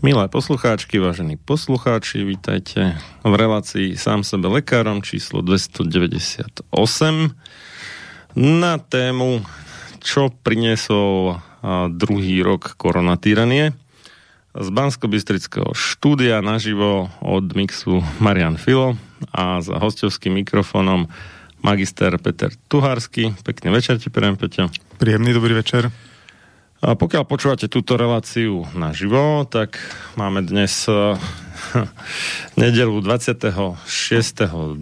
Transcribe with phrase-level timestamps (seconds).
[0.00, 6.64] Milé poslucháčky, vážení poslucháči, vítajte v relácii sám sebe lekárom číslo 298
[8.32, 9.44] na tému,
[10.00, 11.36] čo priniesol
[11.92, 13.76] druhý rok koronatýranie.
[14.56, 15.04] Z bansko
[15.76, 18.96] štúdia naživo od Mixu Marian Filo
[19.36, 21.12] a za hostovským mikrofónom
[21.60, 23.36] magister Peter Tuhársky.
[23.44, 24.72] Pekný večer ti prejem, Peťo.
[24.96, 25.92] Príjemný dobrý večer.
[26.80, 29.76] A pokiaľ počúvate túto reláciu naživo, tak
[30.16, 30.88] máme dnes
[32.60, 34.80] nedelu 26.12.,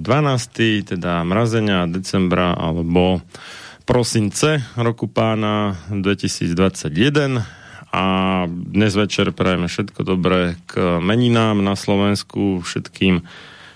[0.94, 3.18] teda mrazenia decembra alebo
[3.82, 7.42] prosince roku pána 2021
[7.90, 8.04] a
[8.46, 13.26] dnes večer prajeme všetko dobré k meninám na Slovensku, všetkým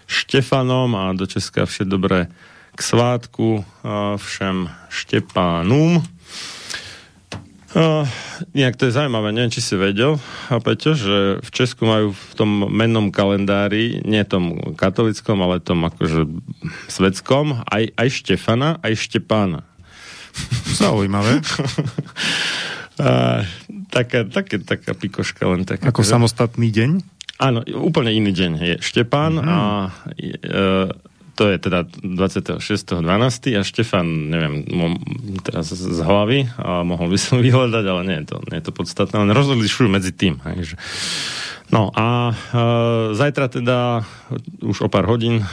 [0.06, 2.30] Štefanom a do Česka všetko dobré
[2.70, 3.66] k svátku
[4.14, 6.06] všem Štepánum.
[7.72, 8.04] Uh,
[8.52, 10.20] nejak to je zaujímavé, neviem, či si vedel,
[10.52, 15.80] a Peťo, že v Česku majú v tom mennom kalendári, nie tom katolickom, ale tom
[15.88, 16.28] akože
[16.92, 19.64] svetskom, aj, aj Štefana, aj Štepána.
[20.76, 21.40] Zaujímavé.
[23.00, 23.40] uh,
[23.88, 25.88] taká, taká, taká pikoška len taká.
[25.88, 26.12] Ako že...
[26.12, 26.90] samostatný deň?
[27.40, 29.48] Áno, úplne iný deň je Štepán mm-hmm.
[29.48, 29.58] a
[29.88, 30.88] uh,
[31.42, 33.02] to je teda 26.12.
[33.58, 34.62] a Štefan, neviem,
[35.42, 38.70] teraz z hlavy a mohol by som vyhľadať, ale nie je to, nie je to
[38.70, 40.38] podstatné, len rozlišujú medzi tým.
[40.38, 40.78] Takže.
[41.74, 42.34] No a e,
[43.18, 44.06] zajtra teda
[44.62, 45.46] už o pár hodín e,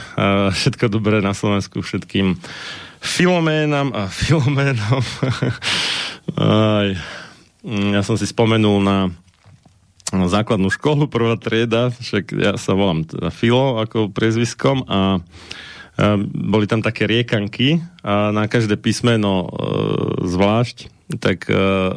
[0.54, 2.38] všetko dobré na Slovensku všetkým
[3.02, 5.02] filoménam a filoménom.
[7.98, 9.10] ja som si spomenul na
[10.10, 15.22] základnú školu, prvá trieda, však ja sa volám teda Filo ako priezviskom a
[16.32, 19.48] boli tam také riekanky a na každé písmeno e,
[20.24, 20.88] zvlášť,
[21.20, 21.54] tak e,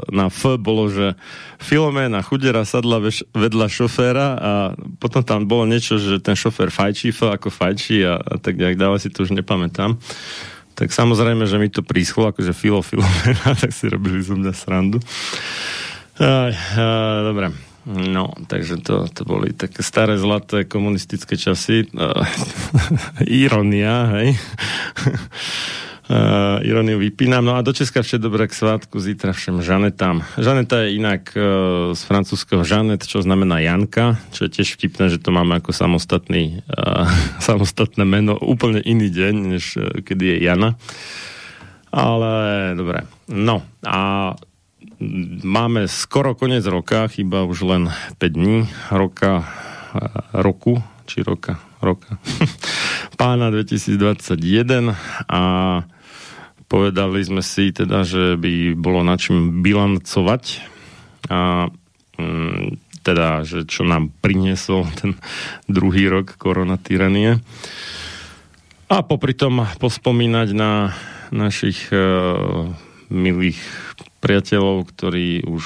[0.09, 1.13] na F bolo, že
[1.61, 2.99] Filoména chudera sadla
[3.31, 4.51] vedľa šoféra a
[4.97, 8.75] potom tam bolo niečo, že ten šofér fajčí, F ako fajčí a, a tak ďalej,
[8.75, 9.95] ďalej si to už nepamätám.
[10.73, 14.97] Tak samozrejme, že mi to príschlo, akože Filo, Filomena, tak si robili zo mňa srandu.
[16.17, 16.85] Aj, a,
[17.29, 17.72] dobre.
[17.89, 21.83] No, takže to, to boli také staré zlaté komunistické časy.
[23.27, 24.29] Ironia, hej.
[26.03, 27.47] Uh, ironiu vypínam.
[27.47, 30.19] No a do Česka vše dobré k svátku, zítra všem Žanetám.
[30.35, 35.23] Žaneta je inak uh, z francúzského Žanet, čo znamená Janka, čo je tiež vtipné, že
[35.23, 37.07] to máme ako samostatný, uh,
[37.47, 40.75] samostatné meno, úplne iný deň, než uh, kedy je Jana.
[41.95, 42.33] Ale
[42.75, 43.07] dobre.
[43.31, 44.35] No a
[45.43, 47.83] máme skoro koniec roka, chyba už len
[48.17, 49.45] 5 dní roka,
[50.33, 52.17] roku, či roka, roka.
[53.19, 54.95] Pána 2021
[55.29, 55.41] a
[56.71, 60.43] povedali sme si teda, že by bolo na čím bilancovať
[61.29, 61.69] a
[62.17, 65.19] mm, teda, že čo nám priniesol ten
[65.67, 67.43] druhý rok koronatyranie
[68.87, 70.95] a popri tom pospomínať na
[71.33, 72.69] našich uh,
[73.09, 73.59] milých
[74.23, 75.65] priateľov, ktorí už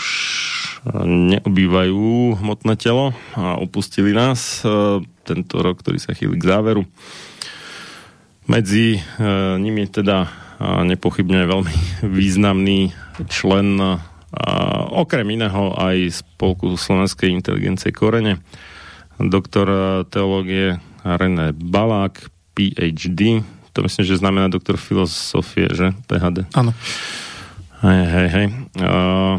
[1.06, 6.82] neobývajú hmotné telo a opustili nás uh, tento rok, ktorý sa chýli k záveru.
[8.50, 11.76] Medzi uh, nimi teda nepochybne veľmi
[12.18, 12.90] významný
[13.30, 13.78] člen
[14.92, 18.42] okrem iného aj Spolku slovenskej inteligencie Korene,
[19.22, 19.70] doktor
[20.10, 22.28] teológie René Balák,
[22.58, 23.46] PhD,
[23.78, 25.94] to myslím, že znamená doktor filozofie, že?
[26.10, 26.50] PhD.
[26.58, 26.74] Áno.
[27.78, 28.48] Hej, hej, hej.
[28.82, 29.38] Uh,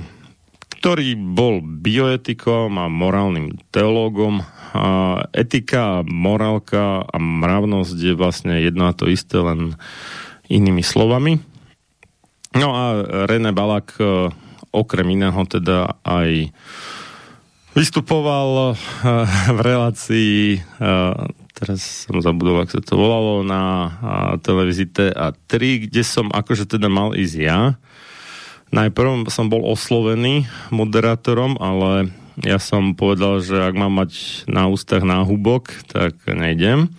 [0.78, 4.46] ktorý bol bioetikom a morálnym teológom.
[4.78, 9.74] A etika, morálka a mravnosť je vlastne jedno a to isté, len
[10.46, 11.42] inými slovami.
[12.54, 12.84] No a
[13.26, 14.30] René Balak e,
[14.70, 16.54] okrem iného teda aj
[17.74, 18.74] vystupoval e,
[19.56, 20.58] v relácii e,
[21.58, 23.90] teraz som zabudol, ak sa to volalo, na
[24.46, 25.54] televízii TA3,
[25.90, 27.74] kde som akože teda mal ísť ja
[28.68, 32.12] Najprv som bol oslovený moderátorom, ale
[32.44, 36.92] ja som povedal, že ak mám mať na ústach náhubok, tak nejdem.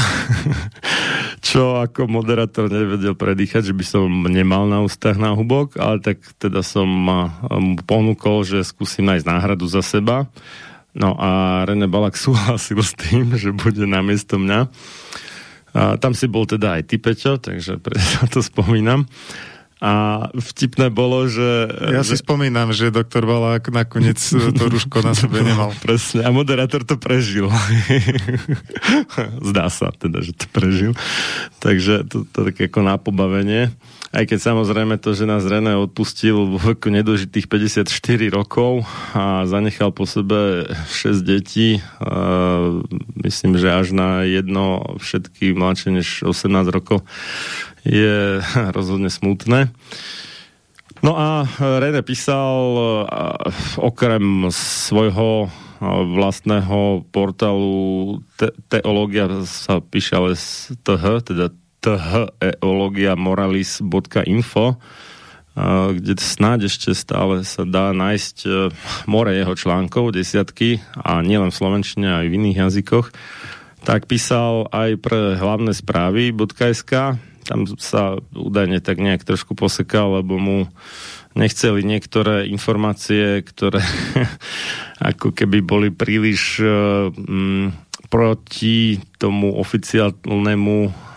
[1.50, 6.64] Čo ako moderátor nevedel predýchať, že by som nemal na ústach náhubok, ale tak teda
[6.64, 10.30] som mu ponúkol, že skúsim nájsť náhradu za seba.
[10.94, 14.60] No a René Balak súhlasil s tým, že bude namiesto mňa.
[15.70, 19.06] A tam si bol teda aj ty, Peťo, takže preto to spomínam.
[19.80, 21.72] A vtipné bolo, že...
[21.88, 22.12] Ja že...
[22.12, 24.20] si spomínam, že doktor Valák nakoniec
[24.58, 25.72] to rúško na sebe nemal.
[25.80, 26.20] Presne.
[26.20, 27.48] A moderátor to prežil.
[29.48, 30.92] Zdá sa teda, že to prežil.
[31.64, 33.72] Takže to, to také ako na pobavenie.
[34.10, 37.86] Aj keď samozrejme to, že nás René odpustil vo veku nedožitých 54
[38.34, 38.82] rokov
[39.14, 41.78] a zanechal po sebe 6 detí,
[43.22, 46.42] myslím, že až na jedno všetky mladšie než 18
[46.74, 47.06] rokov,
[47.86, 48.42] je
[48.76, 49.70] rozhodne smutné.
[51.06, 53.06] No a René písal
[53.78, 55.48] okrem svojho
[56.18, 61.46] vlastného portálu te- Teológia sa píše ale z TH, teda
[61.80, 64.76] theologiamoralis.info,
[65.90, 68.70] kde snáď ešte stále sa dá nájsť e,
[69.10, 73.10] more jeho článkov, desiatky, a nielen v slovenčine, aj v iných jazykoch,
[73.82, 80.70] tak písal aj pre hlavné správy.sk, tam sa údajne tak nejak trošku posekal, lebo mu
[81.34, 83.82] nechceli niektoré informácie, ktoré
[85.10, 87.10] ako keby boli príliš uh,
[88.10, 91.09] proti tomu oficiálnemu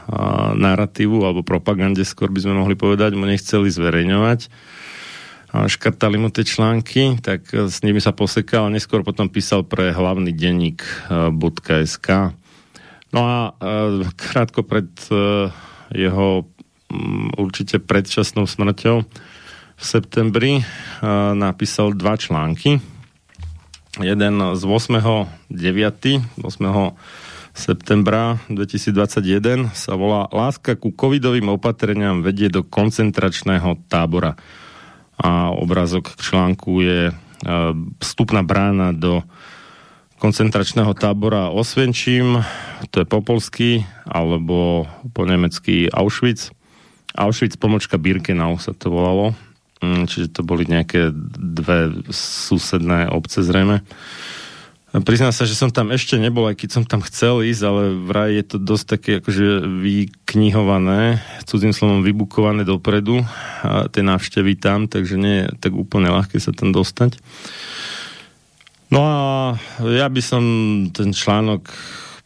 [0.53, 4.49] narratívu alebo propagande, skôr by sme mohli povedať, mu nechceli zverejňovať.
[5.53, 9.93] A škrtali mu tie články, tak s nimi sa posekal a neskôr potom písal pre
[9.93, 10.81] hlavný denník
[11.85, 12.33] .sk.
[13.13, 13.53] No a
[14.17, 14.89] krátko pred
[15.93, 16.49] jeho
[17.37, 19.05] určite predčasnou smrťou
[19.73, 20.65] v septembri
[21.37, 22.81] napísal dva články.
[24.01, 25.29] Jeden z 8.9.
[26.41, 26.49] 8
[27.53, 34.33] septembra 2021 sa volá Láska ku covidovým opatreniam vedie do koncentračného tábora.
[35.21, 37.13] A obrázok k článku je e,
[38.01, 39.21] vstupná brána do
[40.17, 42.41] koncentračného tábora Osvenčím,
[42.89, 46.49] to je po polsky, alebo po nemecky Auschwitz.
[47.13, 49.37] Auschwitz pomočka Birkenau sa to volalo,
[49.83, 53.85] mm, čiže to boli nejaké dve susedné obce zrejme.
[54.93, 58.29] Priznám sa, že som tam ešte nebol, aj keď som tam chcel ísť, ale vraj
[58.37, 61.17] je to dosť také akože vyknihované,
[61.49, 63.25] cudzím slovom vybukované dopredu
[63.65, 67.17] a tie návštevy tam, takže nie je tak úplne ľahké sa tam dostať.
[68.93, 69.17] No a
[69.81, 70.43] ja by som
[70.93, 71.73] ten článok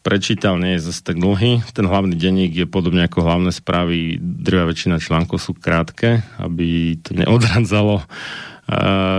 [0.04, 1.64] prečítal, nie je zase tak dlhý.
[1.72, 7.16] Ten hlavný denník je podobne ako hlavné správy, drvá väčšina článkov sú krátke, aby to
[7.16, 8.04] neodradzalo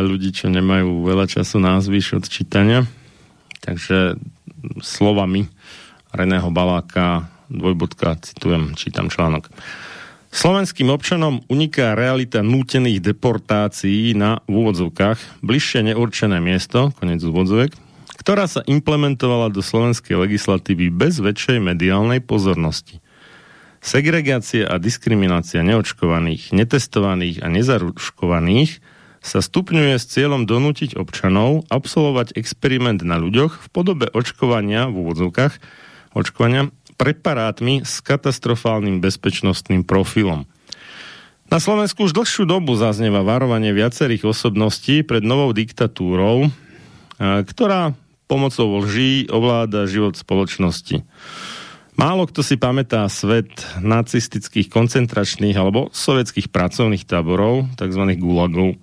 [0.04, 2.84] ľudí, čo nemajú veľa času na zvyš od čítania.
[3.68, 4.16] Takže
[4.80, 5.44] slovami
[6.08, 9.52] Reného Baláka, dvojbodka, citujem, čítam článok.
[10.32, 17.76] Slovenským občanom uniká realita nútených deportácií na v úvodzovkách bližšie neurčené miesto, konec úvodzovek,
[18.16, 23.04] ktorá sa implementovala do slovenskej legislatívy bez väčšej mediálnej pozornosti.
[23.84, 28.80] Segregácia a diskriminácia neočkovaných, netestovaných a nezaruškovaných
[29.22, 35.54] sa stupňuje s cieľom donútiť občanov absolvovať experiment na ľuďoch v podobe očkovania v úvodzovkách
[36.14, 40.50] očkovania preparátmi s katastrofálnym bezpečnostným profilom.
[41.48, 46.52] Na Slovensku už dlhšiu dobu zaznieva varovanie viacerých osobností pred novou diktatúrou,
[47.18, 47.96] ktorá
[48.28, 51.00] pomocou lží ovláda život spoločnosti.
[51.98, 53.50] Málo kto si pamätá svet
[53.82, 58.02] nacistických koncentračných alebo sovietských pracovných táborov, tzv.
[58.14, 58.78] gulagov.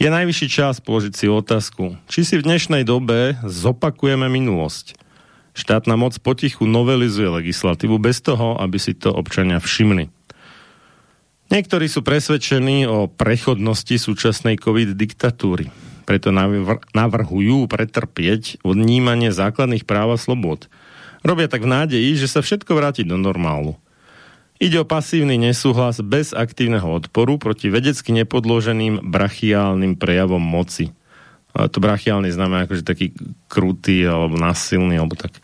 [0.00, 4.96] Je najvyšší čas položiť si otázku, či si v dnešnej dobe zopakujeme minulosť.
[5.52, 10.08] Štátna moc potichu novelizuje legislatívu bez toho, aby si to občania všimli.
[11.52, 15.68] Niektorí sú presvedčení o prechodnosti súčasnej COVID diktatúry.
[16.08, 16.32] Preto
[16.96, 20.72] navrhujú pretrpieť odnímanie základných práv a slobod.
[21.20, 23.76] Robia tak v nádeji, že sa všetko vráti do normálu.
[24.60, 30.92] Ide o pasívny nesúhlas bez aktívneho odporu proti vedecky nepodloženým brachiálnym prejavom moci–
[31.54, 33.10] to brachiálny znamená akože taký
[33.50, 35.34] krutý alebo násilný alebo tak.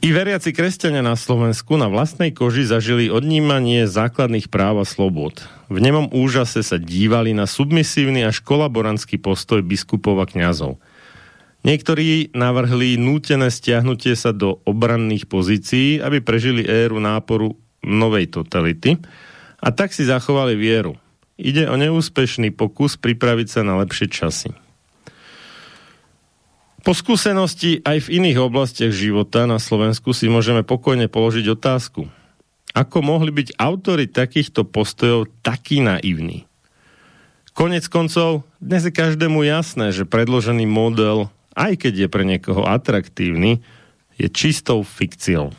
[0.00, 5.44] I veriaci kresťania na Slovensku na vlastnej koži zažili odnímanie základných práv a slobod.
[5.68, 10.80] V nemom úžase sa dívali na submisívny až kolaborantský postoj biskupov a kňazov.
[11.68, 18.96] Niektorí navrhli nútené stiahnutie sa do obranných pozícií, aby prežili éru náporu novej totality
[19.60, 20.96] a tak si zachovali vieru.
[21.36, 24.48] Ide o neúspešný pokus pripraviť sa na lepšie časy.
[26.88, 32.08] Po skúsenosti aj v iných oblastiach života na Slovensku si môžeme pokojne položiť otázku.
[32.72, 36.48] Ako mohli byť autory takýchto postojov takí naivní?
[37.52, 43.58] Konec koncov, dnes je každému jasné, že predložený model, aj keď je pre niekoho atraktívny,
[44.14, 45.50] je čistou fikciou.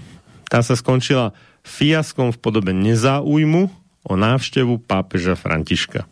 [0.47, 1.35] Tá sa skončila
[1.67, 3.67] fiaskom v podobe nezáujmu
[4.07, 6.07] o návštevu pápeža Františka.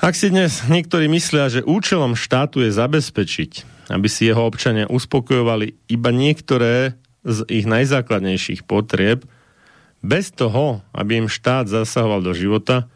[0.00, 3.52] Ak si dnes niektorí myslia, že účelom štátu je zabezpečiť,
[3.92, 9.28] aby si jeho občania uspokojovali iba niektoré z ich najzákladnejších potrieb,
[10.00, 12.88] bez toho, aby im štát zasahoval do života,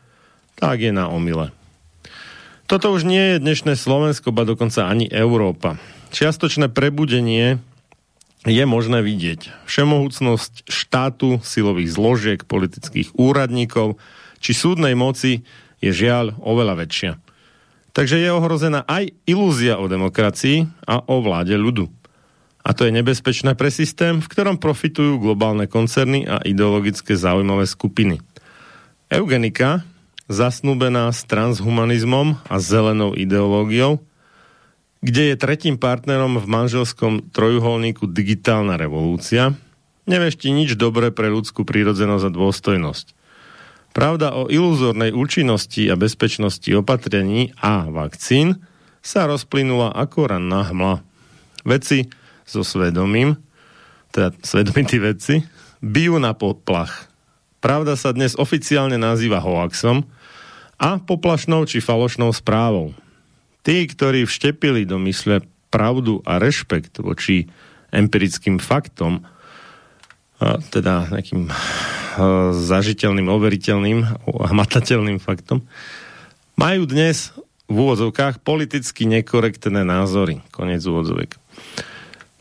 [0.57, 1.53] tak je na omyle.
[2.75, 5.79] Toto už nie je dnešné Slovensko, ba dokonca ani Európa.
[6.11, 7.63] Čiastočné prebudenie
[8.43, 9.63] je možné vidieť.
[9.71, 14.03] Všemohúcnosť štátu, silových zložiek, politických úradníkov
[14.43, 15.47] či súdnej moci
[15.79, 17.23] je žiaľ oveľa väčšia.
[17.95, 21.87] Takže je ohrozená aj ilúzia o demokracii a o vláde ľudu.
[22.67, 28.19] A to je nebezpečné pre systém, v ktorom profitujú globálne koncerny a ideologické záujmové skupiny.
[29.15, 29.87] Eugenika,
[30.31, 34.01] zasnúbená s transhumanizmom a zelenou ideológiou,
[35.05, 39.53] kde je tretím partnerom v manželskom trojuholníku digitálna revolúcia,
[40.09, 43.07] nevešti nič dobré pre ľudskú prírodzenosť a dôstojnosť.
[43.95, 48.65] Pravda o iluzórnej účinnosti a bezpečnosti opatrení a vakcín
[49.05, 51.05] sa rozplynula ako ranná hmla.
[51.63, 52.11] Veci
[52.43, 53.39] so svedomím,
[54.11, 55.45] teda svedomití veci,
[55.85, 57.14] bijú na poplach.
[57.65, 60.05] Pravda sa dnes oficiálne nazýva hoaxom
[60.77, 62.93] a poplašnou či falošnou správou.
[63.65, 65.41] Tí, ktorí vštepili do mysle
[65.73, 67.49] pravdu a rešpekt voči
[67.89, 69.25] empirickým faktom,
[70.45, 71.49] teda nejakým
[72.69, 75.65] zažiteľným, overiteľným hmatateľným faktom,
[76.61, 77.33] majú dnes
[77.65, 80.45] v úvodzovkách politicky nekorektné názory.
[80.53, 81.41] Konec úvodzovek.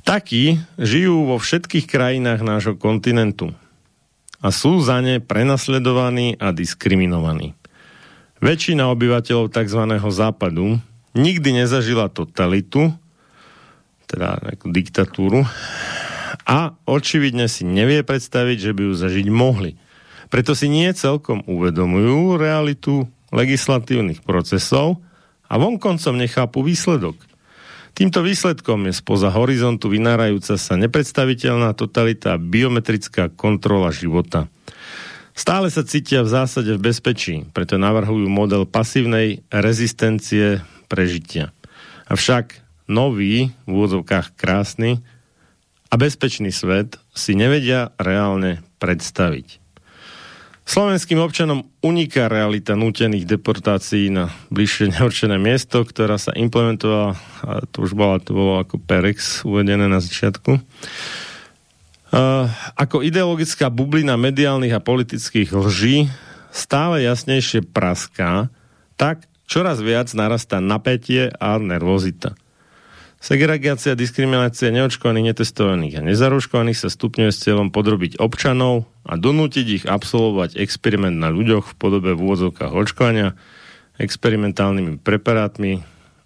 [0.04, 3.56] Takí žijú vo všetkých krajinách nášho kontinentu
[4.44, 7.56] a sú za ne prenasledovaní a diskriminovaní.
[8.44, 9.82] Väčšina obyvateľov tzv.
[10.12, 10.84] západu
[11.16, 12.92] nikdy nezažila totalitu,
[14.12, 15.48] teda nejakú diktatúru,
[16.44, 19.80] a očividne si nevie predstaviť, že by ju zažiť mohli.
[20.28, 25.00] Preto si nie celkom uvedomujú realitu legislatívnych procesov
[25.48, 27.16] a vonkoncom nechápu výsledok.
[27.94, 34.50] Týmto výsledkom je spoza horizontu vynárajúca sa nepredstaviteľná totalita biometrická kontrola života.
[35.38, 41.54] Stále sa cítia v zásade v bezpečí, preto navrhujú model pasívnej rezistencie prežitia.
[42.10, 45.02] Avšak nový, v úvodzovkách krásny
[45.90, 49.63] a bezpečný svet si nevedia reálne predstaviť.
[50.64, 57.84] Slovenským občanom uniká realita nútených deportácií na bližšie neurčené miesto, ktorá sa implementovala, a to
[57.84, 60.60] už bola, to bolo ako Perex uvedené na začiatku,
[62.14, 62.46] Uh,
[62.78, 66.14] ako ideologická bublina mediálnych a politických lží
[66.54, 68.54] stále jasnejšie praská,
[69.02, 72.38] tak čoraz viac narastá napätie a nervozita.
[73.24, 79.86] Segregácia, diskriminácia neočkovaných, netestovaných a nezaruškovaných sa stupňuje s cieľom podrobiť občanov a donútiť ich
[79.88, 83.40] absolvovať experiment na ľuďoch v podobe v úvodzovkách očkovania
[83.96, 85.80] experimentálnymi preparátmi,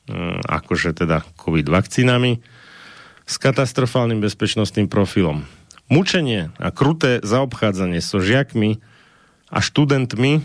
[0.10, 2.42] mm, akože teda COVID vakcínami,
[3.30, 5.46] s katastrofálnym bezpečnostným profilom.
[5.94, 8.82] Mučenie a kruté zaobchádzanie so žiakmi
[9.54, 10.42] a študentmi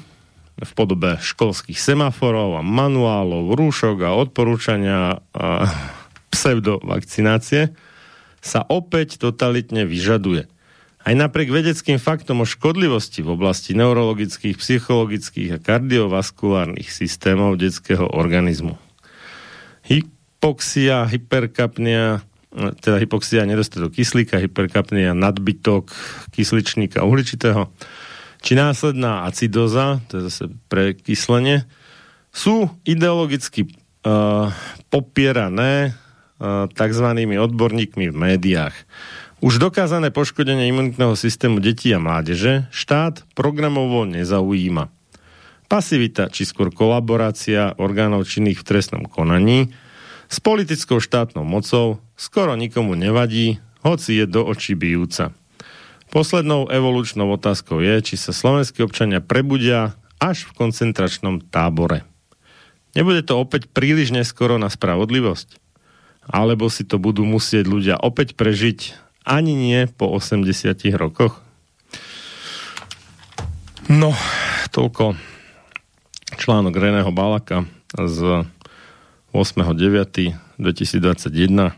[0.61, 5.73] v podobe školských semaforov a manuálov, rúšok a odporúčania a
[6.33, 7.77] pseudovakcinácie
[8.43, 10.51] sa opäť totalitne vyžaduje.
[11.03, 18.79] Aj napriek vedeckým faktom o škodlivosti v oblasti neurologických, psychologických a kardiovaskulárnych systémov detského organizmu.
[19.83, 22.23] Hypoxia, hyperkapnia,
[22.55, 25.91] teda hypoxia, nedostatok kyslíka, hyperkapnia, nadbytok
[26.31, 27.67] kysličníka uhličitého,
[28.43, 31.67] či následná acidoza, to je zase prekyslenie,
[32.31, 33.67] sú ideologicky
[34.07, 34.51] uh,
[34.91, 35.99] popierané
[36.75, 37.07] tzv.
[37.39, 38.75] odborníkmi v médiách.
[39.43, 44.91] Už dokázané poškodenie imunitného systému detí a mládeže štát programovo nezaujíma.
[45.67, 49.73] Pasivita, či skôr kolaborácia orgánov činných v trestnom konaní
[50.29, 55.33] s politickou štátnou mocou skoro nikomu nevadí, hoci je do očí bijúca.
[56.13, 62.05] Poslednou evolučnou otázkou je, či sa slovenskí občania prebudia až v koncentračnom tábore.
[62.93, 65.62] Nebude to opäť príliš neskoro na spravodlivosť?
[66.31, 68.95] Alebo si to budú musieť ľudia opäť prežiť
[69.27, 70.47] ani nie po 80
[70.95, 71.43] rokoch?
[73.91, 74.15] No,
[74.71, 75.19] toľko
[76.39, 78.47] článok Reného Balaka z
[79.35, 81.75] 8.9.2021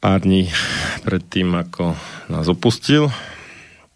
[0.00, 0.48] pár dní
[1.04, 1.96] pred tým, ako
[2.32, 3.12] nás opustil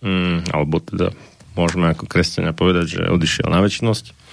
[0.04, 1.12] mm, alebo teda
[1.56, 4.24] môžeme ako kresťania povedať, že odišiel na väčšnosť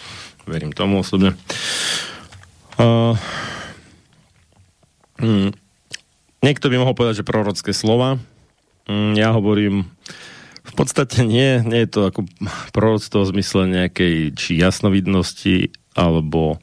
[0.49, 1.35] verím tomu osobne.
[2.79, 3.17] Uh,
[5.21, 5.49] mm,
[6.41, 8.17] niekto by mohol povedať, že prorocké slova
[8.89, 9.87] mm, ja hovorím
[10.61, 12.25] v podstate nie, nie je to ako
[12.73, 16.61] proroctvo v zmysle nejakej či jasnovidnosti alebo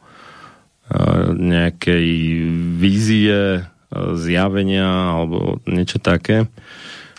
[1.36, 2.08] nejakej
[2.80, 3.62] vízie, e,
[4.16, 6.48] zjavenia alebo niečo také.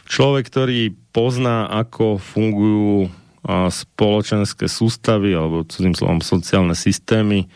[0.10, 0.80] Človek, ktorý
[1.13, 3.13] pozná, ako fungujú
[3.49, 7.47] spoločenské sústavy alebo cudzým slovom sociálne systémy,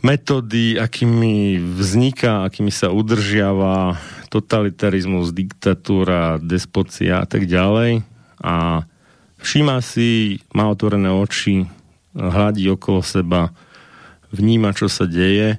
[0.00, 4.00] metódy, akými vzniká, akými sa udržiava
[4.32, 8.06] totalitarizmus, diktatúra, despocia a tak ďalej.
[8.40, 8.86] A
[9.42, 11.68] všíma si, má otvorené oči,
[12.14, 13.52] hľadí okolo seba,
[14.32, 15.58] vníma, čo sa deje,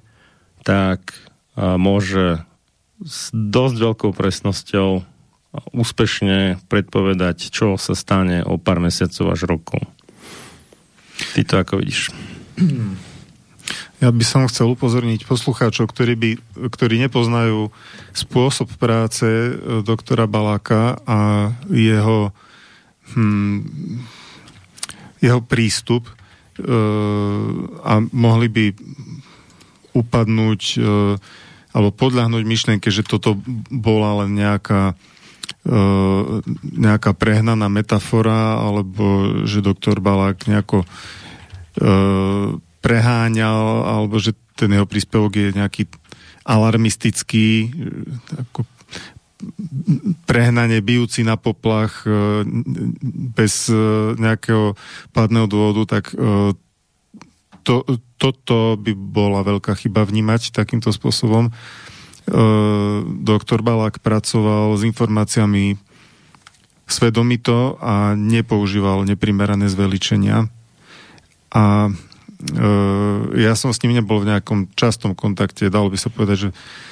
[0.63, 1.13] tak
[1.57, 2.41] môže
[3.01, 4.89] s dosť veľkou presnosťou
[5.75, 9.83] úspešne predpovedať, čo sa stane o pár mesiacov až rokov.
[11.35, 12.09] Ty to ako vidíš?
[14.01, 16.31] Ja by som chcel upozorniť poslucháčov, ktorí, by,
[16.73, 17.69] ktorí nepoznajú
[18.17, 19.51] spôsob práce e,
[19.85, 22.33] doktora Baláka a jeho,
[23.13, 23.61] hm,
[25.21, 26.09] jeho prístup
[27.81, 28.65] a mohli by
[29.91, 30.79] upadnúť e,
[31.71, 33.39] alebo podľahnúť myšlienke, že toto
[33.71, 34.95] bola len nejaká
[35.63, 35.73] e,
[36.61, 40.87] nejaká prehnaná metafora alebo že doktor Balák nejako e,
[42.81, 45.87] preháňal alebo že ten jeho príspevok je nejaký
[46.45, 47.69] alarmistický
[48.33, 48.65] ako
[50.25, 52.45] prehnane bijúci na poplach e,
[53.33, 53.75] bez e,
[54.17, 54.77] nejakého
[55.13, 56.53] padného dôvodu, tak e,
[57.61, 57.85] to,
[58.17, 61.53] toto by bola veľká chyba vnímať takýmto spôsobom.
[63.21, 65.77] Doktor Balák pracoval s informáciami
[66.89, 70.49] svedomito a nepoužíval neprimerané zveličenia.
[71.53, 71.93] A
[73.37, 76.49] ja som s ním nebol v nejakom častom kontakte, dalo by sa povedať, že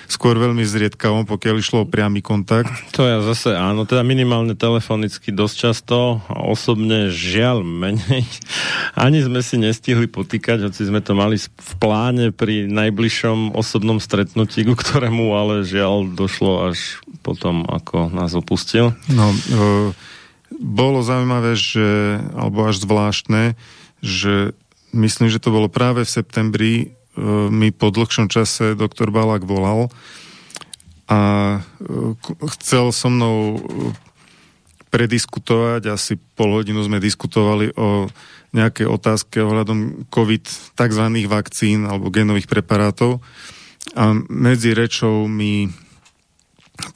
[0.09, 2.69] skôr veľmi zriedkavom, pokiaľ išlo o priamy kontakt.
[2.97, 5.97] To ja zase áno, teda minimálne telefonicky dosť často,
[6.29, 8.25] osobne žiaľ menej.
[8.97, 14.65] Ani sme si nestihli potýkať, hoci sme to mali v pláne pri najbližšom osobnom stretnutí,
[14.65, 18.97] ku ktorému ale žiaľ došlo až potom, ako nás opustil.
[19.13, 19.37] No, e,
[20.57, 23.53] bolo zaujímavé, že, alebo až zvláštne,
[24.01, 24.57] že
[24.93, 26.85] myslím, že to bolo práve v septembri, e,
[27.49, 29.89] mi po dlhšom čase doktor Balák volal
[31.09, 31.19] a
[31.57, 32.15] e,
[32.57, 33.59] chcel so mnou e,
[34.89, 38.09] prediskutovať, asi pol hodinu sme diskutovali o
[38.57, 41.05] nejakej otázke ohľadom COVID, tzv.
[41.29, 43.21] vakcín alebo genových preparátov
[43.93, 45.69] a medzi rečou mi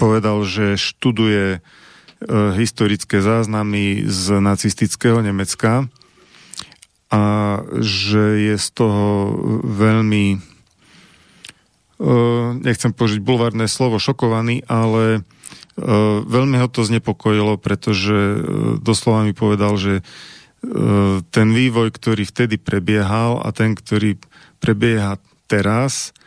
[0.01, 1.61] povedal, že študuje
[2.55, 5.91] historické záznamy z nacistického Nemecka
[7.13, 7.21] a
[7.77, 10.41] že je z toho veľmi
[12.65, 15.21] nechcem požiť bulvárne slovo šokovaný, ale
[16.25, 18.41] veľmi ho to znepokojilo, pretože
[18.81, 20.01] doslova mi povedal, že
[21.29, 24.17] ten vývoj, ktorý vtedy prebiehal a ten, ktorý
[24.57, 26.17] prebieha teraz,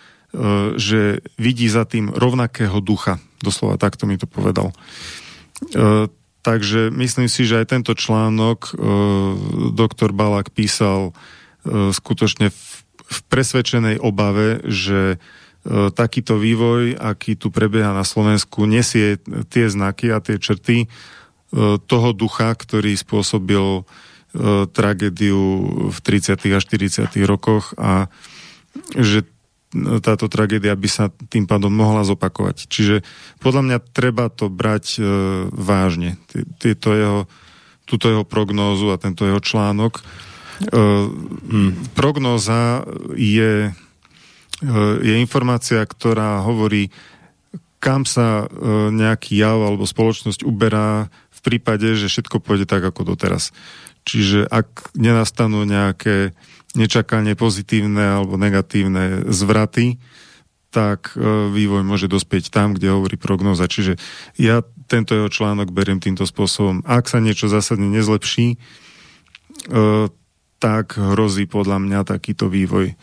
[0.76, 3.18] že vidí za tým rovnakého ducha.
[3.40, 4.76] Doslova takto mi to povedal.
[6.46, 8.78] Takže myslím si, že aj tento článok
[9.74, 11.10] doktor Balák písal
[11.66, 12.54] skutočne
[13.06, 15.18] v presvedčenej obave, že
[15.66, 19.18] E, takýto vývoj, aký tu prebieha na Slovensku, nesie
[19.50, 20.88] tie znaky a tie črty e,
[21.82, 23.84] toho ducha, ktorý spôsobil e,
[24.70, 25.42] tragédiu
[25.90, 26.38] v 30.
[26.54, 27.10] a 40.
[27.26, 28.06] rokoch a
[28.94, 29.26] že
[30.00, 32.70] táto tragédia by sa tým pádom mohla zopakovať.
[32.70, 33.04] Čiže
[33.42, 35.00] podľa mňa treba to brať
[35.52, 36.16] vážne.
[36.62, 37.20] Tieto jeho,
[37.84, 40.00] túto jeho prognózu a tento jeho článok.
[40.66, 41.72] Hmm.
[41.92, 43.76] Prognóza je
[45.04, 46.88] je informácia, ktorá hovorí,
[47.76, 48.46] kam sa e,
[48.88, 53.52] nejaký jav alebo spoločnosť uberá v prípade, že všetko pôjde tak, ako doteraz.
[54.08, 56.32] Čiže ak nenastanú nejaké
[56.76, 59.96] nečakanie pozitívne alebo negatívne zvraty,
[60.68, 63.64] tak e, vývoj môže dospieť tam, kde hovorí prognoza.
[63.64, 63.96] Čiže
[64.36, 66.84] ja tento jeho článok beriem týmto spôsobom.
[66.84, 68.56] Ak sa niečo zásadne nezlepší, e,
[70.60, 72.96] tak hrozí podľa mňa takýto vývoj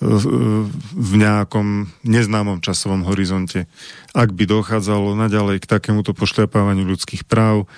[0.00, 3.68] v nejakom neznámom časovom horizonte.
[4.16, 7.68] Ak by dochádzalo naďalej k takémuto pošľapávaniu ľudských práv,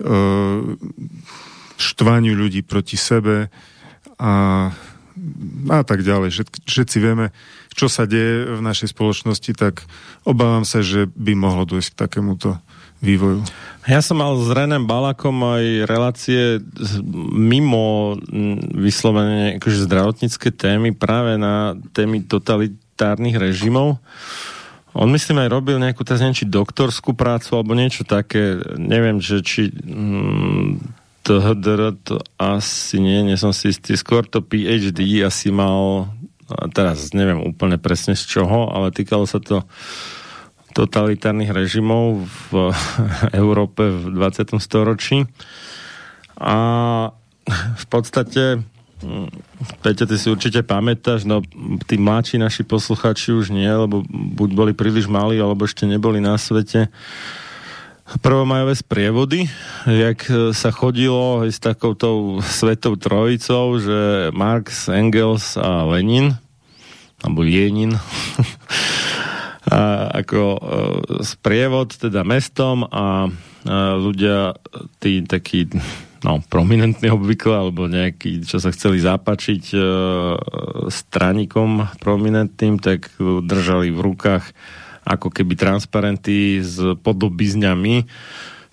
[0.00, 0.12] e,
[1.76, 3.52] štvaniu ľudí proti sebe
[4.16, 4.72] a,
[5.72, 6.28] a tak ďalej.
[6.32, 7.32] Všetci, všetci vieme,
[7.72, 9.84] čo sa deje v našej spoločnosti, tak
[10.24, 12.60] obávam sa, že by mohlo dôjsť k takémuto
[13.00, 13.44] vývoju.
[13.86, 16.64] Ja som mal s Renem Balakom aj relácie
[17.36, 18.16] mimo
[18.72, 24.00] vyslovene akože zdravotnícke témy práve na témy totalitárnych režimov.
[24.96, 29.44] On myslím aj robil nejakú, teraz neviem, či doktorskú prácu alebo niečo také, neviem, že
[29.44, 35.50] či mm, to HDR to asi nie, nie som si istý, skôr to PhD asi
[35.50, 36.06] mal,
[36.70, 39.66] teraz neviem úplne presne z čoho, ale týkalo sa to
[40.78, 42.70] totalitárnych režimov v
[43.42, 44.54] Európe v 20.
[44.62, 45.26] storočí.
[46.38, 46.56] A
[47.50, 48.62] v podstate
[49.02, 49.26] hm,
[49.82, 51.42] Peťa, ty si určite pamätáš, no
[51.90, 56.38] tí mladší naši posluchači už nie, lebo buď boli príliš malí, alebo ešte neboli na
[56.38, 56.86] svete.
[58.06, 59.50] Prvomajové sprievody,
[59.82, 66.38] jak sa chodilo s takoutou svetou trojicou, že Marx, Engels a Lenin,
[67.26, 67.98] alebo Lenin,
[69.74, 70.60] a, ako e,
[71.26, 73.26] sprievod teda mestom a,
[73.66, 74.54] a ľudia
[75.02, 75.66] tí takí
[76.22, 79.78] no, prominentní obvykle, alebo nejakí, čo sa chceli zapačiť e,
[80.94, 84.46] stranikom prominentným, tak držali v rukách
[85.06, 88.02] ako keby transparenty s podobizňami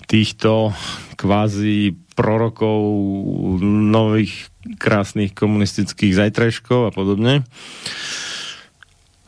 [0.09, 0.73] týchto
[1.13, 2.81] kvázi prorokov
[3.61, 4.49] nových
[4.81, 7.45] krásnych komunistických zajtrajškov a podobne.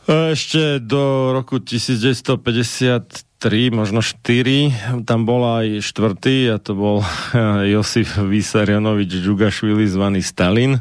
[0.06, 3.25] Ešte do roku 1953,
[3.70, 6.96] možno 4, tam bol aj štvrtý a to bol
[7.68, 10.80] Josif Vysarionovič Džugašvili zvaný Stalin.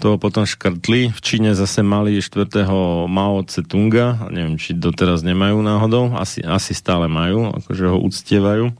[0.00, 1.12] To potom škrtli.
[1.12, 4.32] V Číne zase mali štvrtého Mao Tse-tunga.
[4.32, 6.16] Neviem, či doteraz nemajú náhodou.
[6.16, 8.72] Asi, asi stále majú, akože ho uctievajú.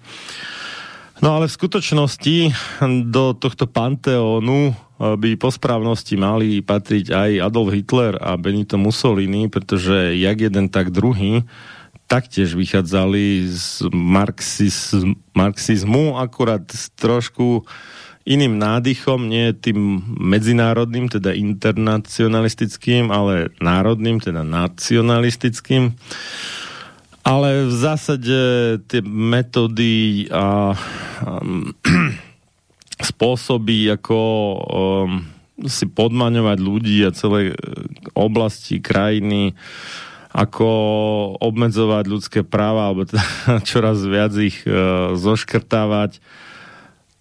[1.20, 2.36] No ale v skutočnosti
[3.12, 10.16] do tohto panteónu by po správnosti mali patriť aj Adolf Hitler a Benito Mussolini, pretože
[10.16, 11.44] jak jeden, tak druhý
[12.10, 14.90] taktiež vychádzali z marxiz,
[15.30, 16.66] marxizmu, akurát
[16.98, 17.62] trošku
[18.26, 25.94] iným nádychom, nie tým medzinárodným, teda internacionalistickým, ale národným, teda nacionalistickým.
[27.22, 28.38] Ale v zásade
[28.90, 31.30] tie metódy a, a
[33.14, 35.22] spôsoby, ako um,
[35.62, 37.56] si podmaňovať ľudí a celé uh,
[38.18, 39.54] oblasti, krajiny,
[40.30, 40.68] ako
[41.42, 43.22] obmedzovať ľudské práva, alebo teda
[43.70, 46.22] čoraz viac ich uh, zoškrtávať,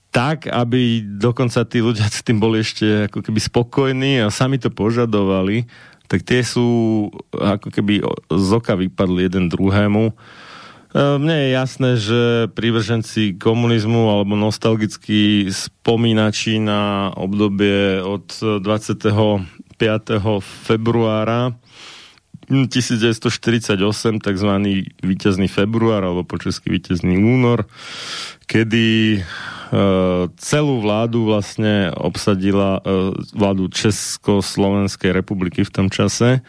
[0.09, 4.73] tak, aby dokonca tí ľudia s tým boli ešte ako keby spokojní a sami to
[4.73, 5.69] požadovali,
[6.09, 8.01] tak tie sú ako keby
[8.33, 10.17] z oka vypadli jeden druhému
[10.89, 12.21] E, mne je jasné, že
[12.57, 19.45] prívrženci komunizmu alebo nostalgickí spomínači na obdobie od 25.
[20.41, 21.53] februára
[22.49, 23.77] 1948,
[24.19, 24.51] tzv.
[25.05, 27.69] víťazný február, alebo po česky víťazný únor,
[28.49, 29.21] kedy
[30.41, 32.81] celú vládu vlastne obsadila
[33.37, 36.41] vládu Československej republiky v tom čase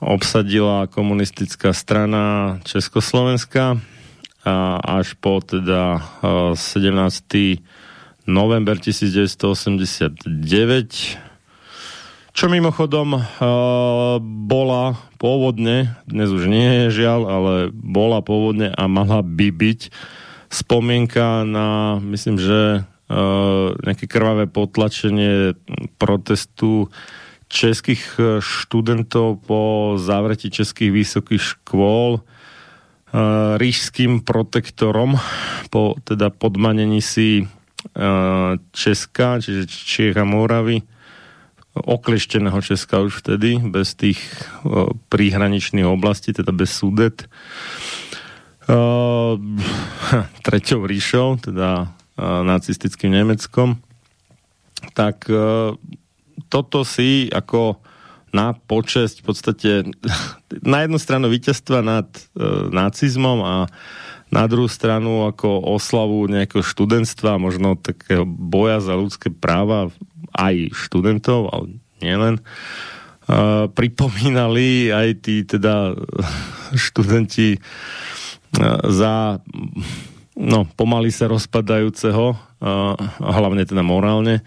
[0.00, 3.76] obsadila komunistická strana Československa
[4.46, 6.00] a až po teda
[6.56, 7.60] 17.
[8.24, 11.27] november 1989
[12.38, 13.22] čo mimochodom uh,
[14.22, 19.90] bola pôvodne, dnes už nie je žiaľ, ale bola pôvodne a mala by byť
[20.46, 25.58] spomienka na, myslím, že uh, nejaké krvavé potlačenie
[25.98, 26.94] protestu
[27.50, 28.06] českých
[28.38, 35.18] študentov po zavretí českých vysokých škôl uh, rížským protektorom
[35.74, 40.86] po teda podmanení si uh, Česka, čiže Čiech a Moravy
[41.84, 44.18] oklešteného Česka už vtedy, bez tých
[44.64, 47.26] uh, príhraničných oblastí, teda bez súdet.
[48.68, 49.40] Uh,
[50.46, 53.78] treťou ríšou, teda uh, nacistickým Nemeckom.
[54.94, 55.74] Tak uh,
[56.46, 57.80] toto si ako
[58.28, 59.70] na počesť v podstate
[60.72, 63.54] na jednu stranu víťazstva nad uh, nacizmom a
[64.28, 69.88] na druhú stranu ako oslavu nejakého študentstva, možno takého boja za ľudské práva
[70.34, 75.94] aj študentov, ale nielen, uh, pripomínali aj tí teda
[76.88, 79.42] študenti uh, za
[80.38, 84.46] no, pomaly sa rozpadajúceho, uh, hlavne teda morálne,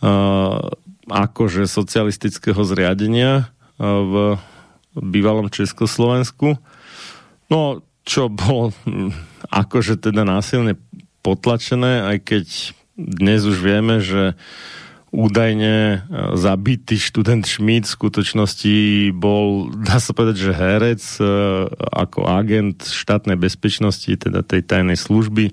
[0.00, 0.62] uh,
[1.06, 4.14] akože socialistického zriadenia uh, v
[4.96, 6.56] bývalom Československu.
[7.52, 7.60] No,
[8.06, 9.12] čo bolo hm,
[9.50, 10.78] akože teda násilne
[11.26, 12.46] potlačené, aj keď
[12.96, 14.38] dnes už vieme, že
[15.14, 15.96] údajne e,
[16.34, 18.76] zabitý študent Schmidt v skutočnosti
[19.14, 21.24] bol, dá sa povedať, že herec e,
[21.94, 25.52] ako agent štátnej bezpečnosti, teda tej tajnej služby e,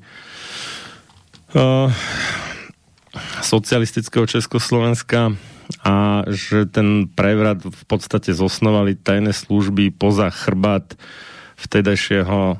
[3.45, 5.37] socialistického Československa
[5.85, 10.97] a že ten prevrat v podstate zosnovali tajné služby poza chrbát
[11.55, 12.59] vtedajšieho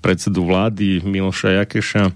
[0.00, 2.14] predsedu vlády Miloša Jakeša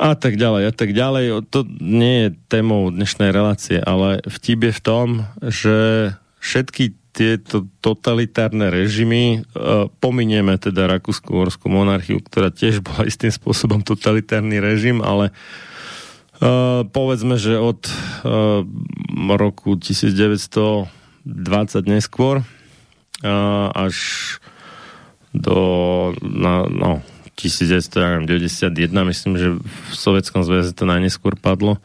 [0.00, 1.44] a tak ďalej, a tak ďalej.
[1.52, 5.06] To nie je témou dnešnej relácie, ale vtip je v tom,
[5.44, 5.76] že
[6.40, 14.56] všetky tieto totalitárne režimy, uh, pominieme teda Rakúsku-Horskú monarchiu, ktorá tiež bola istým spôsobom totalitárny
[14.56, 15.34] režim, ale
[16.40, 18.64] uh, povedzme, že od uh,
[19.36, 20.88] roku 1920
[21.84, 22.40] neskôr
[23.76, 23.96] až
[25.36, 25.60] do
[26.24, 27.04] na, no,
[27.40, 31.80] 1991, myslím, že v Sovjetskom zväze to najneskôr padlo.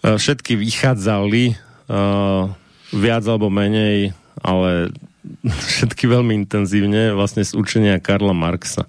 [0.00, 2.48] Všetky vychádzali uh,
[2.92, 4.92] viac alebo menej, ale
[5.76, 8.88] všetky veľmi intenzívne vlastne z učenia Karla Marxa.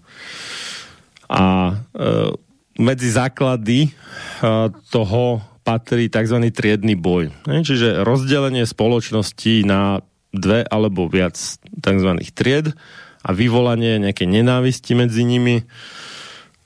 [1.32, 2.32] A uh,
[2.80, 6.42] medzi základy uh, toho patrí tzv.
[6.50, 7.30] triedny boj.
[7.46, 10.02] Čiže rozdelenie spoločnosti na
[10.34, 12.10] dve alebo viac tzv.
[12.34, 12.74] tried
[13.22, 15.62] a vyvolanie nejakej nenávisti medzi nimi.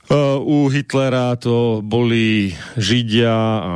[0.06, 3.74] Uh, u Hitlera to boli Židia a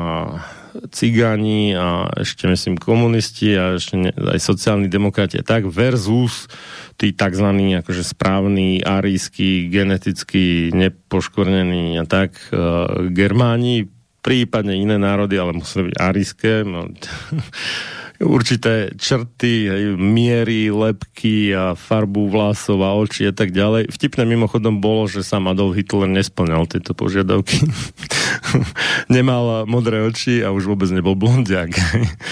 [0.95, 6.47] cigáni a ešte myslím komunisti a ešte ne, aj sociálni demokrati tak versus
[6.95, 7.47] tí tzv.
[7.83, 13.91] akože správni, arísky, geneticky nepoškornení a tak uh, Germáni,
[14.21, 16.53] prípadne iné národy, ale museli byť aríske.
[16.63, 16.87] No,
[18.21, 23.89] určité črty, miery, lepky a farbu vlasov a oči a tak ďalej.
[23.89, 27.65] Vtipné mimochodom bolo, že sám Adolf Hitler nesplňal tieto požiadavky.
[29.15, 31.73] Nemal modré oči a už vôbec nebol blondiak.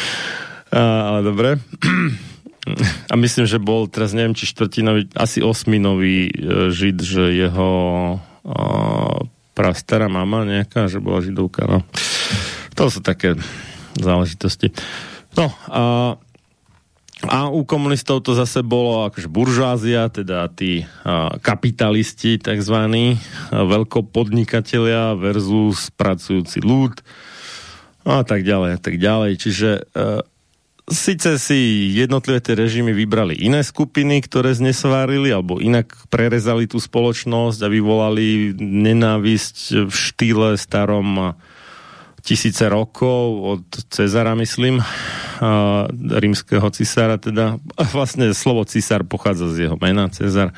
[0.76, 0.80] a,
[1.16, 1.50] ale dobre.
[3.12, 6.32] a myslím, že bol teraz neviem, či štvrtinový, asi osminový e,
[6.68, 7.72] žid, že jeho
[8.44, 8.56] a,
[9.56, 11.64] prastará mama nejaká, že bola židovka.
[11.64, 11.80] No.
[12.76, 13.34] To sú také
[13.98, 14.70] záležitosti.
[15.38, 15.82] No a,
[17.30, 23.22] a u komunistov to zase bolo akože buržázia, teda tí a, kapitalisti takzvaní,
[23.54, 26.98] veľkopodnikatelia versus pracujúci ľud
[28.02, 29.32] a tak ďalej a tak ďalej.
[29.38, 29.82] Čiže e,
[30.90, 37.62] síce si jednotlivé tie režimy vybrali iné skupiny, ktoré znesvárili alebo inak prerezali tú spoločnosť
[37.62, 41.36] a vyvolali nenávisť v štýle starom
[42.22, 44.82] tisíce rokov od Cezara, myslím,
[46.18, 47.58] rímskeho cisára teda.
[47.78, 50.52] A vlastne slovo cisár pochádza z jeho mena, Cezar,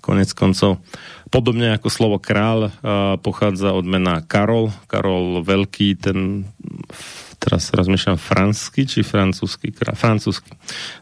[0.00, 0.80] konec koncov.
[1.28, 2.72] Podobne ako slovo král
[3.20, 4.72] pochádza od mena Karol.
[4.88, 6.48] Karol Veľký, ten
[7.38, 9.70] teraz rozmýšľam fransky či francúzsky?
[9.72, 10.50] Francúzsky.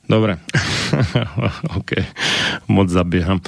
[0.04, 0.36] Dobre.
[1.80, 1.96] OK.
[2.68, 3.40] Moc zabieham.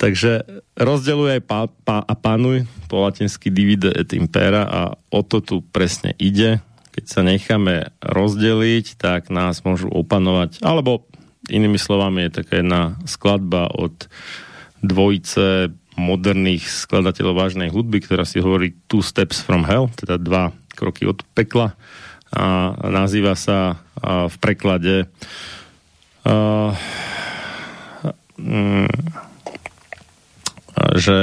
[0.00, 0.32] Takže
[0.80, 4.80] rozdeluj aj pa, pa, a panuj po latinsky divide et impera a
[5.12, 6.64] o to tu presne ide.
[6.96, 11.04] Keď sa necháme rozdeliť, tak nás môžu opanovať, alebo
[11.52, 14.08] inými slovami je taká jedna skladba od
[14.80, 21.04] dvojice moderných skladateľov vážnej hudby, ktorá si hovorí Two Steps from Hell, teda dva kroky
[21.04, 21.76] od pekla
[22.34, 25.06] a nazýva sa a v preklade
[26.26, 26.74] uh,
[30.94, 31.16] že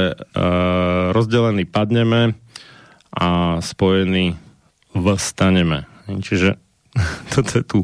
[1.12, 2.36] rozdelený padneme
[3.12, 4.36] a spojený
[4.96, 5.84] vstaneme.
[6.08, 6.56] Čiže
[7.32, 7.78] toto je tu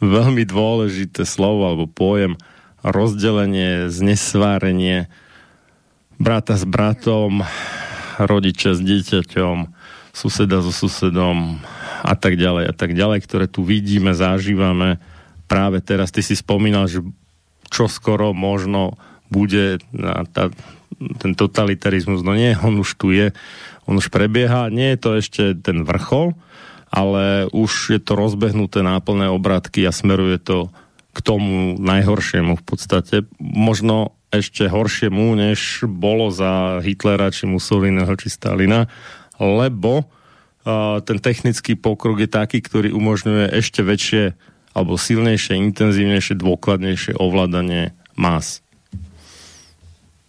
[0.00, 2.34] veľmi dôležité slovo alebo pojem
[2.80, 5.12] rozdelenie, znesvárenie
[6.16, 7.44] brata s bratom,
[8.16, 9.56] rodiča s dieťaťom,
[10.12, 11.60] suseda so susedom
[12.00, 15.00] a tak ďalej a tak ďalej, ktoré tu vidíme, zažívame
[15.44, 16.12] práve teraz.
[16.12, 17.04] Ty si spomínal, že
[17.70, 18.98] čo skoro možno
[19.30, 19.78] bude
[20.34, 20.50] tá,
[21.22, 22.20] ten totalitarizmus.
[22.26, 23.30] No nie, on už tu je,
[23.86, 24.68] on už prebieha.
[24.68, 26.34] Nie je to ešte ten vrchol,
[26.90, 30.74] ale už je to rozbehnuté náplné obratky a smeruje to
[31.10, 33.26] k tomu najhoršiemu v podstate.
[33.38, 38.86] Možno ešte horšiemu, než bolo za Hitlera, či Mussoliniho, či Stalina,
[39.42, 44.38] lebo uh, ten technický pokrok je taký, ktorý umožňuje ešte väčšie
[44.74, 48.62] alebo silnejšie, intenzívnejšie, dôkladnejšie ovládanie más.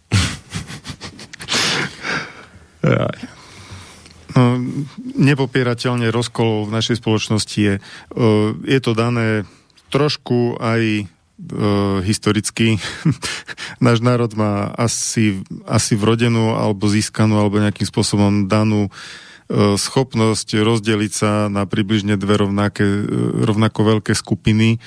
[4.36, 4.46] no,
[5.16, 7.78] nepopierateľne rozkol v našej spoločnosti je,
[8.66, 9.46] je to dané
[9.94, 11.06] trošku aj
[12.06, 12.78] historicky.
[13.86, 19.31] Náš národ má asi, asi vrodenú alebo získanú alebo nejakým spôsobom danú E,
[19.76, 23.04] schopnosť rozdeliť sa na približne dve rovnaké, e,
[23.44, 24.78] rovnako veľké skupiny e,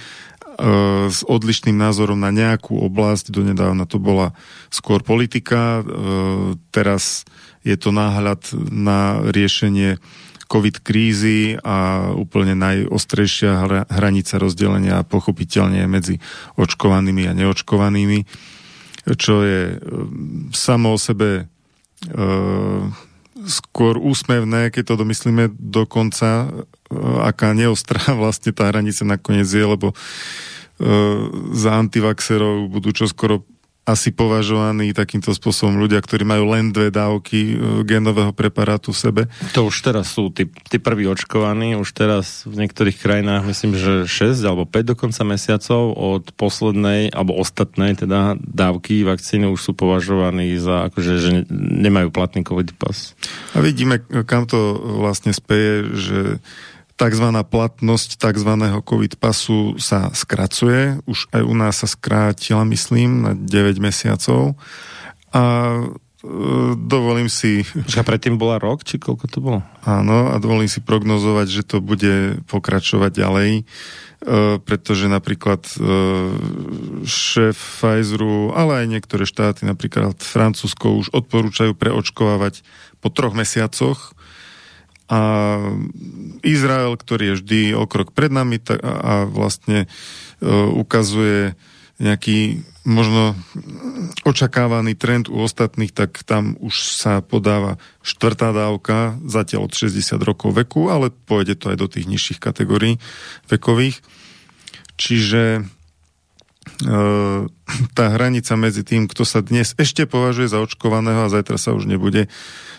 [1.13, 3.29] s odlišným názorom na nejakú oblasť.
[3.29, 4.33] Donedávna to bola
[4.73, 5.85] skôr politika,
[6.73, 7.29] teraz
[7.65, 10.01] je to náhľad na riešenie
[10.45, 16.21] COVID krízy a úplne najostrejšia hranica rozdelenia pochopiteľne medzi
[16.61, 18.19] očkovanými a neočkovanými,
[19.17, 19.81] čo je
[20.53, 21.49] samo o sebe
[23.47, 26.67] skôr úsmevné, keď to domyslíme do konca, e,
[27.25, 29.97] aká neostrá vlastne tá hranica nakoniec je, lebo e,
[31.55, 33.47] za antivaxerov budú čoskoro
[33.85, 39.23] asi považovaní takýmto spôsobom ľudia, ktorí majú len dve dávky e, genového preparátu v sebe.
[39.53, 43.93] To už teraz sú tí, tí prví očkovaní, už teraz v niektorých krajinách myslím, že
[44.09, 50.57] 6 alebo 5 dokonca mesiacov od poslednej alebo ostatnej teda dávky vakcíny už sú považovaní
[50.57, 53.13] za akože, že nemajú platný COVID pas.
[53.53, 56.19] A vidíme, kam to vlastne speje, že
[56.95, 57.27] tzv.
[57.43, 58.51] platnosť tzv.
[58.87, 61.03] COVID pasu sa skracuje.
[61.11, 64.55] Už aj u nás sa skrátila, myslím, na 9 mesiacov.
[65.35, 65.85] A e,
[66.79, 67.67] dovolím si...
[67.99, 69.61] A predtým bola rok, či koľko to bolo?
[69.83, 73.63] Áno, a dovolím si prognozovať, že to bude pokračovať ďalej, e,
[74.63, 75.77] pretože napríklad e,
[77.03, 82.63] šéf Pfizeru, ale aj niektoré štáty, napríklad Francúzsko, už odporúčajú preočkovávať
[83.03, 84.15] po troch mesiacoch
[85.15, 85.21] a
[86.43, 89.89] Izrael, ktorý je vždy o krok pred nami a vlastne e,
[90.75, 91.55] ukazuje
[92.03, 93.39] nejaký možno
[94.27, 100.51] očakávaný trend u ostatných, tak tam už sa podáva štvrtá dávka, zatiaľ od 60 rokov
[100.59, 102.99] veku, ale pôjde to aj do tých nižších kategórií
[103.47, 104.03] vekových.
[104.99, 105.63] Čiže e,
[107.95, 111.87] tá hranica medzi tým, kto sa dnes ešte považuje za očkovaného a zajtra sa už
[111.87, 112.27] nebude,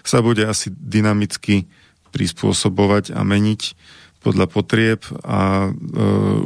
[0.04, 1.72] sa bude asi dynamicky
[2.16, 3.76] prispôsobovať a meniť
[4.26, 5.72] podľa potrieb a e,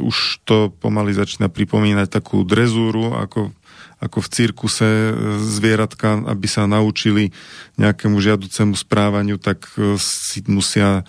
[0.04, 3.56] už to pomaly začína pripomínať takú drezúru, ako,
[4.04, 7.32] ako v cirkuse e, zvieratka, aby sa naučili
[7.80, 11.04] nejakému žiaducemu správaniu, tak e, si musia e,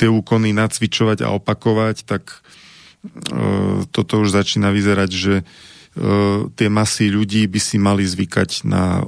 [0.00, 5.44] tie úkony nacvičovať a opakovať, tak e, toto už začína vyzerať, že e,
[6.56, 9.04] tie masy ľudí by si mali zvykať na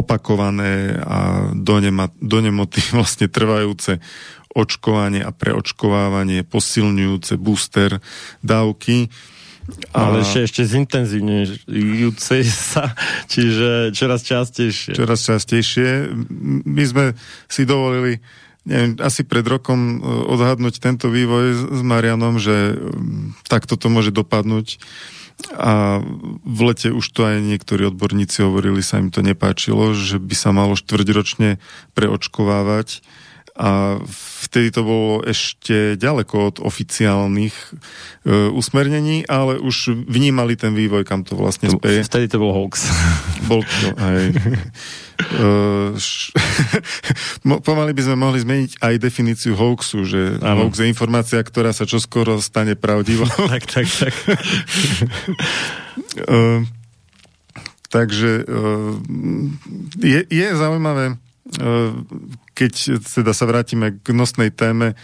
[0.00, 4.00] opakované a do, nemoty vlastne trvajúce
[4.50, 8.02] očkovanie a preočkovávanie, posilňujúce booster
[8.42, 9.06] dávky.
[9.94, 10.10] A...
[10.10, 12.90] Ale ešte, ešte zintenzívnejúce sa,
[13.30, 14.98] čiže čoraz častejšie.
[14.98, 16.10] Čoraz častejšie.
[16.66, 17.04] My sme
[17.46, 18.18] si dovolili
[18.66, 22.76] neviem, asi pred rokom e, odhadnúť tento vývoj s Marianom, že
[23.48, 24.82] takto to môže dopadnúť
[25.54, 26.02] a
[26.44, 30.50] v lete už to aj niektorí odborníci hovorili, sa im to nepáčilo, že by sa
[30.52, 31.60] malo štvrťročne
[31.96, 33.00] preočkovávať
[33.60, 34.00] a
[34.48, 41.28] vtedy to bolo ešte ďaleko od oficiálnych e, usmernení, ale už vnímali ten vývoj, kam
[41.28, 42.00] to vlastne speje.
[42.00, 42.88] Vtedy to bol hoax.
[43.52, 44.32] Bol to, hej.
[45.44, 45.48] e,
[45.92, 46.32] š...
[47.68, 50.64] Pomaly by sme mohli zmeniť aj definíciu hoaxu, že ano.
[50.64, 53.28] hoax je informácia, ktorá sa čoskoro stane pravdivou.
[53.52, 54.14] tak, tak, tak.
[56.16, 56.64] e,
[57.92, 58.54] takže e,
[60.00, 61.20] je, je zaujímavé
[62.54, 62.72] keď
[63.02, 64.94] teda sa vrátime k nosnej téme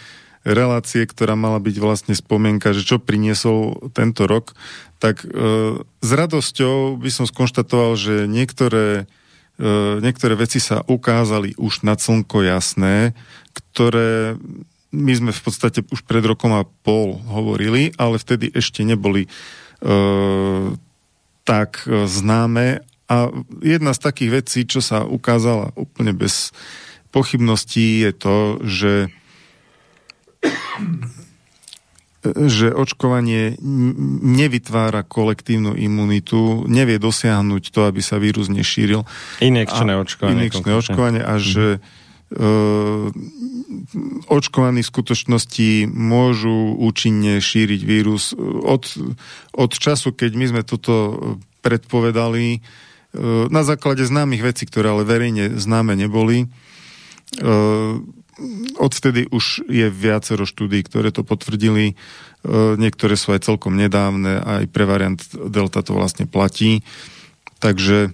[0.47, 4.55] relácie, ktorá mala byť vlastne spomienka, že čo priniesol tento rok,
[5.03, 5.27] tak e,
[5.83, 9.11] s radosťou by som skonštatoval, že niektoré,
[9.59, 13.11] e, niektoré veci sa ukázali už na slnko jasné,
[13.51, 14.39] ktoré
[14.95, 19.29] my sme v podstate už pred rokom a pol hovorili, ale vtedy ešte neboli e,
[21.43, 23.31] tak známe a
[23.63, 26.51] jedna z takých vecí, čo sa ukázala úplne bez
[27.15, 28.35] pochybností, je to,
[28.67, 28.93] že
[32.27, 33.55] že očkovanie
[34.25, 39.07] nevytvára kolektívnu imunitu, nevie dosiahnuť to, aby sa vírus nešíril.
[39.39, 40.35] Inekčné očkovanie.
[40.35, 43.07] Inekčné očkovanie a že uh,
[44.27, 48.35] očkovaní v skutočnosti môžu účinne šíriť vírus.
[48.35, 48.83] Od,
[49.55, 50.93] od času, keď my sme toto
[51.63, 52.59] predpovedali,
[53.49, 56.45] na základe známych vecí, ktoré ale verejne známe neboli.
[56.45, 56.47] E,
[58.77, 61.93] odvtedy už je viacero štúdí, ktoré to potvrdili.
[61.93, 61.95] E,
[62.77, 66.85] niektoré sú aj celkom nedávne, aj pre variant Delta to vlastne platí.
[67.57, 68.13] Takže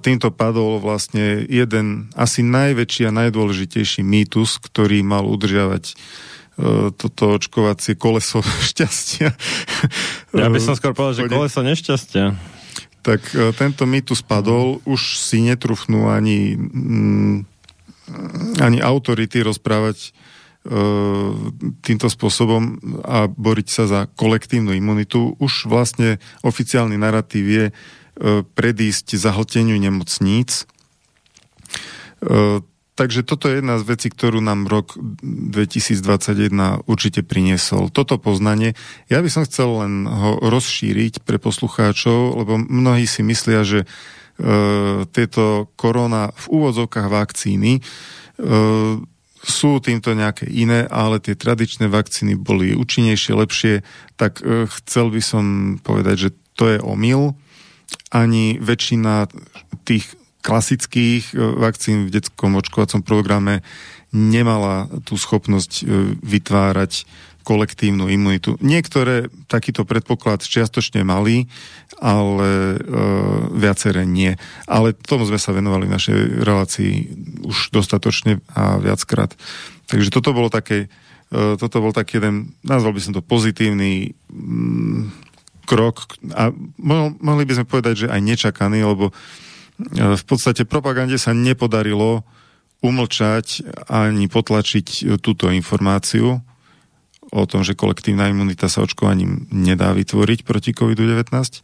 [0.00, 5.92] týmto padol vlastne jeden asi najväčší a najdôležitejší mýtus, ktorý mal udržiavať
[6.98, 8.42] toto očkovacie koleso
[8.74, 9.30] šťastia.
[10.34, 12.57] Ja by som skôr povedal, že koleso nešťastia
[13.02, 17.36] tak e, tento mýtus padol, už si netrúfnú ani, mm,
[18.58, 20.08] ani autority rozprávať e,
[21.82, 25.38] týmto spôsobom a boriť sa za kolektívnu imunitu.
[25.38, 27.72] Už vlastne oficiálny narratív je e,
[28.42, 30.66] predísť zahlteniu nemocníc.
[32.98, 37.94] Takže toto je jedna z vecí, ktorú nám rok 2021 určite priniesol.
[37.94, 38.74] Toto poznanie.
[39.06, 45.06] Ja by som chcel len ho rozšíriť pre poslucháčov, lebo mnohí si myslia, že e,
[45.14, 47.80] tieto korona v úvodzovkách vakcíny e,
[49.46, 53.74] sú týmto nejaké iné, ale tie tradičné vakcíny boli účinnejšie, lepšie,
[54.18, 55.44] tak e, chcel by som
[55.78, 57.38] povedať, že to je omyl.
[58.10, 59.30] Ani väčšina
[59.86, 63.66] tých klasických e, vakcín v detskom očkovacom programe
[64.12, 67.04] nemala tú schopnosť e, vytvárať
[67.48, 68.60] kolektívnu imunitu.
[68.60, 71.48] Niektoré takýto predpoklad čiastočne mali,
[71.96, 72.78] ale e,
[73.56, 74.36] viaceré nie.
[74.68, 76.92] Ale tomu sme sa venovali v našej relácii
[77.48, 79.32] už dostatočne a viackrát.
[79.88, 80.92] Takže toto bolo také,
[81.32, 85.08] e, toto bol taký jeden, nazval by som to pozitívny mm,
[85.64, 86.52] krok a
[87.20, 89.12] mohli by sme povedať, že aj nečakaný, lebo
[90.18, 92.26] v podstate propagande sa nepodarilo
[92.82, 96.42] umlčať ani potlačiť túto informáciu
[97.28, 101.28] o tom, že kolektívna imunita sa očkovaním nedá vytvoriť proti COVID-19.
[101.28, 101.60] E,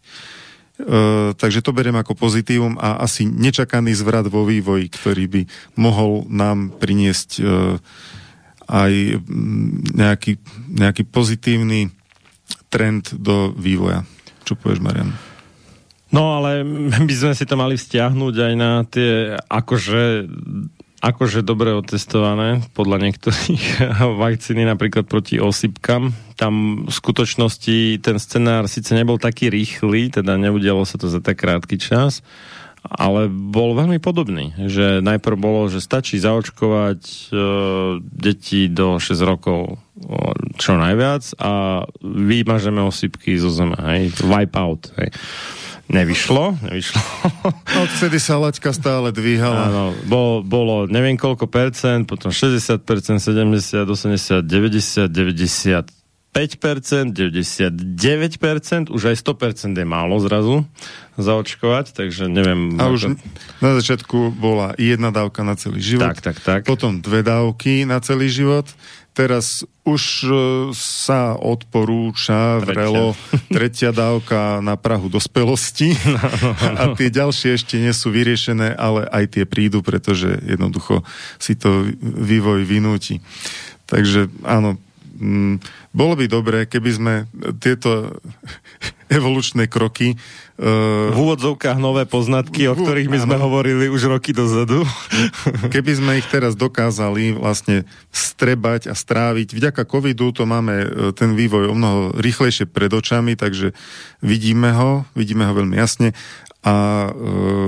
[1.33, 5.43] takže to beriem ako pozitívum a asi nečakaný zvrat vo vývoji, ktorý by
[5.81, 7.43] mohol nám priniesť e,
[8.65, 8.93] aj
[9.95, 10.41] nejaký,
[10.73, 11.93] nejaký pozitívny
[12.69, 14.05] trend do vývoja.
[14.45, 15.34] Čo povieš, Marian?
[16.15, 16.62] No ale
[17.11, 20.31] by sme si to mali vzťahnuť aj na tie akože
[21.05, 23.93] akože dobre otestované podľa niektorých
[24.25, 26.17] vakcíny napríklad proti osypkam.
[26.41, 31.45] Tam v skutočnosti ten scenár síce nebol taký rýchly, teda neudialo sa to za tak
[31.45, 32.25] krátky čas,
[32.89, 34.57] ale bol veľmi podobný.
[34.57, 37.25] Že najprv bolo, že stačí zaočkovať e,
[38.01, 39.77] deti do 6 rokov
[40.57, 45.15] čo najviac a vymažeme osypky zo zeme, hej, wipe out, hej.
[45.89, 47.01] Nevyšlo, nevyšlo.
[47.85, 49.68] Odvtedy sa laťka stále dvíhala.
[49.68, 52.80] Áno, bol, bolo neviem koľko percent, potom 60%,
[53.20, 56.04] 70, 80, 90,
[56.35, 60.66] 95%, 99%, už aj 100% je málo zrazu
[61.14, 62.74] zaočkovať, takže neviem.
[62.82, 63.14] A už
[63.62, 66.11] na začiatku bola jedna dávka na celý život.
[66.11, 66.61] Tak, tak, tak.
[66.66, 68.66] Potom dve dávky na celý život
[69.14, 70.28] Teraz už e,
[70.74, 73.14] sa odporúča vrelo
[73.47, 76.74] tretia dávka na Prahu dospelosti no, no, no.
[76.74, 81.07] a tie ďalšie ešte nie sú vyriešené, ale aj tie prídu, pretože jednoducho
[81.39, 83.22] si to vývoj vynúti.
[83.87, 84.82] Takže áno,
[85.21, 85.55] m, mm,
[85.95, 87.15] bolo by dobré, keby sme
[87.62, 88.19] tieto
[89.17, 90.19] evolučné kroky.
[90.55, 94.87] V úvodzovkách nové poznatky, o ktorých my sme hovorili už roky dozadu.
[95.75, 101.35] Keby sme ich teraz dokázali vlastne strebať a stráviť, vďaka covidu to máme e, ten
[101.35, 103.75] vývoj o mnoho rýchlejšie pred očami, takže
[104.23, 106.15] vidíme ho, vidíme ho veľmi jasne
[106.65, 107.11] a e,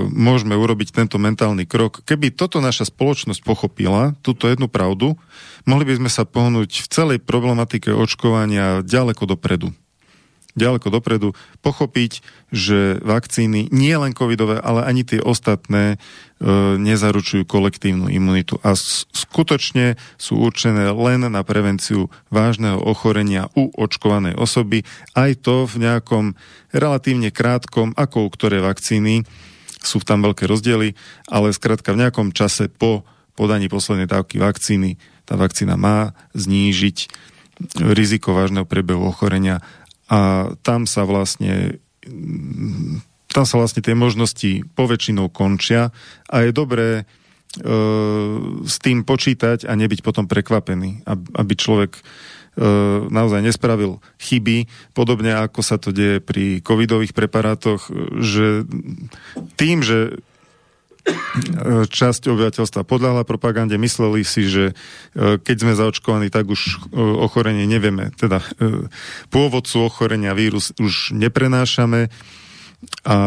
[0.09, 2.01] môžeme urobiť tento mentálny krok.
[2.01, 5.13] Keby toto naša spoločnosť pochopila, túto jednu pravdu,
[5.69, 9.69] mohli by sme sa pohnúť v celej problematike očkovania ďaleko dopredu
[10.57, 15.97] ďaleko dopredu, pochopiť, že vakcíny, nie len covidové, ale ani tie ostatné, e,
[16.81, 18.73] nezaručujú kolektívnu imunitu a
[19.13, 24.81] skutočne sú určené len na prevenciu vážneho ochorenia u očkovanej osoby,
[25.13, 26.25] aj to v nejakom
[26.73, 29.23] relatívne krátkom, ako u ktoré vakcíny,
[29.77, 30.97] sú tam veľké rozdiely,
[31.29, 33.05] ale skrátka v nejakom čase po
[33.37, 34.97] podaní poslednej dávky vakcíny
[35.27, 37.11] tá vakcína má znížiť
[37.83, 39.59] riziko vážneho priebehu ochorenia
[40.07, 41.79] a tam sa vlastne
[43.27, 45.91] tam sa vlastne tie možnosti poväčšinou končia
[46.31, 47.03] a je dobré e,
[48.63, 51.03] s tým počítať a nebyť potom prekvapený,
[51.35, 52.01] aby človek e,
[53.11, 57.91] naozaj nespravil chyby, podobne ako sa to deje pri covidových preparátoch,
[58.23, 58.63] že
[59.59, 60.23] tým, že
[61.87, 67.69] časť obyvateľstva podľahla propagande, mysleli si, že e, keď sme zaočkovaní, tak už e, ochorenie
[67.69, 68.11] nevieme.
[68.17, 68.89] Teda e,
[69.31, 72.09] pôvodcu ochorenia vírus už neprenášame
[73.01, 73.17] a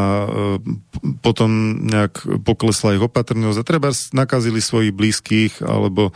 [1.27, 6.15] potom nejak poklesla ich opatrnosť a treba nakazili svojich blízkych alebo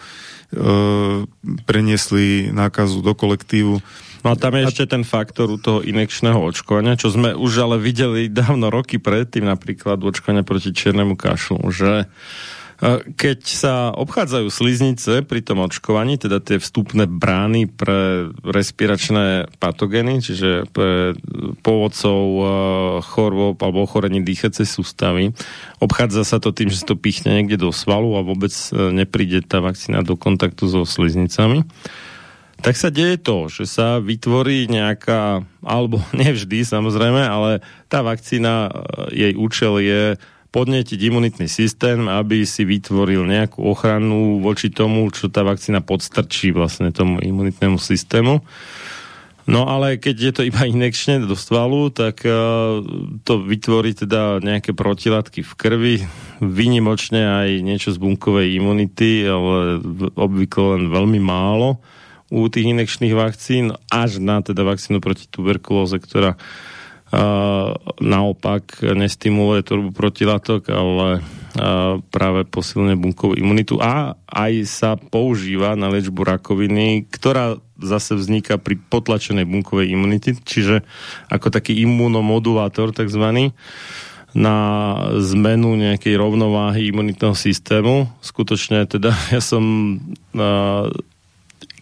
[1.67, 3.83] preniesli nákazu do kolektívu.
[4.25, 4.69] No a tam je a...
[4.73, 9.45] ešte ten faktor u toho inekčného očkovania, čo sme už ale videli dávno roky predtým,
[9.45, 12.07] napríklad očkovania proti čiernemu kašlu, že e,
[13.05, 20.73] keď sa obchádzajú sliznice pri tom očkovaní, teda tie vstupné brány pre respiračné patogény, čiže
[20.73, 21.13] pre
[21.61, 22.45] pôvodcov e,
[23.05, 25.37] chorôb alebo ochorení dýchacej sústavy,
[25.85, 29.45] obchádza sa to tým, že sa to pichne niekde do svalu a vôbec e, nepríde
[29.45, 31.69] tá vakcína do kontaktu so sliznicami
[32.65, 37.61] tak sa deje to, že sa vytvorí nejaká, alebo nevždy samozrejme, ale
[37.93, 38.73] tá vakcína,
[39.13, 40.03] e, jej účel je
[40.49, 46.95] podnetiť imunitný systém, aby si vytvoril nejakú ochranu voči tomu, čo tá vakcína podstrčí vlastne
[46.95, 48.39] tomu imunitnému systému.
[49.45, 52.81] No ale keď je to iba inekčne do stvalu, tak uh,
[53.27, 55.97] to vytvorí teda nejaké protilátky v krvi,
[56.41, 59.83] vynimočne aj niečo z bunkovej imunity, ale
[60.17, 61.83] obvykle len veľmi málo
[62.35, 69.95] u tých inekčných vakcín až na teda vakcínu proti tuberkulóze, ktorá uh, naopak nestimuluje tvorbu
[69.95, 77.63] protilátok, ale uh, práve posilne bunkovú imunitu a aj sa používa na liečbu rakoviny, ktorá
[77.79, 80.83] zase vzniká pri potlačenej bunkovej imunity, čiže
[81.31, 83.55] ako taký imunomodulátor takzvaný
[84.35, 84.59] na
[85.15, 88.11] zmenu nejakej rovnováhy imunitného systému.
[88.19, 89.63] Skutočne teda ja som
[90.35, 90.91] uh,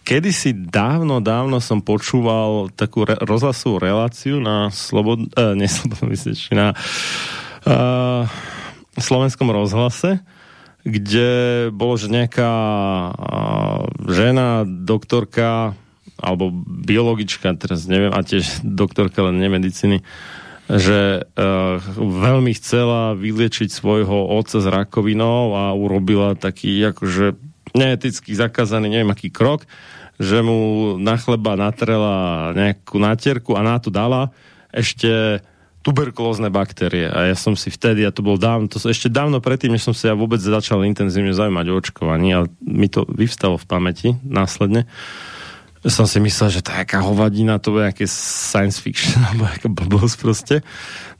[0.03, 5.25] kedysi dávno, dávno som počúval takú re- rozhlasovú reláciu na slobod...
[5.33, 6.13] Uh, neslobodnom
[6.53, 8.29] na uh,
[8.99, 10.21] slovenskom rozhlase,
[10.83, 11.31] kde
[11.71, 12.51] bolo, že nejaká
[13.09, 15.73] uh, žena, doktorka
[16.19, 20.03] alebo biologička, teraz neviem, a tiež doktorka len nemediciny,
[20.69, 28.89] že uh, veľmi chcela vyliečiť svojho otca s rakovinou a urobila taký akože neeticky zakázaný,
[28.89, 29.65] neviem aký krok,
[30.21, 34.29] že mu na chleba natrela nejakú natierku a na to dala
[34.69, 35.41] ešte
[35.83, 37.11] tuberkulózne baktérie.
[37.11, 39.91] A ja som si vtedy, a to bol dávno, to ešte dávno predtým, než som
[39.91, 44.87] sa ja vôbec začal intenzívne zaujímať o očkovaní, ale mi to vyvstalo v pamäti následne,
[45.91, 49.67] som si myslel, že to je aká hovadina, to je aké science fiction, alebo aká
[49.67, 50.55] blbosť proste.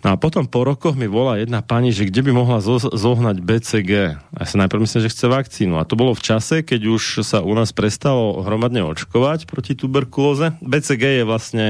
[0.03, 3.39] No a potom po rokoch mi volá jedna pani, že kde by mohla zo- zohnať
[3.39, 3.91] BCG.
[4.19, 5.79] A ja sa najprv myslím, že chce vakcínu.
[5.79, 10.59] A to bolo v čase, keď už sa u nás prestalo hromadne očkovať proti tuberkulóze.
[10.59, 11.65] BCG je vlastne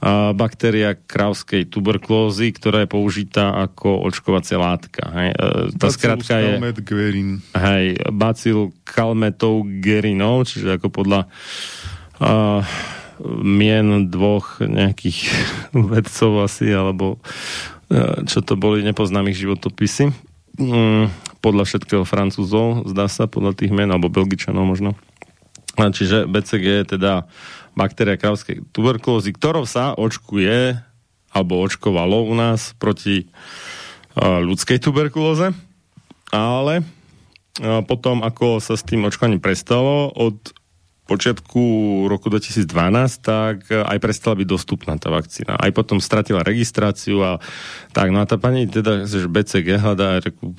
[0.00, 5.04] a baktéria krávskej tuberkulózy, ktorá je použitá ako očkovacia látka.
[5.12, 5.28] Hej.
[5.36, 6.56] E, tá skratka je...
[7.52, 11.28] Hej, bacil kalmetov gerinov, čiže ako podľa
[12.20, 12.62] uh,
[13.42, 15.18] mien dvoch nejakých
[15.92, 20.12] vedcov asi, alebo uh, čo to boli nepoznámych životopisy.
[20.60, 21.08] Um,
[21.40, 24.92] podľa všetkého francúzov, zdá sa, podľa tých mien, alebo belgičanov možno.
[25.80, 27.24] A čiže BCG je teda
[27.72, 30.76] baktéria krávskej tuberkulózy, ktorou sa očkuje,
[31.32, 35.56] alebo očkovalo u nás proti uh, ľudskej tuberkulóze,
[36.28, 36.84] ale
[37.60, 40.54] potom, ako sa s tým očkovaním prestalo, od
[41.10, 41.62] počiatku
[42.06, 42.70] roku 2012,
[43.18, 45.58] tak aj prestala byť dostupná tá vakcína.
[45.58, 47.42] Aj potom stratila registráciu a
[47.90, 48.14] tak.
[48.14, 50.54] No a tá pani teda, že BCG hľadá, reku,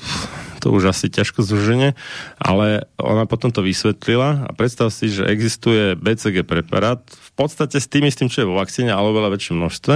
[0.59, 1.95] to už asi ťažko zruženie,
[2.35, 7.87] ale ona potom to vysvetlila a predstav si, že existuje BCG preparát v podstate s
[7.87, 9.95] tým istým, čo je vo vakcíne, ale veľa väčšom množstve,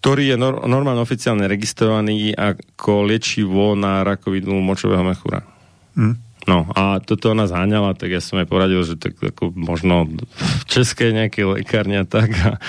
[0.00, 5.44] ktorý je nor- normálne oficiálne registrovaný ako liečivo na rakovinu močového mechúra.
[5.92, 6.25] Mm.
[6.46, 10.06] No a toto ona zháňala, tak ja som jej poradil, že tak ako možno
[10.38, 12.30] v českej nejakej lekárne tak.
[12.38, 12.62] A,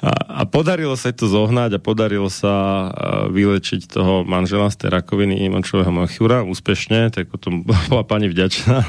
[0.00, 0.10] a,
[0.40, 2.88] a podarilo sa to zohnať a podarilo sa
[3.28, 8.88] vylečiť toho manžela z tej rakoviny močového mechúra úspešne, tak potom bola pani vďačná,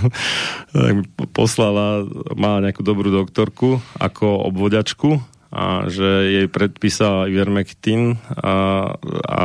[0.72, 0.96] tak
[1.36, 2.08] poslala,
[2.40, 5.20] mala nejakú dobrú doktorku ako obvoďačku
[5.52, 8.96] a že jej predpísal Ivermectin a,
[9.28, 9.44] a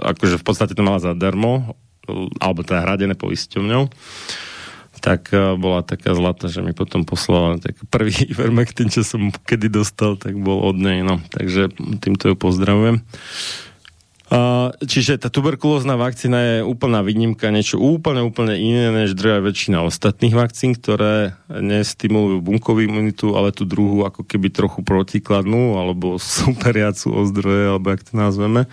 [0.00, 1.76] akože v podstate to mala zadarmo
[2.40, 3.90] alebo teda hradené poisťovňou,
[5.00, 9.68] tak uh, bola taká zlata, že mi potom poslala tak prvý Ivermectin, čo som kedy
[9.68, 11.20] dostal, tak bol od nej, no.
[11.30, 13.04] Takže týmto ju pozdravujem.
[14.26, 19.86] Uh, čiže tá tuberkulózna vakcína je úplná výnimka, niečo úplne, úplne iné, než druhá väčšina
[19.86, 27.14] ostatných vakcín, ktoré nestimulujú bunkovú imunitu, ale tú druhú ako keby trochu protikladnú, alebo superiacu
[27.14, 28.66] o zdroje, alebo jak to nazveme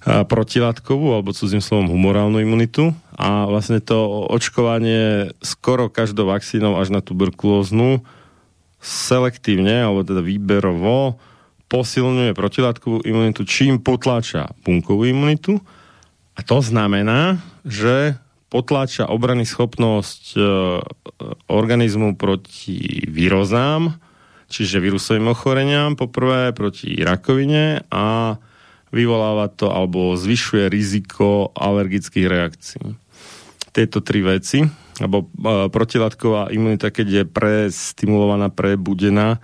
[0.00, 2.96] protilátkovú alebo cudzím slovom humorálnu imunitu.
[3.20, 8.00] A vlastne to očkovanie skoro každou vakcínou až na tuberkulóznu
[8.80, 11.20] selektívne alebo teda výberovo
[11.70, 15.60] posilňuje protilátkovú imunitu, čím potláča bunkovú imunitu.
[16.34, 18.16] A to znamená, že
[18.50, 20.40] potláča obrany schopnosť e,
[21.46, 23.94] organizmu proti výrozám,
[24.50, 28.34] čiže vírusovým ochoreniam poprvé, proti rakovine a
[28.90, 32.86] vyvoláva to alebo zvyšuje riziko alergických reakcií.
[33.70, 34.66] Tieto tri veci,
[34.98, 39.38] alebo e, protilátková imunita, keď je prestimulovaná, prebudená,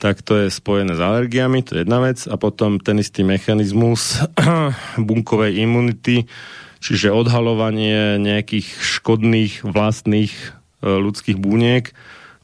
[0.00, 2.24] tak to je spojené s alergiami, to je jedna vec.
[2.26, 4.18] A potom ten istý mechanizmus
[4.98, 6.26] bunkovej imunity,
[6.82, 10.46] čiže odhalovanie nejakých škodných vlastných e,
[10.88, 11.94] ľudských buniek,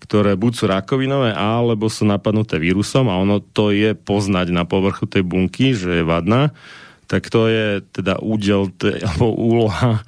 [0.07, 5.11] ktoré buď sú rakovinové, alebo sú napadnuté vírusom a ono to je poznať na povrchu
[5.11, 6.54] tej bunky, že je vadná,
[7.11, 8.70] tak to je teda údel,
[9.11, 10.07] alebo úloha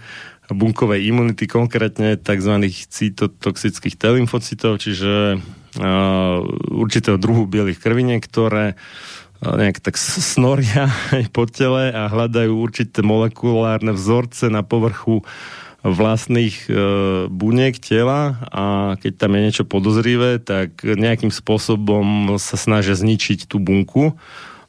[0.49, 2.55] bunkovej imunity, konkrétne tzv.
[2.70, 6.36] cytotoxických T-lymfocytov, čiže uh,
[6.72, 10.88] určitého druhu bielých krviniek, ktoré uh, nejak tak snoria
[11.36, 15.20] po tele a hľadajú určité molekulárne vzorce na povrchu
[15.93, 16.70] vlastných e,
[17.28, 18.64] buniek tela a
[19.01, 24.16] keď tam je niečo podozrivé, tak nejakým spôsobom sa snažia zničiť tú bunku,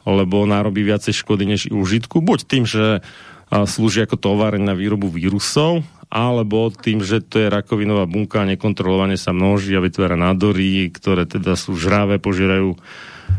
[0.04, 2.24] lebo ona robí viacej škody než užitku.
[2.24, 3.06] Buď tým, že
[3.50, 9.18] slúži ako továreň na výrobu vírusov, alebo tým, že to je rakovinová bunka a nekontrolovane
[9.18, 12.78] sa množí a vytvára nádory, ktoré teda sú žráve, požierajú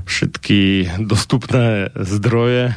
[0.07, 2.71] všetky dostupné zdroje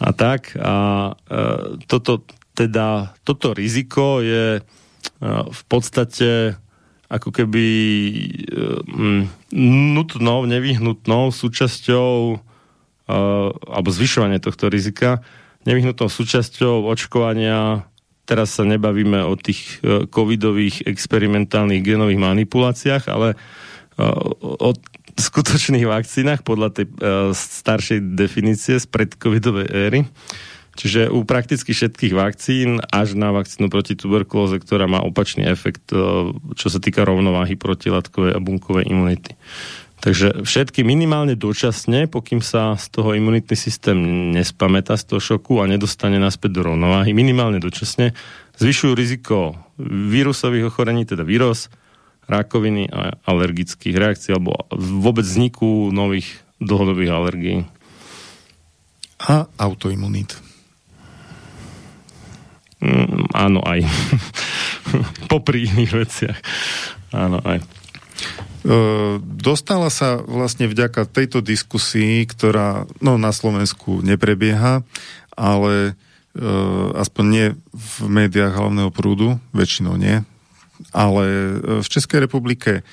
[0.00, 0.56] a tak.
[0.56, 0.76] A
[1.12, 1.42] e,
[1.84, 2.24] toto,
[2.60, 4.62] teda toto riziko je e,
[5.48, 6.60] v podstate
[7.08, 7.66] ako keby
[8.12, 8.24] e,
[9.96, 12.36] nutnou, nevyhnutnou súčasťou e,
[13.64, 15.24] alebo zvyšovanie tohto rizika
[15.64, 17.88] nevyhnutnou súčasťou očkovania
[18.28, 19.82] teraz sa nebavíme o tých
[20.14, 23.34] covidových experimentálnych genových manipuláciách, ale
[24.38, 24.70] o
[25.18, 26.86] skutočných vakcínach podľa tej
[27.34, 30.00] staršej definície z predcovidovej éry.
[30.78, 36.30] Čiže u prakticky všetkých vakcín až na vakcínu proti tuberkulóze, ktorá má opačný efekt, e,
[36.54, 39.34] čo sa týka rovnováhy protilátkovej a bunkovej imunity.
[40.00, 43.98] Takže všetky minimálne dočasne, pokým sa z toho imunitný systém
[44.32, 48.16] nespamätá z toho šoku a nedostane naspäť do rovnováhy, minimálne dočasne,
[48.56, 51.68] zvyšujú riziko vírusových ochorení, teda vírus,
[52.24, 57.58] rakoviny a alergických reakcií alebo vôbec vzniku nových dlhodobých alergií.
[59.28, 60.49] A autoimunit.
[62.80, 63.84] Mm, áno, aj.
[65.32, 66.38] Popri iných veciach.
[67.12, 67.60] Áno, aj.
[69.40, 74.84] Dostala sa vlastne vďaka tejto diskusii, ktorá no, na Slovensku neprebieha,
[75.32, 75.96] ale
[76.94, 80.22] aspoň nie v médiách hlavného prúdu, väčšinou nie,
[80.92, 81.24] ale
[81.80, 82.84] v Českej republike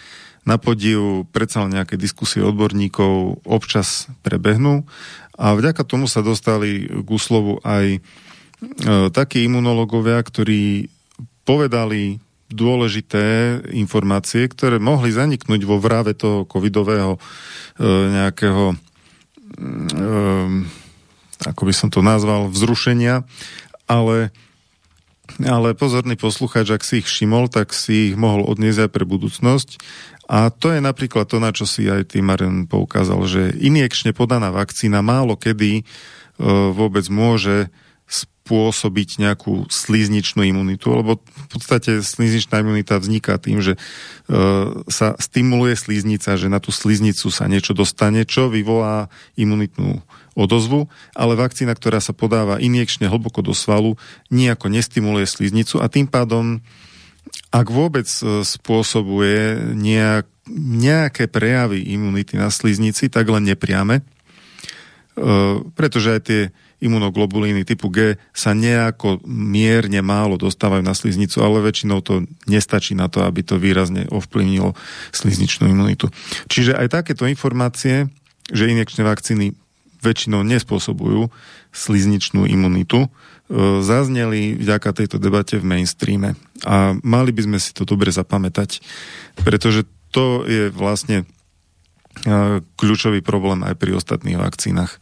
[0.48, 4.88] na podiu predsa nejaké diskusie odborníkov občas prebehnú
[5.36, 8.00] a vďaka tomu sa dostali k úslovu aj E,
[9.14, 10.90] takí imunológovia, ktorí
[11.46, 17.20] povedali dôležité informácie, ktoré mohli zaniknúť vo vrave toho covidového e,
[17.86, 18.76] nejakého e,
[21.44, 23.28] ako by som to nazval, vzrušenia,
[23.86, 24.32] ale
[25.44, 29.70] ale pozorný poslucháč, ak si ich všimol, tak si ich mohol odniesť aj pre budúcnosť.
[30.32, 34.56] A to je napríklad to, na čo si aj ty, Marian, poukázal, že injekčne podaná
[34.56, 35.84] vakcína málo kedy e,
[36.72, 37.68] vôbec môže
[38.48, 43.80] spôsobiť nejakú slizničnú imunitu, lebo v podstate slizničná imunita vzniká tým, že e,
[44.88, 50.00] sa stimuluje sliznica, že na tú sliznicu sa niečo dostane, čo vyvolá imunitnú
[50.32, 54.00] odozvu, ale vakcína, ktorá sa podáva injekčne hlboko do svalu,
[54.32, 56.64] nejako nestimuluje sliznicu a tým pádom,
[57.52, 60.24] ak vôbec e, spôsobuje nejak,
[60.80, 64.04] nejaké prejavy imunity na sliznici, tak len nepriame, e,
[65.76, 66.42] pretože aj tie
[66.78, 73.10] imunoglobulíny typu G sa nejako mierne málo dostávajú na sliznicu, ale väčšinou to nestačí na
[73.10, 74.78] to, aby to výrazne ovplyvnilo
[75.10, 76.14] slizničnú imunitu.
[76.46, 78.14] Čiže aj takéto informácie,
[78.54, 79.58] že injekčné vakcíny
[80.06, 81.34] väčšinou nespôsobujú
[81.74, 83.10] slizničnú imunitu, e,
[83.82, 86.38] zazneli vďaka tejto debate v mainstreame.
[86.62, 88.86] A mali by sme si to dobre zapamätať,
[89.42, 95.02] pretože to je vlastne e, kľúčový problém aj pri ostatných vakcínach.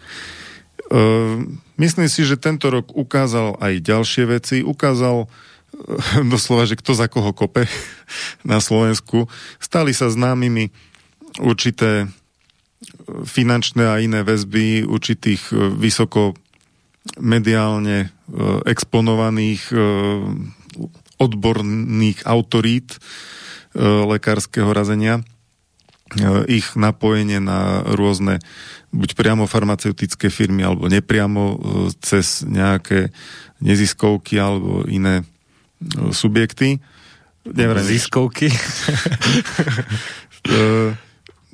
[0.92, 4.58] Ehm, myslím si, že tento rok ukázal aj ďalšie veci.
[4.62, 7.66] Ukázal ehm, doslova, že kto za koho kope
[8.48, 9.26] na Slovensku.
[9.58, 10.70] Stali sa známymi
[11.42, 12.10] určité ehm,
[13.26, 16.38] finančné a iné väzby určitých vysoko
[17.22, 18.10] mediálne
[18.66, 19.70] exponovaných
[21.22, 22.98] odborných autorít
[23.78, 25.22] lekárskeho razenia
[26.46, 28.40] ich napojenie na rôzne
[28.96, 31.58] buď priamo farmaceutické firmy, alebo nepriamo e,
[32.00, 33.12] cez nejaké
[33.60, 35.26] neziskovky alebo iné e,
[36.16, 36.80] subjekty.
[37.46, 38.48] Nevrajím, Ziskovky?
[40.46, 40.94] E,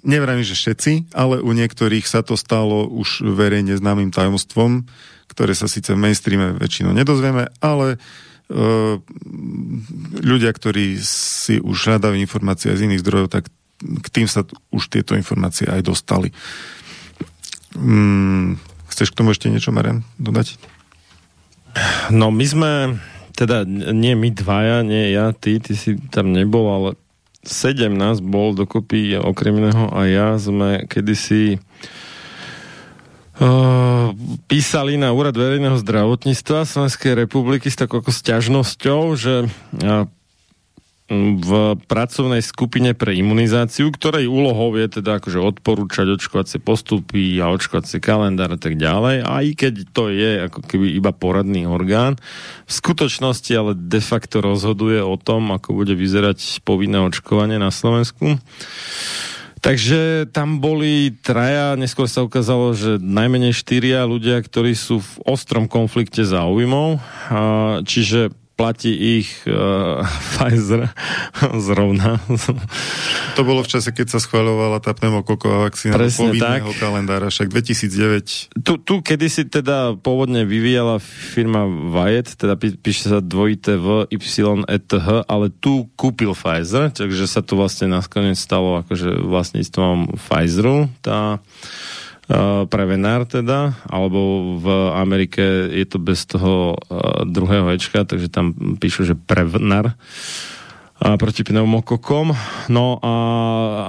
[0.04, 4.84] nevrajím, že všetci, ale u niektorých sa to stalo už verejne známym tajomstvom,
[5.32, 7.96] ktoré sa síce v mainstreame väčšinou nedozvieme, ale
[10.20, 13.48] ľudia, ktorí si už hľadajú informácie z iných zdrojov, tak
[13.80, 14.44] k tým sa
[14.76, 16.36] už tieto informácie aj dostali.
[17.76, 18.60] Hmm,
[18.92, 20.60] chceš k tomu ešte niečo, Maren, dodať?
[22.12, 22.72] No my sme,
[23.32, 26.90] teda nie my dvaja, nie ja, ty, ty si tam nebol, ale
[27.48, 31.58] sedem nás bol dokopy, okrem iného a ja sme kedysi
[33.42, 34.14] uh,
[34.46, 40.06] písali na Úrad verejného zdravotníctva Slovenskej republiky s takou ako sťažnosťou, že uh,
[41.12, 48.00] v pracovnej skupine pre imunizáciu, ktorej úlohou je teda akože odporúčať očkovacie postupy a očkovacie
[48.00, 52.16] kalendár a tak ďalej, aj keď to je ako keby iba poradný orgán,
[52.64, 58.40] v skutočnosti ale de facto rozhoduje o tom, ako bude vyzerať povinné očkovanie na Slovensku.
[59.62, 65.70] Takže tam boli traja, neskôr sa ukázalo, že najmenej štyria ľudia, ktorí sú v ostrom
[65.70, 66.98] konflikte záujmov.
[67.86, 70.06] Čiže platí ich uh,
[70.38, 70.94] Pfizer
[71.58, 72.22] zrovna.
[73.34, 76.70] To bolo v čase, keď sa schváľovala tá pneumokoková vakcína Presne tak.
[76.78, 78.54] kalendára, však 2009.
[78.62, 84.62] Tu, tu kedysi teda pôvodne vyvíjala firma Vyet, teda pí, píše sa dvojité V, Y,
[84.70, 90.22] E, T, H, ale tu kúpil Pfizer, takže sa to vlastne nakoniec stalo akože vlastníctvom
[90.22, 91.42] Pfizeru, tá
[92.32, 98.56] Eh, Prevenar teda, alebo v Amerike je to bez toho uh, druhého Ečka, takže tam
[98.80, 100.00] píšu, že Prevenar
[101.02, 102.32] a proti pneumokokom.
[102.72, 103.14] No a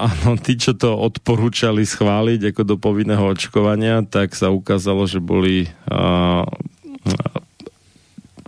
[0.11, 5.71] áno, tí, čo to odporúčali schváliť ako do povinného očkovania, tak sa ukázalo, že boli
[5.87, 6.43] uh,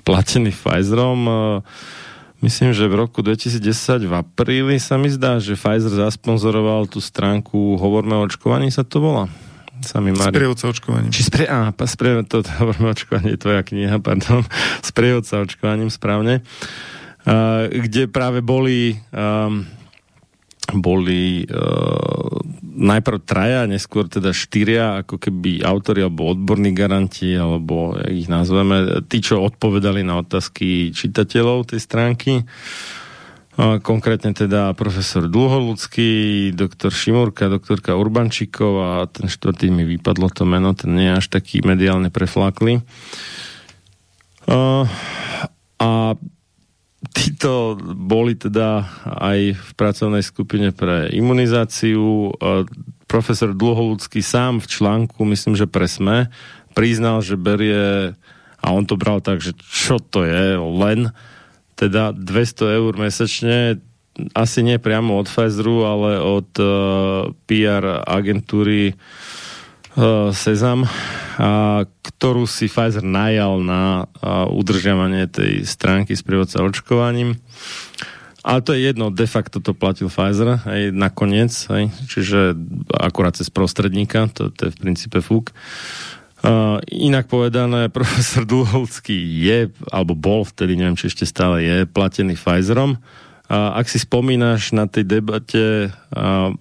[0.03, 1.21] platení Pfizerom.
[1.23, 1.39] Uh,
[2.43, 7.79] myslím, že v roku 2010 v apríli sa mi zdá, že Pfizer zasponzoroval tú stránku
[7.79, 9.31] Hovorme o očkovaní sa to volá
[9.85, 10.33] sami Mari.
[10.33, 11.13] Sprievodca očkovaním.
[11.13, 14.43] Či sprie, á, sprie, to, hovoríme očkovanie, tvoja kniha, pardon.
[14.81, 16.41] Sprievodca očkovaním, správne.
[17.25, 19.65] Uh, kde práve boli um,
[20.73, 28.13] boli uh, najprv traja, neskôr teda štyria, ako keby autori alebo odborní garanti, alebo jak
[28.17, 32.33] ich nazveme, tí, čo odpovedali na otázky čitateľov tej stránky.
[33.55, 40.75] Konkrétne teda profesor Dlholudský, doktor Šimurka, doktorka Urbančíkov a ten štvrtý mi vypadlo to meno,
[40.75, 42.83] ten nie je až taký mediálne preflákly.
[45.79, 45.91] A
[47.15, 52.35] títo boli teda aj v pracovnej skupine pre imunizáciu.
[53.07, 56.27] Profesor Dlholudský sám v článku, myslím, že pre SME,
[56.75, 58.19] priznal, že berie,
[58.59, 61.15] a on to bral tak, že čo to je, len
[61.75, 63.83] teda 200 eur mesačne,
[64.35, 66.67] asi nie priamo od Pfizeru, ale od uh,
[67.51, 70.87] PR agentúry uh, Sezam,
[72.03, 74.07] ktorú si Pfizer najal na
[74.51, 77.39] udržiavanie tej stránky s prievodca očkovaním.
[78.45, 82.53] Ale to je jedno, de facto to platil Pfizer aj nakoniec, aj, čiže
[82.93, 85.57] akurát cez prostredníka, to, to je v princípe fúk.
[86.45, 92.37] Uh, inak povedané, profesor Dlhovský je, alebo bol vtedy, neviem, či ešte stále je, platený
[92.37, 93.01] Pfizerom.
[93.49, 96.53] Uh, ak si spomínaš na tej debate uh,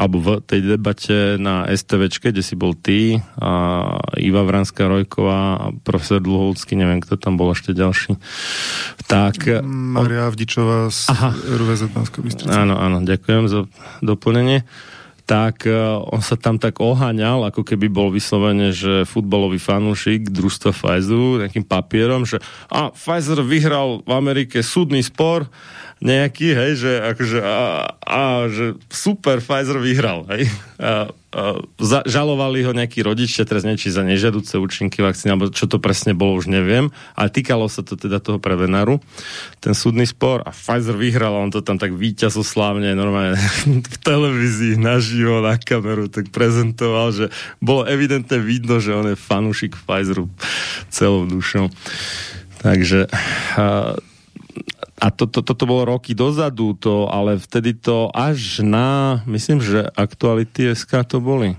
[0.00, 5.64] alebo v tej debate na STVčke, kde si bol ty a Iva Vranská Rojková a
[5.84, 8.16] profesor Dluhovský, neviem, kto tam bol ešte ďalší.
[9.04, 9.36] Tak...
[9.68, 11.12] Maria Avdičová z
[11.44, 11.92] RVZ
[12.48, 13.68] Áno, áno, ďakujem za
[14.00, 14.64] doplnenie
[15.26, 20.70] tak uh, on sa tam tak oháňal, ako keby bol vyslovene, že futbalový fanúšik družstva
[20.70, 22.38] Pfizeru nejakým papierom, že
[22.70, 25.50] a Pfizer vyhral v Amerike súdny spor
[25.96, 28.20] nejaký, hej, že akože a, a
[28.52, 30.44] že super, Pfizer vyhral, hej.
[30.76, 35.64] A, a, za, žalovali ho nejakí rodičia, teraz niečo za nežiaduce účinky vakcíny, alebo čo
[35.64, 39.00] to presne bolo, už neviem, ale týkalo sa to teda toho prevenáru,
[39.64, 43.40] ten súdny spor a Pfizer vyhral a on to tam tak víťazoslávne normálne
[43.96, 47.26] v televízii naživo na kameru tak prezentoval, že
[47.64, 50.28] bolo evidentne vidno, že on je fanúšik Pfizeru
[50.92, 51.72] celou dušou.
[52.60, 53.08] Takže
[53.56, 53.96] a,
[54.96, 59.84] a to, to, toto bolo roky dozadu, to, ale vtedy to až na, myslím, že
[59.92, 61.52] aktuality SK to boli.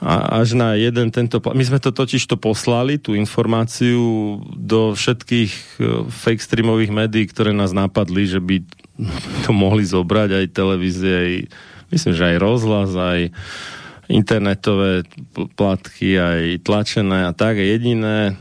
[0.00, 1.36] A až na jeden tento...
[1.52, 5.62] My sme to totiž to poslali, tú informáciu do všetkých e,
[6.08, 8.64] fake streamových médií, ktoré nás napadli, že by
[9.44, 11.32] to mohli zobrať aj televízie, aj,
[11.92, 13.28] myslím, že aj rozhlas, aj
[14.08, 15.04] internetové
[15.54, 17.60] platky, aj tlačené a tak.
[17.60, 18.40] Jediné,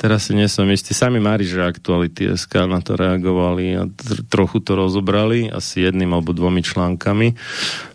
[0.00, 0.96] Teraz si nie som istý.
[0.96, 6.32] Sami že aktuality SK na to reagovali a tr- trochu to rozobrali, asi jedným alebo
[6.32, 7.36] dvomi článkami.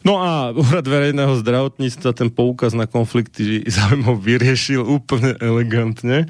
[0.05, 6.29] No a úrad verejného zdravotníctva ten poukaz na konflikty zaujímav vyriešil úplne elegantne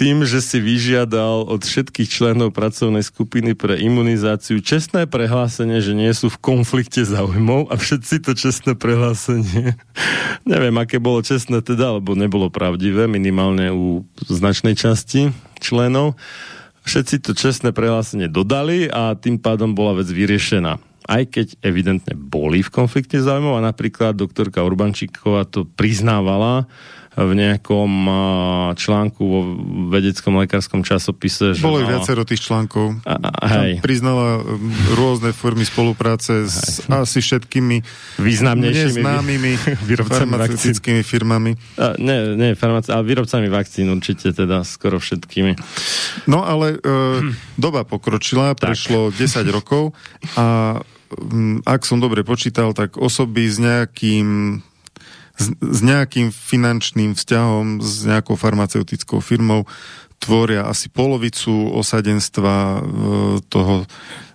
[0.00, 6.08] tým, že si vyžiadal od všetkých členov pracovnej skupiny pre imunizáciu čestné prehlásenie, že nie
[6.16, 9.76] sú v konflikte záujmov a všetci to čestné prehlásenie,
[10.48, 16.16] neviem, aké bolo čestné teda, alebo nebolo pravdivé, minimálne u značnej časti členov,
[16.88, 22.62] všetci to čestné prehlásenie dodali a tým pádom bola vec vyriešená aj keď evidentne boli
[22.62, 26.70] v konflikte záujmov a napríklad doktorka Urbančíková to priznávala,
[27.12, 28.08] v nejakom
[28.72, 29.40] článku vo
[29.92, 31.52] vedeckom lekárskom časopise.
[31.52, 33.04] Že Bolo no, viacero tých článkov.
[33.04, 33.84] A, a, hej.
[33.84, 34.40] priznala
[34.96, 37.04] rôzne formy spolupráce s hej.
[37.04, 37.84] asi všetkými
[38.16, 39.52] významnejšími neznámymi
[40.08, 41.52] farmaceutickými firmami.
[41.76, 45.52] A, nie, nie farmace, ale výrobcami vakcín určite teda skoro všetkými.
[46.32, 47.28] No ale e,
[47.60, 48.72] doba pokročila, tak.
[48.72, 49.92] prešlo 10 rokov
[50.40, 50.80] a
[51.64, 54.60] ak som dobre počítal, tak osoby s nejakým
[55.36, 59.64] s, s nejakým finančným vzťahom s nejakou farmaceutickou firmou
[60.22, 62.80] tvoria asi polovicu osadenstva e,
[63.50, 63.88] toho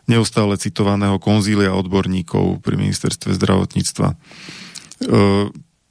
[0.07, 4.07] neustále citovaného konzília odborníkov pri ministerstve zdravotníctva.
[4.11, 4.15] E,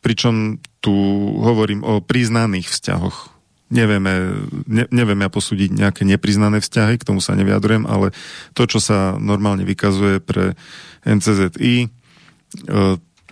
[0.04, 0.94] pričom tu
[1.40, 3.35] hovorím o priznaných vzťahoch.
[3.66, 8.14] Nevieme, ne, neviem ja posúdiť nejaké nepriznané vzťahy, k tomu sa neviadrujem, ale
[8.54, 10.54] to, čo sa normálne vykazuje pre
[11.02, 11.90] NCZI,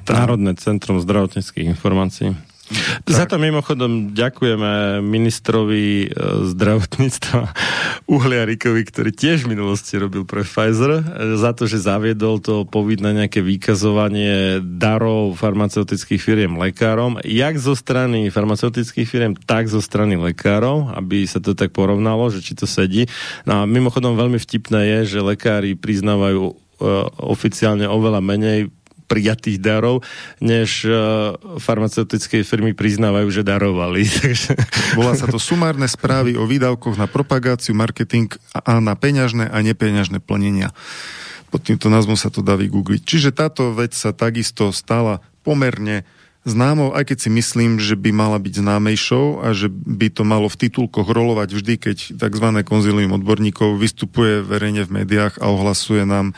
[0.05, 2.37] Národné centrum zdravotníckých informácií.
[2.65, 3.13] Tak.
[3.13, 6.17] Za to mimochodom ďakujeme ministrovi e,
[6.49, 7.53] zdravotníctva
[8.09, 11.03] Uhliarikovi, ktorý tiež v minulosti robil pre Pfizer, e,
[11.37, 18.33] za to, že zaviedol to povinné nejaké vykazovanie darov farmaceutických firiem lekárom, jak zo strany
[18.33, 23.05] farmaceutických firiem, tak zo strany lekárov, aby sa to tak porovnalo, že či to sedí.
[23.45, 26.55] No a mimochodom veľmi vtipné je, že lekári priznávajú uh,
[27.21, 28.73] oficiálne oveľa menej
[29.05, 30.03] prijatých darov,
[30.41, 34.05] než uh, farmaceutické firmy priznávajú, že darovali.
[34.99, 40.19] Volá sa to sumárne správy o výdavkoch na propagáciu, marketing a na peňažné a nepeňažné
[40.25, 40.73] plnenia.
[41.55, 43.01] Pod týmto názvom sa to dá vygoogliť.
[43.07, 46.03] Čiže táto vec sa takisto stala pomerne
[46.45, 50.47] známou, aj keď si myslím, že by mala byť známejšou a že by to malo
[50.53, 52.47] v titulkoch rolovať vždy, keď tzv.
[52.63, 56.37] konzilium odborníkov vystupuje verejne v médiách a ohlasuje nám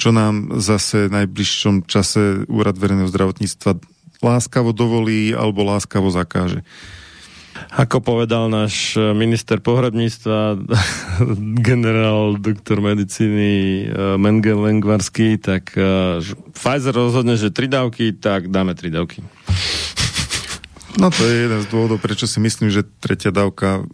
[0.00, 3.76] čo nám zase v najbližšom čase Úrad verejného zdravotníctva
[4.24, 6.64] láskavo dovolí alebo láskavo zakáže.
[7.70, 10.58] Ako povedal náš minister pohrebníctva,
[11.70, 13.50] generál doktor medicíny
[13.84, 16.18] eh, Mengel Lengvarský, tak uh,
[16.52, 19.22] Pfizer rozhodne, že tri dávky, tak dáme tri dávky.
[20.98, 23.86] No to je jeden z dôvodov, prečo si myslím, že tretia dávka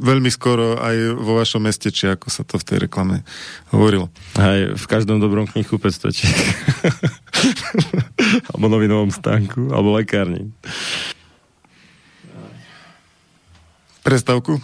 [0.00, 3.20] veľmi skoro aj vo vašom meste, či ako sa to v tej reklame
[3.68, 4.08] hovorilo.
[4.40, 6.24] Aj v každom dobrom knihu pestveči.
[8.56, 10.48] alebo novinovom stánku, alebo lekárni.
[14.00, 14.60] Prestavku?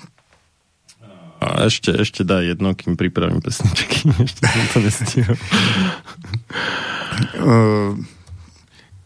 [1.37, 4.09] A ešte, ešte daj jedno, kým pripravím pesničky.
[4.27, 5.37] Ešte som to nestihol.
[7.37, 7.93] Uh,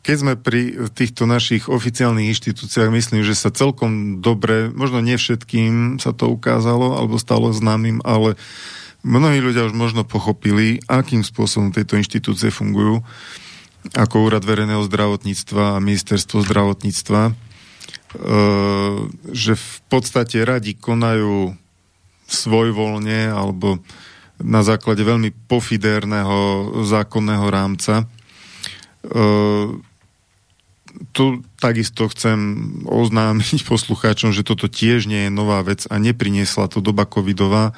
[0.07, 5.99] keď sme pri týchto našich oficiálnych inštitúciách, myslím, že sa celkom dobre, možno nie všetkým
[5.99, 8.39] sa to ukázalo, alebo stalo známym, ale
[9.03, 13.03] mnohí ľudia už možno pochopili, akým spôsobom tieto inštitúcie fungujú,
[13.93, 17.50] ako Úrad verejného zdravotníctva a Ministerstvo zdravotníctva,
[19.31, 21.55] že v podstate radi konajú
[22.31, 23.79] svojvoľne alebo
[24.41, 27.95] na základe veľmi pofidérneho zákonného rámca.
[28.03, 28.05] E,
[31.13, 31.25] tu
[31.61, 32.39] takisto chcem
[32.89, 37.77] oznámiť poslucháčom, že toto tiež nie je nová vec a nepriniesla to doba covidová,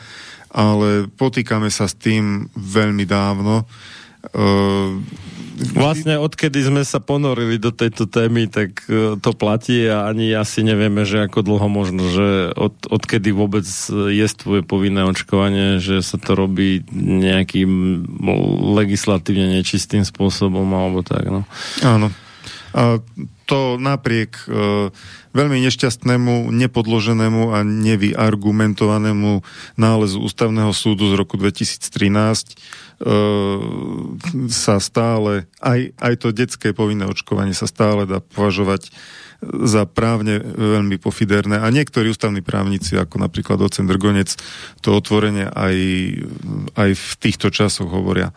[0.53, 3.67] ale potýkame sa s tým veľmi dávno.
[5.63, 10.67] Vlastne odkedy sme sa ponorili do tejto témy, tak uh, to platí a ani asi
[10.67, 13.67] nevieme, že ako dlho možno, že od, odkedy vôbec
[14.11, 18.03] je tvoje povinné očkovanie, že sa to robí nejakým
[18.75, 21.31] legislatívne nečistým spôsobom alebo tak.
[21.31, 21.47] No.
[21.85, 22.11] Áno.
[22.73, 23.05] A
[23.45, 24.89] to napriek e,
[25.37, 29.45] veľmi nešťastnému, nepodloženému a nevyargumentovanému
[29.77, 32.55] nálezu Ústavného súdu z roku 2013 e,
[34.47, 38.95] sa stále, aj, aj to detské povinné očkovanie sa stále dá považovať
[39.43, 41.59] za právne veľmi pofiderné.
[41.59, 44.39] A niektorí ústavní právnici, ako napríklad docent Drgonec,
[44.79, 45.77] to otvorenie aj,
[46.79, 48.31] aj v týchto časoch hovoria.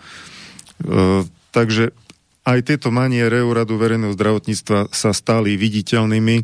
[0.82, 1.94] E, takže
[2.42, 6.36] aj tieto maniere úradu verejného zdravotníctva sa stali viditeľnými.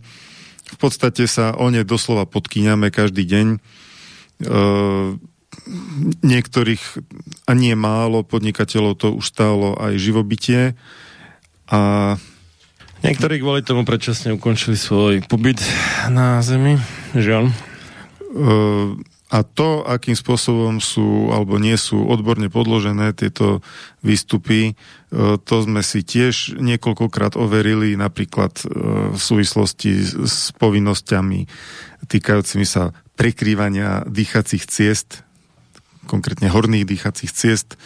[0.72, 3.48] V podstate sa o ne doslova podkyňame každý deň.
[3.50, 3.60] E,
[6.26, 6.84] niektorých,
[7.46, 10.74] a nie málo podnikateľov to už stálo aj živobytie.
[11.72, 12.16] A
[13.02, 15.58] Niektorí kvôli tomu predčasne ukončili svoj pobyt
[16.14, 16.78] na Zemi.
[17.18, 17.50] Žiaľ.
[17.50, 17.54] E,
[19.32, 23.66] a to, akým spôsobom sú alebo nie sú odborne podložené tieto
[24.06, 24.74] výstupy, e,
[25.42, 28.66] to sme si tiež niekoľkokrát overili, napríklad e,
[29.16, 31.50] v súvislosti s povinnosťami
[32.06, 35.26] týkajúcimi sa prekrývania dýchacích ciest,
[36.10, 37.78] konkrétne horných dýchacích ciest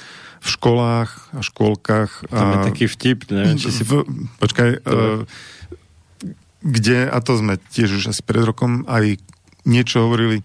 [0.43, 2.29] v školách a škôlkach.
[2.29, 3.81] To je taký vtip, neviem, či si...
[3.81, 4.05] V,
[4.37, 4.93] počkaj, to...
[4.93, 6.33] uh,
[6.65, 9.21] kde, a to sme tiež už asi pred rokom aj
[9.69, 10.41] niečo hovorili,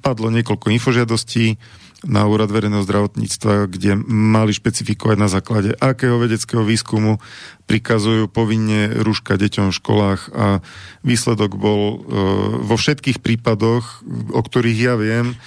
[0.00, 1.58] padlo niekoľko infožiadostí
[2.02, 7.22] na úrad verejného zdravotníctva, kde mali špecifikovať na základe akého vedeckého výskumu
[7.70, 10.46] prikazujú povinne rúška deťom v školách a
[11.06, 11.96] výsledok bol e,
[12.66, 14.02] vo všetkých prípadoch,
[14.34, 15.38] o ktorých ja viem,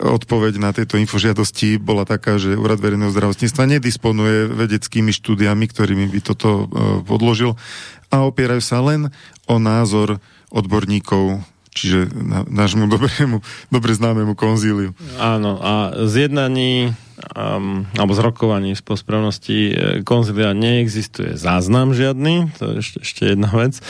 [0.00, 6.20] odpoveď na tieto infožiadosti bola taká, že úrad verejného zdravotníctva nedisponuje vedeckými štúdiami, ktorými by
[6.24, 6.64] toto e,
[7.04, 7.60] podložil
[8.08, 9.12] a opierajú sa len
[9.44, 10.16] o názor
[10.48, 12.12] odborníkov čiže
[12.52, 13.40] nášmu dobrému,
[13.72, 14.92] dobre známemu konzíliu.
[15.16, 16.92] Áno, a z jednaní
[17.32, 19.74] um, alebo z rokovaní z pospravnosti e,
[20.04, 23.80] konzília neexistuje záznam žiadny, to je ešte, ešte jedna vec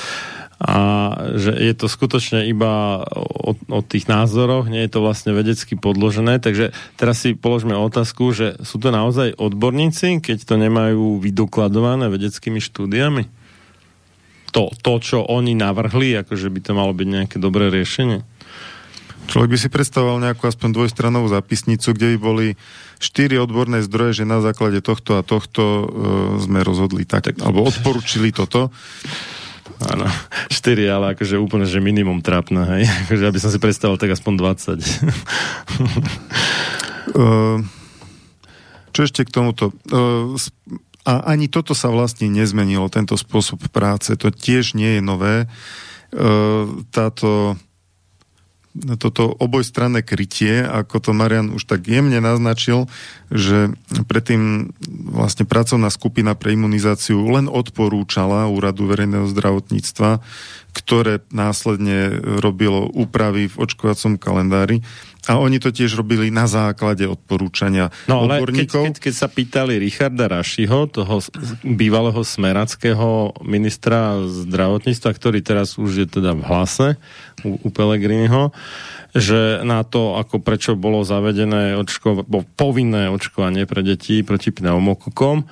[0.63, 0.79] a
[1.35, 6.39] že je to skutočne iba o, o tých názoroch, nie je to vlastne vedecky podložené,
[6.39, 12.63] takže teraz si položme otázku, že sú to naozaj odborníci, keď to nemajú vydokladované vedeckými
[12.63, 13.43] štúdiami?
[14.53, 18.23] to, to, čo oni navrhli, akože by to malo byť nejaké dobré riešenie?
[19.33, 22.47] Človek by si predstavoval nejakú aspoň dvojstranovú zapisnicu, kde by boli
[23.01, 25.85] štyri odborné zdroje, že na základe tohto a tohto e,
[26.45, 28.69] sme rozhodli tak, tak, alebo odporučili toto.
[29.91, 30.07] Áno,
[30.57, 32.83] štyri, ale akože úplne, že minimum trápne, hej.
[33.07, 34.79] Akože, aby som si predstavil tak aspoň 20.
[37.19, 37.59] uh,
[38.95, 39.75] čo ešte k tomuto?
[39.91, 40.39] Uh,
[41.03, 44.15] a ani toto sa vlastne nezmenilo, tento spôsob práce.
[44.15, 45.37] To tiež nie je nové.
[45.43, 45.47] E,
[46.95, 47.59] táto
[48.73, 52.89] toto obojstranné krytie, ako to Marian už tak jemne naznačil,
[53.29, 53.77] že
[54.09, 54.73] predtým
[55.13, 60.25] vlastne pracovná skupina pre imunizáciu len odporúčala Úradu verejného zdravotníctva,
[60.73, 64.81] ktoré následne robilo úpravy v očkovacom kalendári
[65.31, 68.83] a oni to tiež robili na základe odporúčania no, ale odborníkov.
[68.83, 71.23] Keď, keď, keď sa pýtali Richarda Rašiho, toho
[71.63, 76.87] bývalého smerackého ministra zdravotníctva, ktorý teraz už je teda v hlase
[77.47, 78.51] u, u Pelegriniho,
[79.15, 82.27] že na to, ako prečo bolo zavedené očko,
[82.59, 85.47] povinné očkovanie pre deti proti pneumokokom,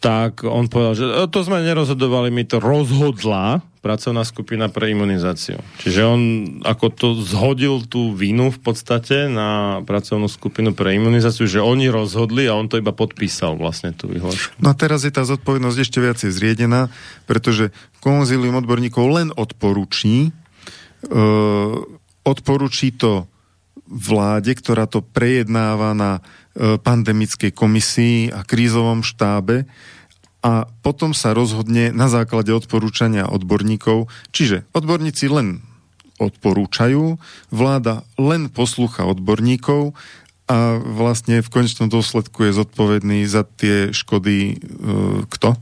[0.00, 5.60] tak on povedal, že e, to sme nerozhodovali, mi to rozhodla pracovná skupina pre imunizáciu.
[5.80, 6.20] Čiže on
[6.64, 12.48] ako to zhodil tú vinu v podstate na pracovnú skupinu pre imunizáciu, že oni rozhodli
[12.48, 14.60] a on to iba podpísal vlastne tú vyhlášku.
[14.60, 16.92] No a teraz je tá zodpovednosť ešte viacej zriedená,
[17.24, 17.72] pretože
[18.04, 20.28] konzílium odborníkov len odporúči,
[21.08, 21.76] uh,
[22.24, 23.24] odporučí to
[23.90, 26.22] vláde, ktorá to prejednáva na
[26.54, 29.66] e, pandemickej komisii a krízovom štábe
[30.40, 34.08] a potom sa rozhodne na základe odporúčania odborníkov.
[34.32, 35.60] Čiže odborníci len
[36.16, 37.18] odporúčajú,
[37.50, 39.92] vláda len poslúcha odborníkov
[40.46, 44.56] a vlastne v konečnom dôsledku je zodpovedný za tie škody e,
[45.28, 45.58] kto?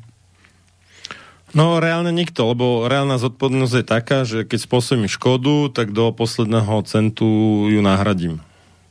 [1.57, 6.85] No reálne nikto, lebo reálna zodpovednosť je taká, že keď spôsobím škodu, tak do posledného
[6.85, 7.25] centu
[7.73, 8.45] ju nahradím.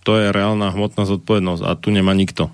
[0.07, 2.49] To je reálna hmotná zodpovednosť a tu nemá nikto.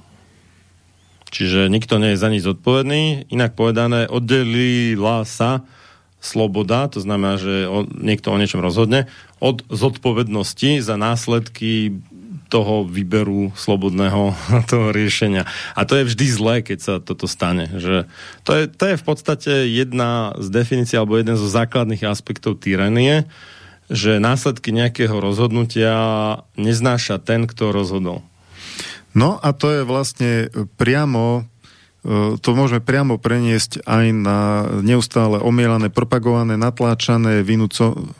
[1.33, 3.31] Čiže nikto nie je za nič zodpovedný.
[3.31, 5.65] Inak povedané, oddelila sa
[6.23, 7.67] sloboda, to znamená, že
[7.99, 9.11] niekto o niečom rozhodne,
[9.43, 11.99] od zodpovednosti za následky
[12.53, 14.37] toho výberu slobodného
[14.71, 15.49] toho riešenia.
[15.73, 17.65] A to je vždy zlé, keď sa toto stane.
[17.73, 18.05] Že
[18.45, 23.25] to, je, to je v podstate jedna z definícií alebo jeden zo základných aspektov tyranie,
[23.89, 25.97] že následky nejakého rozhodnutia
[26.53, 28.21] neznáša ten, kto rozhodol.
[29.17, 31.45] No a to je vlastne priamo
[32.01, 34.39] e, to môžeme priamo preniesť aj na
[34.81, 38.13] neustále omielané, propagované, natláčané, vynúco,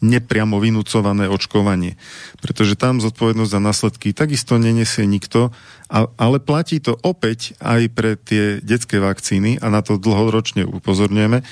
[0.00, 2.00] nepriamo vynúcované očkovanie.
[2.40, 5.52] Pretože tam zodpovednosť za následky takisto nenesie nikto,
[5.92, 11.44] ale platí to opäť aj pre tie detské vakcíny a na to dlhoročne upozorňujeme,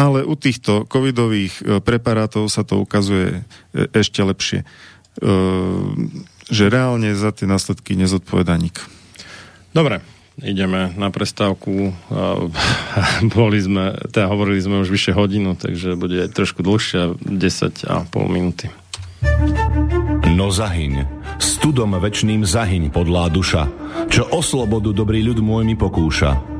[0.00, 3.44] ale u týchto covidových e, preparátov sa to ukazuje
[3.76, 4.64] e, ešte lepšie.
[4.64, 4.66] E,
[6.50, 8.80] že reálne za tie následky nezodpoveda nik.
[9.70, 10.02] Dobre,
[10.38, 11.90] ideme na prestávku.
[13.36, 18.30] Boli sme, teda hovorili sme už vyše hodinu, takže bude trošku dlhšia, 10 a pol
[18.30, 18.70] minúty.
[20.30, 21.04] No zahyň,
[21.42, 23.68] studom večným zahyň podlá duša,
[24.08, 26.59] čo o slobodu dobrý ľud môj mi pokúša.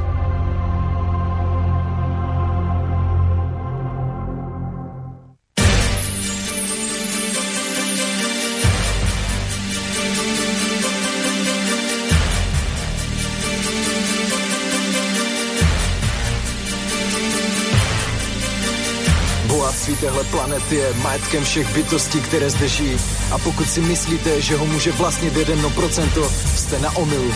[19.89, 22.97] Téhle planety je majetkem všech bytostí, které zde žijí.
[23.31, 27.33] A pokud si myslíte, že ho může vlastnit 1%, jste na omilu.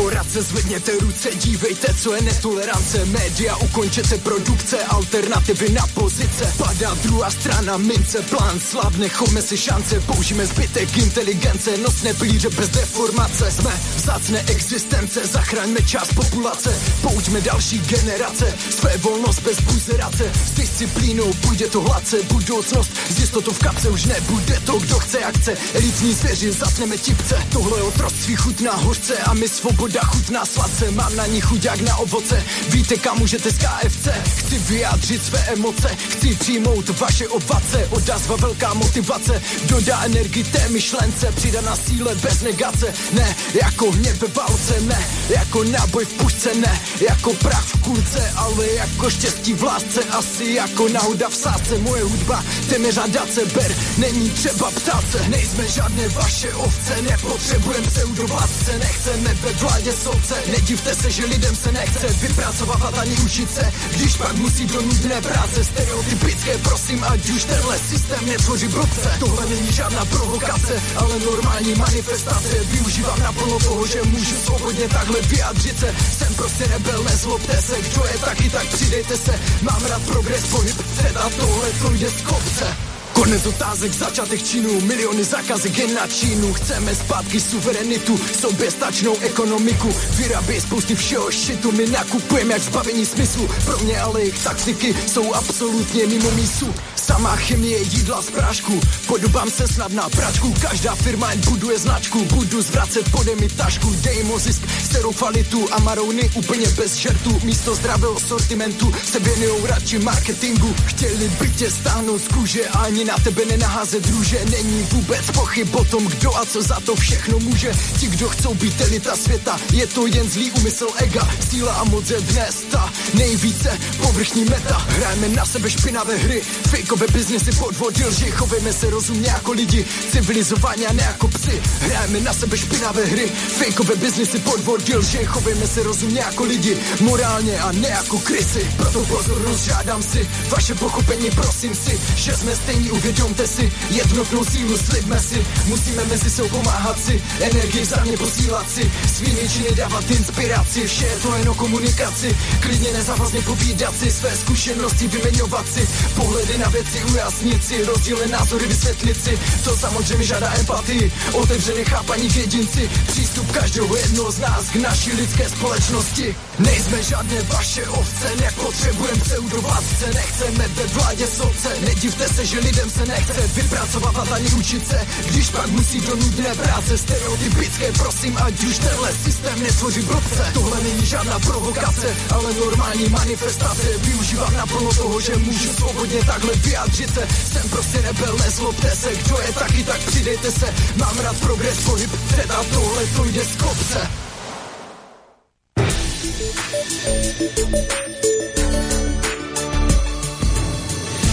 [0.00, 3.04] Korporace, zvedněte ruce, dívejte, co je netolerance.
[3.04, 6.52] Média, ukončete produkce, alternativy na pozice.
[6.58, 10.00] Padá druhá strana, mince, plán, slavne, chome si šance.
[10.00, 13.50] Použijeme zbytek inteligence, nosné plíře bez deformace.
[13.50, 16.80] Jsme vzácné existence, zachraňme část populace.
[17.02, 20.32] Pouďme další generace, své volnost bez buzerace.
[20.46, 22.90] S disciplínou půjde to hladce, budoucnost
[23.30, 28.36] jistotou v kapce už nebude to, kdo chce akce Elitní zvěři, zatneme tipce, tohle otroství
[28.36, 29.18] chutná hořce.
[29.18, 32.44] A my svoboda chutná sladce, mám na ní chuť jak na ovoce.
[32.68, 34.08] Víte, kam můžete z KFC?
[34.36, 37.88] Chci vyjádřit své emoce, chci přijmout vaše ovace.
[37.90, 42.94] Odazva velká motivace, dodá energii té myšlence, přidaná síle bez negace.
[43.12, 48.32] Ne, jako hněv ve válce, ne, jako náboj v pušce, ne, jako prach v kulce,
[48.36, 51.78] ale jako štěstí v lásce, asi jako náhoda v sásce.
[51.78, 58.78] Moje hudba, téměř radace, ber, není třeba ptát se, nejsme žádné vaše ovce, nepotřebujeme pseudovládce,
[58.78, 60.34] nechceme ve vládě soudce.
[60.52, 63.72] Nedivte se, že lidem se nechce vypracovávat ani učit se.
[63.96, 69.10] Když pak musí do nudné práce Stereotypické, prosím, ať už tenhle systém netvoří blbce.
[69.18, 72.54] Tohle není žádná provokace, ale normální manifestace.
[72.64, 75.94] Využívám naplno toho, že můžu svobodně takhle vyjádřit se.
[76.18, 79.40] Jsem prostě rebel, nezlobte se Kdo je taky, tak přidejte se.
[79.62, 82.89] Mám rád progres, pohyb, teda tohle to jde z kopce
[83.20, 86.52] Konec otázek, začátek činu, miliony zakázek jen na Čínu.
[86.52, 89.94] Chceme zpátky suverenitu, soběstačnou ekonomiku.
[90.16, 93.48] Vyrábí spousty všeho šitu, my nakupujeme jak zbavení smyslu.
[93.64, 96.74] Pro mě ale jejich taktiky jsou absolutně mimo mísu.
[96.96, 100.54] Samá chemie jídla z prášku, podobám se snad na pračku.
[100.60, 103.94] Každá firma jen buduje značku, budu zvracet pode mi tašku.
[104.02, 107.40] Dej jim zisk, sterou kvalitu a marouny úplně bez žertu.
[107.44, 110.74] Místo zdravého sortimentu se věnujou radši marketingu.
[110.86, 114.38] Chtěli by tě stáhnout z kůže, ani na tebe nenaházet růže.
[114.50, 117.72] Není vůbec pochyb o tom, kdo a co za to všechno může.
[117.98, 121.28] Ti, kdo chcou být elita světa, je to jen zlý úmysl ega.
[121.50, 124.86] Síla a moc je dnes ta nejvíce povrchní meta.
[124.88, 130.86] Hrajeme na sebe špinavé hry, fejkové biznesy podvodil, že chovíme se rozumně jako lidi, civilizovaně
[130.86, 131.62] a ne jako psy.
[131.80, 133.26] Hrajeme na sebe špinavé hry,
[133.58, 138.70] fejkové biznesy podvodil, že chovíme se rozumně jako lidi, morálně a ne jako krysy.
[138.76, 144.78] Proto pozornost žádám si, vaše pochopení prosím si, že jsme stejní, uvědomte si, jednotnou sílu
[144.78, 150.86] slibme si, musíme mezi sebou pomáhat si, energii mě posílat si, svými činy dávat inspiraci,
[150.86, 156.58] vše je to jen o komunikaci, klidně nezávazně povídat si, své zkušenosti vyměňovat si, pohledy
[156.58, 162.36] na věci ujasnit si, rozdílné názory vysvětlit si, to samozřejmě žádá empatii, otevřené chápaní k
[162.36, 166.36] jedinci, přístup každého jednoho z nás k naší lidské společnosti.
[166.58, 173.06] Nejsme žádné vaše ovce, nepotřebujeme pseudovládce, nechceme ve vládě soudce, nedivte se, že lidem se
[173.06, 178.78] nechce vypracovávat ani učit se, když pak musí do nudné práce stereotypické, prosím, ať už
[178.78, 180.50] tenhle systém netvoří blbce.
[180.54, 187.14] Tohle není žádná provokace, ale normální manifestace, využívám naplno toho, že můžu svobodně takhle vyjádřit
[187.14, 191.84] se, jsem prostě rebel, nezlobte se, kdo je taky, tak přidejte se, mám rád progres,
[191.84, 194.10] pohyb, teda tohle to jde z kopce.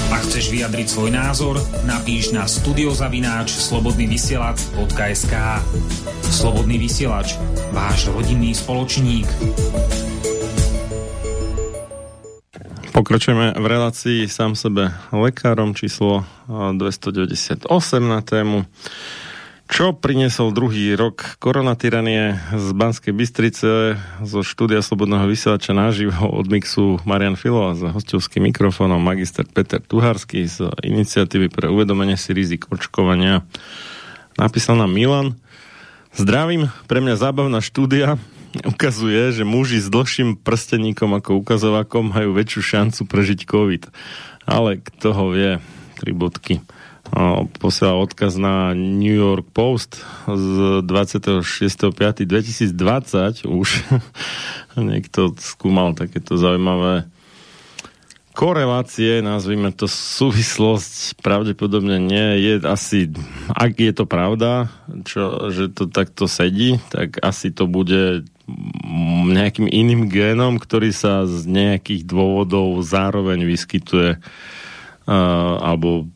[0.07, 5.35] Ak chceš vyjadriť svoj názor, napíš na studiozavináč slobodnyvysielac.sk
[6.31, 7.35] Slobodný vysielač,
[7.75, 9.27] váš rodinný spoločník.
[12.95, 17.67] Pokračujeme v relácii sám sebe lekárom číslo 298
[18.07, 18.63] na tému
[19.67, 27.03] čo priniesol druhý rok koronatyranie z Banskej Bystrice zo štúdia Slobodného vysielača naživo od mixu
[27.03, 32.71] Marian Filo a za hostovským mikrofónom magister Peter Tuharský z iniciatívy pre uvedomenie si rizik
[32.71, 33.43] očkovania.
[34.39, 35.35] Napísal nám Milan.
[36.15, 38.15] Zdravím, pre mňa zábavná štúdia
[38.63, 43.83] ukazuje, že muži s dlhším prsteníkom ako ukazovakom majú väčšiu šancu prežiť COVID.
[44.47, 45.59] Ale kto ho vie?
[45.99, 46.63] Tri bodky
[47.59, 53.69] posiela odkaz na New York Post z 26.5.2020 už
[54.91, 57.05] niekto skúmal takéto zaujímavé
[58.37, 62.37] korelácie, nazvime to súvislosť, pravdepodobne nie.
[62.37, 63.09] Je asi,
[63.49, 64.69] ak je to pravda,
[65.09, 68.29] čo, že to takto sedí, tak asi to bude
[69.33, 76.07] nejakým iným génom, ktorý sa z nejakých dôvodov zároveň vyskytuje uh, alebo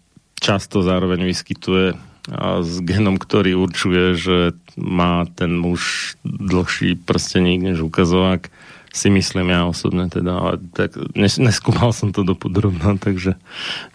[0.42, 1.94] často zároveň vyskytuje
[2.30, 4.38] a s genom, ktorý určuje, že
[4.78, 8.50] má ten muž dlhší prsteník než ukazovák
[8.92, 13.40] si myslím ja osobne teda, ale tak nes, neskúmal som to dopodrobná, takže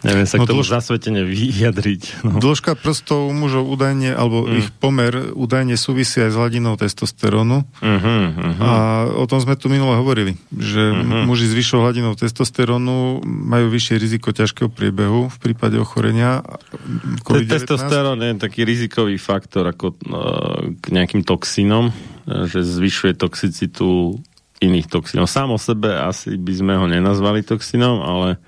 [0.01, 0.73] neviem sa no k tomu dĺž...
[0.73, 2.25] zasvetene vyjadriť.
[2.25, 2.41] No.
[2.41, 4.57] Dĺžka prstov mužov údajne, alebo mm.
[4.57, 8.57] ich pomer údajne súvisí aj s hladinou testosterónu uh-huh, uh-huh.
[8.65, 8.73] a
[9.21, 11.29] o tom sme tu minule hovorili, že uh-huh.
[11.29, 16.41] muži s vyššou hladinou testosterónu majú vyššie riziko ťažkého priebehu v prípade ochorenia
[17.21, 17.69] COVID-19.
[17.69, 21.93] Testosterón je taký rizikový faktor ako uh, k nejakým toxínom,
[22.27, 24.19] že zvyšuje toxicitu
[24.61, 25.29] iných toxínov.
[25.29, 28.39] Sám o sebe asi by sme ho nenazvali toxínom, ale e,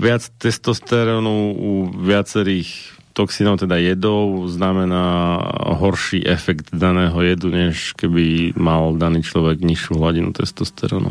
[0.00, 5.38] viac testosterónu u viacerých toxínov, teda jedov, znamená
[5.74, 11.10] horší efekt daného jedu, než keby mal daný človek nižšiu hladinu testosterónu.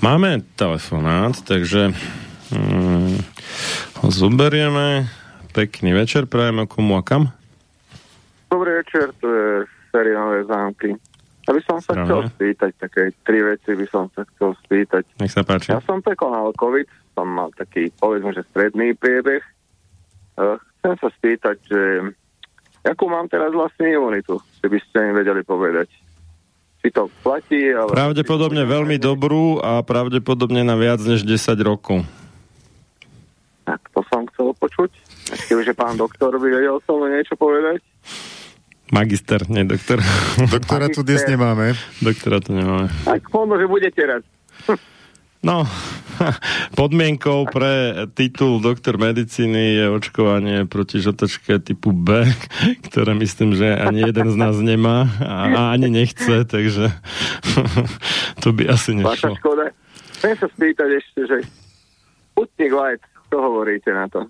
[0.00, 1.92] Máme telefonát, takže
[2.48, 3.20] hm,
[4.00, 5.04] ho zoberieme.
[5.52, 7.32] Pekný večer, prajeme komu a kam?
[8.52, 9.48] Dobrý večer, to je
[9.92, 10.96] seriálne zámky.
[11.46, 12.06] Ja by som sa Správne.
[12.10, 15.04] chcel spýtať, také tri veci by som sa chcel spýtať.
[15.22, 15.70] Nech sa páči.
[15.70, 19.46] Ja som prekonal COVID, som mal taký, povedzme, že stredný priebeh.
[20.34, 21.80] Uh, chcem sa spýtať, že
[22.82, 25.86] akú mám teraz vlastne imunitu, že by ste mi vedeli povedať.
[26.82, 27.94] Či to platí, ale...
[27.94, 32.02] Pravdepodobne veľmi dobrú a pravdepodobne na viac než 10 rokov.
[33.66, 34.90] Tak, to som chcel počuť.
[35.50, 37.82] Keďže pán doktor by vedel som niečo povedať.
[38.92, 39.98] Magister, nie doktor.
[40.54, 41.74] Doktora tu dnes nemáme.
[41.98, 42.86] Doktora tu nemáme.
[43.02, 44.22] Tak možno, že budete raz.
[45.42, 45.66] no,
[46.78, 52.24] Podmienkou pre titul doktor medicíny je očkovanie proti žltačke typu B,
[52.86, 56.88] ktoré myslím, že ani jeden z nás nemá a, a ani nechce, takže
[58.42, 59.36] to by asi Vaša nešlo.
[59.42, 59.64] škoda.
[60.16, 61.36] Chcem sa spýtať ešte, že
[62.32, 64.24] Sputnik Light, čo hovoríte na to?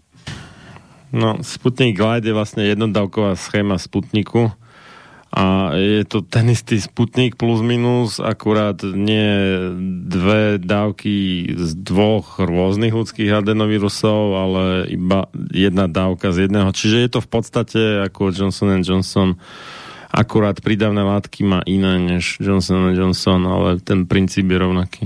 [1.15, 4.51] No, Sputnik Light je vlastne jednodávková schéma Sputniku
[5.31, 9.29] a je to ten istý Sputnik plus minus, akurát nie
[10.07, 16.73] dve dávky z dvoch rôznych ľudských adenovírusov, ale iba jedna dávka z jedného.
[16.73, 19.37] Čiže je to v podstate ako Johnson Johnson
[20.17, 25.03] akurát prídavné látky má iné než Johnson Johnson, ale ten princíp je rovnaký.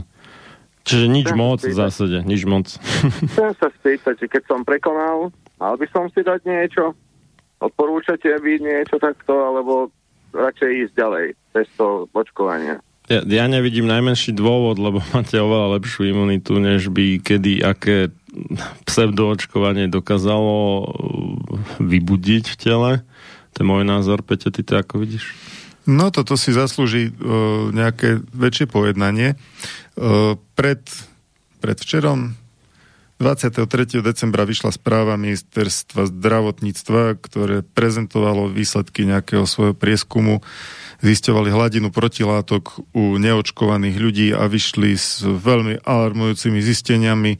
[0.84, 1.80] Čiže nič Chcem moc v spýtať.
[1.80, 2.66] zásade, nič moc.
[3.36, 5.28] Chcem sa spýtať, že keď som prekonal,
[5.60, 6.96] mal by som si dať niečo?
[7.60, 9.92] Odporúčate byť niečo takto, alebo
[10.32, 12.80] radšej ísť ďalej, cez to očkovanie?
[13.10, 18.14] Ja, ja nevidím najmenší dôvod, lebo máte oveľa lepšiu imunitu, než by kedy aké
[18.86, 20.86] pseudoočkovanie dokázalo
[21.82, 22.92] vybudiť v tele.
[23.54, 25.34] To je môj názor, Peťo, ty to ako vidíš?
[25.88, 29.36] No toto si zaslúži uh, nejaké väčšie pojednanie.
[29.96, 30.80] Uh, pred,
[31.60, 32.36] pred včerom
[33.20, 34.00] 23.
[34.00, 40.40] decembra vyšla správa ministerstva zdravotníctva, ktoré prezentovalo výsledky nejakého svojho prieskumu.
[41.04, 47.36] Zisťovali hladinu protilátok u neočkovaných ľudí a vyšli s veľmi alarmujúcimi zisteniami,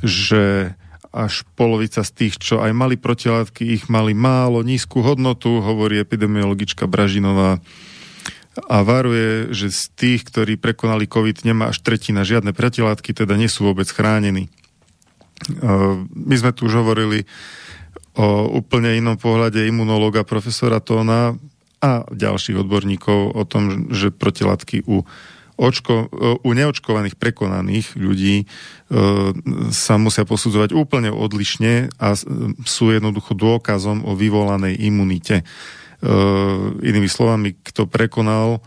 [0.00, 0.76] že
[1.12, 6.84] až polovica z tých, čo aj mali protilátky, ich mali málo nízku hodnotu, hovorí epidemiologička
[6.84, 7.60] Bražinová
[8.58, 13.46] a varuje, že z tých, ktorí prekonali COVID, nemá až tretina žiadne protilátky, teda nie
[13.46, 14.50] sú vôbec chránení.
[15.62, 17.22] Uh, My sme tu už hovorili
[18.18, 21.38] o úplne inom pohľade imunológa profesora Tóna
[21.78, 25.06] a ďalších odborníkov o tom, že protilátky u,
[25.58, 26.06] očko,
[26.46, 28.44] u neočkovaných prekonaných ľudí e,
[29.74, 32.22] sa musia posudzovať úplne odlišne a s-
[32.62, 35.42] sú jednoducho dôkazom o vyvolanej imunite.
[35.42, 35.44] E,
[36.78, 38.60] inými slovami, kto prekonal e,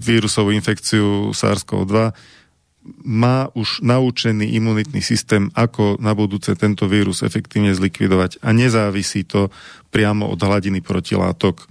[0.00, 2.16] vírusovú infekciu SARS-CoV-2,
[3.04, 9.52] má už naučený imunitný systém, ako na budúce tento vírus efektívne zlikvidovať a nezávisí to
[9.92, 11.68] priamo od hladiny protilátok.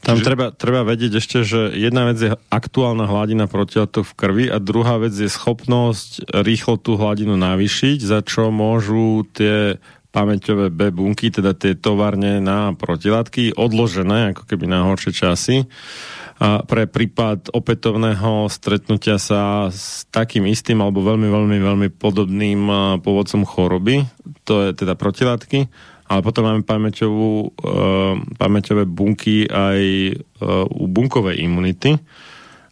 [0.00, 4.44] Tam Čiže- treba, treba vedieť ešte, že jedna vec je aktuálna hladina protilátok v krvi
[4.48, 9.76] a druhá vec je schopnosť rýchlo tú hladinu navýšiť, za čo môžu tie
[10.10, 15.56] pamäťové B bunky, teda tie továrne na protilátky, odložené ako keby na horšie časy.
[16.40, 22.60] A pre prípad opätovného stretnutia sa s takým istým alebo veľmi, veľmi, veľmi podobným
[23.04, 24.08] pôvodcom choroby,
[24.48, 25.68] to je teda protilátky,
[26.10, 27.48] ale potom máme pamäťovú, e,
[28.34, 29.78] pamäťové bunky aj
[30.10, 30.14] e,
[30.66, 32.02] u bunkovej imunity.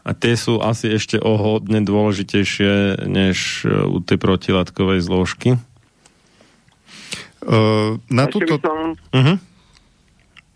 [0.03, 5.55] A tie sú asi ešte o hodne dôležitejšie než e, u tej protilátkovej zložky.
[7.39, 8.59] Uh, na túto...
[8.59, 9.39] som, Uh-huh.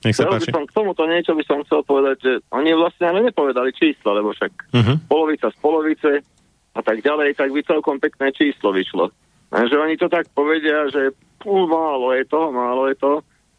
[0.02, 0.50] Nech sa páči.
[0.50, 4.34] som k tomuto niečo by som chcel povedať, že oni vlastne ale nepovedali čísla, lebo
[4.34, 4.98] však Uh-huh.
[5.06, 6.10] polovica z polovice
[6.74, 9.14] a tak ďalej, tak by celkom pekné číslo vyšlo.
[9.54, 13.12] A že oni to tak povedia, že pú, málo je to, málo je to.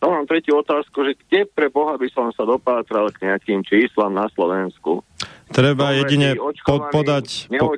[0.04, 4.12] To mám tretiu otázku, že kde pre Boha by som sa dopátral k nejakým číslam
[4.12, 5.00] na Slovensku?
[5.48, 7.72] Treba jedine po, podať, po,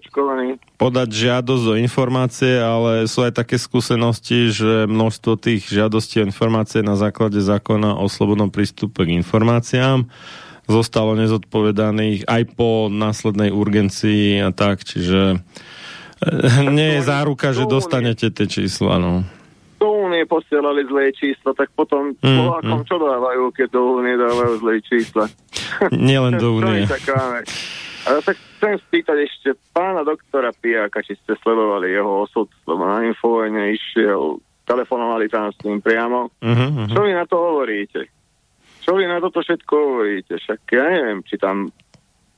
[0.81, 6.81] podať žiadosť o informácie, ale sú aj také skúsenosti, že množstvo tých žiadostí o informácie
[6.81, 10.09] na základe zákona o slobodnom prístupe k informáciám
[10.65, 18.33] zostalo nezodpovedaných aj po následnej urgencii a tak, čiže eh, nie je záruka, že dostanete
[18.33, 19.21] tie čísla, no.
[20.05, 22.87] Únie posielali zlé čísla, tak potom Mm, Slovákom mm.
[22.87, 25.25] čo dávajú, keď do únie dávajú zlé čísla?
[26.09, 26.85] Nielen do únie.
[28.05, 33.01] Ale tak chcem spýtať ešte pána doktora Piaka, či ste sledovali jeho osud, lebo na
[33.01, 34.37] Infovojne išiel,
[34.69, 36.29] telefonovali tam s ním priamo.
[36.37, 36.89] Uh-huh, uh-huh.
[36.89, 38.09] Čo vy na to hovoríte?
[38.85, 40.37] Čo vy na toto všetko hovoríte?
[40.37, 41.73] Však ja neviem, či tam,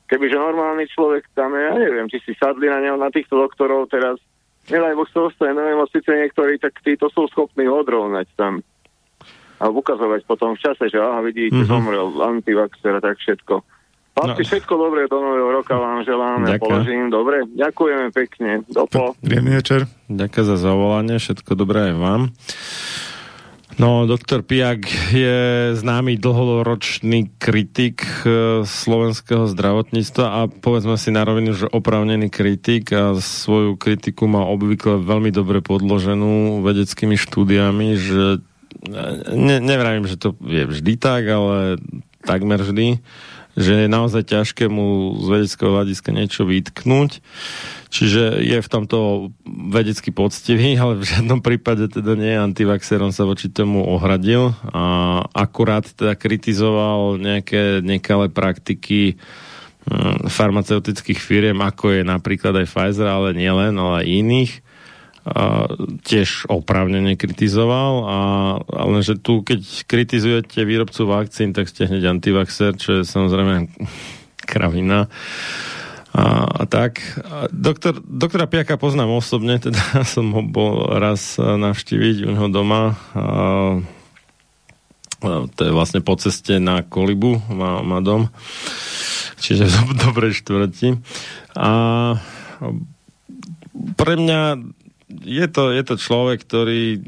[0.08, 3.92] kebyže normálny človek tam, je, ja neviem, či si sadli na neho, na týchto doktorov
[3.92, 4.16] teraz,
[4.70, 8.60] nedaj Boh sa ostane na nemocnice niektorí, tak títo sú schopní ho odrovnať tam.
[9.58, 11.60] A ukazovať potom v čase, že aha, vidíte, Mhm.
[11.60, 11.72] mm-hmm.
[11.72, 13.56] zomrel antivaxer a tak všetko.
[14.14, 14.50] Chlapci, No.
[14.50, 19.14] všetko dobré do nového roka vám želám, ja položím, dobre, ďakujeme pekne, dopo.
[19.20, 19.86] Príjemný večer.
[20.08, 22.22] Ďakujem za zavolanie, všetko dobré aj vám.
[23.78, 31.54] No, doktor Piak je známy dlhoročný kritik e, slovenského zdravotníctva a povedzme si na rovinu,
[31.54, 38.42] že opravnený kritik a svoju kritiku má obvykle veľmi dobre podloženú vedeckými štúdiami, že
[38.82, 38.98] e,
[39.38, 41.78] ne, nevravím, že to je vždy tak, ale
[42.26, 42.98] takmer vždy,
[43.58, 47.26] že je naozaj ťažké mu z vedeckého hľadiska niečo vytknúť.
[47.90, 53.26] Čiže je v tomto vedecky poctivý, ale v žiadnom prípade teda nie antivaxer, on sa
[53.26, 59.18] voči tomu ohradil a akurát teda kritizoval nejaké nekalé praktiky
[59.90, 64.54] hm, farmaceutických firiem, ako je napríklad aj Pfizer, ale nielen, ale aj iných
[65.28, 65.68] a
[66.08, 68.20] tiež oprávnene kritizoval, a,
[68.64, 73.68] ale že tu, keď kritizujete výrobcu vakcín, tak ste hneď antivaxer, čo je samozrejme
[74.52, 75.12] kravina.
[76.18, 77.04] A, a tak.
[77.28, 82.96] A doktor, doktora Piaka poznám osobne, teda som ho bol raz navštíviť u neho doma.
[83.12, 83.26] A,
[85.28, 88.32] to je vlastne po ceste na Kolibu, má, má dom.
[89.38, 90.98] Čiže v dobrej štvrti.
[91.58, 91.72] A
[93.98, 94.42] pre mňa
[95.08, 97.00] je to, je to človek, ktorý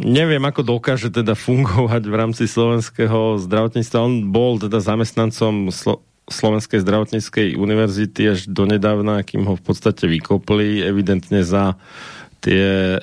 [0.00, 3.98] neviem, ako dokáže teda fungovať v rámci slovenského zdravotníctva.
[4.00, 6.00] On bol teda zamestnancom Slo-
[6.32, 11.76] Slovenskej zdravotníckej univerzity až donedávna, kým ho v podstate vykopli, evidentne za
[12.40, 13.00] tie e,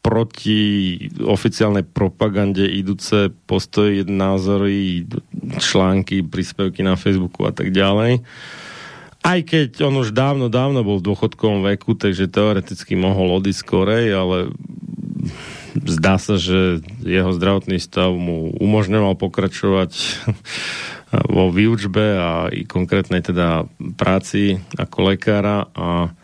[0.00, 0.60] proti
[1.20, 5.04] oficiálnej propagande idúce postoji, názory,
[5.60, 8.24] články, príspevky na Facebooku a tak ďalej.
[9.20, 14.06] Aj keď on už dávno, dávno bol v dôchodkovom veku, takže teoreticky mohol odísť skorej,
[14.16, 14.36] ale
[15.76, 19.92] zdá sa, že jeho zdravotný stav mu umožňoval pokračovať
[21.36, 23.68] vo výučbe a i konkrétnej teda
[24.00, 26.16] práci ako lekára a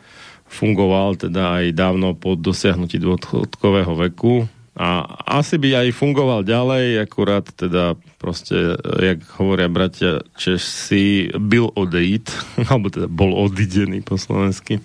[0.47, 5.09] fungoval teda aj dávno po dosiahnutí dôchodkového veku a
[5.40, 12.28] asi by aj fungoval ďalej, akurát teda proste, jak hovoria bratia Česi, byl odejít,
[12.69, 14.85] alebo teda bol odidený po slovensky.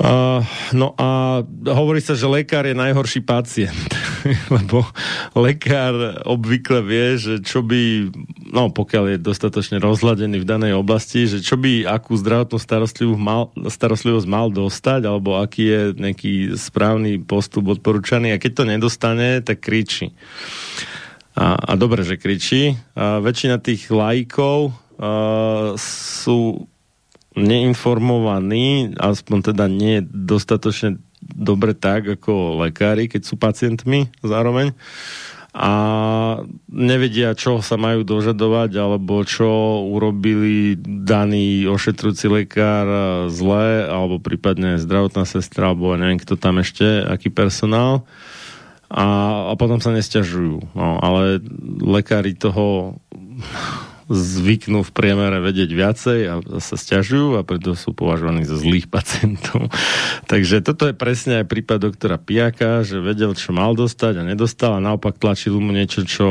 [0.00, 0.40] Uh,
[0.72, 3.92] no a hovorí sa, že lekár je najhorší pacient,
[4.56, 4.84] lebo
[5.36, 8.12] lekár obvykle vie, že čo by,
[8.52, 13.52] no pokiaľ je dostatočne rozhľadený v danej oblasti, že čo by akú zdravotnú starostlivosť mal,
[13.54, 19.64] starostlivosť mal dostať, alebo aký je nejaký správny postup odporúčaný a keď to nedostane, tak
[19.64, 20.12] kričí.
[21.38, 22.76] A, a dobre, že kričí.
[22.98, 26.66] A väčšina tých lajkov uh, sú
[27.38, 30.98] neinformovaní, aspoň teda nie dostatočne
[31.34, 34.74] dobre tak ako lekári, keď sú pacientmi zároveň
[35.50, 35.72] a
[36.70, 42.86] nevedia, čo sa majú dožadovať alebo čo urobili daný ošetrujúci lekár
[43.26, 48.06] zle alebo prípadne zdravotná sestra alebo neviem kto tam ešte, aký personál
[48.86, 49.06] a,
[49.50, 50.70] a potom sa nestiažujú.
[50.74, 51.42] No, ale
[51.82, 52.98] lekári toho
[54.10, 59.70] zvyknú v priemere vedieť viacej a sa stiažujú a preto sú považovaní za zlých pacientov.
[60.26, 64.74] Takže toto je presne aj prípad doktora Piaka, že vedel, čo mal dostať a nedostal
[64.76, 66.28] a naopak tlačil mu niečo, čo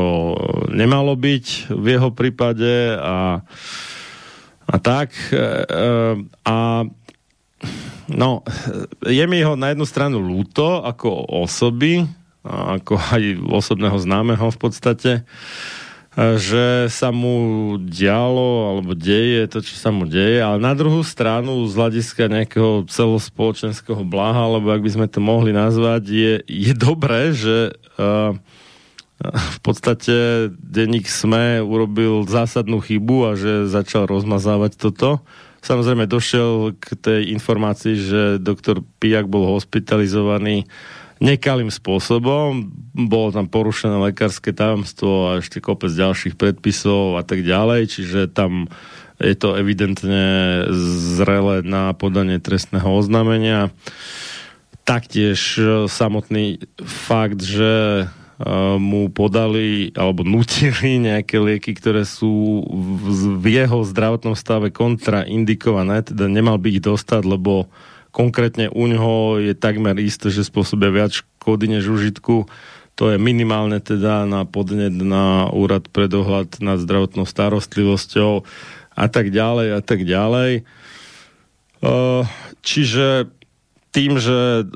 [0.68, 3.40] nemalo byť v jeho prípade a,
[4.68, 5.16] a tak.
[5.32, 5.92] E, e,
[6.44, 6.56] a
[8.12, 8.30] no,
[9.08, 12.04] je mi ho na jednu stranu lúto ako osoby,
[12.44, 15.12] ako aj osobného známeho v podstate,
[16.18, 21.62] že sa mu dialo alebo deje to, čo sa mu deje, ale na druhú stranu
[21.70, 27.30] z hľadiska nejakého celospoločenského blaha, alebo ak by sme to mohli nazvať, je, je dobré,
[27.30, 28.34] že uh,
[29.22, 35.22] v podstate denník SME urobil zásadnú chybu a že začal rozmazávať toto.
[35.60, 40.64] Samozrejme došiel k tej informácii, že doktor Pijak bol hospitalizovaný
[41.20, 42.72] nekalým spôsobom.
[42.96, 48.72] Bolo tam porušené lekárske tajomstvo a ešte kopec ďalších predpisov a tak ďalej, čiže tam
[49.20, 50.64] je to evidentne
[51.20, 53.68] zrele na podanie trestného oznámenia.
[54.88, 55.60] Taktiež
[55.92, 58.04] samotný fakt, že e,
[58.80, 62.64] mu podali alebo nutili nejaké lieky, ktoré sú
[63.36, 67.68] v jeho zdravotnom stave kontraindikované, teda nemal by ich dostať, lebo
[68.10, 72.50] Konkrétne u ňoho je takmer isté, že spôsobia viac škody než užitku.
[72.98, 78.44] To je minimálne teda na podnet na úrad pre dohľad nad zdravotnou starostlivosťou
[78.98, 80.68] a tak ďalej a tak ďalej.
[82.60, 83.32] Čiže
[83.94, 84.68] tým, že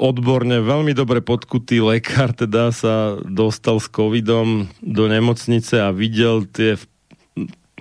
[0.00, 6.80] odborne veľmi dobre podkutý lekár teda sa dostal s covidom do nemocnice a videl tie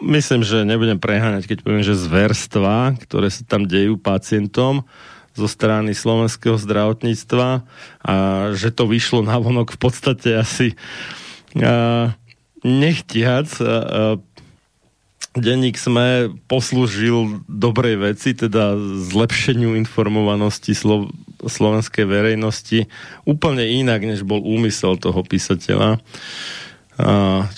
[0.05, 4.85] myslím, že nebudem preháňať, keď poviem, že zverstva, ktoré sa tam dejú pacientom
[5.35, 7.67] zo strany slovenského zdravotníctva
[7.99, 8.15] a
[8.55, 10.79] že to vyšlo na vonok v podstate asi
[11.59, 12.15] a,
[12.63, 13.51] nechtiac.
[13.59, 13.73] A, a,
[15.35, 18.79] denník sme poslúžil dobrej veci, teda
[19.11, 21.11] zlepšeniu informovanosti slo-
[21.43, 22.87] slovenskej verejnosti
[23.27, 25.99] úplne inak, než bol úmysel toho písateľa.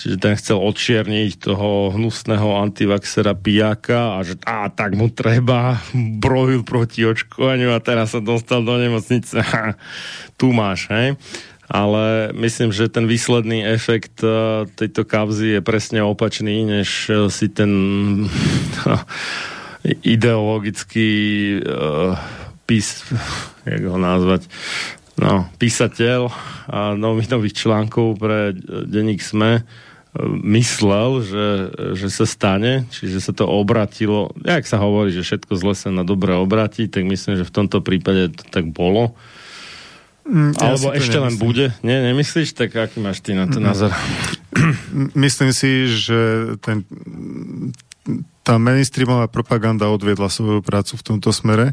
[0.02, 6.66] Čiže ten chcel odčierniť toho hnusného antivaxera pijáka a že á, tak mu treba, brojil
[6.66, 9.40] proti očkovaniu a teraz sa dostal do nemocnice.
[9.48, 9.80] Ha,
[10.36, 11.16] tu máš, hej?
[11.72, 17.48] Ale myslím, že ten výsledný efekt uh, tejto kauzy je presne opačný, než uh, si
[17.48, 17.72] ten
[20.14, 21.12] ideologický
[21.64, 22.16] uh,
[22.68, 23.04] pís,
[23.72, 24.44] jak ho nazvať,
[25.18, 26.30] no, písateľ
[26.70, 28.54] a novinových článkov pre
[28.86, 29.62] denník SME e,
[30.46, 31.46] myslel, že,
[31.98, 36.06] že sa stane, čiže sa to obratilo, jak sa hovorí, že všetko zle sa na
[36.06, 39.18] dobre obratí, tak myslím, že v tomto prípade to tak bolo.
[40.28, 41.24] Mm, ja Alebo ešte nemyslím.
[41.24, 41.66] len bude.
[41.80, 42.52] Nie, nemyslíš?
[42.52, 43.88] Tak aký máš ty na to názor?
[45.16, 46.84] Myslím si, že ten,
[48.44, 51.72] tá mainstreamová propaganda odviedla svoju prácu v tomto smere,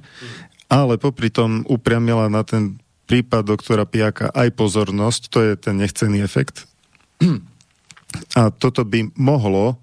[0.72, 6.26] ale popri tom upriamila na ten prípad doktora Piaka aj pozornosť, to je ten nechcený
[6.26, 6.65] efekt.
[8.40, 9.80] A toto by mohlo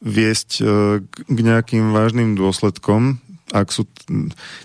[0.00, 0.64] viesť e,
[1.04, 3.20] k nejakým vážnym dôsledkom,
[3.50, 3.84] ak sú,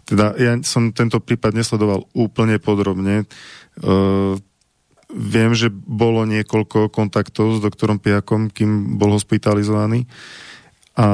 [0.06, 3.26] teda ja som tento prípad nesledoval úplne podrobne.
[3.82, 4.38] Uh,
[5.10, 10.06] viem, že bolo niekoľko kontaktov s doktorom Piakom, kým bol hospitalizovaný
[10.95, 11.07] a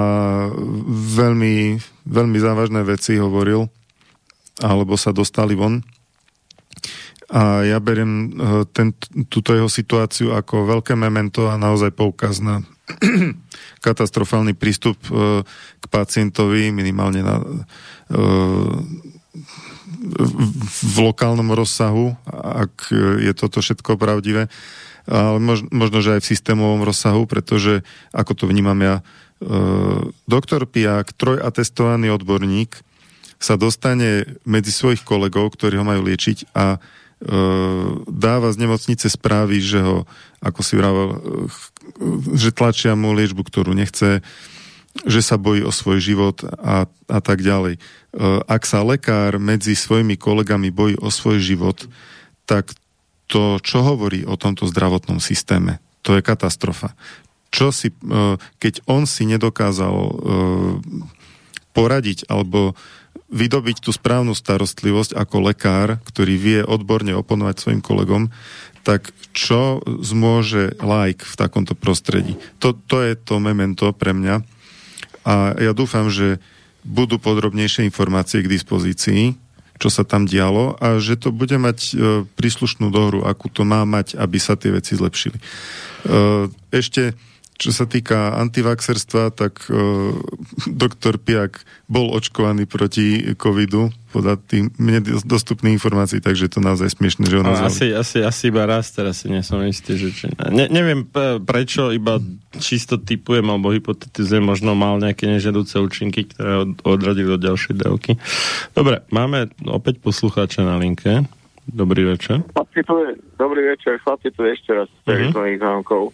[1.15, 3.65] veľmi, veľmi závažné veci hovoril,
[4.61, 5.81] alebo sa dostali von.
[7.31, 8.91] A ja beriem eh, ten,
[9.31, 12.59] túto jeho situáciu ako veľké memento a naozaj poukaz na
[13.85, 15.47] katastrofálny prístup eh,
[15.79, 17.39] k pacientovi, minimálne na,
[18.11, 18.75] eh,
[20.81, 22.89] v lokálnom rozsahu, ak
[23.21, 24.49] je toto všetko pravdivé,
[25.05, 25.37] ale
[25.69, 29.05] možno, že aj v systémovom rozsahu, pretože, ako to vnímam ja,
[30.25, 32.81] doktor Piak, trojatestovaný odborník,
[33.41, 36.81] sa dostane medzi svojich kolegov, ktorí ho majú liečiť a
[38.09, 40.09] dáva z nemocnice správy, že ho,
[40.41, 41.17] ako si vravel, e,
[42.33, 44.25] že tlačia mu liečbu, ktorú nechce,
[45.05, 47.77] že sa bojí o svoj život a, a tak ďalej.
[47.77, 47.79] E,
[48.49, 51.85] ak sa lekár medzi svojimi kolegami bojí o svoj život,
[52.49, 52.73] tak
[53.29, 56.97] to, čo hovorí o tomto zdravotnom systéme, to je katastrofa.
[57.51, 57.91] Čo si,
[58.63, 59.95] keď on si nedokázal
[61.75, 62.79] poradiť alebo
[63.31, 68.27] vydobiť tú správnu starostlivosť ako lekár, ktorý vie odborne oponovať svojim kolegom,
[68.83, 72.35] tak čo zmôže like v takomto prostredí?
[72.59, 74.43] To, to je to memento pre mňa.
[75.23, 76.41] A ja dúfam, že
[76.81, 79.37] budú podrobnejšie informácie k dispozícii,
[79.77, 81.93] čo sa tam dialo a že to bude mať e,
[82.25, 85.37] príslušnú dohru, akú to má mať, aby sa tie veci zlepšili.
[85.37, 85.43] E,
[86.69, 87.17] ešte
[87.61, 90.17] čo sa týka antivaxerstva, tak uh,
[90.65, 96.89] doktor Piak bol očkovaný proti covidu podľa tým mne dostupných informácií, takže je to naozaj
[96.97, 97.69] smiešne, že ho nazvali.
[97.69, 100.25] Asi, asi, asi iba raz, teraz si nie som istý, že či...
[100.49, 101.05] Ne, neviem
[101.45, 102.17] prečo, iba
[102.57, 108.17] čisto typujem alebo hypotetizujem, možno mal nejaké nežadúce účinky, ktoré odradili do ďalšej dávky.
[108.73, 111.23] Dobre, máme opäť poslucháča na linke.
[111.69, 112.41] Dobrý večer.
[112.57, 115.31] Chlapci, tu je, dobrý večer, chlapci, tu ešte raz uh-huh.
[115.61, 116.11] zámkov.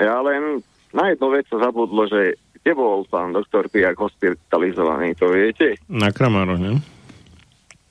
[0.00, 0.64] Ja len
[0.96, 5.78] na jednu vec sa zabudlo, že kde bol pán doktor Pijak hospitalizovaný, to viete?
[5.86, 6.82] Na Kramároch, ne?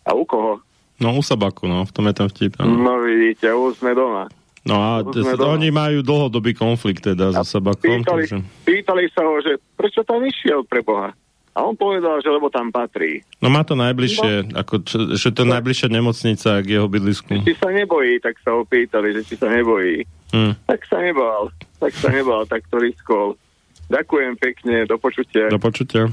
[0.04, 0.60] A u koho?
[1.00, 2.60] No u Sabaku, no, v tom je ten vtip.
[2.60, 4.28] No, no vidíte, už sme doma.
[4.66, 8.02] No a t- oni majú dlhodobý konflikt teda so Sabakom.
[8.02, 8.38] Pýtali, takže...
[8.66, 11.14] pýtali sa ho, že prečo tam išiel pre Boha?
[11.56, 13.24] A on povedal, že lebo tam patrí.
[13.40, 14.60] No má to najbližšie, no.
[14.60, 17.32] ako, čo, že to je najbližšia nemocnica k jeho bydlisku.
[17.48, 20.04] Či sa nebojí, tak sa ho pýtali, že či sa nebojí.
[20.36, 20.52] Hmm.
[20.68, 21.48] Tak sa nebal,
[21.80, 23.40] tak sa nebal, tak to riskol.
[23.88, 25.48] Ďakujem pekne, do počutia.
[25.48, 26.12] Do počutia.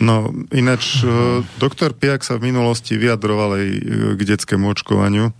[0.00, 3.80] No, ináč, uh, doktor Piak sa v minulosti vyjadroval aj uh,
[4.16, 5.32] k detskému očkovaniu,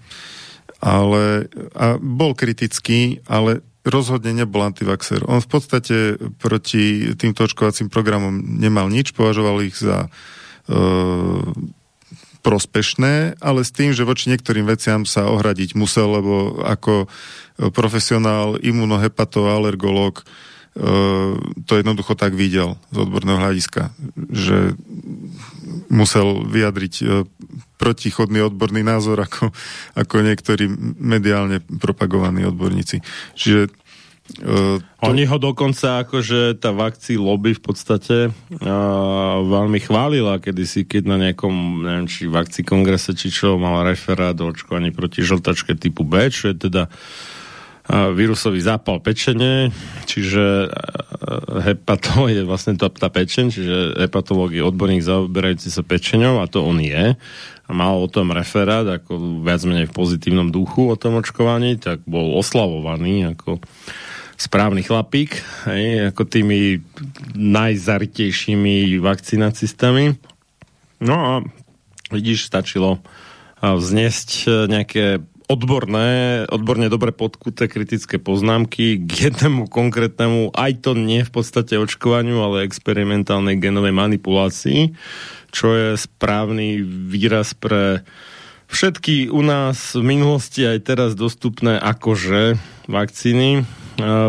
[0.81, 5.24] ale a bol kritický, ale rozhodne nebol antivaxer.
[5.28, 5.97] On v podstate
[6.40, 10.78] proti týmto očkovacím programom nemal nič, považoval ich za e,
[12.41, 17.07] prospešné, ale s tým, že voči niektorým veciam sa ohradiť musel, lebo ako
[17.69, 20.25] profesionál imunohepatoalergolog e,
[21.69, 23.93] to jednoducho tak videl z odborného hľadiska,
[24.33, 24.73] že
[25.93, 27.05] musel vyjadriť e,
[27.77, 29.53] protichodný odborný názor ako,
[29.93, 33.05] ako niektorí mediálne propagovaní odborníci.
[33.37, 33.69] Čiže
[34.39, 35.11] Uh, to...
[35.11, 41.16] Oni ho dokonca akože tá vakcí lobby v podstate uh, veľmi chválila kedysi, keď na
[41.19, 46.31] nejakom, neviem, či vakcí kongrese, či čo, mal referát o očkovaní proti žltačke typu B,
[46.31, 46.86] čo je teda
[47.90, 49.74] vírusový zápal pečene,
[50.07, 50.70] čiže
[51.66, 56.62] hepatolog je vlastne to, tá pečen, čiže hepatológ je odborník zaoberajúci sa pečeňou a to
[56.62, 57.19] on je.
[57.66, 62.02] A mal o tom referát, ako viac menej v pozitívnom duchu o tom očkovaní, tak
[62.07, 63.59] bol oslavovaný ako
[64.41, 65.37] správny chlapík,
[65.69, 66.81] hej, ako tými
[67.37, 70.17] najzaritejšími vakcinacistami.
[71.05, 71.33] No a
[72.09, 73.05] vidíš, stačilo
[73.61, 81.33] vzniesť nejaké odborné, odborne dobre podkuté kritické poznámky k jednému konkrétnemu, aj to nie v
[81.35, 84.95] podstate očkovaniu, ale experimentálnej genovej manipulácii,
[85.51, 88.07] čo je správny výraz pre
[88.71, 92.55] všetky u nás v minulosti aj teraz dostupné akože
[92.87, 93.67] vakcíny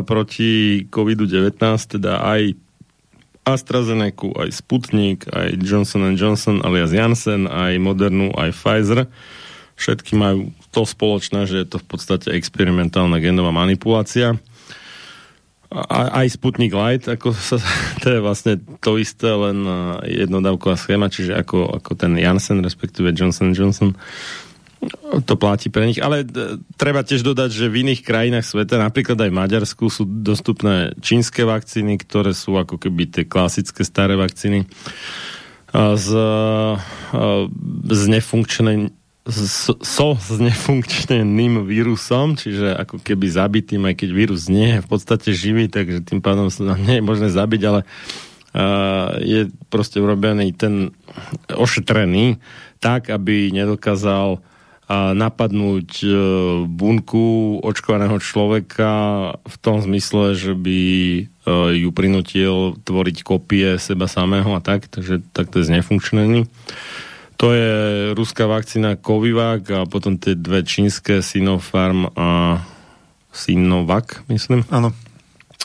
[0.06, 1.58] proti COVID-19,
[1.98, 2.56] teda aj
[3.42, 9.10] AstraZeneca, aj Sputnik, aj Johnson Johnson alias Janssen, aj Modernu, aj Pfizer.
[9.82, 14.38] Všetky majú to spoločné, že je to v podstate experimentálna genová manipulácia.
[15.72, 17.58] A, aj Sputnik Light, ako sa,
[18.04, 19.66] to je vlastne to isté, len
[20.06, 23.98] jednodávková schéma, čiže ako, ako ten Janssen, respektíve Johnson Johnson
[25.26, 29.20] to platí pre nich, ale d- treba tiež dodať, že v iných krajinách sveta, napríklad
[29.22, 34.66] aj v Maďarsku, sú dostupné čínske vakcíny, ktoré sú ako keby tie klasické staré vakcíny.
[35.72, 36.08] Z,
[37.88, 38.92] z nefunkčnej
[39.22, 45.30] so s nefunkčným vírusom, čiže ako keby zabitým, aj keď vírus nie je v podstate
[45.30, 50.90] živý, takže tým pádom sa nie je možné zabiť, ale uh, je proste urobený ten
[51.54, 52.42] ošetrený
[52.82, 54.42] tak, aby nedokázal
[55.16, 56.14] napadnúť uh,
[56.68, 58.92] bunku očkovaného človeka
[59.42, 60.82] v tom zmysle, že by
[61.48, 66.48] uh, ju prinutil tvoriť kopie seba samého a tak, takže tak to je znefunkčnený.
[67.42, 67.74] To je
[68.14, 72.62] ruská vakcína Covivac a potom tie dve čínske Sinopharm a
[73.34, 74.62] Sinovac, myslím.
[74.70, 74.94] Áno.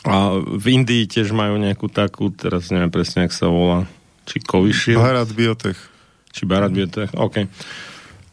[0.07, 3.85] A v Indii tiež majú nejakú takú, teraz neviem presne, ak sa volá,
[4.25, 4.97] či Covishield.
[4.97, 5.77] Bharat Biotech.
[6.33, 7.45] Či Bharat Biotech, OK.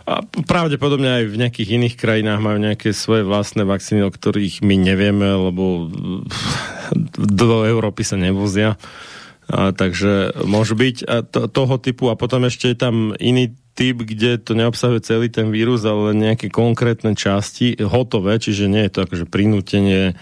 [0.05, 4.77] A pravdepodobne aj v nejakých iných krajinách majú nejaké svoje vlastné vakcíny, o ktorých my
[4.77, 5.89] nevieme, lebo
[7.17, 8.77] do Európy sa nevozia.
[9.49, 14.05] A, takže môžu byť a to, toho typu a potom ešte je tam iný typ,
[14.05, 19.01] kde to neobsahuje celý ten vírus, ale nejaké konkrétne časti hotové, čiže nie je to
[19.05, 20.17] akože prinútenie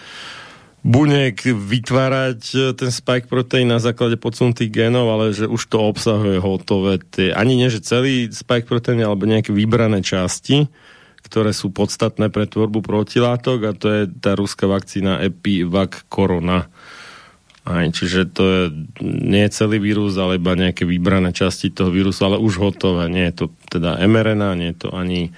[0.82, 6.42] buniek vytvárať e, ten spike proteín na základe podsunutých genov, ale že už to obsahuje
[6.42, 10.66] hotové tie, ani nie, že celý spike proteín, alebo nejaké vybrané časti,
[11.22, 16.66] ktoré sú podstatné pre tvorbu protilátok a to je tá ruská vakcína Epivac Corona.
[17.62, 18.62] Aj, čiže to je,
[19.06, 23.06] nie je celý vírus, ale iba nejaké vybrané časti toho vírusu, ale už hotové.
[23.06, 25.30] Nie je to teda mRNA, nie je to ani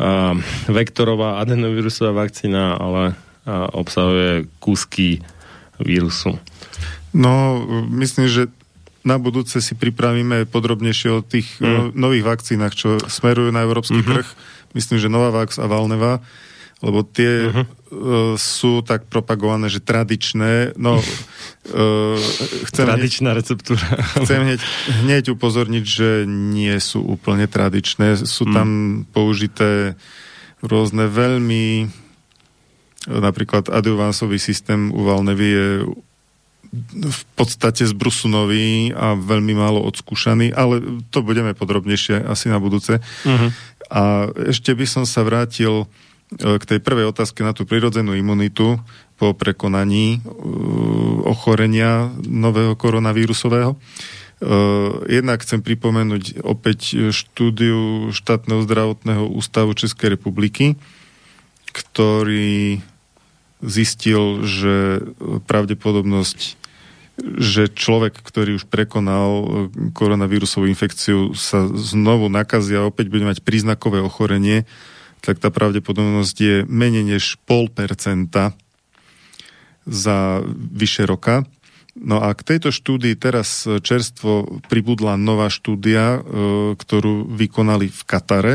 [0.00, 0.32] uh,
[0.64, 5.24] vektorová adenovírusová vakcína, ale uh, obsahuje kúsky
[5.80, 6.36] vírusu.
[7.16, 8.52] No, myslím, že
[9.00, 11.96] na budúce si pripravíme podrobnejšie o tých mm.
[11.96, 14.12] nových vakcínach, čo smerujú na európsky mm-hmm.
[14.20, 14.28] trh.
[14.76, 16.20] Myslím, že Novavax a Valneva
[16.78, 17.66] lebo tie uh,
[18.38, 22.14] sú tak propagované, že tradičné, no uh,
[22.70, 23.86] chcem Tradičná hneď, receptúra.
[24.22, 24.60] Chcem hneď,
[25.02, 28.54] hneď upozorniť, že nie sú úplne tradičné, sú hmm.
[28.54, 28.68] tam
[29.10, 29.98] použité
[30.62, 31.90] rôzne veľmi
[33.06, 35.68] napríklad adjuvansový systém u Valnevy je
[37.08, 43.00] v podstate zbrusunový a veľmi málo odskúšaný, ale to budeme podrobnejšie asi na budúce.
[43.00, 43.48] Uh-huh.
[43.88, 45.88] A ešte by som sa vrátil
[46.28, 48.76] E, k tej prvej otázke na tú prirodzenú imunitu
[49.18, 53.74] po prekonaní uh, ochorenia nového koronavírusového.
[54.38, 60.78] Uh, jednak chcem pripomenúť opäť štúdiu štátneho zdravotného ústavu Českej republiky,
[61.78, 62.82] ktorý
[63.62, 65.02] zistil, že
[65.46, 66.58] pravdepodobnosť
[67.18, 69.50] že človek, ktorý už prekonal
[69.90, 74.70] koronavírusovú infekciu, sa znovu nakazí a opäť bude mať príznakové ochorenie,
[75.18, 78.54] tak tá pravdepodobnosť je menej než pol percenta
[79.82, 81.42] za vyše roka.
[81.98, 86.18] No a k tejto štúdii teraz čerstvo pribudla nová štúdia, e,
[86.78, 88.54] ktorú vykonali v Katare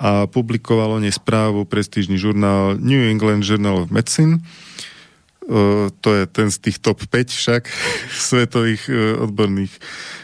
[0.00, 4.40] a publikovalo nesprávu prestížny žurnál New England Journal of Medicine.
[4.40, 7.68] E, to je ten z tých top 5 však
[8.32, 9.76] svetových e, odborných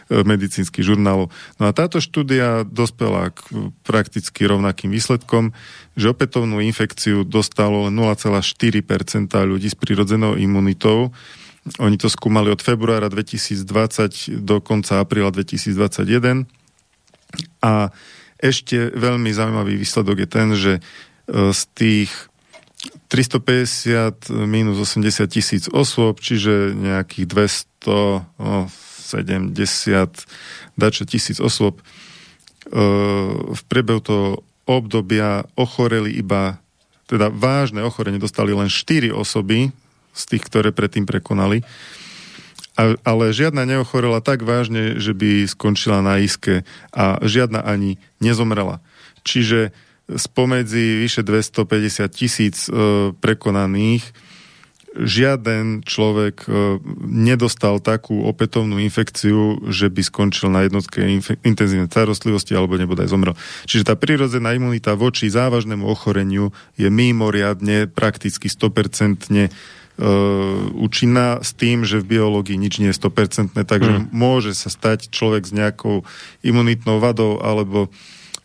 [0.07, 1.35] E, medicínskych žurnálov.
[1.59, 3.43] No a táto štúdia dospela k
[3.83, 5.51] prakticky rovnakým výsledkom,
[5.99, 8.47] že opätovnú infekciu dostalo len 0,4%
[9.35, 11.11] ľudí s prirodzenou imunitou.
[11.83, 16.47] Oni to skúmali od februára 2020 do konca apríla 2021.
[17.59, 17.91] A
[18.41, 20.81] ešte veľmi zaujímavý výsledok je ten, že e,
[21.53, 22.11] z tých
[23.09, 28.71] 350 minus 80 tisíc osôb, čiže nejakých 270
[30.75, 31.83] dačo tisíc osôb.
[33.47, 36.59] V priebehu toho obdobia ochoreli iba,
[37.07, 39.71] teda vážne ochorenie dostali len 4 osoby
[40.11, 41.63] z tých, ktoré predtým prekonali.
[42.79, 48.85] Ale žiadna neochorela tak vážne, že by skončila na iske a žiadna ani nezomrela.
[49.25, 49.73] Čiže
[50.07, 52.71] spomedzi vyše 250 tisíc e,
[53.17, 54.05] prekonaných
[54.97, 61.05] žiaden človek e, nedostal takú opätovnú infekciu, že by skončil na jednotke
[61.45, 63.37] intenzívnej starostlivosti alebo nebodaj zomrel.
[63.69, 69.53] Čiže tá prirodzená imunita voči závažnému ochoreniu je mimoriadne, prakticky 100% e,
[70.77, 74.13] účinná s tým, že v biológii nič nie je 100%, takže mm.
[74.13, 76.05] môže sa stať človek s nejakou
[76.45, 77.89] imunitnou vadou alebo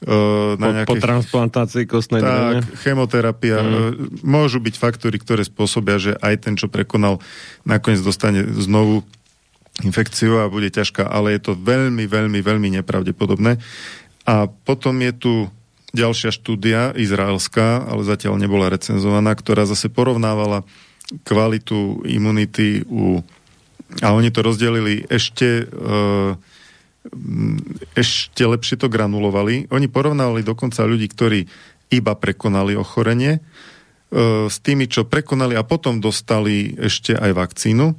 [0.02, 0.90] Uh, na po, nejaké...
[0.90, 3.62] po transplantácii kostnej tak, chemoterapia.
[3.62, 4.26] Mm.
[4.26, 7.22] Môžu byť faktory, ktoré spôsobia, že aj ten, čo prekonal,
[7.70, 9.06] nakoniec dostane znovu
[9.86, 13.62] infekciu a bude ťažká, ale je to veľmi, veľmi, veľmi nepravdepodobné.
[14.26, 15.34] A potom je tu
[15.94, 20.66] ďalšia štúdia, izraelská, ale zatiaľ nebola recenzovaná, ktorá zase porovnávala
[21.24, 23.20] kvalitu imunity u...
[24.00, 25.68] A oni to rozdelili ešte...
[25.72, 26.36] Uh,
[27.98, 29.66] ešte lepšie to granulovali.
[29.74, 31.50] Oni porovnávali dokonca ľudí, ktorí
[31.90, 33.42] iba prekonali ochorenie e,
[34.48, 37.86] s tými, čo prekonali a potom dostali ešte aj vakcínu.
[37.92, 37.96] E,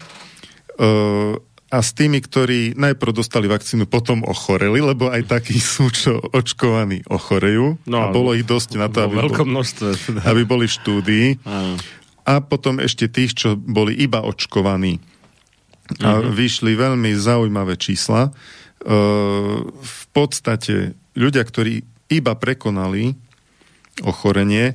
[1.72, 7.00] a s tými, ktorí najprv dostali vakcínu, potom ochoreli, lebo aj takí sú, čo očkovaní
[7.08, 7.80] ochorejú.
[7.88, 9.32] No, a bolo ich dosť na to, aby, bol,
[10.20, 11.26] aby boli v štúdii.
[12.22, 15.02] A potom ešte tých, čo boli iba očkovaní.
[16.00, 16.32] A mhm.
[16.32, 18.30] vyšli veľmi zaujímavé čísla
[18.82, 23.14] v podstate ľudia, ktorí iba prekonali
[24.02, 24.74] ochorenie,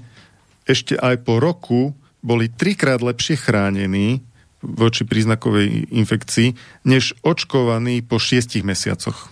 [0.63, 1.91] ešte aj po roku
[2.23, 4.23] boli trikrát lepšie chránení
[4.63, 6.49] voči príznakovej infekcii,
[6.89, 9.29] než očkovaní po šiestich mesiacoch.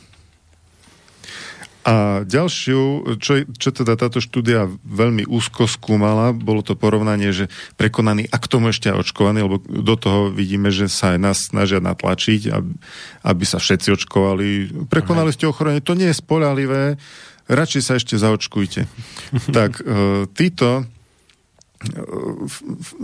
[1.86, 7.46] A ďalšiu, čo, čo teda táto štúdia veľmi úzko skúmala, bolo to porovnanie, že
[7.78, 11.38] prekonaný a k tomu ešte aj očkovaný, lebo do toho vidíme, že sa aj nás
[11.54, 12.74] snažia natlačiť, aby,
[13.22, 14.48] aby sa všetci očkovali.
[14.90, 16.98] Prekonali ste ochorenie, to nie je spolahlivé,
[17.46, 18.90] radšej sa ešte zaočkujte.
[19.58, 20.84] tak e, títo e,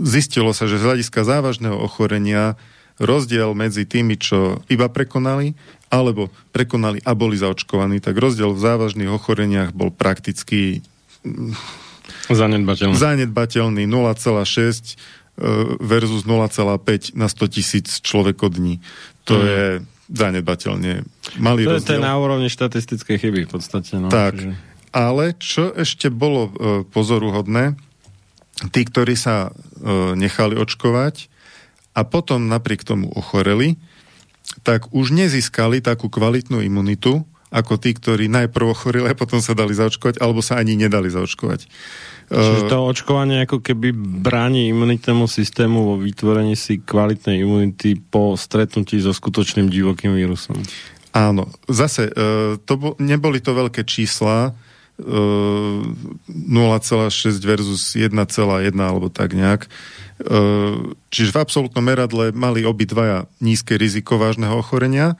[0.02, 2.58] zistilo sa, že z hľadiska závažného ochorenia
[2.98, 5.54] rozdiel medzi tými, čo iba prekonali
[5.92, 10.80] alebo prekonali a boli zaočkovaní, tak rozdiel v závažných ochoreniach bol prakticky
[11.20, 11.52] mm,
[12.32, 14.94] zanedbateľný, zanedbateľný 0,6 e,
[15.84, 18.80] versus 0,5 na 100 tisíc človekodní.
[19.28, 19.44] To mm.
[19.44, 19.62] je
[20.12, 21.04] zanedbateľne
[21.36, 21.88] malý to rozdiel.
[21.92, 24.00] To je na úrovni štatistickej chyby v podstate.
[24.00, 24.56] No, tak, čiže...
[24.96, 26.52] ale čo ešte bolo e,
[26.88, 27.76] pozoruhodné,
[28.72, 31.28] tí, ktorí sa e, nechali očkovať
[31.92, 33.76] a potom napriek tomu ochoreli,
[34.62, 39.76] tak už nezískali takú kvalitnú imunitu, ako tí, ktorí najprv ochorili a potom sa dali
[39.76, 41.68] zaočkovať, alebo sa ani nedali zaočkovať.
[42.32, 48.96] Čiže to očkovanie ako keby bráni imunitnému systému vo vytvorení si kvalitnej imunity po stretnutí
[49.04, 50.56] so skutočným divokým vírusom.
[51.12, 52.12] Áno, zase e,
[52.64, 54.56] to bo, neboli to veľké čísla,
[55.02, 58.12] 0,6 versus 1,1
[58.78, 59.66] alebo tak nejak.
[60.22, 65.18] Ehm, čiže v absolútnom meradle mali obidvaja nízke riziko vážneho ochorenia,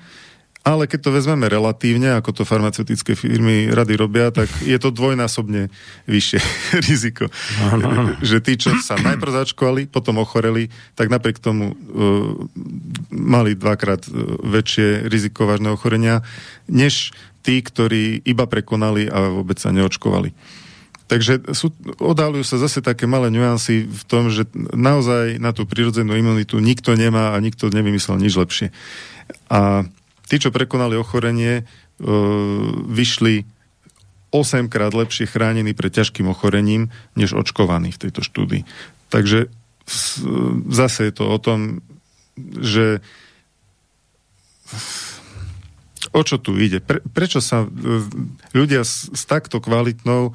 [0.62, 5.66] ale keď to vezmeme relatívne, ako to farmaceutické firmy rady robia, tak je to dvojnásobne
[6.06, 6.38] vyššie
[6.86, 7.26] riziko.
[7.66, 8.14] Ano.
[8.22, 12.38] Že tí, čo sa najprv začkovali, potom ochoreli, tak napriek tomu uh,
[13.10, 14.10] mali dvakrát e,
[14.46, 16.22] väčšie riziko vážneho ochorenia,
[16.70, 17.10] než
[17.42, 20.30] tí, ktorí iba prekonali a vôbec sa neočkovali.
[21.10, 26.16] Takže sú, odhalujú sa zase také malé nuancy v tom, že naozaj na tú prirodzenú
[26.16, 28.68] imunitu nikto nemá a nikto nevymyslel nič lepšie.
[29.52, 29.84] A
[30.30, 31.62] tí, čo prekonali ochorenie, e,
[32.88, 33.44] vyšli
[34.32, 38.64] 8 krát lepšie chránení pred ťažkým ochorením, než očkovaní v tejto štúdii.
[39.12, 39.52] Takže
[40.72, 41.84] zase je to o tom,
[42.40, 43.04] že
[46.16, 46.80] o čo tu ide?
[46.80, 47.68] Pre, prečo sa e,
[48.56, 50.32] ľudia s, s takto kvalitnou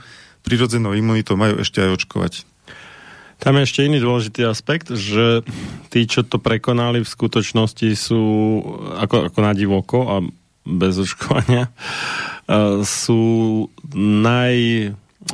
[0.47, 2.33] prirodzenou imunitou majú ešte aj očkovať.
[3.37, 5.45] Tam je ešte iný dôležitý aspekt, že
[5.93, 8.23] tí, čo to prekonali v skutočnosti sú
[8.97, 10.15] ako, ako na divoko a
[10.65, 11.69] bez očkovania,
[12.99, 13.21] sú
[13.93, 14.55] naj,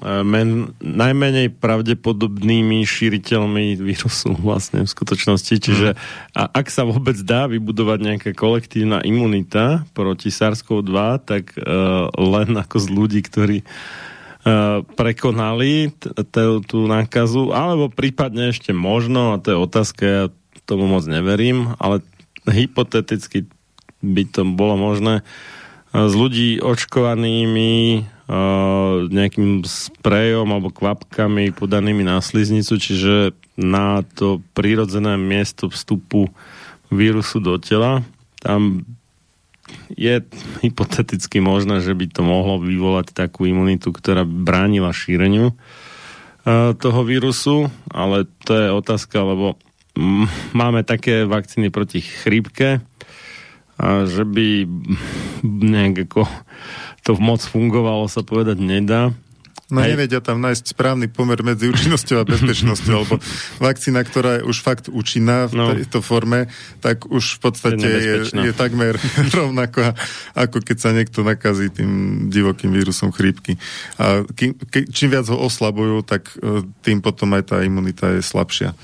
[0.04, 5.54] men, najmenej pravdepodobnými šíriteľmi vírusu vlastne v skutočnosti.
[5.64, 5.96] Čiže
[6.36, 12.78] a ak sa vôbec dá vybudovať nejaká kolektívna imunita proti SARS-CoV-2, tak uh, len ako
[12.84, 13.64] z ľudí, ktorí
[15.00, 15.96] prekonali
[16.68, 20.24] tú nákazu, alebo prípadne ešte možno, a to je otázka, ja
[20.68, 22.04] tomu moc neverím, ale
[22.48, 23.48] hypoteticky
[24.04, 25.24] by to bolo možné,
[25.94, 35.16] s ľudí očkovanými uh, nejakým sprejom alebo kvapkami podanými na sliznicu, čiže na to prírodzené
[35.22, 36.34] miesto vstupu
[36.90, 38.02] vírusu do tela.
[38.42, 38.90] Tam
[39.94, 40.24] je
[40.62, 47.72] hypoteticky možné, že by to mohlo vyvolať takú imunitu, ktorá bránila šíreniu uh, toho vírusu,
[47.92, 49.56] ale to je otázka, lebo
[50.58, 52.82] máme také vakcíny proti chrípke,
[53.84, 54.66] že by
[55.44, 56.26] nejak ako
[57.04, 59.12] to moc fungovalo, sa povedať nedá.
[59.74, 59.98] No Hej.
[59.98, 63.18] nevedia tam nájsť správny pomer medzi účinnosťou a bezpečnosťou, lebo
[63.58, 65.66] vakcína, ktorá je už fakt účinná v no.
[65.74, 66.46] tejto forme,
[66.78, 68.94] tak už v podstate je, je, je takmer
[69.40, 69.98] rovnako,
[70.38, 73.58] ako keď sa niekto nakazí tým divokým vírusom chrípky.
[73.98, 78.22] A kým, ke, čím viac ho oslabujú, tak e, tým potom aj tá imunita je
[78.22, 78.78] slabšia.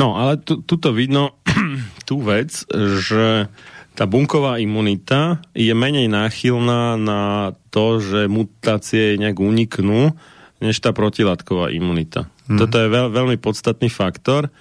[0.00, 1.36] No, ale tu, tuto vidno
[2.08, 2.64] tú vec,
[3.04, 3.52] že
[3.94, 10.14] tá bunková imunita je menej náchylná na to, že mutácie nejak uniknú,
[10.60, 12.28] než tá protilátková imunita.
[12.48, 12.60] Hmm.
[12.60, 14.52] Toto je veľ, veľmi podstatný faktor,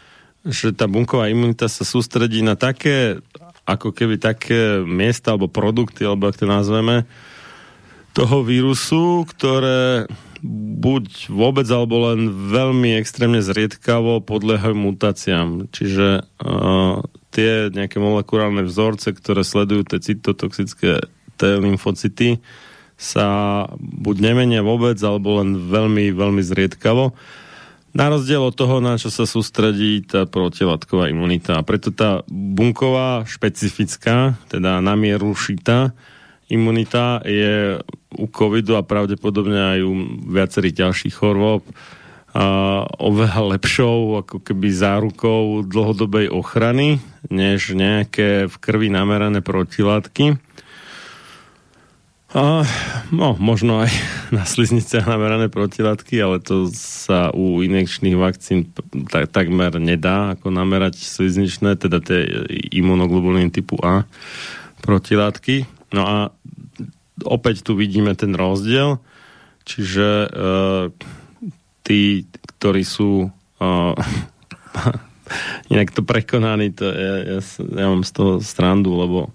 [0.48, 3.20] že tá bunková imunita sa sústredí na také,
[3.68, 7.04] ako keby také miesta alebo produkty, alebo ak to nazveme,
[8.16, 10.10] toho vírusu, ktoré
[10.80, 15.68] buď vôbec alebo len veľmi extrémne zriedkavo podliehajú mutáciám.
[15.70, 17.04] Čiže uh,
[17.40, 21.08] tie nejaké molekulárne vzorce, ktoré sledujú tie cytotoxické
[21.40, 22.44] T lymfocyty,
[23.00, 27.16] sa buď nemenia vôbec, alebo len veľmi, veľmi zriedkavo.
[27.96, 31.58] Na rozdiel od toho, na čo sa sústredí tá protilátková imunita.
[31.58, 35.32] A preto tá bunková, špecifická, teda na mieru
[36.52, 37.80] imunita je
[38.14, 39.94] u covidu a pravdepodobne aj u
[40.28, 41.64] viacerých ďalších chorôb
[43.00, 47.02] oveľa lepšou ako keby zárukou dlhodobej ochrany,
[47.34, 50.38] než nejaké v krvi namerané protilátky.
[52.30, 52.62] A,
[53.10, 53.90] no, možno aj
[54.38, 58.70] na slizniciach namerané protilátky, ale to sa u injekčných vakcín
[59.10, 62.30] tak, takmer nedá ako namerať slizničné, teda tie
[62.70, 64.06] imunoglobuliny typu A
[64.86, 65.66] protilátky.
[65.90, 66.18] No a
[67.26, 69.02] opäť tu vidíme ten rozdiel,
[69.66, 70.30] čiže e,
[71.90, 73.94] tí, ktorí sú uh,
[75.74, 79.34] inak to prekonaní, to ja, ja, ja mám z toho strandu, lebo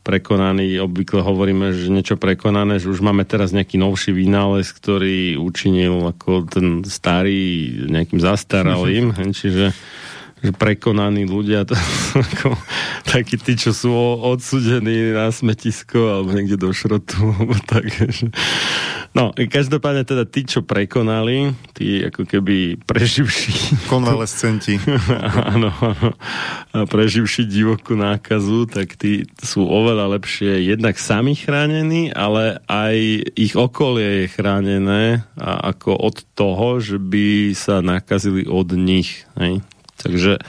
[0.00, 6.00] prekonaný, obvykle hovoríme, že niečo prekonané, že už máme teraz nejaký novší vynález, ktorý učinil
[6.16, 9.76] ako ten starý nejakým zastaralým, čiže
[10.40, 11.76] že prekonaní ľudia, to
[12.16, 12.56] ako
[13.04, 13.92] takí tí, čo sú
[14.24, 18.32] odsudení na smetisko alebo niekde do šrotu, alebo tak, že...
[19.10, 23.52] No, každopádne teda tí, čo prekonali, tí ako keby preživší...
[23.90, 24.78] Konvalescenti.
[25.52, 26.10] áno, áno.
[26.70, 32.96] A preživší divokú nákazu, tak tí sú oveľa lepšie jednak sami chránení, ale aj
[33.34, 39.26] ich okolie je chránené a ako od toho, že by sa nakazili od nich.
[39.34, 39.58] Hej?
[40.00, 40.40] Takže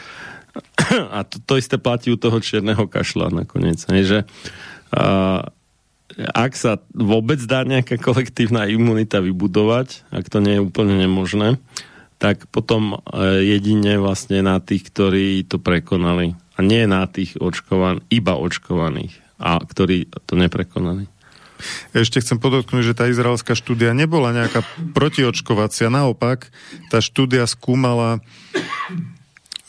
[1.15, 3.83] a to, to isté platí u toho čierneho kašla nakoniec.
[3.87, 4.19] Hej, že
[4.95, 5.47] a,
[6.15, 11.55] ak sa vôbec dá nejaká kolektívna imunita vybudovať, ak to nie je úplne nemožné,
[12.21, 16.37] tak potom e, jedine vlastne na tých, ktorí to prekonali.
[16.53, 21.09] A nie na tých očkovan, iba očkovaných, a ktorí to neprekonali.
[21.93, 25.93] Ešte chcem podotknúť, že tá izraelská štúdia nebola nejaká protiočkovacia.
[25.93, 26.49] Naopak,
[26.89, 28.21] tá štúdia skúmala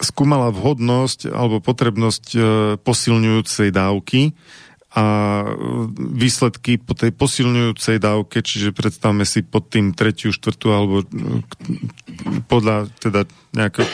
[0.03, 2.39] skúmala vhodnosť alebo potrebnosť e,
[2.83, 4.35] posilňujúcej dávky
[4.93, 5.05] a
[5.97, 11.07] výsledky po tej posilňujúcej dávke, čiže predstavme si pod tým tretiu, štvrtú alebo e,
[12.51, 13.25] podľa teda
[13.57, 13.89] nejakého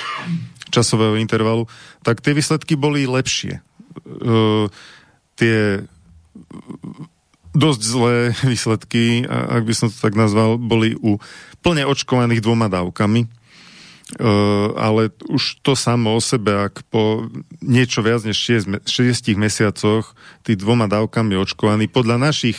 [0.68, 1.70] časového intervalu,
[2.02, 3.64] tak tie výsledky boli lepšie.
[5.40, 5.58] Tie
[7.56, 8.16] dosť zlé
[8.52, 11.16] výsledky, ak by som to tak nazval, boli u
[11.64, 13.37] plne očkovaných dvoma dávkami,
[14.16, 17.28] Uh, ale už to samo o sebe, ak po
[17.60, 20.16] niečo viac než 6, 6 mesiacoch
[20.48, 22.56] tý dvoma dávkami očkovaný, podľa našich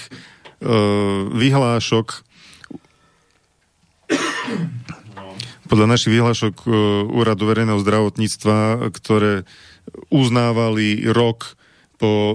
[0.62, 2.22] uh, vyhlášok
[5.74, 6.74] podľa našich vyhlášok uh,
[7.18, 9.42] Úradu verejného zdravotníctva, ktoré
[10.14, 11.58] uznávali rok
[12.00, 12.32] po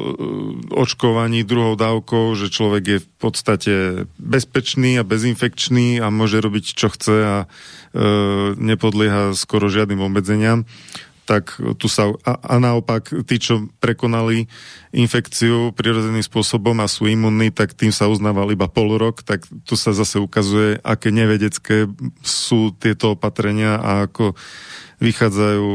[0.76, 3.74] očkovaní druhou dávkou, že človek je v podstate
[4.20, 7.36] bezpečný a bezinfekčný a môže robiť čo chce a
[7.94, 8.06] E,
[8.58, 10.66] nepodlieha skoro žiadnym obmedzeniam,
[11.30, 14.50] tak tu sa, a, a naopak tí, čo prekonali
[14.90, 19.78] infekciu prirodzeným spôsobom a sú imunní, tak tým sa uznával iba pol rok, tak tu
[19.78, 21.86] sa zase ukazuje, aké nevedecké
[22.26, 24.34] sú tieto opatrenia a ako
[25.04, 25.68] vychádzajú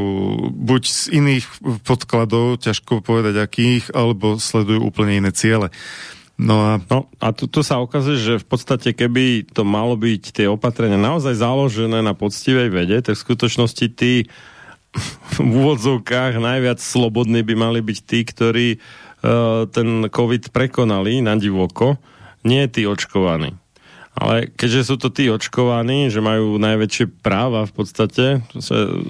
[0.50, 1.46] buď z iných
[1.86, 5.70] podkladov, ťažko povedať akých, alebo sledujú úplne iné ciele.
[6.40, 10.24] No a, no, a tu, tu sa ukazuje, že v podstate keby to malo byť
[10.32, 14.24] tie opatrenia naozaj založené na poctivej vede, tak v skutočnosti tí
[15.36, 22.00] v úvodzovkách najviac slobodní by mali byť tí, ktorí uh, ten COVID prekonali na divoko,
[22.48, 23.59] nie tí očkovaní.
[24.20, 28.26] Ale keďže sú to tí očkovaní, že majú najväčšie práva v podstate,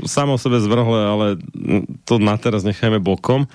[0.06, 1.28] samo sebe zvrhle, ale
[2.06, 3.50] to na teraz nechajme bokom,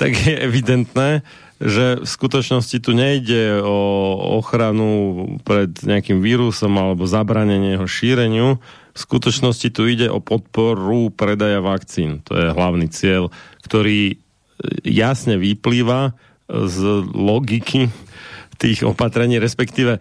[0.00, 1.20] tak je evidentné,
[1.60, 3.78] že v skutočnosti tu nejde o
[4.40, 4.88] ochranu
[5.44, 8.48] pred nejakým vírusom alebo zabranenie jeho šíreniu,
[8.94, 12.24] v skutočnosti tu ide o podporu predaja vakcín.
[12.26, 13.28] To je hlavný cieľ,
[13.60, 14.16] ktorý
[14.82, 16.16] jasne vyplýva
[16.48, 16.78] z
[17.12, 17.92] logiky
[18.56, 19.98] tých opatrení, respektíve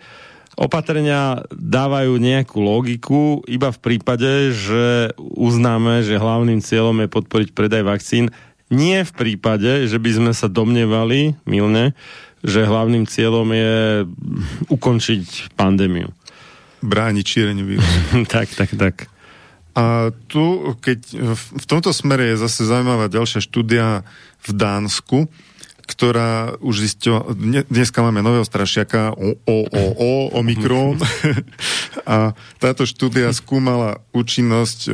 [0.59, 7.83] opatrenia dávajú nejakú logiku iba v prípade, že uznáme, že hlavným cieľom je podporiť predaj
[7.85, 8.29] vakcín,
[8.73, 11.93] nie v prípade, že by sme sa domnievali, milne,
[12.41, 13.77] že hlavným cieľom je
[14.67, 16.09] ukončiť pandémiu
[16.83, 17.97] brániť šíreniu vírusu.
[18.33, 18.95] tak, tak, tak.
[19.73, 20.99] A tu, keď
[21.33, 24.05] v tomto smere je zase zaujímavá ďalšia štúdia
[24.43, 25.25] v Dánsku,
[25.83, 27.27] ktorá už zistila,
[27.67, 30.95] dneska máme nového strašiaka o, o, o, o, Omikron
[32.07, 34.91] a táto štúdia skúmala účinnosť e,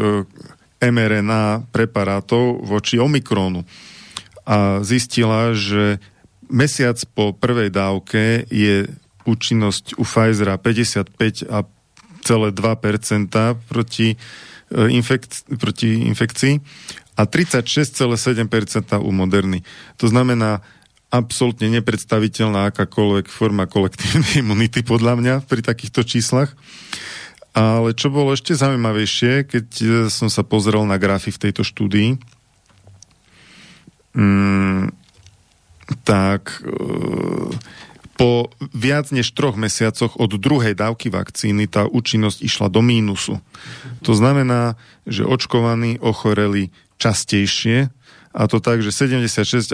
[0.89, 3.63] mRNA preparátov voči Omikronu
[4.49, 6.01] a zistila, že
[6.49, 8.89] mesiac po prvej dávke je
[9.29, 11.61] účinnosť u Pfizera 55 a
[12.25, 14.17] 36,2% proti, e,
[14.89, 16.53] infek- proti infekcii
[17.15, 19.63] a 36,7% u Moderny.
[19.97, 20.61] To znamená
[21.09, 26.53] absolútne nepredstaviteľná akákoľvek forma kolektívnej imunity podľa mňa pri takýchto číslach.
[27.57, 32.21] Ale čo bolo ešte zaujímavejšie, keď e, som sa pozrel na grafy v tejto štúdii,
[34.13, 34.93] mm,
[36.05, 36.69] tak e,
[38.13, 43.41] po viac než troch mesiacoch od druhej dávky vakcíny tá účinnosť išla do mínusu.
[44.05, 44.77] To znamená,
[45.09, 46.69] že očkovaní ochoreli
[46.99, 47.89] častejšie,
[48.29, 49.73] a to tak, že 76,5%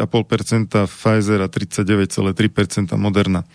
[0.87, 3.43] Pfizer a 39,3% Moderna.
[3.43, 3.47] E,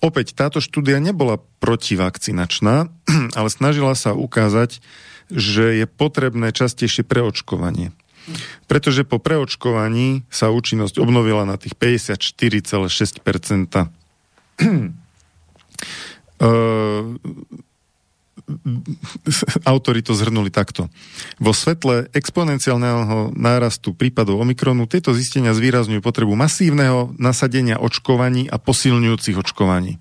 [0.00, 2.86] opäť, táto štúdia nebola protivakcinačná,
[3.38, 4.78] ale snažila sa ukázať,
[5.26, 7.90] že je potrebné častejšie preočkovanie.
[8.66, 13.86] Pretože po preočkovaní sa účinnosť obnovila na tých 54,6%.
[19.66, 20.86] autori to zhrnuli takto.
[21.42, 29.36] Vo svetle exponenciálneho nárastu prípadov Omikronu tieto zistenia zvýrazňujú potrebu masívneho nasadenia očkovaní a posilňujúcich
[29.36, 29.98] očkovaní.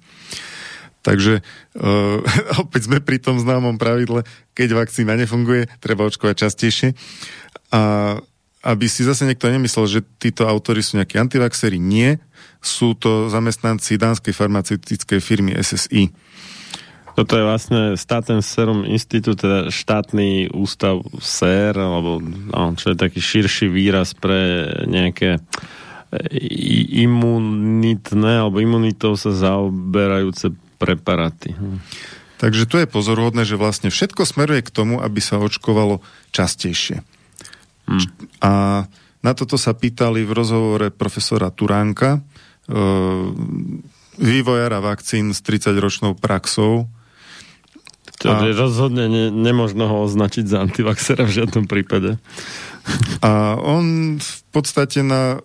[1.05, 2.21] Takže uh,
[2.65, 4.25] opäť sme pri tom známom pravidle,
[4.57, 6.89] keď vakcína nefunguje, treba očkovať častejšie.
[7.73, 7.81] A
[8.65, 12.17] aby si zase niekto nemyslel, že títo autory sú nejakí antivaxery, nie.
[12.65, 16.09] Sú to zamestnanci dánskej farmaceutickej firmy SSI.
[17.15, 23.23] Toto je vlastne Staten Serum Institute, teda štátny ústav SER, alebo no, čo je taký
[23.23, 25.39] širší výraz pre nejaké
[26.95, 31.55] imunitné alebo imunitou sa zaoberajúce preparáty.
[32.35, 36.03] Takže tu je pozorhodné, že vlastne všetko smeruje k tomu, aby sa očkovalo
[36.35, 37.01] častejšie.
[37.87, 38.01] Hmm.
[38.43, 38.51] A
[39.23, 42.21] na toto sa pýtali v rozhovore profesora Turánka, e,
[44.19, 46.91] vývojára vakcín s 30-ročnou praxou.
[48.23, 48.47] To a...
[48.55, 52.15] rozhodne ne, nemožno ho označiť za antivaxera v žiadnom prípade.
[53.19, 55.41] A on v podstate na,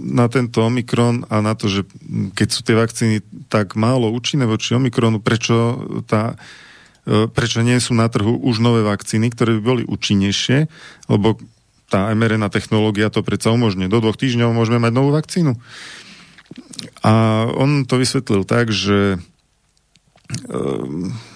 [0.00, 1.84] na tento Omikron a na to, že
[2.32, 3.16] keď sú tie vakcíny
[3.52, 6.34] tak málo účinné voči Omikronu, prečo tá
[7.04, 10.66] e, prečo nie sú na trhu už nové vakcíny, ktoré by boli účinnejšie,
[11.12, 11.36] lebo
[11.92, 13.92] tá mRNA technológia to predsa umožňuje.
[13.92, 15.60] Do dvoch týždňov môžeme mať novú vakcínu.
[17.04, 17.12] A
[17.52, 19.20] on to vysvetlil tak, že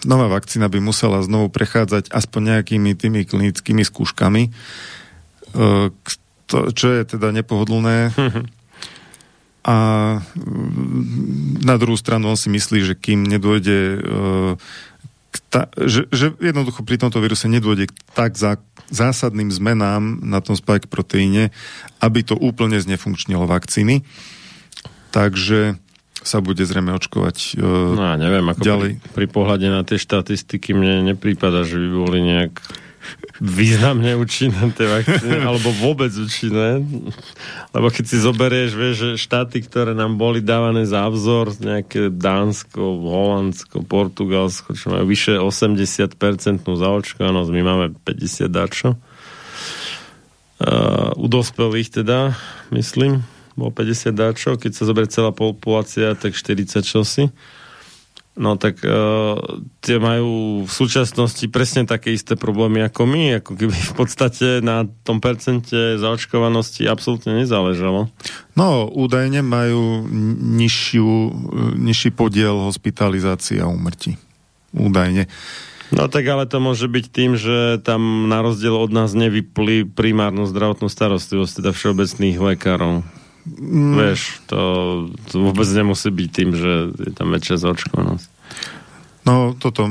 [0.09, 4.43] nová vakcína by musela znovu prechádzať aspoň nejakými tými klinickými skúškami,
[5.53, 5.89] ehm,
[6.49, 8.15] čo je teda nepohodlné.
[9.67, 9.77] A
[10.23, 14.55] mm, na druhú stranu on si myslí, že kým nedôjde ehm,
[15.51, 18.59] ta, že, že jednoducho pri tomto víruse nedôjde k tak zá,
[18.91, 21.51] zásadným zmenám na tom spike proteíne,
[21.99, 24.07] aby to úplne znefunkčnilo vakcíny.
[25.11, 25.81] Takže
[26.27, 28.91] sa bude zrejme očkovať uh, No ja neviem, ako ďalej.
[28.99, 32.59] Pri, pri pohľade na tie štatistiky mne neprípada, že by boli nejak
[33.39, 36.83] významne účinné tie vakcíny, alebo vôbec účinné.
[37.71, 42.81] Lebo keď si zoberieš, vieš, že štáty, ktoré nám boli dávané za vzor, nejaké Dánsko,
[42.81, 46.17] Holandsko, Portugalsko, čo majú vyše 80%
[46.65, 48.97] zaočkovanosť, my máme 50 dačo.
[50.57, 52.33] Uh, u dospelých teda,
[52.73, 53.21] myslím,
[53.57, 57.33] bolo 50 dáčov, keď sa zoberie celá populácia, tak 40 čosi.
[58.37, 59.41] No tak uh,
[59.81, 64.85] tie majú v súčasnosti presne také isté problémy ako my, ako keby v podstate na
[65.09, 68.13] tom percente zaočkovanosti absolútne nezáležalo.
[68.53, 70.05] No, údajne majú
[70.53, 71.09] nižšiu,
[71.81, 74.21] nižší podiel hospitalizácie a úmrtí.
[74.77, 75.33] Údajne.
[75.97, 80.45] No tak ale to môže byť tým, že tam na rozdiel od nás nevypli primárnu
[80.45, 83.07] zdravotnú starostlivosť, teda všeobecných lekárov.
[83.47, 83.95] Mm.
[83.95, 84.61] Vieš, to,
[85.31, 88.29] to vôbec nemusí byť tým, že je tam väčšia zaočkovanosť.
[89.27, 89.91] No, toto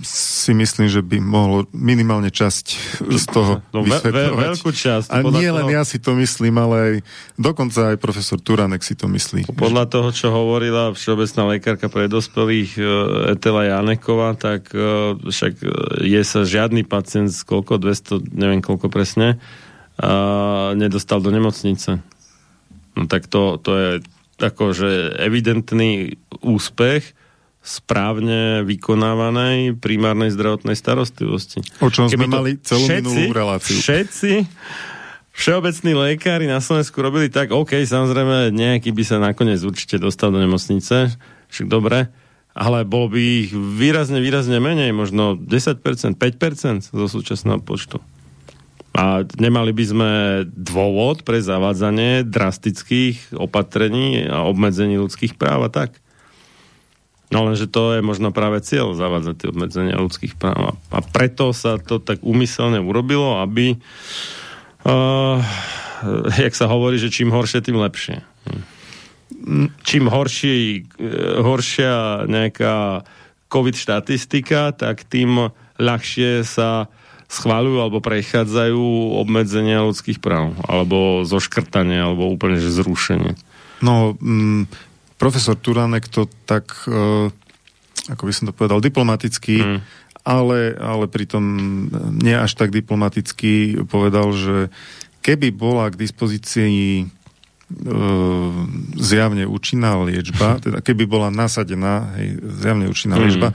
[0.00, 2.64] si myslím, že by mohlo minimálne časť
[3.12, 5.12] z toho no, ve, ve, veľkú časť.
[5.12, 5.76] A nie len toho...
[5.76, 6.94] ja si to myslím, ale aj
[7.36, 9.52] dokonca aj profesor Turanek si to myslí.
[9.52, 12.82] Podľa toho, čo hovorila všeobecná lekárka pre dospelých e,
[13.36, 15.68] Etela Janeková, tak e, však e,
[16.08, 19.36] je sa žiadny pacient z koľko, 200, neviem koľko presne,
[20.00, 22.00] a nedostal do nemocnice.
[22.96, 23.90] No tak to, to je
[24.40, 27.12] akože evidentný úspech
[27.60, 31.60] správne vykonávanej primárnej zdravotnej starostlivosti.
[31.84, 33.76] O čom Keby sme mali celú všetci, minulú reláciu.
[33.76, 34.32] Všetci
[35.40, 40.40] všeobecní lekári na Slovensku robili tak, OK, samozrejme, nejaký by sa nakoniec určite dostal do
[40.40, 41.16] nemocnice,
[41.48, 42.12] však dobre,
[42.52, 48.02] ale bolo by ich výrazne, výrazne menej, možno 10%, 5% zo súčasného počtu.
[49.00, 50.10] A nemali by sme
[50.44, 55.96] dôvod pre zavádzanie drastických opatrení a obmedzení ľudských práv a tak.
[57.32, 60.76] No lenže to je možno práve cieľ zavádzať tie obmedzenia ľudských práv.
[60.92, 63.80] A preto sa to tak úmyselne urobilo, aby
[64.84, 65.40] uh,
[66.44, 68.20] jak sa hovorí, že čím horšie, tým lepšie.
[69.86, 70.84] Čím horší,
[71.40, 73.06] horšia nejaká
[73.48, 75.48] COVID štatistika, tak tým
[75.80, 76.92] ľahšie sa
[77.30, 83.38] schváľujú alebo prechádzajú obmedzenia ľudských práv, alebo zoškrtanie, alebo úplne že zrušenie.
[83.86, 84.66] No, mm,
[85.14, 87.30] profesor Turanek to tak, uh,
[88.10, 89.80] ako by som to povedal, diplomaticky, mm.
[90.26, 91.44] ale, ale pritom
[92.18, 94.56] nie až tak diplomaticky povedal, že
[95.22, 97.06] keby bola k dispozícii
[98.98, 103.22] zjavne účinná liečba, teda keby bola nasadená hej, zjavne účinná mm.
[103.22, 103.48] liečba,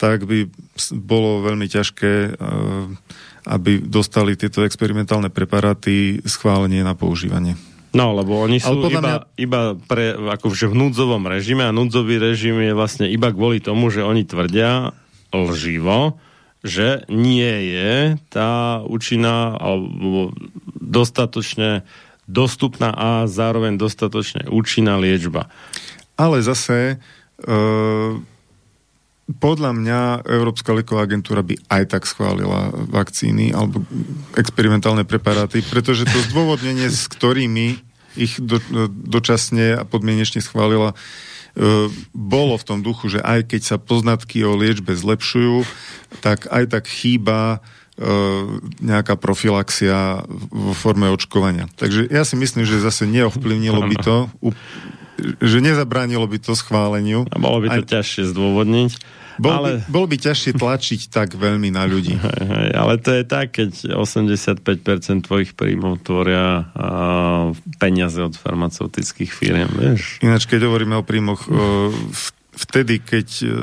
[0.00, 0.48] tak by
[0.94, 7.56] bolo veľmi ťažké, eh, aby dostali tieto experimentálne preparáty schválenie na používanie.
[7.96, 9.16] No, lebo oni sú iba, mňa...
[9.40, 14.04] iba pre, akože v núdzovom režime a núdzový režim je vlastne iba kvôli tomu, že
[14.04, 14.92] oni tvrdia
[15.32, 16.20] lživo,
[16.60, 20.36] že nie je tá účinná alebo
[20.76, 21.88] dostatočne
[22.28, 25.48] dostupná a zároveň dostatočne účinná liečba.
[26.14, 27.00] Ale zase
[27.40, 27.48] e
[29.28, 33.84] podľa mňa Európska lieková agentúra by aj tak schválila vakcíny alebo
[34.40, 37.76] experimentálne preparáty, pretože to zdôvodnenie, s ktorými
[38.16, 38.56] ich do,
[38.88, 44.56] dočasne a podmienečne schválila, e, bolo v tom duchu, že aj keď sa poznatky o
[44.56, 45.68] liečbe zlepšujú,
[46.24, 47.60] tak aj tak chýba
[48.78, 51.66] nejaká profilaxia vo forme očkovania.
[51.74, 54.16] Takže ja si myslím, že zase neovplyvnilo by to,
[55.42, 57.26] že nezabránilo by to schváleniu.
[57.34, 57.90] A bolo by to aj...
[57.90, 58.92] ťažšie zdôvodniť.
[59.38, 59.70] Bol, ale...
[59.86, 62.18] by, bol by ťažšie tlačiť tak veľmi na ľudí.
[62.18, 64.62] Hej, hej, ale to je tak, keď 85%
[65.30, 70.18] tvojich príjmov tvoria uh, peniaze od farmaceutických firiem, vieš?
[70.26, 71.94] Ináč, keď hovoríme o príjmoch, uh,
[72.58, 73.54] vtedy, keď uh,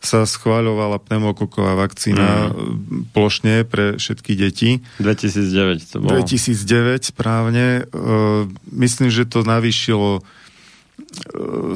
[0.00, 3.12] sa schváľovala pneumokoková vakcína mm.
[3.12, 4.80] plošne pre všetky deti.
[4.96, 6.24] 2009 to bolo.
[6.24, 7.84] 2009, správne.
[7.92, 10.24] Uh, myslím, že to navýšilo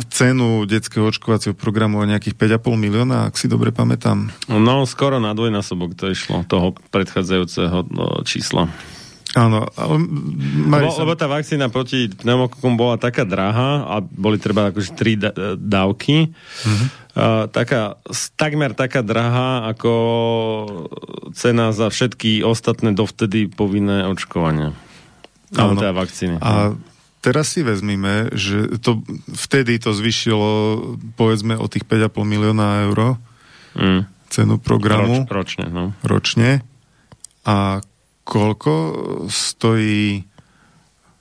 [0.09, 4.31] cenu detského očkovacieho programu o nejakých 5,5 milióna, ak si dobre pamätám.
[4.47, 8.71] No, skoro na dvojnásobok to išlo, toho predchádzajúceho no, čísla.
[9.35, 9.99] Áno, ale...
[10.71, 11.03] Lebo, sa...
[11.03, 15.19] lebo tá vakcína proti pneumokokom bola taká drahá a boli treba akože tri
[15.59, 16.31] dávky.
[16.31, 16.87] Uh-huh.
[17.15, 17.99] Uh, taká,
[18.39, 19.93] takmer taká drahá ako
[21.35, 24.75] cena za všetky ostatné dovtedy povinné očkovania.
[25.55, 26.39] Ale teda vakcíny.
[26.39, 26.75] A
[27.23, 29.03] teraz si vezmime, že to,
[29.35, 30.51] vtedy to zvyšilo
[31.19, 33.19] povedzme o tých 5,5 milióna eur
[33.79, 34.01] mm.
[34.31, 35.27] cenu programu.
[35.27, 35.85] Roč, ročne, no.
[36.03, 36.67] Ročne.
[37.47, 37.83] A
[38.25, 38.73] koľko
[39.29, 40.25] stojí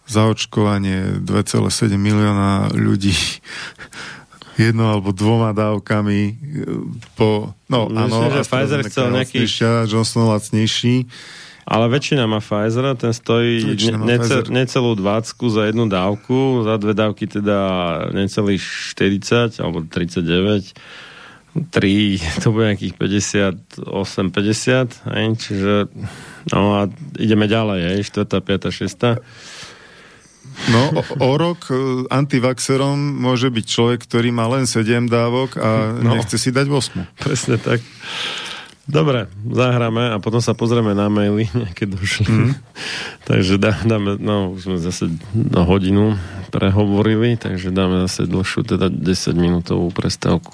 [0.08, 3.16] zaočkovanie 2,7 milióna ľudí
[4.64, 6.34] jednou alebo dvoma dávkami e,
[7.16, 7.56] po...
[7.72, 9.48] No, Myslím, áno, že Pfizer chcel nejaký-.
[9.90, 11.08] Johnson lacnejší.
[11.64, 16.92] Ale väčšina má Pfizera, ten stojí ne, nece, necelú 20 za jednu dávku, za dve
[16.92, 17.60] dávky teda
[18.12, 18.60] necelých
[18.92, 20.76] 40 alebo 39.
[21.54, 21.72] 3,
[22.44, 25.74] to bude nejakých 58, 50, hej, čiže
[26.52, 29.24] no a ideme ďalej, hej, 4, 5, 6.
[30.70, 31.76] No, o, o rok e,
[32.14, 36.14] antivaxerom môže byť človek, ktorý má len 7 dávok a No.
[36.14, 37.18] nechce si dať 8.
[37.18, 37.82] Presne tak.
[38.84, 42.28] Dobre, zahráme a potom sa pozrieme na maily, nejaké došli.
[42.28, 42.54] Mm.
[43.30, 46.20] takže dá, dáme, no už sme zase na hodinu
[46.52, 50.54] prehovorili, takže dáme zase dlhšiu, teda 10 minútovú prestávku.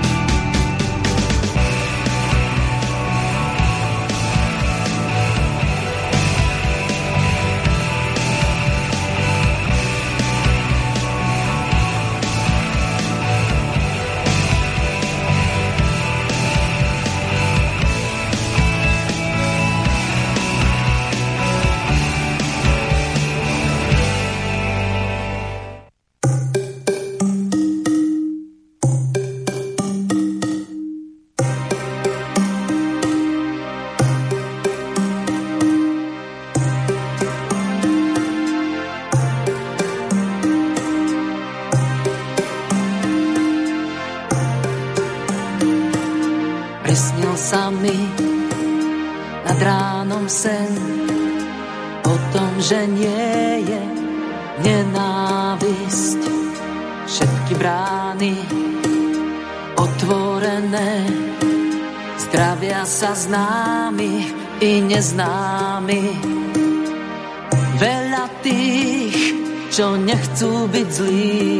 [70.41, 71.53] Čo nechcú byť zlí,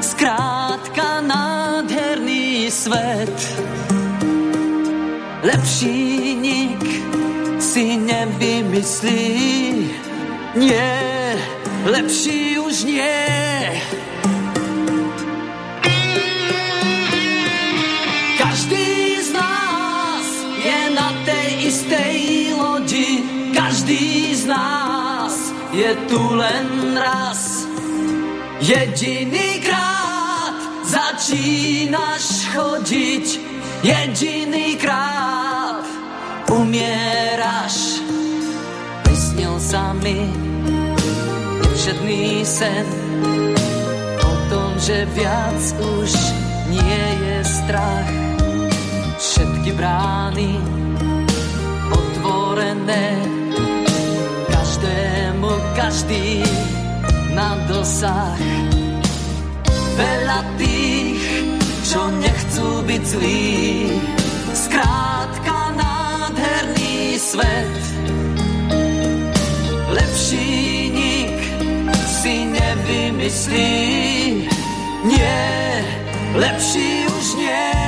[0.00, 3.36] skrátka nádherný svet.
[5.44, 6.84] Lepší nik
[7.60, 9.28] si nevymyslí.
[10.56, 11.36] Nie,
[11.84, 13.20] lepší už nie.
[18.40, 20.26] Každý z nás
[20.64, 22.16] je na tej istej
[22.56, 23.20] lodi.
[23.52, 27.47] Každý z nás je tu len raz.
[28.68, 33.26] Jediný krát začínaš chodiť,
[33.80, 35.88] jediný krát
[36.52, 38.04] umieraš.
[39.08, 40.20] Prisnil sa mi
[41.64, 42.84] nevšedný sen
[44.20, 46.12] o tom, že viac už
[46.68, 48.12] nie je strach.
[49.16, 50.60] Všetky brány
[51.88, 53.16] otvorené,
[54.52, 56.44] každému každý
[57.38, 58.34] na dosah.
[59.94, 61.22] Veľa tých,
[61.86, 63.54] čo nechcú byť zlí,
[64.58, 67.78] skrátka nádherný svet.
[69.86, 70.50] Lepší
[70.90, 71.38] nik
[72.18, 73.74] si nevymyslí,
[75.06, 75.46] nie,
[76.34, 77.87] lepší už nie.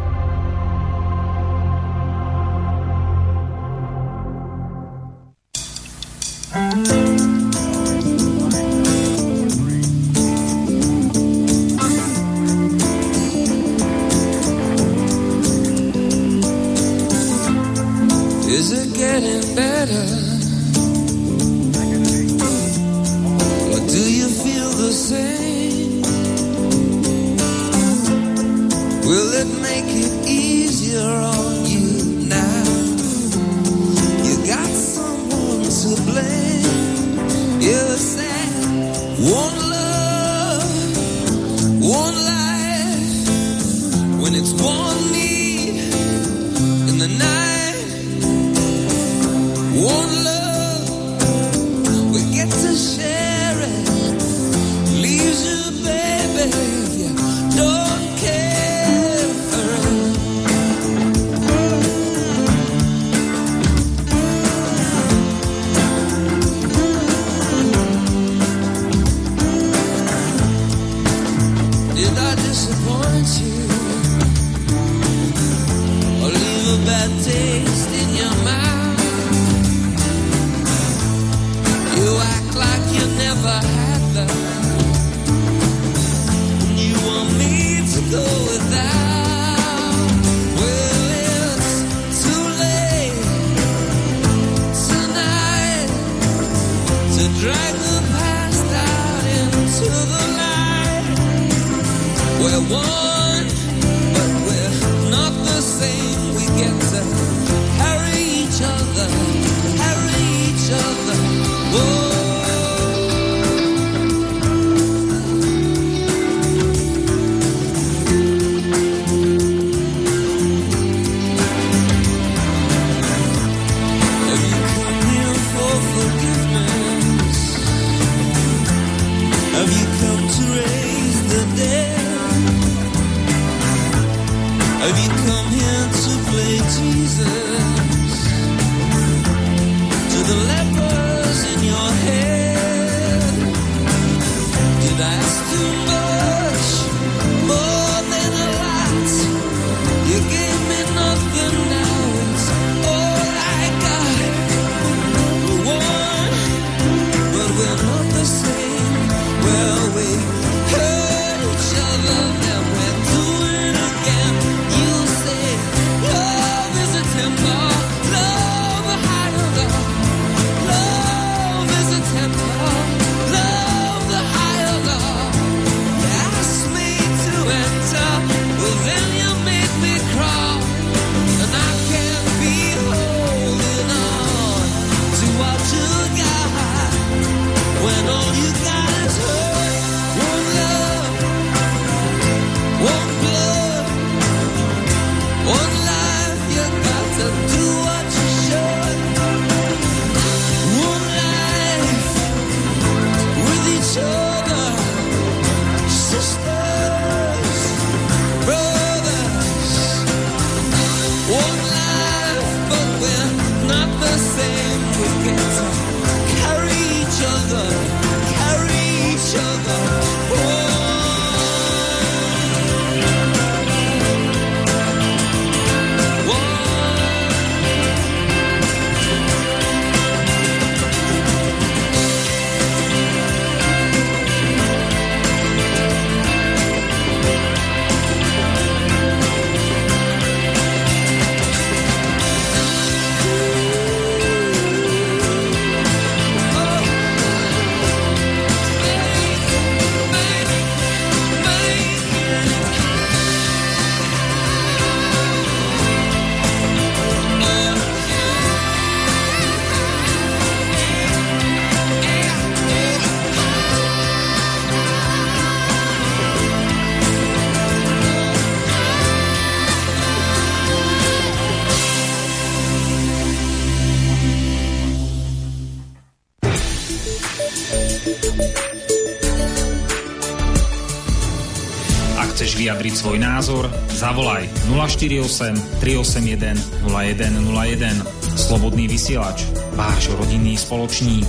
[282.91, 283.63] Vyjadriť svoj názor,
[283.95, 286.59] zavolaj 048 381
[286.91, 288.03] 0101.
[288.35, 289.47] Slobodný vysielač,
[289.79, 291.23] váš rodinný spoločník.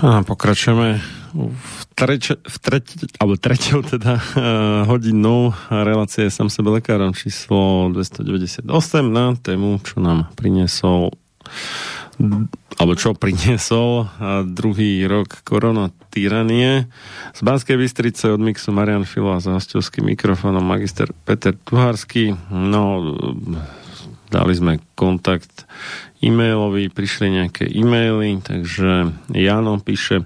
[0.00, 0.96] A pokračujeme
[1.36, 4.24] v, treč, v treť, alebo treťou teda uh,
[4.88, 8.64] hodinou relácie Sam sebe lekárom číslo 298
[9.12, 11.12] na tému, čo nám priniesol
[12.74, 15.90] alebo čo priniesol a druhý rok korona.
[16.14, 16.86] Z
[17.44, 22.32] Banskej Bystrice od mixu Marian Filo a za hostovským mikrofónom magister Peter Tuhársky.
[22.48, 23.12] No,
[24.32, 25.68] dali sme kontakt
[26.24, 30.24] e-mailový, prišli nejaké e-maily, takže Jano píše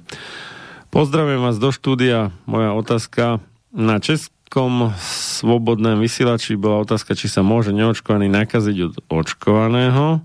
[0.95, 2.31] Pozdravujem vás do štúdia.
[2.47, 3.43] Moja otázka
[3.75, 10.23] na českom svobodnom vysielači bola otázka, či sa môže neočkovaný nakaziť od očkovaného.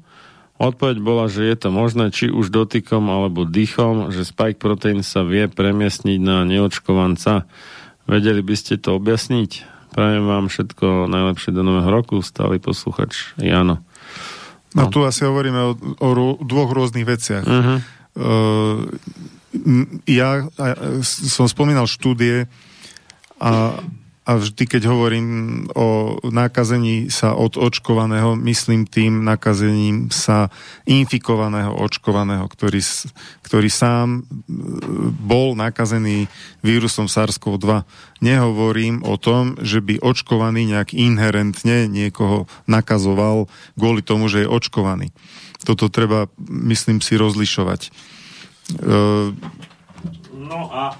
[0.62, 5.26] Odpoveď bola, že je to možné či už dotykom alebo dýchom, že spike proteín sa
[5.26, 7.50] vie premiestniť na neočkovanca.
[8.06, 9.66] Vedeli by ste to objasniť?
[9.94, 13.82] Prajem vám všetko najlepšie do nového roku, stály posluchač Jano.
[14.74, 15.72] No, no tu asi hovoríme o,
[16.02, 16.08] o
[16.42, 17.46] dvoch rôznych veciach.
[17.46, 17.78] Uh-huh.
[18.18, 18.78] Uh,
[20.10, 20.50] ja
[21.06, 22.50] som spomínal štúdie
[23.38, 23.78] a
[24.24, 25.28] a vždy, keď hovorím
[25.76, 30.48] o nakazení sa od očkovaného, myslím tým nakazením sa
[30.88, 32.80] infikovaného očkovaného, ktorý,
[33.44, 34.42] ktorý sám e,
[35.20, 36.32] bol nakazený
[36.64, 37.84] vírusom SARS-CoV-2.
[38.24, 45.12] Nehovorím o tom, že by očkovaný nejak inherentne niekoho nakazoval kvôli tomu, že je očkovaný.
[45.68, 47.92] Toto treba, myslím si, rozlišovať.
[48.72, 48.92] E,
[50.32, 50.96] no a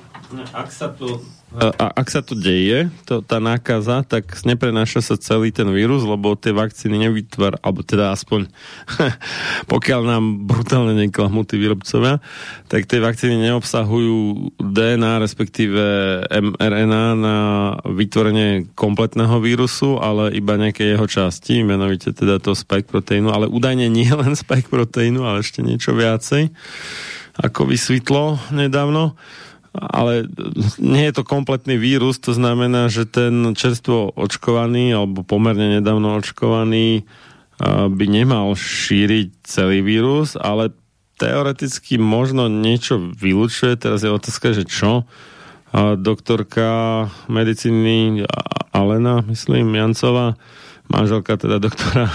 [0.52, 1.24] ak sa to
[1.54, 6.34] a ak sa to deje, to, tá nákaza, tak neprenáša sa celý ten vírus, lebo
[6.34, 8.50] tie vakcíny nevytvár, alebo teda aspoň
[9.74, 12.18] pokiaľ nám brutálne neklamú tí výrobcovia,
[12.66, 15.84] tak tie vakcíny neobsahujú DNA, respektíve
[16.26, 17.38] mRNA na
[17.86, 23.86] vytvorenie kompletného vírusu, ale iba nejaké jeho časti, menovite teda to spike proteínu, ale údajne
[23.94, 26.50] nie len spike proteínu, ale ešte niečo viacej,
[27.38, 29.14] ako vysvetlo nedávno
[29.74, 30.30] ale
[30.78, 37.10] nie je to kompletný vírus, to znamená, že ten čerstvo očkovaný alebo pomerne nedávno očkovaný
[37.90, 40.74] by nemal šíriť celý vírus, ale
[41.18, 43.78] teoreticky možno niečo vylúčuje.
[43.78, 45.10] Teraz je otázka, že čo?
[45.98, 48.26] Doktorka medicíny
[48.74, 50.38] Alena, myslím, Jancová,
[50.90, 52.14] manželka teda doktora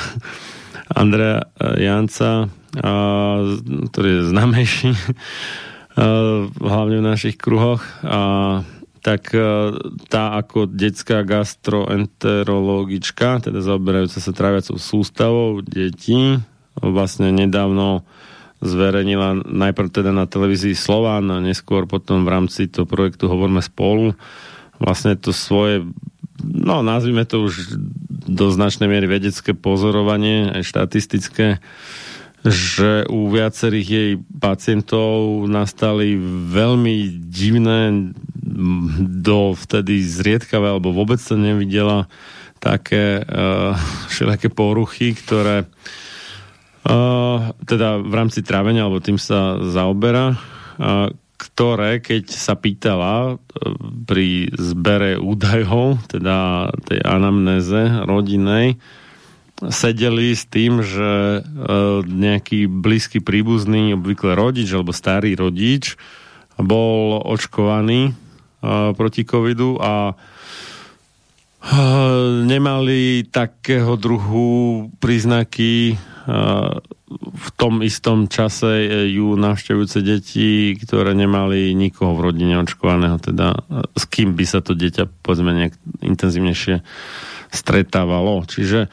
[0.94, 2.50] Andrea Janca,
[3.90, 5.67] ktorý je znamejší, Eh,
[6.58, 7.82] hlavne v našich kruhoch.
[8.06, 8.62] A
[9.02, 9.72] tak eh,
[10.10, 16.38] tá ako detská gastroenterologička, teda zaoberajúca sa tráviacou sústavou detí,
[16.78, 18.02] vlastne nedávno
[18.58, 24.18] zverejnila najprv teda na televízii Slován a neskôr potom v rámci toho projektu Hovorme spolu
[24.82, 25.86] vlastne to svoje
[26.42, 27.78] no nazvime to už
[28.28, 31.58] do značnej miery vedecké pozorovanie, aj štatistické
[32.46, 36.14] že u viacerých jej pacientov nastali
[36.50, 38.14] veľmi divné
[39.02, 42.06] do vtedy zriedkavé alebo vôbec sa nevidela
[42.58, 43.74] také uh,
[44.10, 52.34] všelijaké poruchy, ktoré uh, teda v rámci trávenia alebo tým sa zaoberá, uh, ktoré, keď
[52.34, 53.38] sa pýtala
[54.10, 58.74] pri zbere údajov, teda tej anamnéze rodinej,
[59.66, 61.40] sedeli s tým, že e,
[62.06, 65.98] nejaký blízky príbuzný, obvykle rodič alebo starý rodič
[66.58, 68.12] bol očkovaný e,
[68.94, 70.16] proti covidu a e,
[72.46, 75.98] nemali takého druhu príznaky
[77.16, 83.56] v tom istom čase ju navštevujúce deti, ktoré nemali nikoho v rodine očkovaného, teda
[83.96, 85.74] s kým by sa to dieťa povedzme nejak
[86.04, 86.84] intenzívnejšie
[87.48, 88.44] stretávalo.
[88.44, 88.92] Čiže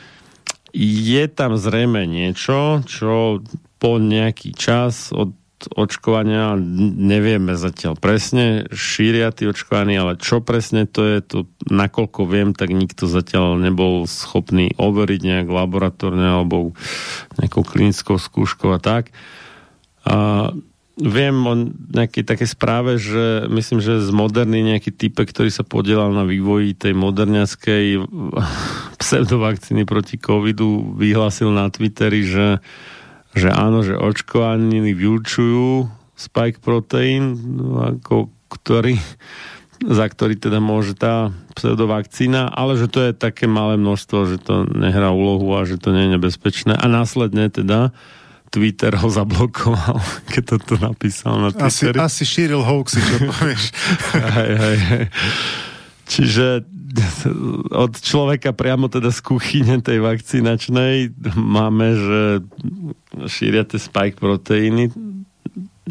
[0.76, 3.40] je tam zrejme niečo, čo
[3.80, 5.32] po nejaký čas od
[5.72, 6.60] očkovania
[7.00, 11.40] nevieme zatiaľ presne, šíria tí očkovaní, ale čo presne to je, to
[11.72, 16.76] nakoľko viem, tak nikto zatiaľ nebol schopný overiť nejak laboratórne alebo
[17.40, 19.16] nejakou klinickou skúškou a tak.
[20.06, 20.52] A
[20.96, 21.54] viem o
[21.92, 26.72] nejakej také správe, že myslím, že z moderný nejaký type, ktorý sa podielal na vývoji
[26.72, 28.00] tej moderniackej
[29.04, 32.64] pseudovakcíny proti covidu, vyhlásil na Twitteri, že,
[33.36, 37.36] že áno, že očkovaní vyučujú spike protein,
[37.76, 38.96] ako ktorý,
[39.84, 44.64] za ktorý teda môže tá pseudovakcína, ale že to je také malé množstvo, že to
[44.72, 46.72] nehrá úlohu a že to nie je nebezpečné.
[46.80, 47.92] A následne teda
[48.50, 50.00] Twitter ho zablokoval,
[50.34, 52.00] keď toto napísal na Asi, Twitteri.
[52.02, 53.64] asi šíril hoaxy, čo povieš.
[54.16, 55.06] hej, hej, hej.
[56.06, 56.48] Čiže
[57.76, 62.22] od človeka priamo teda z kuchyne tej vakcinačnej máme, že
[63.28, 64.94] šíria tie spike proteíny.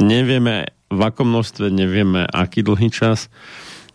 [0.01, 3.29] Nevieme v akom množstve, nevieme aký dlhý čas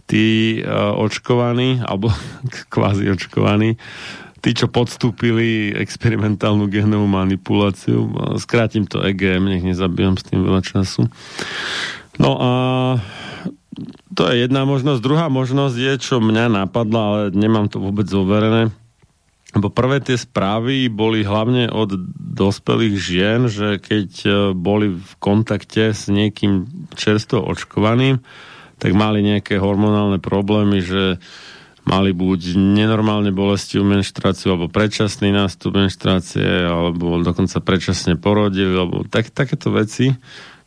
[0.09, 2.09] tí uh, očkovaní, alebo
[2.73, 3.77] kvázi očkovaní,
[4.39, 8.09] tí, čo podstúpili experimentálnu genovú manipuláciu,
[8.39, 11.07] skrátim to EGM, nech nezabijam s tým veľa času.
[12.19, 12.51] No a
[14.11, 14.99] to je jedna možnosť.
[14.99, 18.73] Druhá možnosť je, čo mňa napadla, ale nemám to vôbec overené.
[19.57, 21.97] Lebo prvé tie správy boli hlavne od
[22.37, 28.21] dospelých žien, že keď e, boli v kontakte s niekým čerstvo očkovaným,
[28.77, 31.17] tak mali nejaké hormonálne problémy, že
[31.89, 39.01] mali buď nenormálne bolesti u menštráciu, alebo predčasný nástup menštrácie, alebo dokonca predčasne porodili, alebo
[39.09, 40.13] tak, takéto veci,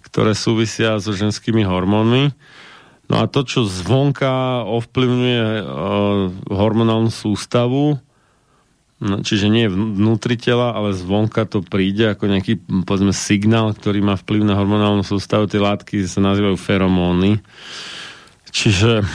[0.02, 2.34] ktoré súvisia so ženskými hormónmi.
[3.06, 5.66] No a to, čo zvonka ovplyvňuje uh,
[6.50, 8.02] hormonálnu sústavu,
[8.98, 14.18] no, čiže nie vnútri tela, ale zvonka to príde ako nejaký, povedzme, signál, ktorý má
[14.18, 15.46] vplyv na hormonálnu sústavu.
[15.46, 17.38] Tie látky sa nazývajú feromóny.
[18.52, 19.06] Čiže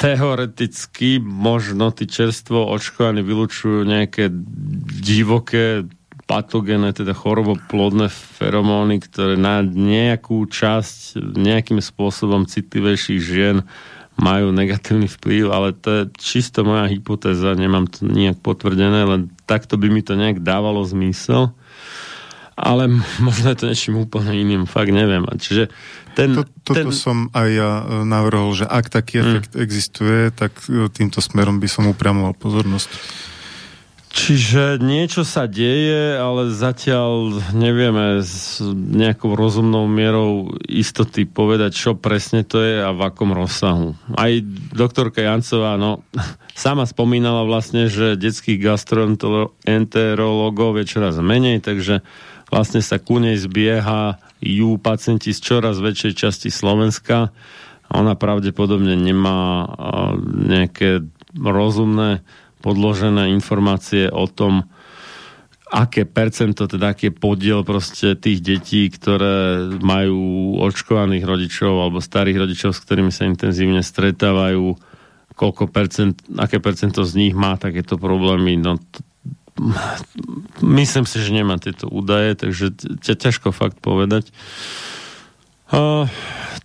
[0.00, 4.32] teoreticky možno tí čerstvo očkovaní vylučujú nejaké
[4.96, 5.84] divoké
[6.24, 13.66] patogénne, teda choroboplodné feromóny, ktoré na nejakú časť nejakým spôsobom citlivejších žien
[14.16, 19.76] majú negatívny vplyv, ale to je čisto moja hypotéza, nemám to nejak potvrdené, len takto
[19.76, 21.52] by mi to nejak dávalo zmysel.
[22.60, 22.92] Ale
[23.26, 25.24] možno je to niečím úplne iným, fakt neviem.
[25.24, 25.72] Čiže
[26.14, 26.94] ten, to, toto ten...
[26.94, 29.62] som aj ja e, navrhol, že ak taký efekt mm.
[29.62, 32.90] existuje, tak e, týmto smerom by som upriamoval pozornosť.
[34.10, 42.42] Čiže niečo sa deje, ale zatiaľ nevieme s nejakou rozumnou mierou istoty povedať, čo presne
[42.42, 43.94] to je a v akom rozsahu.
[44.18, 44.34] Aj
[44.74, 46.02] doktorka Jancová, no,
[46.58, 52.02] sama spomínala vlastne, že detských gastroenterologov je čoraz menej, takže
[52.50, 53.38] vlastne sa ku nej
[54.40, 57.28] zbiehajú pacienti z čoraz väčšej časti Slovenska.
[57.92, 59.68] Ona pravdepodobne nemá
[60.24, 61.04] nejaké
[61.36, 62.24] rozumné
[62.64, 64.68] podložené informácie o tom,
[65.70, 72.42] aké percento, teda aký je podiel proste tých detí, ktoré majú očkovaných rodičov alebo starých
[72.42, 74.74] rodičov, s ktorými sa intenzívne stretávajú,
[75.38, 78.58] koľko percent, aké percento z nich má takéto problémy.
[78.58, 78.82] No,
[80.64, 84.32] myslím si, že nemá tieto údaje, takže ťa ťažko fakt povedať.
[85.70, 86.10] Uh,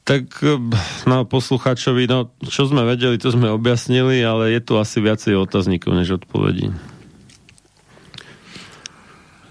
[0.01, 0.41] tak
[1.05, 5.93] na poslucháčovi, no čo sme vedeli, to sme objasnili, ale je tu asi viacej otáznikov
[5.93, 6.73] než odpovedí.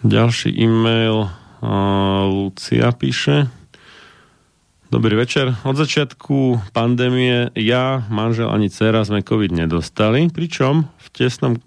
[0.05, 3.49] Ďalší e-mail uh, Lucia píše
[4.95, 5.51] Dobrý večer.
[5.67, 11.59] Od začiatku pandémie ja, manžel ani dcera sme COVID nedostali, pričom v tesnom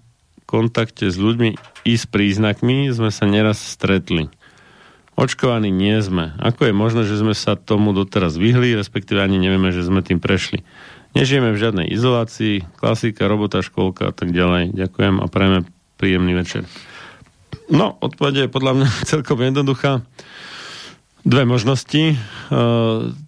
[0.48, 4.32] kontakte s ľuďmi i s príznakmi sme sa neraz stretli.
[5.18, 6.32] Očkovaní nie sme.
[6.40, 10.16] Ako je možné, že sme sa tomu doteraz vyhli, respektíve ani nevieme, že sme tým
[10.16, 10.64] prešli.
[11.12, 14.72] Nežijeme v žiadnej izolácii, klasika, robota, školka a tak ďalej.
[14.72, 15.58] Ďakujem a prajeme
[16.00, 16.64] príjemný večer.
[17.68, 20.00] No, odpovede je podľa mňa celkom jednoduchá.
[21.28, 22.14] Dve možnosti.
[22.14, 22.16] E,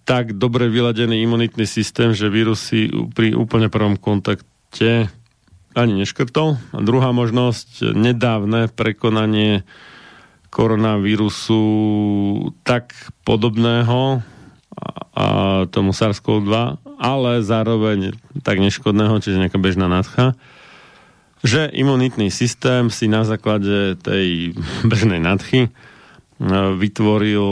[0.06, 5.10] tak dobre vyladený imunitný systém, že vírusy pri úplne prvom kontakte
[5.74, 6.58] ani neškrtol.
[6.74, 9.62] A druhá možnosť, nedávne prekonanie
[10.50, 11.62] koronavírusu
[12.66, 12.90] tak
[13.22, 14.22] podobného
[15.14, 15.26] a
[15.70, 16.54] tomu SARS-CoV-2,
[16.98, 20.34] ale zároveň tak neškodného, čiže nejaká bežná nadcha,
[21.40, 24.52] že imunitný systém si na základe tej
[24.90, 25.70] bežnej nadchy e,
[26.76, 27.46] vytvoril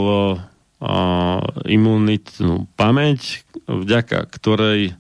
[1.67, 4.95] imunitnú pamäť, vďaka ktorej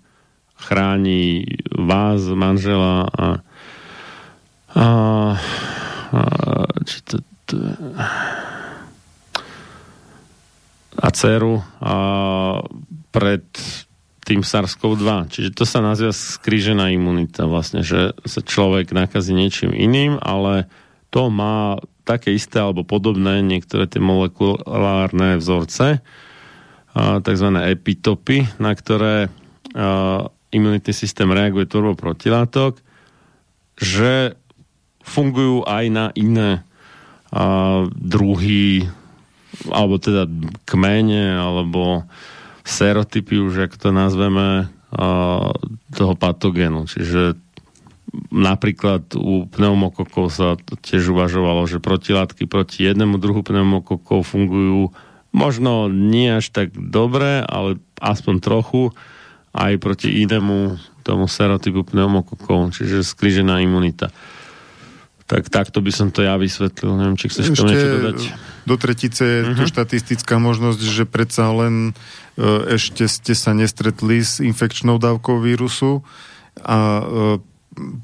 [0.58, 3.26] chráni vás, manžela a,
[4.74, 4.86] a,
[6.12, 6.20] a
[6.84, 7.56] či to, to,
[10.98, 11.94] a dceru a
[13.14, 13.46] pred
[14.28, 15.32] tým SARS-CoV-2.
[15.32, 20.68] Čiže to sa nazýva skrížená imunita vlastne, že sa človek nakazí niečím iným, ale
[21.08, 26.04] to má také isté alebo podobné niektoré tie molekulárne vzorce,
[26.98, 27.48] tzv.
[27.72, 29.32] epitopy, na ktoré
[30.52, 32.80] imunitný systém reaguje tvorbou protilátok,
[33.78, 34.34] že
[35.04, 36.64] fungujú aj na iné
[37.32, 38.88] a, druhy,
[39.68, 40.28] alebo teda
[40.68, 42.04] kmene, alebo
[42.64, 45.06] serotypy, už ak to nazveme, a,
[45.92, 46.88] toho patogénu.
[46.88, 47.36] Čiže
[48.32, 54.96] napríklad u pneumokokov sa tiež uvažovalo, že protilátky proti jednému druhu pneumokokov fungujú
[55.32, 58.96] možno nie až tak dobre, ale aspoň trochu
[59.52, 64.12] aj proti inému tomu serotypu pneumokokov, čiže skrížená imunita.
[65.28, 66.96] Tak takto by som to ja vysvetlil.
[66.96, 68.18] Neviem, či chceš to niečo dodať.
[68.64, 69.56] do tretice je uh-huh.
[69.56, 71.92] tu štatistická možnosť, že predsa len
[72.36, 76.00] e, ešte ste sa nestretli s infekčnou dávkou vírusu
[76.64, 77.02] a e,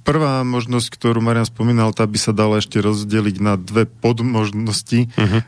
[0.06, 5.10] prvá možnosť, ktorú Marian spomínal, tá by sa dala ešte rozdeliť na dve podmožnosti.
[5.14, 5.40] Uh-huh.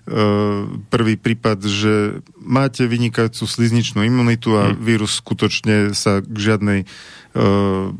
[0.90, 4.78] Prvý prípad, že máte vynikajúcu slizničnú imunitu a uh-huh.
[4.78, 7.90] vírus skutočne sa k žiadnej uh,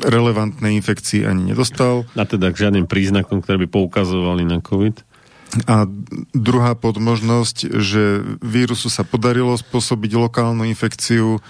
[0.00, 2.08] relevantnej infekcii ani nedostal.
[2.16, 5.08] A teda k žiadnym príznakom, ktoré by poukazovali na COVID?
[5.66, 5.82] A
[6.30, 11.42] druhá podmožnosť, že vírusu sa podarilo spôsobiť lokálnu infekciu,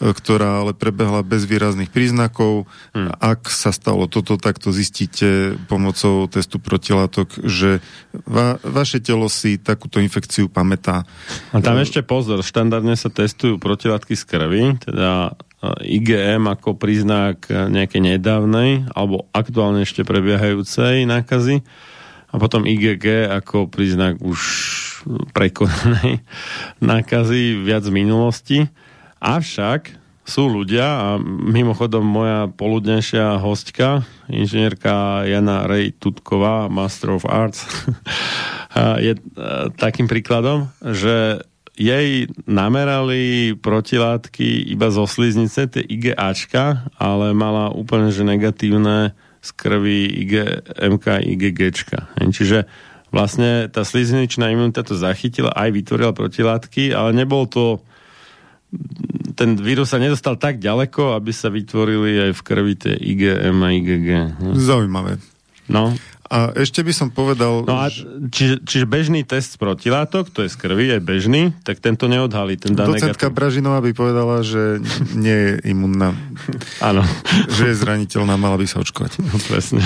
[0.00, 2.68] ktorá ale prebehla bez výrazných príznakov.
[2.92, 3.12] Hmm.
[3.16, 7.80] Ak sa stalo toto, tak to zistíte pomocou testu protilátok, že
[8.28, 11.08] va, vaše telo si takúto infekciu pamätá.
[11.56, 15.32] A tam ešte pozor, štandardne sa testujú protilátky z krvi, teda
[15.64, 21.64] e, IgM ako príznak nejakej nedávnej alebo aktuálne ešte prebiehajúcej nákazy
[22.30, 24.40] a potom IgG ako príznak už
[25.32, 26.20] prekonanej
[26.82, 28.58] nákazy viac z minulosti.
[29.20, 29.96] Avšak
[30.26, 37.62] sú ľudia a mimochodom moja poludnejšia hostka, inžinierka Jana Rej Tutková, Master of Arts,
[39.06, 39.20] je e,
[39.78, 41.46] takým príkladom, že
[41.76, 49.12] jej namerali protilátky iba zo sliznice, tie IgAčka, ale mala úplne že negatívne
[49.44, 52.10] z krvi IgMK, IgGčka.
[52.18, 52.66] Čiže
[53.14, 57.84] vlastne tá slizničná imunita to zachytila, aj vytvorila protilátky, ale nebol to
[59.36, 63.68] ten vírus sa nedostal tak ďaleko, aby sa vytvorili aj v krvi tie IgM a
[63.76, 64.08] IgG.
[64.56, 65.20] Zaujímavé.
[65.68, 65.92] No.
[66.26, 67.62] A ešte by som povedal...
[67.62, 67.86] No a
[68.34, 72.58] čiže, čiže bežný test z protilátok, to je z krvi, je bežný, tak tento neodhalí,
[72.58, 73.38] ten dá Docentka negatív.
[73.38, 74.82] Bražinová by povedala, že
[75.14, 76.18] nie je imunná.
[76.88, 77.06] Áno.
[77.54, 79.22] že je zraniteľná, mala by sa očkovať.
[79.26, 79.82] No, presne.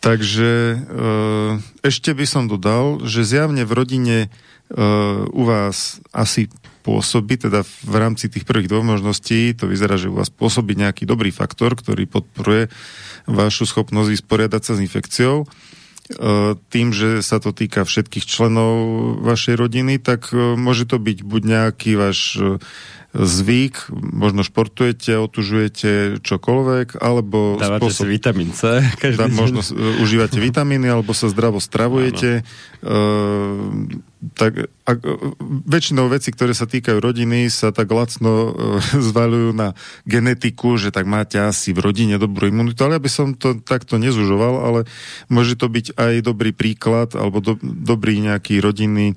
[0.00, 0.76] Takže e,
[1.82, 4.28] ešte by som dodal, že zjavne v rodine e,
[5.26, 6.46] u vás asi
[6.86, 11.02] pôsobí, teda v rámci tých prvých dvoch možností, to vyzerá, že u vás pôsobí nejaký
[11.02, 12.70] dobrý faktor, ktorý podporuje
[13.26, 15.42] vašu schopnosť vysporiadať sa s infekciou.
[15.42, 15.46] E,
[16.70, 18.78] tým, že sa to týka všetkých členov
[19.26, 22.38] vašej rodiny, tak e, môže to byť buď nejaký váš
[23.16, 28.04] zvyk, možno športujete, otužujete čokoľvek, alebo Dávate spôsob...
[28.04, 32.44] si vitamín C každý da, Možno uh, užívate vitamíny, alebo sa zdravo stravujete.
[32.84, 33.88] Uh,
[34.36, 35.32] tak a, uh,
[35.64, 38.52] väčšinou veci, ktoré sa týkajú rodiny, sa tak lacno uh,
[38.92, 39.72] zvalujú na
[40.04, 43.96] genetiku, že tak máte asi v rodine dobrú imunitu, ale ja by som to takto
[43.96, 44.80] nezužoval, ale
[45.32, 49.16] môže to byť aj dobrý príklad, alebo do, dobrý nejaký rodinný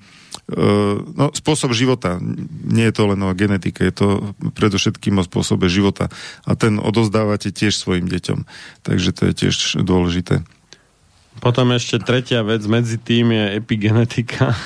[1.14, 2.18] no, spôsob života.
[2.66, 4.08] Nie je to len o genetike, je to
[4.58, 6.10] predovšetkým o spôsobe života.
[6.46, 8.46] A ten odozdávate tiež svojim deťom.
[8.86, 10.42] Takže to je tiež dôležité.
[11.40, 14.58] Potom ešte tretia vec medzi tým je epigenetika.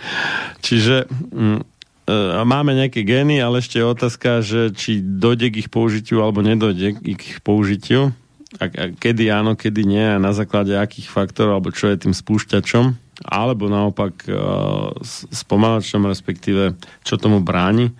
[0.66, 5.70] Čiže mm, e, máme nejaké gény, ale ešte je otázka, že či dojde k ich
[5.70, 8.10] použitiu alebo nedojde k ich použitiu.
[8.58, 12.14] A, a kedy áno, kedy nie a na základe akých faktorov alebo čo je tým
[12.16, 14.92] spúšťačom alebo naopak uh,
[15.32, 17.94] spomalačom, respektíve čo tomu bráni.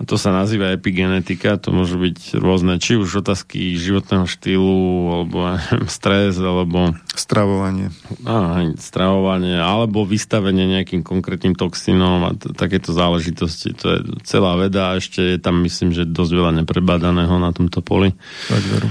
[0.00, 4.80] A to sa nazýva epigenetika, to môže byť rôzne, či už otázky životného štýlu,
[5.12, 5.60] alebo
[5.92, 6.96] stres, alebo...
[7.12, 7.92] Stravovanie.
[8.24, 13.76] Á, stravovanie, alebo vystavenie nejakým konkrétnym toxínom a t- takéto záležitosti.
[13.76, 17.84] To je celá veda a ešte je tam, myslím, že dosť veľa neprebadaného na tomto
[17.84, 18.16] poli.
[18.48, 18.88] Tak veru.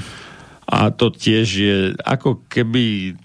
[0.69, 3.17] A to tiež je ako keby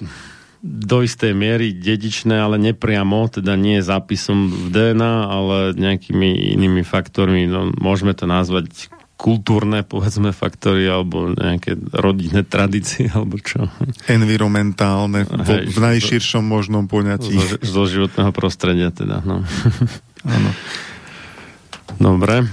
[0.65, 7.45] do istej miery dedičné, ale nepriamo, teda nie zápisom v DNA, ale nejakými inými faktormi.
[7.45, 8.89] No, môžeme to nazvať
[9.21, 13.69] kultúrne, povedzme, faktory, alebo nejaké rodinné tradície, alebo čo.
[14.09, 17.37] Environmentálne, v, v najširšom možnom poňatí.
[17.37, 19.45] Zo, zo životného prostredia, teda, no.
[20.25, 20.51] Áno.
[21.99, 22.47] Dobre.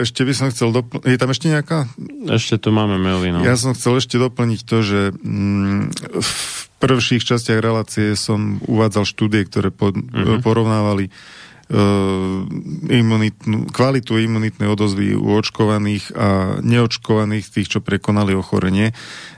[0.00, 1.04] Ešte by som chcel doplniť...
[1.04, 1.90] Je tam ešte nejaká?
[2.28, 3.44] Ešte tu máme maily, no.
[3.44, 5.80] Ja som chcel ešte doplniť to, že mm,
[6.18, 6.32] v
[6.82, 10.42] prvších častiach relácie som uvádzal štúdie, ktoré po, uh-huh.
[10.42, 12.42] porovnávali uh,
[12.90, 18.90] imunitnú, kvalitu imunitnej odozvy u očkovaných a neočkovaných, tých, čo prekonali ochorenie.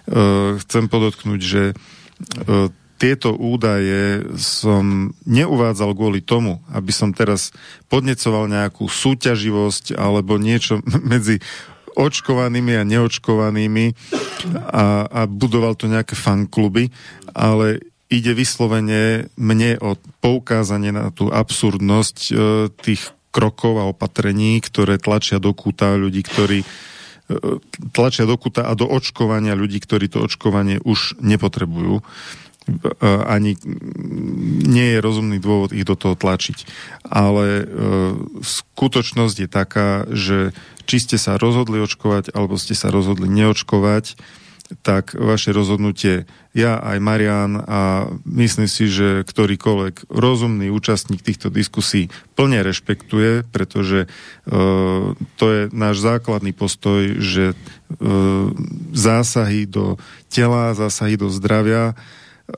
[0.09, 7.51] Uh, chcem podotknúť, že uh, tieto údaje som neuvádzal kvôli tomu, aby som teraz
[7.91, 10.81] podnecoval nejakú súťaživosť alebo niečo
[11.13, 11.43] medzi
[11.95, 13.95] očkovanými a neočkovanými
[14.75, 16.91] a, a budoval to nejaké fankluby,
[17.31, 22.33] ale ide vyslovene mne o poukázanie na tú absurdnosť e,
[22.83, 26.67] tých krokov a opatrení, ktoré tlačia do kúta ľudí, ktorí e,
[27.91, 32.05] tlačia do kúta a do očkovania ľudí, ktorí to očkovanie už nepotrebujú.
[32.65, 32.73] E,
[33.28, 33.60] ani
[34.65, 36.65] nie je rozumný dôvod ich do toho tlačiť.
[37.05, 37.65] Ale e,
[38.41, 40.57] skutočnosť je taká, že
[40.89, 44.17] či ste sa rozhodli očkovať, alebo ste sa rozhodli neočkovať,
[44.81, 46.25] tak vaše rozhodnutie
[46.57, 54.09] ja aj Marian a myslím si, že ktorýkoľvek rozumný účastník týchto diskusí plne rešpektuje, pretože
[54.09, 54.09] e,
[55.36, 57.55] to je náš základný postoj, že e,
[58.97, 60.01] zásahy do
[60.33, 61.93] tela, zásahy do zdravia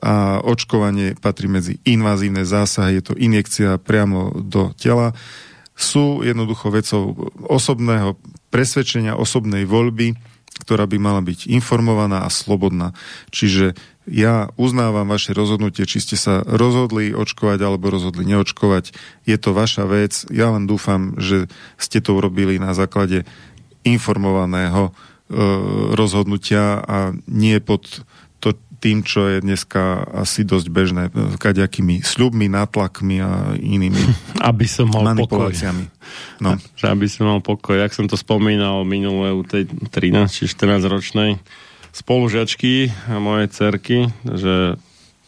[0.03, 5.15] a očkovanie patrí medzi invazívne zásahy, je to injekcia priamo do tela,
[5.77, 8.17] sú jednoducho vecou osobného
[8.49, 10.17] presvedčenia, osobnej voľby,
[10.57, 12.97] ktorá by mala byť informovaná a slobodná.
[13.29, 13.77] Čiže
[14.09, 18.95] ja uznávam vaše rozhodnutie, či ste sa rozhodli očkovať alebo rozhodli neočkovať.
[19.27, 20.25] Je to vaša vec.
[20.33, 23.27] Ja len dúfam, že ste to urobili na základe
[23.85, 24.91] informovaného e,
[25.93, 28.01] rozhodnutia a nie pod
[28.77, 34.01] tým, čo je dneska asi dosť bežné, e, kaďakými sľubmi, nátlakmi a inými
[34.49, 35.11] Aby som mal pokoj.
[35.13, 35.85] manipuláciami.
[36.39, 36.55] No.
[36.77, 37.75] Že aby som mal pokoj.
[37.75, 41.41] Jak som to spomínal minulé u tej 13 či 14 ročnej
[41.91, 44.77] spolužiačky a mojej cerky, že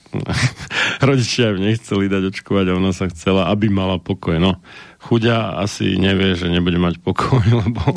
[1.09, 4.37] rodičia ju nechceli dať očkovať a ona sa chcela, aby mala pokoj.
[4.37, 4.57] No,
[4.99, 7.95] chuďa asi nevie, že nebude mať pokoj, lebo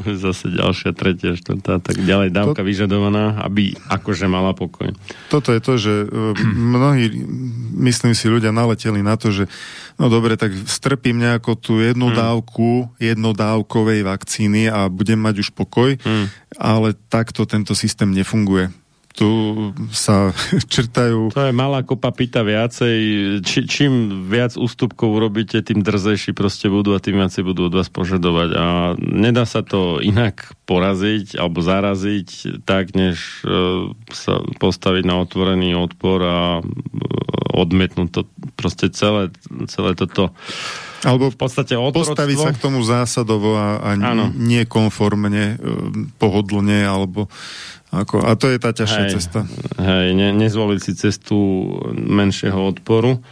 [0.00, 2.66] bude zase ďalšia, tretia, štvrtá, tak ďalej dávka to...
[2.66, 4.94] vyžadovaná, aby akože mala pokoj.
[5.28, 6.06] Toto je to, že e,
[6.54, 7.10] mnohí,
[7.82, 9.50] myslím si, ľudia naleteli na to, že
[9.98, 12.16] no dobre, tak strpím nejako tú jednu hmm.
[12.16, 16.26] dávku jednodávkovej vakcíny a budem mať už pokoj, hmm.
[16.62, 18.70] ale takto tento systém nefunguje
[19.14, 19.30] tu
[19.94, 20.34] sa
[20.74, 21.30] črtajú...
[21.30, 22.98] To je malá kopa pýta viacej.
[23.46, 27.86] Či, čím viac ústupkov urobíte, tým drzejší proste budú a tým viacej budú od vás
[27.86, 28.48] požadovať.
[28.58, 28.66] A
[28.98, 36.18] nedá sa to inak poraziť alebo zaraziť tak, než uh, sa postaviť na otvorený odpor
[36.26, 36.64] a uh,
[37.54, 38.20] odmietnúť to
[38.58, 39.30] proste celé,
[39.70, 40.34] celé toto
[41.04, 42.16] alebo v podstate otroctvo.
[42.16, 43.90] postaviť sa k tomu zásadovo a, a
[44.32, 45.60] nie konformne,
[46.16, 47.28] pohodlne, alebo
[47.94, 49.40] ako, a to je tá ťažšia hej, cesta.
[49.78, 51.38] Hej, ne, nezvoliť si cestu
[51.94, 53.22] menšieho odporu.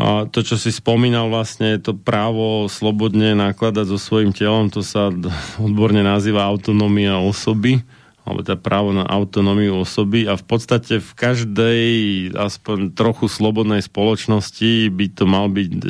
[0.00, 4.80] A to, čo si spomínal vlastne, je to právo slobodne nakladať so svojím telom, to
[4.80, 5.12] sa
[5.60, 7.84] odborne nazýva autonómia osoby,
[8.24, 11.80] alebo teda právo na autonómiu osoby a v podstate v každej
[12.36, 15.88] aspoň trochu slobodnej spoločnosti by to mal byť e,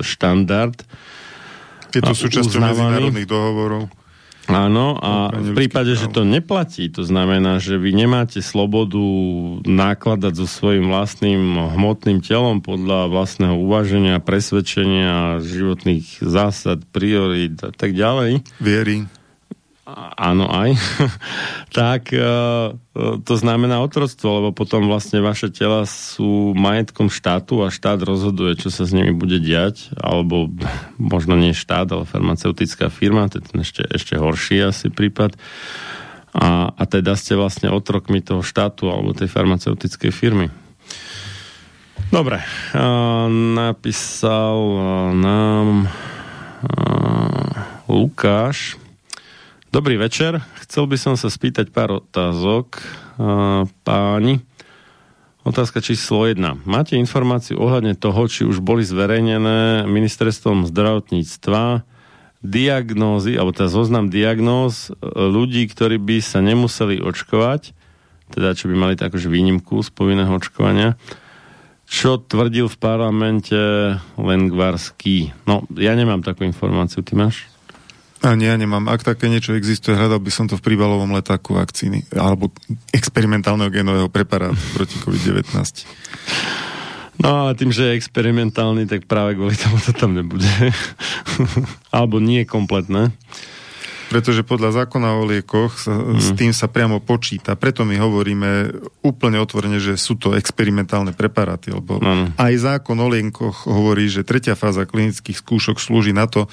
[0.00, 0.78] štandard.
[1.92, 3.92] Je to súčasťou medzinárodných dohovorov.
[4.50, 8.98] Áno, a v prípade, že to neplatí, to znamená, že vy nemáte slobodu
[9.62, 17.94] nakladať so svojím vlastným hmotným telom podľa vlastného uvaženia, presvedčenia, životných zásad, priorít a tak
[17.94, 18.42] ďalej.
[18.58, 19.06] Viery
[20.14, 20.78] áno aj,
[21.78, 22.26] tak e, e,
[23.26, 28.70] to znamená otroctvo, lebo potom vlastne vaše tela sú majetkom štátu a štát rozhoduje, čo
[28.70, 30.46] sa s nimi bude diať, alebo
[31.12, 35.34] možno nie štát, ale farmaceutická firma, to je ten ešte, ešte horší asi prípad.
[36.32, 40.48] A, a teda ste vlastne otrokmi toho štátu alebo tej farmaceutickej firmy.
[42.08, 42.40] Dobre,
[42.72, 44.56] a, napísal
[45.18, 45.90] nám
[47.90, 48.80] Lukáš,
[49.72, 50.36] Dobrý večer.
[50.68, 52.76] Chcel by som sa spýtať pár otázok.
[53.88, 54.34] Páni,
[55.48, 56.68] otázka číslo 1.
[56.68, 61.88] Máte informáciu ohľadne toho, či už boli zverejnené ministerstvom zdravotníctva
[62.44, 67.72] diagnózy, alebo teda zoznam diagnóz ľudí, ktorí by sa nemuseli očkovať,
[68.28, 71.00] teda čo by mali takože výnimku z povinného očkovania,
[71.88, 73.56] čo tvrdil v parlamente
[74.20, 75.32] Lengvarský.
[75.48, 77.48] No, ja nemám takú informáciu, ty máš?
[78.22, 78.86] Ani ja nemám.
[78.86, 82.54] Ak také niečo existuje, hľadal by som to v príbalovom letáku vakcíny alebo
[82.94, 85.50] experimentálneho genového preparátu proti COVID-19.
[87.18, 90.46] No ale tým, že je experimentálny, tak práve kvôli tomu to tam nebude.
[91.94, 93.10] alebo nie kompletné
[94.12, 96.20] pretože podľa zákona o liekoch sa, mm.
[96.20, 97.56] s tým sa priamo počíta.
[97.56, 98.68] Preto my hovoríme
[99.00, 102.36] úplne otvorene, že sú to experimentálne preparáty, lebo mm.
[102.36, 106.44] aj zákon o liekoch hovorí, že tretia fáza klinických skúšok slúži na to,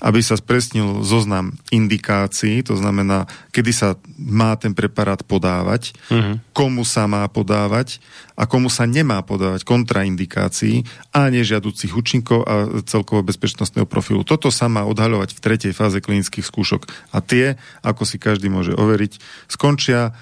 [0.00, 6.56] aby sa spresnil zoznam indikácií, to znamená, kedy sa má ten preparát podávať, mm.
[6.56, 8.00] komu sa má podávať
[8.34, 10.82] a komu sa nemá podávať kontraindikácií
[11.14, 14.26] a nežiaducich účinkov a celkovo bezpečnostného profilu.
[14.26, 16.82] Toto sa má odhaľovať v tretej fáze klinických skúšok.
[17.14, 20.14] A tie, ako si každý môže overiť, skončia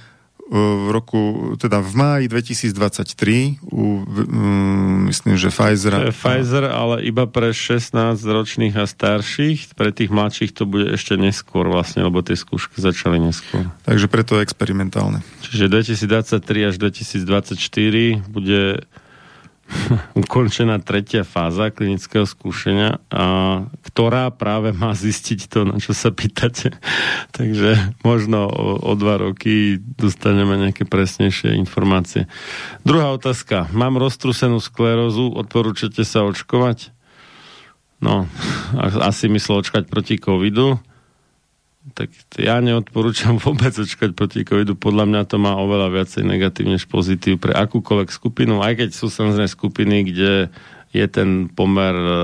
[0.52, 6.12] v roku, teda v máji 2023 u, um, myslím, že Pfizer.
[6.12, 9.73] Je Pfizer, ale iba pre 16 ročných a starších.
[9.73, 13.65] Pre tých mladších to bude ešte neskôr vlastne, lebo tie skúšky začali neskôr.
[13.89, 15.25] Takže preto je experimentálne.
[15.41, 18.84] Čiže 2023 až 2024 bude
[20.23, 26.76] ukončená tretia fáza klinického skúšenia, a, ktorá práve má zistiť to, na čo sa pýtate.
[27.36, 32.28] Takže možno o, o dva roky dostaneme nejaké presnejšie informácie.
[32.84, 33.70] Druhá otázka.
[33.73, 36.92] Mám roztrusenú sklerózu, odporúčate sa očkovať?
[38.02, 38.26] No,
[39.09, 40.83] asi myslel očkať proti covidu
[41.93, 44.78] tak ja neodporúčam vôbec očkať proti covidu.
[44.78, 49.11] Podľa mňa to má oveľa viacej negatívne než pozitív pre akúkoľvek skupinu, aj keď sú
[49.11, 50.33] samozrejme skupiny, kde
[50.93, 52.17] je ten pomer e,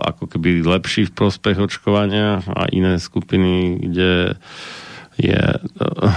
[0.00, 4.40] ako keby lepší v prospech očkovania a iné skupiny, kde
[5.18, 6.14] je uh,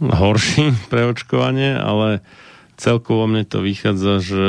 [0.22, 2.22] horší pre očkovanie, ale
[2.78, 4.46] celkovo mne to vychádza, že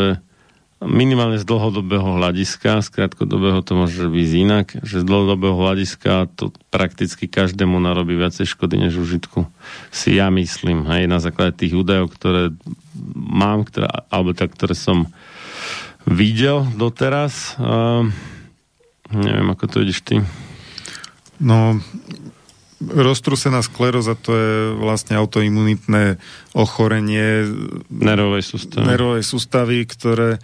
[0.84, 6.52] minimálne z dlhodobého hľadiska, z krátkodobého to môže byť inak, že z dlhodobého hľadiska to
[6.68, 9.48] prakticky každému narobí viacej škody než užitku.
[9.96, 12.52] Si ja myslím, hej, na základe tých údajov, ktoré
[13.16, 15.08] mám, ktoré, alebo tak, ktoré som
[16.04, 17.56] videl doteraz.
[17.56, 18.12] Uh,
[19.16, 20.16] neviem, ako to vidíš ty.
[21.40, 21.80] No,
[22.84, 26.20] roztrusená skleróza to je vlastne autoimunitné
[26.52, 27.48] ochorenie
[27.88, 30.38] nervovej sústavy, nervovej sústavy ktoré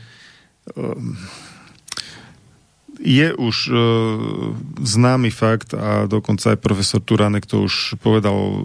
[3.02, 3.78] je už uh,
[4.78, 8.62] známy fakt a dokonca aj profesor Turánek to už povedal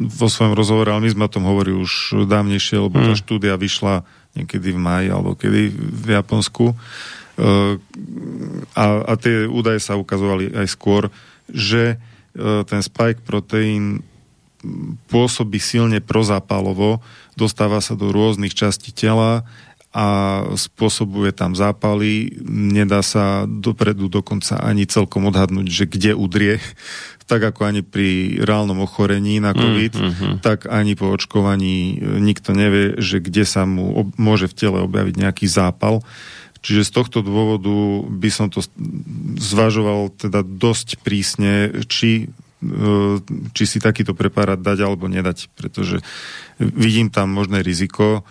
[0.00, 3.20] vo svojom rozhovore, ale my sme o tom hovorili už dávnejšie, lebo tá Mm.
[3.20, 6.72] štúdia vyšla niekedy v maji alebo kedy v Japonsku.
[7.36, 7.76] Uh,
[8.72, 11.12] a, a tie údaje sa ukazovali aj skôr,
[11.52, 14.00] že uh, ten spike proteín
[15.12, 17.04] pôsobí silne prozápalovo,
[17.36, 19.44] dostáva sa do rôznych častí tela
[19.96, 20.06] a
[20.60, 22.36] spôsobuje tam zápaly.
[22.44, 26.60] Nedá sa dopredu dokonca ani celkom odhadnúť, že kde udrie.
[27.26, 30.30] Tak ako ani pri reálnom ochorení na COVID, Mm, mhm.
[30.46, 34.78] tak ani po očkovaní e, nikto nevie, že kde sa mu ob- môže v tele
[34.86, 36.06] objaviť nejaký zápal.
[36.62, 38.62] Čiže z tohto dôvodu by som to
[39.42, 42.30] zvažoval teda dosť prísne, či
[42.62, 43.18] e,
[43.58, 46.06] či si takýto preparát dať alebo nedať, pretože
[46.62, 48.22] vidím tam možné riziko.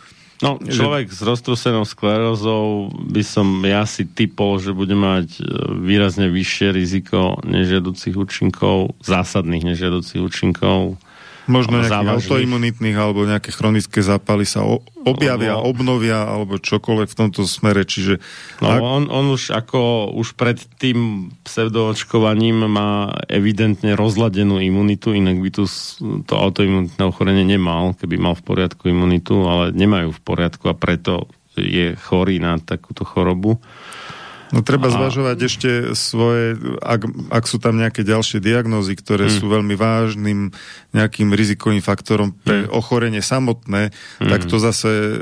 [0.43, 5.41] No, človek s roztrusenou sklerózou by som ja si typol, že bude mať e,
[5.79, 10.99] výrazne vyššie riziko nežiaducich účinkov, zásadných nežiaducich účinkov.
[11.45, 12.25] Možno nejakých závažných.
[12.25, 17.85] autoimunitných alebo nejaké chronické zápaly sa o- objavia, Alebo- obnovia alebo čokoľvek v tomto smere.
[17.85, 18.17] Čiže
[18.59, 22.89] No, ak, on, on už ako už pred tým pseudoočkovaním má
[23.27, 25.63] evidentne rozladenú imunitu, inak by tu
[26.25, 31.29] to autoimunitné ochorenie nemal, keby mal v poriadku imunitu, ale nemajú v poriadku a preto
[31.55, 33.61] je chorý na takúto chorobu.
[34.53, 37.01] No treba a- zvažovať ešte svoje, ak,
[37.33, 39.33] ak sú tam nejaké ďalšie diagnózy, ktoré Mm.
[39.33, 40.53] sú veľmi vážnym
[40.93, 42.73] nejakým rizikovým faktorom pre Mm.
[42.73, 43.89] ochorenie samotné,
[44.21, 44.29] Mm.
[44.29, 45.17] tak to zase e,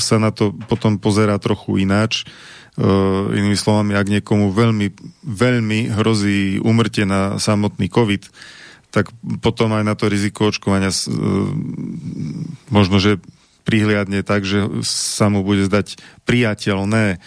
[0.00, 2.24] sa na to potom pozerá trochu ináč.
[2.74, 8.26] Uh, inými slovami, ak niekomu veľmi, veľmi hrozí umrtie na samotný COVID,
[8.90, 11.06] tak potom aj na to riziko očkovania uh,
[12.74, 13.22] možno, že
[13.62, 17.22] prihliadne tak, že sa mu bude zdať priateľné.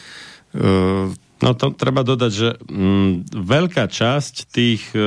[1.37, 5.01] No to treba dodať, že mm, veľká časť tých e,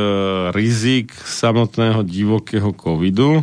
[0.55, 3.43] rizik samotného divokého covidu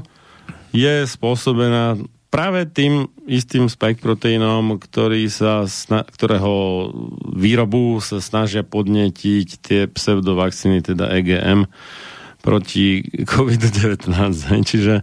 [0.71, 1.99] je spôsobená
[2.31, 6.91] práve tým istým spike proteínom, ktorý sa, sna- ktorého
[7.35, 11.67] výrobu sa snažia podnetiť tie pseudovakcíny, teda EGM,
[12.39, 14.07] proti COVID-19.
[14.55, 14.61] hej.
[14.71, 14.95] Čiže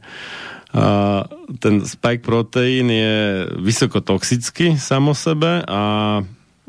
[0.74, 1.22] a
[1.62, 5.82] ten spike proteín je vysoko toxický samo sebe a,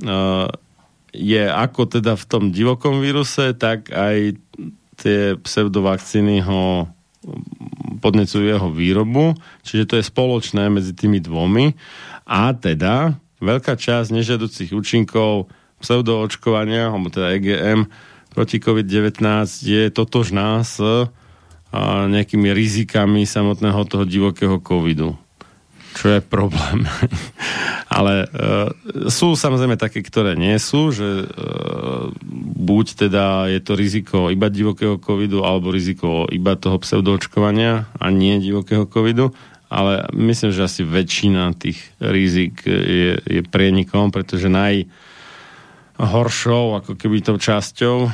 [0.05, 0.17] a
[1.15, 4.35] je ako teda v tom divokom víruse, tak aj
[4.99, 6.91] tie pseudovakcíny ho
[7.99, 9.33] podnecujú jeho výrobu,
[9.65, 11.73] čiže to je spoločné medzi tými dvomi.
[12.29, 15.49] A teda veľká časť nežiaducich účinkov
[15.81, 17.89] pseudoočkovania, alebo teda EGM
[18.31, 19.25] proti COVID-19
[19.65, 20.99] je totožná s a,
[22.07, 25.17] nejakými rizikami samotného toho divokého covidu
[25.95, 26.83] čo je problém.
[27.97, 28.27] Ale e,
[29.07, 31.25] sú samozrejme také, ktoré nie sú, že e,
[32.59, 38.43] buď teda je to riziko iba divokého covidu, alebo riziko iba toho pseudoočkovania a nie
[38.43, 39.31] divokého covidu,
[39.71, 44.85] ale myslím, že asi väčšina tých rizik je, je prienikom, pretože naj
[45.95, 48.11] horšou, ako keby tou časťou uh,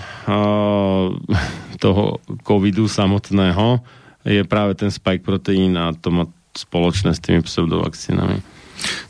[1.81, 3.81] toho covidu samotného
[4.21, 8.41] je práve ten spike proteín a to má spoločné s tými pseudovakcínami.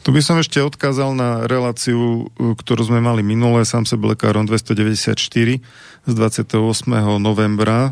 [0.04, 5.16] Tu by som ešte odkázal na reláciu, ktorú sme mali minulé, sám sebe lekárom 294
[6.04, 6.52] z 28.
[7.22, 7.92] novembra,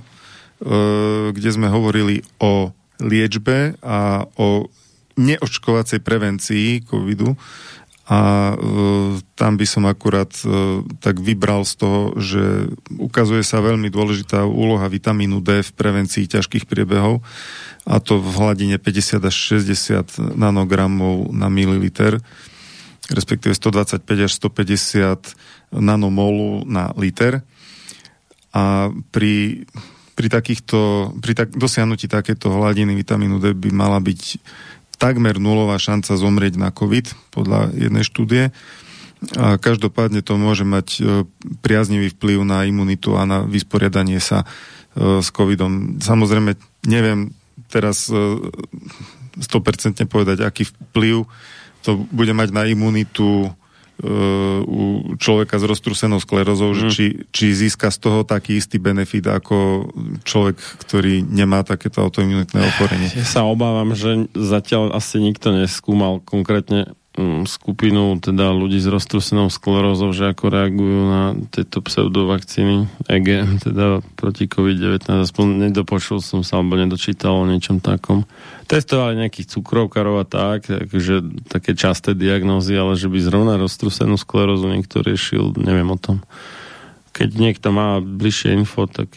[0.59, 4.67] e, kde sme hovorili o liečbe a o
[5.19, 7.35] neočkovacej prevencii covidu
[8.09, 8.19] a
[8.51, 8.55] e,
[9.37, 14.89] tam by som akurát e, tak vybral z toho, že ukazuje sa veľmi dôležitá úloha
[14.89, 17.21] vitamínu D v prevencii ťažkých priebehov
[17.85, 22.17] a to v hladine 50 až 60 nanogramov na mililiter
[23.09, 27.41] respektíve 125 až 150 nanomolu na liter.
[28.53, 29.65] A pri,
[30.13, 34.21] pri takýchto, pri tak, dosiahnutí takéto hladiny vitamínu D by mala byť
[34.99, 38.43] takmer nulová šanca zomrieť na COVID, podľa jednej štúdie.
[39.35, 40.99] A každopádne to môže mať e,
[41.59, 45.99] priaznivý vplyv na imunitu a na vysporiadanie sa e, s covidom.
[45.99, 46.55] Samozrejme,
[46.87, 47.35] neviem
[47.67, 51.27] teraz 100% e, povedať, aký vplyv
[51.83, 53.51] to bude mať na imunitu
[54.63, 56.91] u človeka s roztrusenou sklerozou, mm.
[56.91, 57.05] či,
[57.35, 59.91] či získa z toho taký istý benefit ako
[60.23, 60.55] človek,
[60.87, 63.11] ktorý nemá takéto autoimunitné ochorenie.
[63.11, 66.95] Ja sa obávam, že zatiaľ asi nikto neskúmal konkrétne
[67.43, 74.47] skupinu teda ľudí s roztrusenou sklerózou, že ako reagujú na tieto pseudovakcíny EGM, teda proti
[74.47, 75.27] COVID-19.
[75.27, 78.23] Aspoň nedopočul som sa, alebo nedočítal o niečom takom
[78.69, 84.69] testovali nejakých cukrovkarov a tak, takže také časté diagnózy, ale že by zrovna roztrusenú sklerózu
[84.69, 86.21] niekto riešil, neviem o tom.
[87.09, 89.09] Keď niekto má bližšie info, tak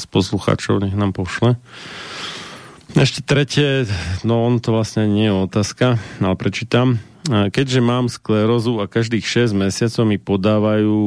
[0.00, 1.60] z poslucháčov nech nám pošle.
[2.96, 3.84] Ešte tretie,
[4.24, 6.96] no on to vlastne nie je otázka, ale prečítam.
[7.24, 11.00] Keďže mám sklerózu a každých 6 mesiacov mi podávajú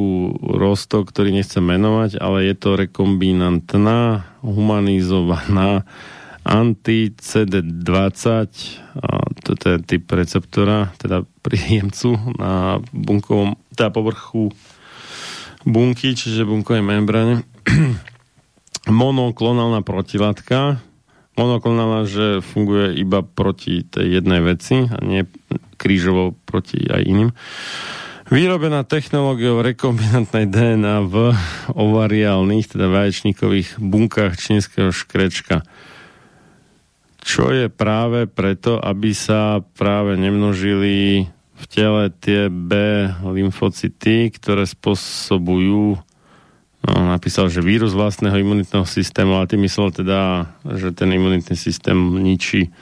[0.58, 5.86] rostok, ktorý nechcem menovať, ale je to rekombinantná, humanizovaná
[6.42, 8.50] anti-CD20,
[9.46, 14.50] toto je typ receptora, teda príjemcu na bunkovom, teda povrchu
[15.62, 17.46] bunky, čiže bunkovej membráne.
[18.90, 20.82] Monoklonálna protilátka.
[21.38, 25.22] Monoklonálna, že funguje iba proti tej jednej veci a nie
[25.78, 27.30] krížovo proti aj iným.
[28.28, 31.32] Vyrobená technológiou rekombinantnej DNA v
[31.72, 35.64] ovariálnych, teda vaječníkových bunkách čínskeho škrečka
[37.28, 42.72] čo je práve preto, aby sa práve nemnožili v tele tie B
[43.20, 46.00] lymfocyty, ktoré spôsobujú
[46.94, 51.96] no, napísal, že vírus vlastného imunitného systému, ale ty myslel teda, že ten imunitný systém
[52.22, 52.72] ničí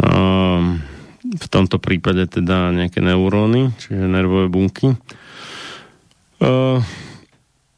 [0.00, 0.82] um,
[1.22, 4.98] v tomto prípade teda nejaké neuróny, čiže nervové bunky.
[6.42, 6.82] Uh,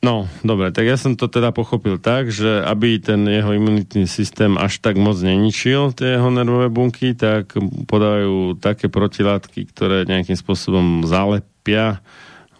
[0.05, 4.53] No, dobre, tak ja som to teda pochopil tak, že aby ten jeho imunitný systém
[4.61, 7.57] až tak moc neničil tie jeho nervové bunky, tak
[7.89, 12.05] podajú také protilátky, ktoré nejakým spôsobom zalepia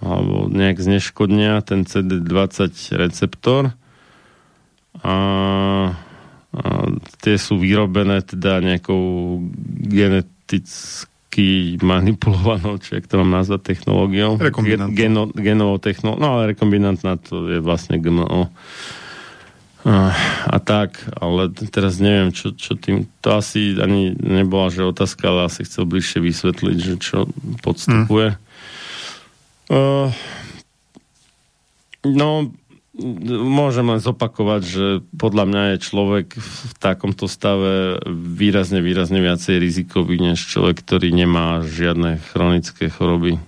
[0.05, 3.73] alebo nejak zneškodnia ten CD20 receptor
[5.01, 5.17] a,
[6.55, 6.65] a
[7.25, 9.41] tie sú vyrobené teda nejakou
[9.89, 14.39] geneticky manipulovanou, či ak to mám nazvať technológiou.
[14.95, 18.53] Geno, genovou technológiou, no ale rekombinantná to je vlastne GMO.
[19.85, 20.17] A,
[20.49, 25.53] a tak, ale teraz neviem, čo, čo tým, to asi ani nebola, že otázka, ale
[25.53, 27.29] asi chcel bližšie vysvetliť, že čo
[27.61, 28.33] podstupuje.
[28.33, 28.44] Hmm.
[29.75, 30.15] Uh,
[32.07, 32.55] no,
[33.43, 34.87] môžem len zopakovať, že
[35.19, 41.67] podľa mňa je človek v takomto stave výrazne, výrazne viacej rizikový než človek, ktorý nemá
[41.67, 43.43] žiadne chronické choroby.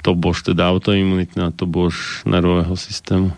[0.00, 3.36] To bož teda autoimunitné a to bož nervového systému.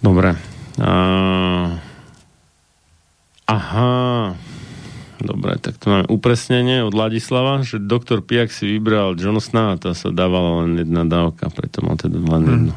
[0.00, 0.36] Dobre.
[0.80, 0.92] A...
[3.52, 4.32] Aha.
[5.22, 9.94] Dobre, tak to máme upresnenie od Ladislava, že doktor Piak si vybral Johnsona a tá
[9.94, 12.50] sa dávala len jedna dávka, preto mal teda len hmm.
[12.50, 12.74] jednu.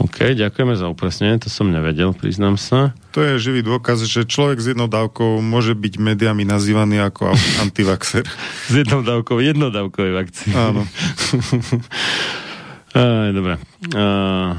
[0.00, 2.96] OK, ďakujeme za upresnenie, to som nevedel, priznám sa.
[3.12, 8.24] To je živý dôkaz, že človek s jednou dávkou môže byť médiami nazývaný ako antivaxer.
[8.70, 10.56] s jednou dávkou jednodávkovej vakcíny.
[10.56, 10.88] Áno.
[12.96, 13.60] Aj, dobre.
[13.92, 14.56] Uh,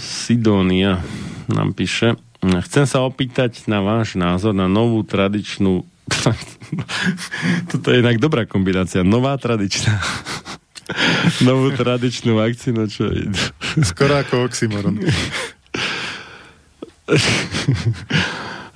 [0.00, 1.04] Sidonia
[1.52, 2.16] nám píše.
[2.42, 5.86] Chcem sa opýtať na váš názor na novú tradičnú...
[7.70, 9.06] Toto je inak dobrá kombinácia.
[9.06, 10.02] Nová tradičná
[11.48, 13.30] novú tradičnú vakcínu, čo je.
[13.86, 14.98] Skoro ako oxymoron.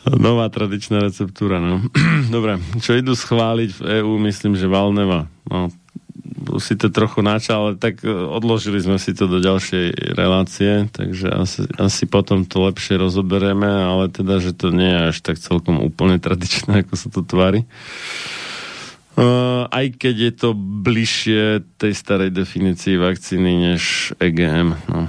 [0.06, 1.82] Nová tradičná receptúra, no.
[2.34, 5.26] Dobre, čo idú schváliť v EÚ, myslím, že Valneva.
[5.50, 5.74] No,
[6.58, 11.28] si to trochu načal, ale tak e, odložili sme si to do ďalšej relácie, takže
[11.30, 15.80] asi, asi potom to lepšie rozoberieme, ale teda, že to nie je až tak celkom
[15.82, 17.64] úplne tradičné, ako sa to tvári.
[19.16, 20.48] Uh, aj keď je to
[20.84, 24.76] bližšie tej starej definícii vakcíny než EGM.
[24.92, 25.08] No.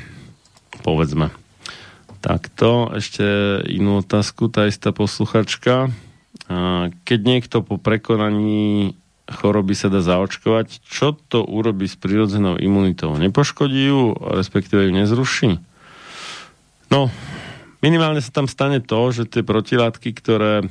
[0.88, 1.28] Povedzme.
[2.24, 5.92] Takto, ešte inú otázku, tá istá posluchačka.
[6.48, 8.96] Uh, keď niekto po prekonaní
[9.26, 13.14] choroby sa dá zaočkovať, čo to urobí s prirodzenou imunitou?
[13.18, 15.50] Nepoškodí ju, respektíve ju nezruší?
[16.90, 17.10] No,
[17.82, 20.70] minimálne sa tam stane to, že tie protilátky, ktoré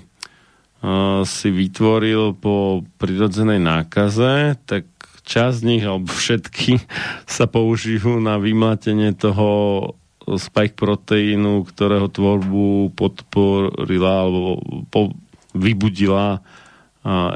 [1.26, 4.86] si vytvoril po prirodzenej nákaze, tak
[5.26, 6.80] časť z nich, alebo všetky,
[7.36, 9.94] sa použijú na vymlatenie toho
[10.26, 14.58] spike proteínu, ktorého tvorbu podporila alebo
[14.90, 15.14] po,
[15.54, 16.42] vybudila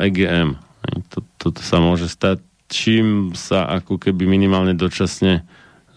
[0.01, 0.68] EGM.
[1.09, 5.45] Toto, toto sa môže stať, čím sa ako keby minimálne dočasne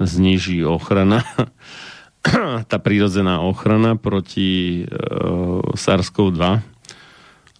[0.00, 1.22] zniží ochrana,
[2.70, 4.94] tá prírodzená ochrana proti e,
[5.74, 6.42] SARS-CoV-2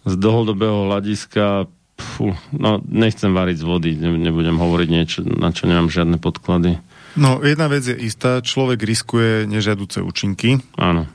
[0.03, 5.87] z dlhodobého hľadiska fú, no nechcem variť z vody, nebudem hovoriť niečo, na čo nemám
[5.87, 6.81] žiadne podklady.
[7.13, 10.57] No, jedna vec je istá, človek riskuje nežiaduce účinky.
[10.75, 11.05] Áno.
[11.05, 11.09] E,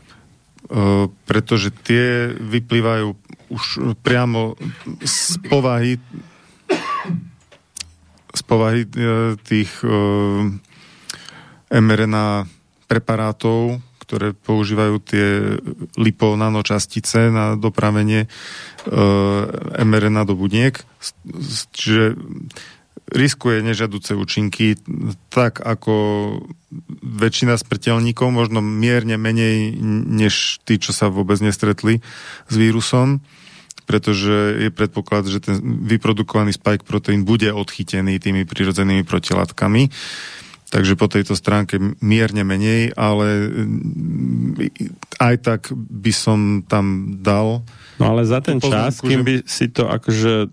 [1.26, 3.16] pretože tie vyplývajú
[3.48, 4.54] už priamo
[5.00, 5.96] z povahy
[8.38, 8.88] z povahy e,
[9.42, 9.90] tých e,
[11.74, 12.46] mRNA
[12.86, 15.58] preparátov, ktoré používajú tie
[15.98, 18.28] liponanočastice na dopravenie e,
[19.82, 20.78] mRNA do buniek.
[21.74, 22.16] Čiže
[23.08, 24.76] riskuje nežaduce účinky,
[25.32, 25.94] tak ako
[27.00, 29.72] väčšina smrteľníkov, možno mierne menej
[30.04, 32.04] než tí, čo sa vôbec nestretli
[32.52, 33.24] s vírusom
[33.88, 35.56] pretože je predpoklad, že ten
[35.88, 39.88] vyprodukovaný spike proteín bude odchytený tými prirodzenými protilátkami.
[40.68, 44.68] Takže po tejto stránke mierne menej, ale mm,
[45.16, 47.64] aj tak by som tam dal.
[47.96, 50.52] No ale za ten čas, kým by si to akože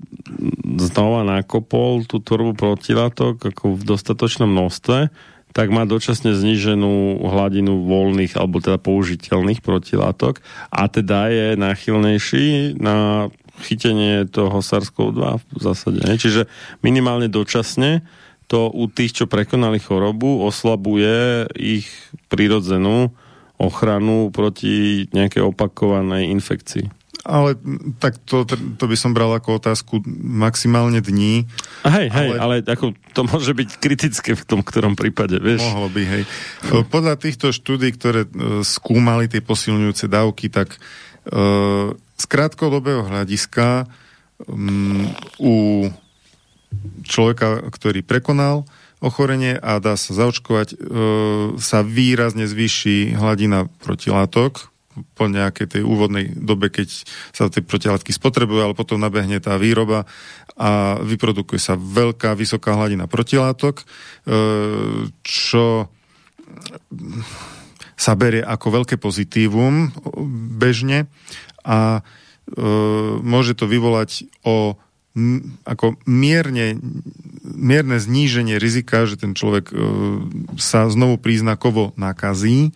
[0.80, 5.12] znova nakopol tú tvorbu protilátok ako v dostatočnom množstve,
[5.56, 13.32] tak má dočasne zníženú hladinu voľných alebo teda použiteľných protilátok a teda je náchylnejší na
[13.64, 16.04] chytenie toho SARS-CoV-2 v zásade.
[16.04, 16.52] Čiže
[16.84, 18.04] minimálne dočasne
[18.52, 21.88] to u tých, čo prekonali chorobu, oslabuje ich
[22.28, 23.16] prirodzenú
[23.56, 27.05] ochranu proti nejakej opakovanej infekcii.
[27.26, 27.58] Ale
[27.98, 28.46] tak to,
[28.78, 31.50] to by som bral ako otázku maximálne dní.
[31.82, 35.66] A hej, hej, ale, ale ako to môže byť kritické v tom ktorom prípade, vieš?
[35.66, 36.24] Mohlo by, hej.
[36.86, 40.80] Podľa týchto štúdí, ktoré e, skúmali tie posilňujúce dávky, tak e,
[41.98, 43.90] z krátkodobého hľadiska
[44.46, 45.10] um,
[45.42, 45.90] u
[47.04, 48.70] človeka, ktorý prekonal
[49.04, 50.76] ochorenie a dá sa zaočkovať, e,
[51.60, 54.75] sa výrazne zvýši hladina protilátok
[55.16, 56.88] po nejakej tej úvodnej dobe, keď
[57.36, 60.08] sa tie protilátky spotrebujú, ale potom nabehne tá výroba
[60.56, 63.86] a vyprodukuje sa veľká, vysoká hladina protilátok, e,
[65.24, 65.92] čo
[67.96, 69.92] sa berie ako veľké pozitívum
[70.56, 71.08] bežne
[71.64, 72.02] a e,
[73.24, 74.80] môže to vyvolať o
[75.64, 76.76] ako mierne,
[77.48, 79.76] mierne zníženie rizika, že ten človek e,
[80.60, 82.76] sa znovu príznakovo nakazí.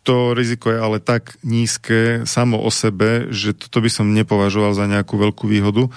[0.00, 4.72] E, to riziko je ale tak nízke samo o sebe, že toto by som nepovažoval
[4.72, 5.86] za nejakú veľkú výhodu.
[5.86, 5.90] E,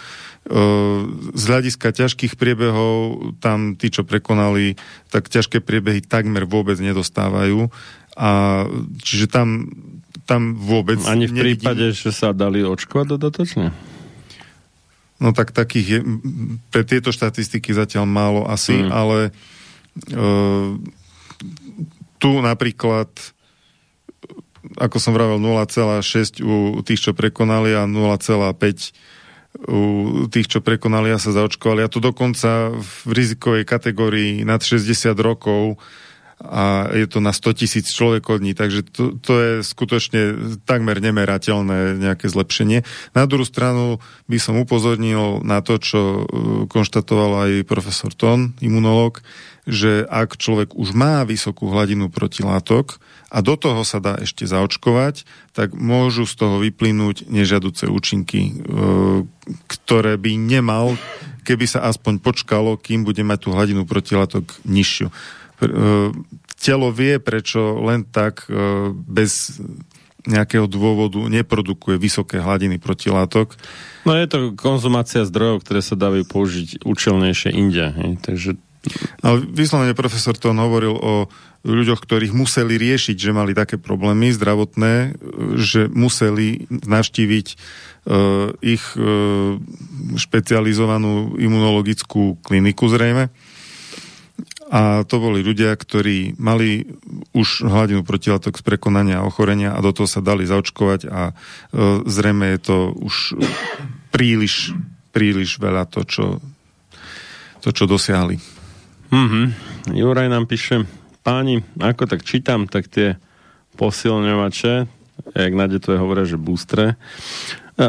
[1.33, 4.75] z hľadiska ťažkých priebehov, tam tí, čo prekonali,
[5.07, 7.71] tak ťažké priebehy takmer vôbec nedostávajú.
[8.19, 8.63] A
[8.99, 9.71] čiže tam,
[10.27, 10.99] tam vôbec...
[11.07, 11.63] Ani v nevidím...
[11.63, 13.67] prípade, že sa dali očkovať dodatočne?
[15.23, 15.99] No tak takých je,
[16.67, 18.91] pre tieto štatistiky zatiaľ málo asi, mm.
[18.91, 19.31] ale
[20.11, 20.75] uh,
[22.19, 23.07] tu napríklad
[24.79, 28.95] ako som vravel 0,6 u tých, čo prekonali a 0,5
[29.69, 31.85] u tých, čo prekonali a sa zaočkovali.
[31.85, 35.77] A to dokonca v rizikovej kategórii nad 60 rokov
[36.43, 40.21] a je to na 100 tisíc človekodní, takže to, to je skutočne
[40.67, 42.83] takmer nemerateľné nejaké zlepšenie.
[43.15, 46.17] Na druhú stranu by som upozornil na to, čo uh,
[46.67, 49.23] konštatoval aj profesor Ton, imunológ,
[49.63, 52.99] že ak človek už má vysokú hladinu protilátok
[53.33, 55.25] a do toho sa dá ešte zaočkovať,
[55.57, 59.25] tak môžu z toho vyplynúť nežiaduce účinky, uh,
[59.65, 60.93] ktoré by nemal,
[61.43, 65.11] keby sa aspoň počkalo, kým bude mať tú hladinu protilátok nižšiu.
[65.11, 65.13] E,
[66.55, 69.59] telo vie, prečo len tak e, bez
[70.23, 73.59] nejakého dôvodu neprodukuje vysoké hladiny protilátok.
[74.07, 77.91] No je to konzumácia zdrojov, ktoré sa dávajú použiť účelnejšie inde.
[78.23, 78.55] Takže
[79.23, 81.13] No, vyslovene profesor to hovoril o
[81.63, 85.15] ľuďoch, ktorých museli riešiť, že mali také problémy zdravotné,
[85.55, 89.55] že museli navštíviť uh, ich uh,
[90.19, 93.31] špecializovanú imunologickú kliniku zrejme.
[94.73, 96.89] A to boli ľudia, ktorí mali
[97.37, 101.37] už hladinu protilátok z prekonania ochorenia a do toho sa dali zaočkovať a
[102.09, 103.37] zrejme je to už
[104.09, 104.73] príliš,
[105.13, 106.25] príliš veľa to, čo,
[107.61, 108.41] to, čo dosiahli.
[109.13, 109.45] Mm-hmm.
[109.93, 110.89] Juraj nám píše,
[111.23, 113.15] páni, ako tak čítam, tak tie
[113.79, 114.73] posilňovače,
[115.33, 116.99] jak na detve hovoria, že boostre,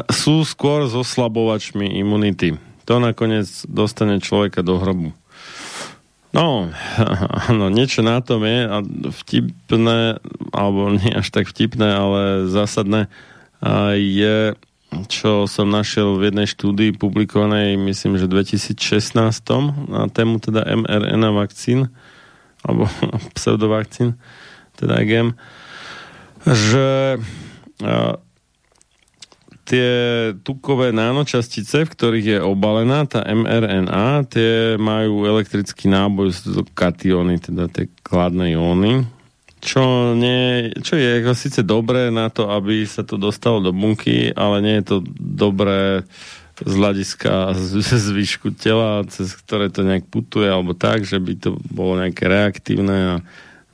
[0.08, 2.56] sú skôr so oslabovačmi imunity.
[2.88, 5.12] To nakoniec dostane človeka do hrobu.
[6.34, 6.72] No,
[7.58, 8.80] no, niečo na tom je a
[9.22, 10.18] vtipné,
[10.50, 13.12] alebo nie až tak vtipné, ale zásadné
[13.94, 14.56] je
[15.10, 19.18] čo som našiel v jednej štúdii publikovanej, myslím, že v 2016
[19.90, 21.90] na tému teda mRNA vakcín
[22.64, 22.88] alebo
[23.36, 24.16] pseudovakcín,
[24.74, 25.36] teda IgM,
[26.44, 27.20] že
[27.84, 28.18] a,
[29.64, 29.90] tie
[30.44, 37.40] tukové nánočastice, v ktorých je obalená tá mRNA, tie majú elektrický náboj, sú to kationy,
[37.40, 39.08] teda tie kladné jóny,
[39.64, 44.28] čo, nie, čo je ako síce dobré na to, aby sa to dostalo do bunky,
[44.36, 46.04] ale nie je to dobré
[46.62, 47.58] z hľadiska
[48.10, 52.96] zvyšku tela, cez ktoré to nejak putuje, alebo tak, že by to bolo nejaké reaktívne
[52.96, 53.14] a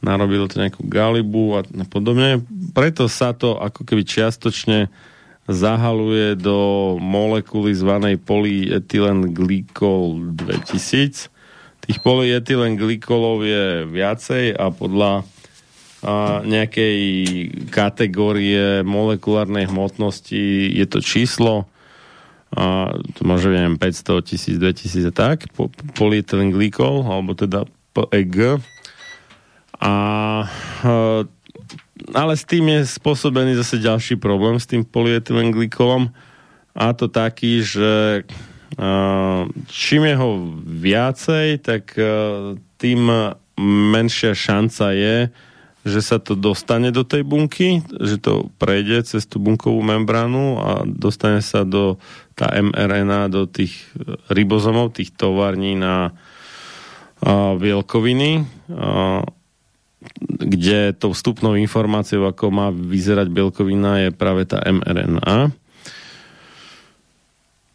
[0.01, 2.41] narobilo to nejakú galibu a podobne.
[2.73, 4.89] Preto sa to ako keby čiastočne
[5.51, 11.29] zahaluje do molekuly zvanej polyetylen glykol 2000.
[11.85, 15.27] Tých polyetylen glykolov je viacej a podľa
[16.01, 16.97] a nejakej
[17.69, 21.69] kategórie molekulárnej hmotnosti je to číslo
[22.51, 27.63] a to môže neviem 500, 1000, 2000 a tak po, polyetylen glykol alebo teda
[27.95, 28.59] PEG
[29.81, 29.95] a
[32.11, 36.11] ale s tým je spôsobený zase ďalší problém s tým polyetylen glykolom
[36.75, 38.23] a to taký, že
[39.67, 40.31] čím je ho
[40.63, 41.93] viacej, tak
[42.79, 43.01] tým
[43.61, 45.17] menšia šanca je,
[45.81, 50.71] že sa to dostane do tej bunky, že to prejde cez tú bunkovú membránu a
[50.85, 51.97] dostane sa do
[52.41, 53.77] tá mRNA do tých
[54.33, 56.17] ribozomov, tých tovární na
[57.21, 59.21] a, bielkoviny, a,
[60.25, 65.53] kde tou vstupnou informáciou, ako má vyzerať bielkovina, je práve tá mRNA.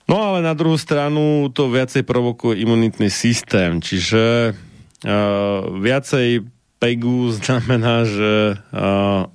[0.05, 6.45] No ale na druhú stranu to viacej provokuje imunitný systém, čiže uh, viacej
[6.77, 9.29] PEGu znamená, že a,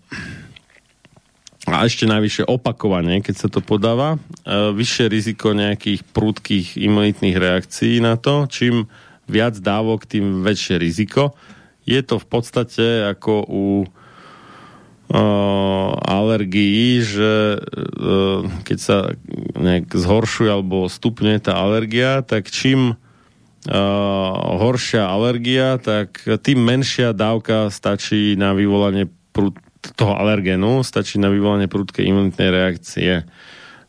[1.70, 8.02] a ešte najvyššie opakovanie, keď sa to podáva, a, vyššie riziko nejakých prúdkých imunitných reakcií
[8.02, 8.90] na to, čím
[9.30, 11.38] viac dávok, tým väčšie riziko.
[11.86, 13.66] Je to v podstate ako u
[16.06, 17.58] alergií, že
[18.62, 19.10] keď sa
[19.58, 22.96] nejak zhoršuje alebo stupňuje tá alergia, tak čím uh,
[24.54, 29.58] horšia alergia, tak tým menšia dávka stačí na vyvolanie prúd,
[29.96, 33.24] toho alergénu, stačí na vyvolanie prúdkej imunitnej reakcie.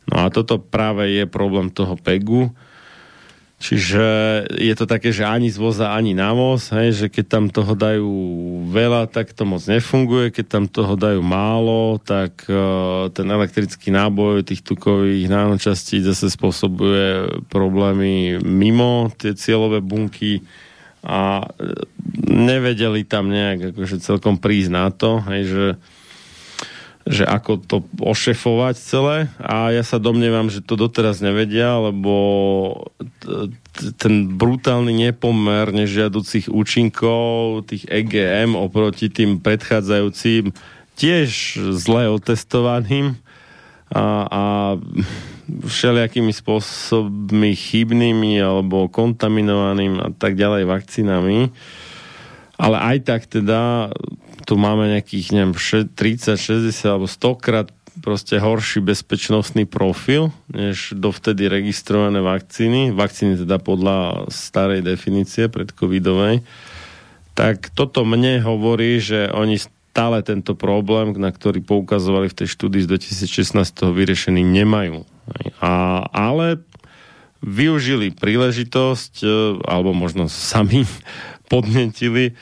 [0.08, 2.50] No a toto práve je problém toho PEGu,
[3.62, 4.06] Čiže
[4.58, 7.78] je to také, že ani z voza, ani na voz, hej, že keď tam toho
[7.78, 8.10] dajú
[8.74, 14.42] veľa, tak to moc nefunguje, keď tam toho dajú málo, tak uh, ten elektrický náboj
[14.42, 20.42] tých tukových nánočastí zase spôsobuje problémy mimo tie cieľové bunky
[21.02, 21.50] a
[22.30, 25.66] nevedeli tam nejak akože celkom prísť na to, hej, že
[27.02, 29.16] že ako to ošefovať celé.
[29.42, 32.14] A ja sa domnievam, že to doteraz nevedia, lebo
[33.98, 40.54] ten brutálny nepomer nežiaducich účinkov tých EGM oproti tým predchádzajúcim
[40.94, 43.18] tiež zle otestovaným.
[43.90, 44.42] A, a
[45.60, 51.38] všelijakými spôsobmi chybnými alebo kontaminovaným a tak ďalej vakcínami.
[52.56, 53.90] Ale aj tak teda
[54.46, 57.68] tu máme nejakých, neviem, 30, 60 alebo 100 krát
[58.00, 62.94] proste horší bezpečnostný profil, než dovtedy registrované vakcíny.
[62.94, 66.40] Vakcíny teda podľa starej definície predcovidovej.
[67.32, 69.56] Tak toto mne hovorí, že oni
[69.92, 72.88] stále tento problém, na ktorý poukazovali v tej štúdii z
[73.28, 75.04] 2016 vyriešený nemajú.
[75.60, 76.64] A, ale
[77.44, 79.28] využili príležitosť, e,
[79.68, 80.88] alebo možno sami
[81.52, 82.32] podnetili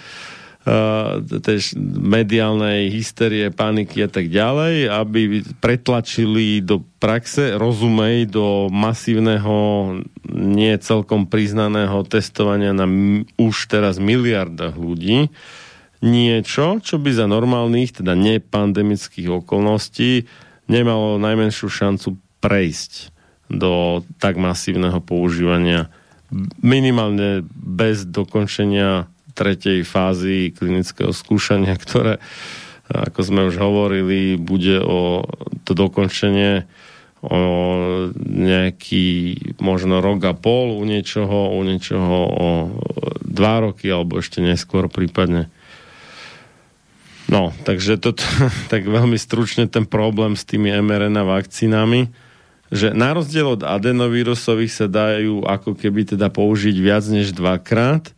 [1.41, 9.57] tej mediálnej hysterie, paniky a tak ďalej, aby pretlačili do praxe, rozumej, do masívneho,
[10.29, 12.85] nie celkom priznaného testovania na
[13.41, 15.33] už teraz miliardách ľudí,
[16.01, 20.25] niečo, čo by za normálnych, teda nepandemických okolností
[20.71, 23.13] nemalo najmenšiu šancu prejsť
[23.51, 25.91] do tak masívneho používania
[26.63, 32.23] minimálne bez dokončenia tretej fázy klinického skúšania, ktoré,
[32.87, 35.27] ako sme už hovorili, bude o
[35.67, 36.71] to dokončenie
[37.21, 37.41] o
[38.17, 42.49] nejaký možno rok a pol u niečoho, u niečoho o
[43.21, 45.53] dva roky alebo ešte neskôr prípadne.
[47.31, 48.11] No, takže to
[48.73, 52.11] tak veľmi stručne ten problém s tými mRNA vakcínami,
[52.71, 58.11] že na rozdiel od adenovírusových sa dajú ako keby teda použiť viac než dvakrát,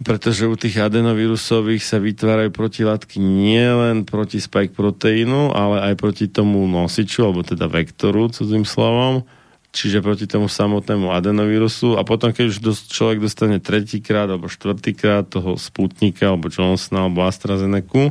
[0.00, 6.64] pretože u tých adenovírusových sa vytvárajú protilátky nielen proti spike proteínu, ale aj proti tomu
[6.66, 9.28] nosiču, alebo teda vektoru, cudzým slovom,
[9.70, 11.94] čiže proti tomu samotnému adenovírusu.
[11.94, 17.22] A potom, keď už dos- človek dostane tretíkrát alebo štvrtýkrát toho Sputnika alebo Johnsona alebo
[17.22, 18.10] AstraZeneca,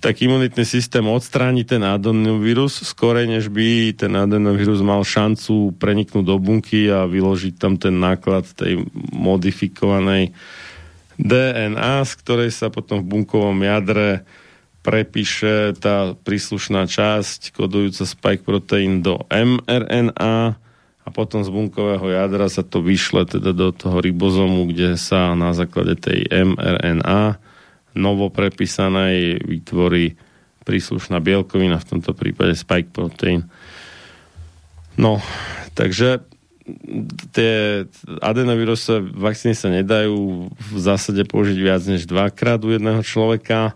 [0.00, 6.40] tak imunitný systém odstráni ten adenovírus skorej, než by ten adenovírus mal šancu preniknúť do
[6.40, 10.32] bunky a vyložiť tam ten náklad tej modifikovanej
[11.20, 14.24] DNA, z ktorej sa potom v bunkovom jadre
[14.80, 20.56] prepíše tá príslušná časť kodujúca spike proteín do mRNA
[21.00, 25.52] a potom z bunkového jadra sa to vyšle teda do toho ribozomu, kde sa na
[25.52, 27.40] základe tej mRNA
[27.96, 30.16] novo prepísanej vytvorí
[30.64, 33.48] príslušná bielkovina, v tomto prípade spike protein.
[35.00, 35.18] No,
[35.72, 36.22] takže
[37.34, 37.84] tie
[38.22, 43.74] adenovírusové vakcíny sa nedajú v zásade použiť viac než dvakrát u jedného človeka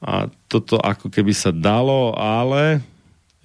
[0.00, 2.84] a toto ako keby sa dalo, ale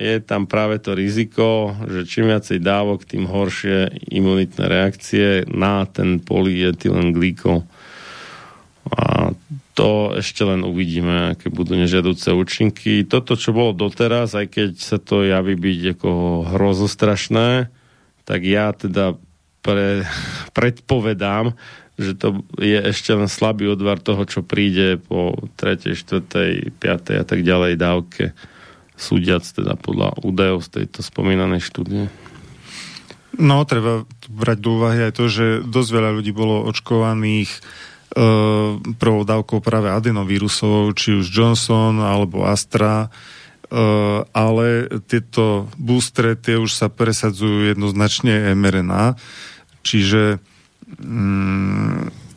[0.02, 6.18] je tam práve to riziko, že čím viacej dávok, tým horšie imunitné reakcie na ten
[6.18, 7.62] polyetylenglykol.
[8.90, 9.30] A
[9.78, 13.06] to ešte len uvidíme, aké budú nežiaduce účinky.
[13.06, 16.12] Toto, čo bolo doteraz, aj keď sa to javí byť ako
[16.50, 17.70] hrozostrašné,
[18.26, 19.22] tak ja teda
[19.62, 20.04] pre,
[20.58, 21.54] predpovedám,
[22.00, 27.22] že to je ešte len slabý odvar toho, čo príde po 3., 4., 5.
[27.22, 28.32] a tak ďalej dávke
[29.02, 32.14] súdiac teda podľa údajov z tejto spomínanej štúdie.
[33.42, 37.60] No, treba brať do úvahy aj to, že dosť veľa ľudí bolo očkovaných e,
[39.00, 43.10] prvou dávkou práve adenovírusov, či už Johnson alebo Astra, e,
[44.22, 44.68] ale
[45.08, 49.16] tieto boostre, tie už sa presadzujú jednoznačne mRNA,
[49.82, 50.44] čiže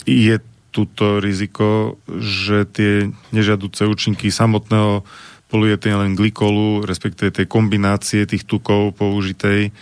[0.04, 0.36] je
[0.74, 5.06] tuto riziko, že tie nežiaduce účinky samotného
[5.46, 9.72] polyetylen glykolu, respektíve tej kombinácie tých tukov použitej, e,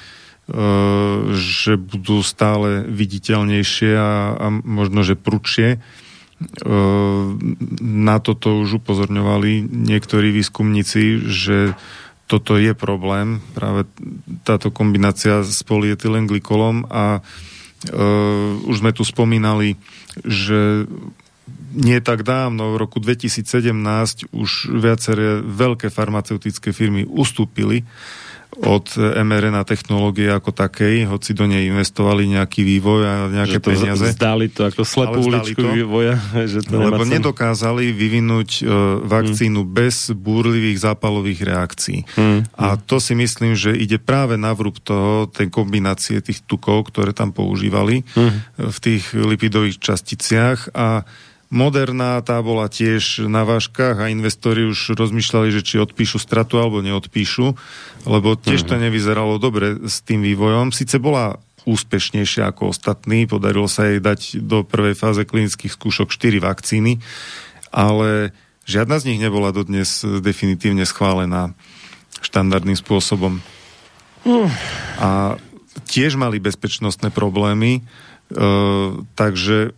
[1.33, 5.68] že budú stále viditeľnejšie a, a možno, že prudšie.
[5.73, 5.78] E,
[7.81, 11.73] na toto už upozorňovali niektorí výskumníci, že
[12.28, 13.89] toto je problém, práve
[14.44, 17.51] táto kombinácia s polyetylenglikolom a uh,
[18.69, 19.75] už sme tu spomínali,
[20.23, 20.86] že
[21.73, 27.83] nie tak dávno, v roku 2017 už viaceré veľké farmaceutické firmy ustúpili
[28.61, 33.69] od mRNA technológie ako takej, hoci do nej investovali nejaký vývoj a nejaké že to
[33.73, 34.05] peniaze.
[34.13, 36.21] Zdali to ako slepú uličku vývoja.
[36.53, 38.69] Že to lebo nedokázali vyvinúť uh,
[39.09, 39.73] vakcínu hmm.
[39.73, 42.05] bez búrlivých zápalových reakcií.
[42.13, 42.45] Hmm.
[42.61, 47.17] A to si myslím, že ide práve na vrúb toho, tej kombinácie tých tukov, ktoré
[47.17, 48.69] tam používali hmm.
[48.69, 51.09] v tých lipidových časticiach a
[51.53, 56.81] Moderná tá bola tiež na váškach a investori už rozmýšľali, že či odpíšu stratu alebo
[56.81, 57.53] neodpíšu,
[58.09, 60.73] lebo tiež to nevyzeralo dobre s tým vývojom.
[60.73, 61.37] Sice bola
[61.69, 67.05] úspešnejšia ako ostatní, podarilo sa jej dať do prvej fáze klinických skúšok 4 vakcíny,
[67.69, 68.33] ale
[68.65, 71.53] žiadna z nich nebola dodnes definitívne schválená
[72.25, 73.45] štandardným spôsobom.
[74.97, 75.37] A
[75.85, 77.83] tiež mali bezpečnostné problémy, e,
[79.21, 79.77] takže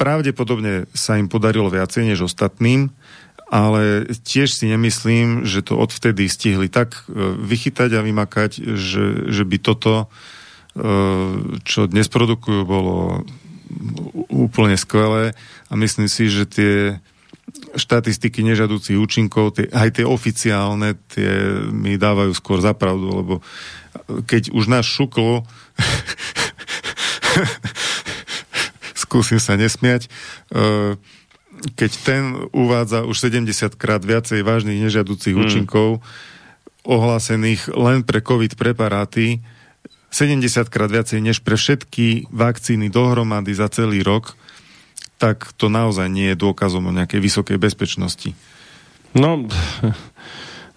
[0.00, 2.88] pravdepodobne sa im podarilo viacej než ostatným,
[3.52, 9.44] ale tiež si nemyslím, že to odvtedy stihli tak e, vychytať a vymakať, že, že
[9.44, 10.08] by toto,
[10.72, 10.86] e,
[11.68, 13.28] čo dnes produkujú, bolo
[14.32, 15.36] úplne skvelé.
[15.68, 16.74] A myslím si, že tie
[17.74, 23.34] štatistiky nežadúcich účinkov, tie, aj tie oficiálne, tie mi dávajú skôr zapravdu, lebo
[24.30, 25.42] keď už náš šuklo
[29.10, 30.06] skúsim sa nesmiať.
[30.54, 30.94] E,
[31.74, 32.22] keď ten
[32.54, 35.42] uvádza už 70 krát viacej vážnych nežiaducich Hmm.
[35.42, 35.98] účinkov
[36.86, 39.42] ohlásených len pre COVID preparáty,
[40.14, 44.38] 70 krát viacej než pre všetky vakcíny dohromady za celý rok,
[45.18, 48.32] tak to naozaj nie je dôkazom o nejakej vysokej bezpečnosti.
[49.12, 49.44] No,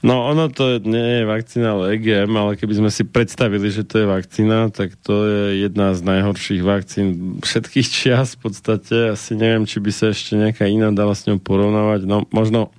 [0.03, 4.03] no ono to nie je vakcína, ale EGM, ale keby sme si predstavili, že to
[4.03, 9.15] je vakcína, tak to je jedna z najhorších vakcín všetkých čias v podstate.
[9.15, 12.03] Asi neviem, či by sa ešte nejaká iná dala s ňou porovnávať.
[12.05, 12.75] No, možno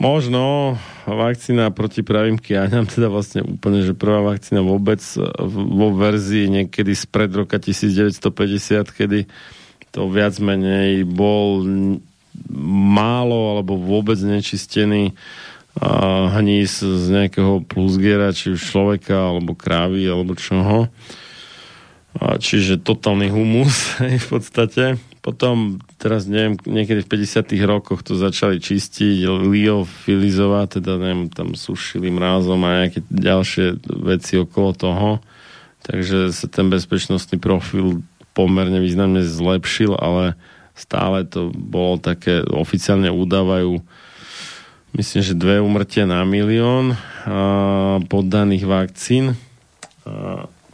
[0.00, 5.04] Možno vakcína proti pravým kiaňam, teda vlastne úplne, že prvá vakcína vôbec
[5.44, 9.28] vo verzii niekedy spred roka 1950, kedy
[9.92, 11.68] to viac menej bol
[12.88, 15.12] málo alebo vôbec nečistený
[16.34, 20.90] hníz z nejakého plusgiera, či už človeka, alebo krávy, alebo čoho.
[22.18, 24.98] A čiže totálny humus v podstate.
[25.20, 32.08] Potom, teraz neviem, niekedy v 50 rokoch to začali čistiť, liofilizovať, teda neviem, tam sušili
[32.08, 35.08] mrázom a nejaké ďalšie veci okolo toho.
[35.84, 38.00] Takže sa ten bezpečnostný profil
[38.32, 40.40] pomerne významne zlepšil, ale
[40.72, 43.84] stále to bolo také, oficiálne udávajú
[44.96, 46.98] myslím, že dve umrtia na milión
[48.08, 49.38] poddaných vakcín.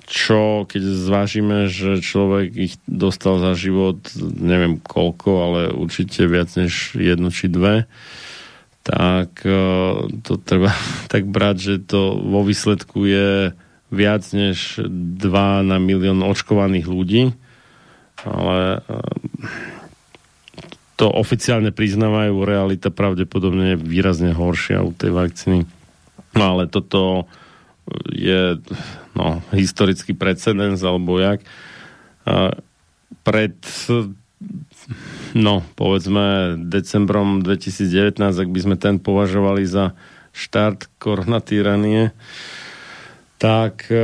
[0.07, 3.99] Čo, keď zvážime, že človek ich dostal za život,
[4.39, 7.91] neviem koľko, ale určite viac než jednu či dve,
[8.87, 9.59] tak e,
[10.23, 10.71] to treba
[11.13, 13.51] tak brať, že to vo výsledku je
[13.91, 15.27] viac než 2
[15.67, 17.35] na milión očkovaných ľudí,
[18.23, 19.01] ale e,
[20.97, 25.69] to oficiálne priznávajú, realita pravdepodobne je výrazne horšia u tej vakcíny.
[26.33, 27.29] No ale toto
[28.09, 28.57] je
[29.13, 31.45] no, historický precedens, alebo jak.
[33.23, 33.57] Pred
[35.37, 39.93] no, povedzme decembrom 2019, ak by sme ten považovali za
[40.37, 42.13] štart koronatýranie,
[43.37, 44.01] tak e,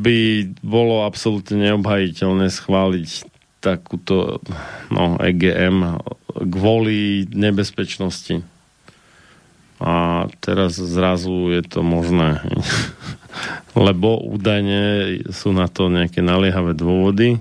[0.00, 0.20] by
[0.64, 3.29] bolo absolútne neobhajiteľné schváliť
[3.60, 4.40] takúto
[4.88, 6.00] no, EGM
[6.48, 8.40] kvôli nebezpečnosti.
[9.80, 12.40] A teraz zrazu je to možné.
[13.86, 14.82] Lebo údajne
[15.32, 17.40] sú na to nejaké naliehavé dôvody,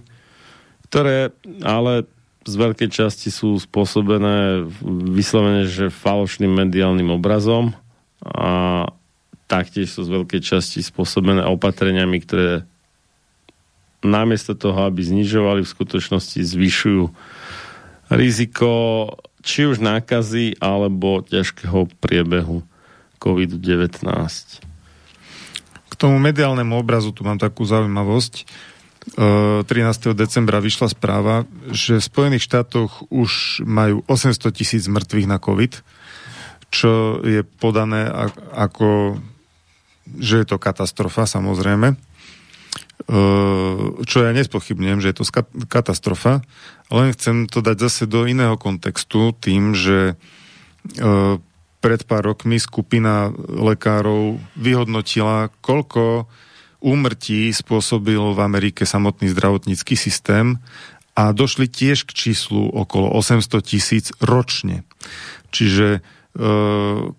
[0.87, 2.07] ktoré ale
[2.47, 4.63] z veľkej časti sú spôsobené
[5.11, 7.75] vyslovene, že falošným mediálnym obrazom
[8.23, 8.85] a
[9.49, 12.63] taktiež sú z veľkej časti spôsobené opatreniami, ktoré
[13.99, 17.03] namiesto toho, aby znižovali v skutočnosti, zvyšujú
[18.09, 18.71] riziko
[19.39, 22.63] či už nákazy alebo ťažkého priebehu
[23.19, 24.03] COVID-19.
[25.89, 28.47] K tomu mediálnemu obrazu tu mám takú zaujímavosť.
[29.09, 29.65] 13.
[30.13, 35.73] decembra vyšla správa, že v Spojených štátoch už majú 800 tisíc mŕtvych na COVID,
[36.69, 38.05] čo je podané
[38.53, 39.17] ako,
[40.19, 41.97] že je to katastrofa, samozrejme.
[44.03, 45.25] Čo ja nespochybnem, že je to
[45.71, 46.43] katastrofa,
[46.91, 50.19] len chcem to dať zase do iného kontextu tým, že
[51.79, 56.27] pred pár rokmi skupina lekárov vyhodnotila, koľko
[56.79, 60.59] úmrtí spôsobil v Amerike samotný zdravotnícky systém
[61.15, 64.87] a došli tiež k číslu okolo 800 tisíc ročne.
[65.51, 66.01] Čiže e,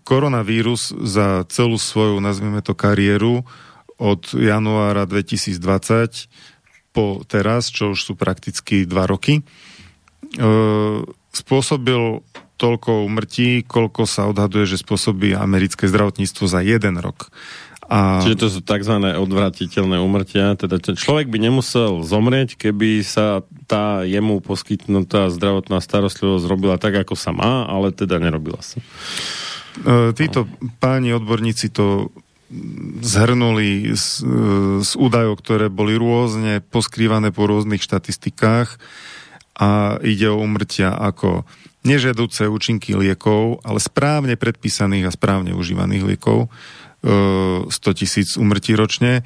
[0.01, 3.45] koronavírus za celú svoju, nazvime to, kariéru
[4.01, 6.33] od januára 2020
[6.91, 9.43] po teraz, čo už sú prakticky dva roky, e,
[11.31, 12.25] spôsobil
[12.61, 17.33] toľko umrtí, koľko sa odhaduje, že spôsobí americké zdravotníctvo za jeden rok.
[17.91, 18.23] A...
[18.23, 19.03] Čiže to sú tzv.
[19.03, 20.55] odvratiteľné umrtia.
[20.55, 27.19] Teda človek by nemusel zomrieť, keby sa tá jemu poskytnutá zdravotná starostlivosť robila tak, ako
[27.19, 28.79] sa má, ale teda nerobila sa.
[28.79, 30.47] E, títo
[30.79, 32.15] páni odborníci to
[33.01, 34.27] zhrnuli z,
[34.83, 38.75] z údajov, ktoré boli rôzne poskrývané po rôznych štatistikách
[39.55, 41.47] a ide o umrtia ako
[41.87, 46.53] nežiaduce účinky liekov, ale správne predpísaných a správne užívaných liekov,
[47.01, 49.25] 100 tisíc umrtí ročne.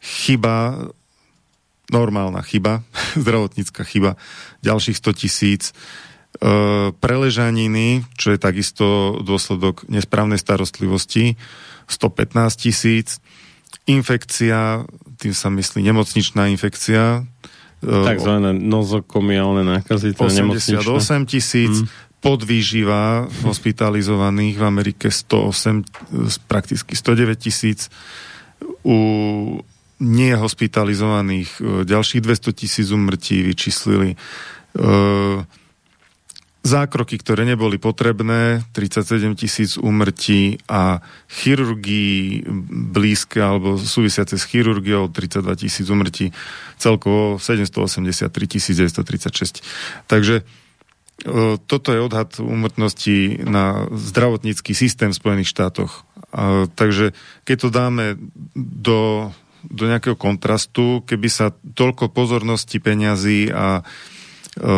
[0.00, 0.88] Chyba,
[1.92, 2.86] normálna chyba,
[3.20, 4.16] zdravotnícka chyba,
[4.64, 5.62] ďalších 100 tisíc.
[6.96, 11.36] Preležaniny, čo je takisto dôsledok nesprávnej starostlivosti,
[11.88, 13.18] 115 tisíc.
[13.86, 14.86] Infekcia,
[15.18, 17.26] tým sa myslí nemocničná infekcia.
[17.82, 20.14] Takzvané nozokomiálne nákazy.
[20.14, 20.82] 88
[21.26, 21.82] tisíc.
[21.82, 27.90] Hmm podvýživa hospitalizovaných v Amerike 108, prakticky 109 tisíc.
[28.86, 28.98] U
[30.02, 34.14] nie hospitalizovaných, e, ďalších 200 tisíc umrtí vyčíslili.
[34.14, 34.16] E,
[36.62, 42.46] zákroky, ktoré neboli potrebné, 37 tisíc úmrtí a chirurgii
[42.94, 46.30] blízke alebo súvisiace s chirurgiou 32 tisíc úmrtí,
[46.78, 49.66] celkovo 783 936.
[50.06, 50.42] Takže e,
[51.66, 56.06] toto je odhad úmrtnosti na zdravotnícky systém v Spojených štátoch.
[56.30, 57.10] A, takže
[57.42, 58.04] keď to dáme
[58.54, 59.34] do,
[59.66, 64.70] do nejakého kontrastu, keby sa toľko pozornosti, peňazí a e,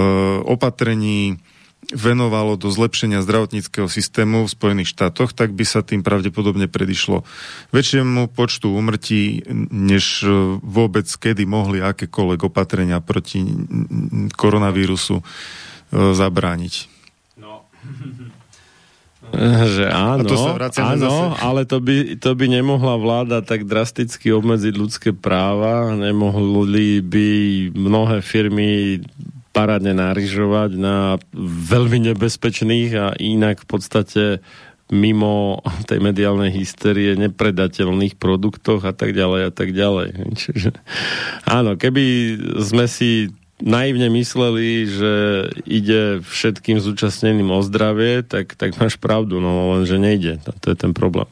[0.48, 1.44] opatrení
[1.92, 7.26] venovalo do zlepšenia zdravotníckého systému v Spojených štátoch, tak by sa tým pravdepodobne predišlo
[7.74, 10.24] väčšiemu počtu umrtí, než
[10.64, 13.44] vôbec kedy mohli akékoľvek opatrenia proti
[14.32, 15.24] koronavírusu e,
[15.92, 16.74] zabrániť.
[17.36, 17.68] No.
[19.66, 20.54] Že áno, to sa
[20.94, 21.42] áno zase.
[21.42, 27.28] ale to by, to by nemohla vláda tak drasticky obmedziť ľudské práva, nemohli by
[27.74, 29.02] mnohé firmy
[29.54, 31.22] parádne narižovať na
[31.70, 34.22] veľmi nebezpečných a inak v podstate
[34.92, 40.08] mimo tej mediálnej hysterie nepredateľných produktoch a tak ďalej a tak ďalej.
[40.42, 40.70] Čiže,
[41.48, 42.04] áno, keby
[42.60, 45.14] sme si naivne mysleli, že
[45.64, 50.42] ide všetkým zúčastneným o zdravie, tak, tak máš pravdu, no lenže nejde.
[50.44, 51.30] To je ten problém.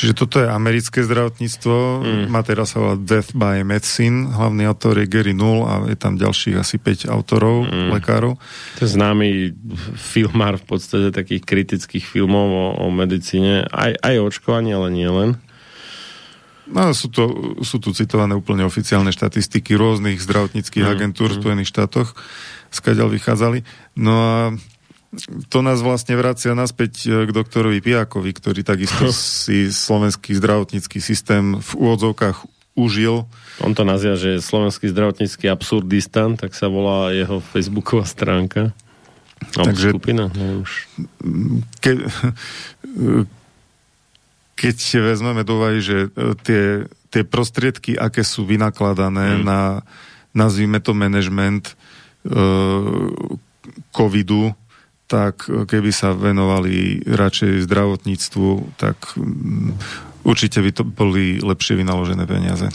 [0.00, 2.24] Čiže toto je americké zdravotníctvo, mm.
[2.32, 6.16] má teraz sa volá Death by Medicine, hlavný autor je Gary Null a je tam
[6.16, 7.92] ďalších asi 5 autorov, mm.
[8.00, 8.40] lekárov.
[8.40, 9.52] To je známy
[10.00, 15.04] filmár v podstate takých kritických filmov o, o medicíne, aj, aj o očkovaní, ale nie
[15.04, 15.36] len.
[16.64, 20.92] No, sú, to, sú tu citované úplne oficiálne štatistiky rôznych zdravotníckých mm.
[20.96, 21.32] agentúr mm.
[21.36, 22.16] v Spojených štátoch,
[22.72, 23.68] skáďal vychádzali.
[24.00, 24.36] No a
[25.50, 29.10] to nás vlastne vracia naspäť e, k doktorovi Piakovi, ktorý takisto
[29.44, 32.46] si slovenský zdravotnícky systém v úvodzovkách
[32.78, 33.26] užil.
[33.60, 38.70] On to nazýva, že je slovenský zdravotnícky absurdistan, tak sa volá jeho facebooková stránka.
[39.40, 40.86] Takže, skupina, no už.
[41.80, 42.06] Ke,
[44.54, 46.64] keď vezmeme do úvahy, že e, tie,
[47.10, 49.42] tie prostriedky, aké sú vynakladané mm.
[49.42, 49.82] na,
[50.30, 51.74] nazvime to management
[52.28, 53.08] uh,
[53.90, 54.54] covidu,
[55.10, 59.74] tak keby sa venovali radšej zdravotníctvu, tak um,
[60.22, 62.70] určite by to boli lepšie vynaložené peniaze.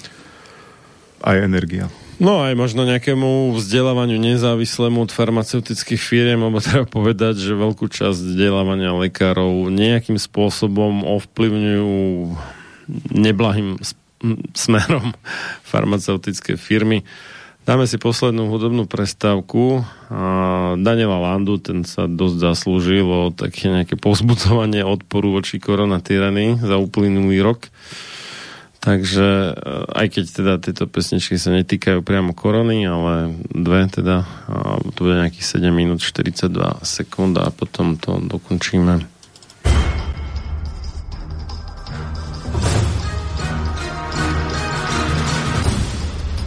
[1.23, 1.88] Aj energia.
[2.19, 8.35] No aj možno nejakému vzdelávaniu nezávislému od farmaceutických firiem, alebo treba povedať, že veľkú časť
[8.35, 11.95] vzdelávania lekárov nejakým spôsobom ovplyvňujú
[13.15, 13.80] neblahým
[14.55, 15.11] smerom
[15.64, 17.03] farmaceutické firmy.
[17.66, 19.82] Dáme si poslednú hudobnú prestávku.
[20.77, 27.42] Daniela Landu, ten sa dosť zaslúžil o také nejaké pozbudzovanie odporu voči koronatyranii za uplynulý
[27.42, 27.74] rok.
[28.85, 29.53] Takže e,
[29.98, 34.30] aj keď teda tieto pesničky sa netýkajú priamo korony, ale dve teda,
[34.94, 36.53] to bude nejakých 7 minút 42
[36.85, 39.16] sekúnd a potom to dokončíme.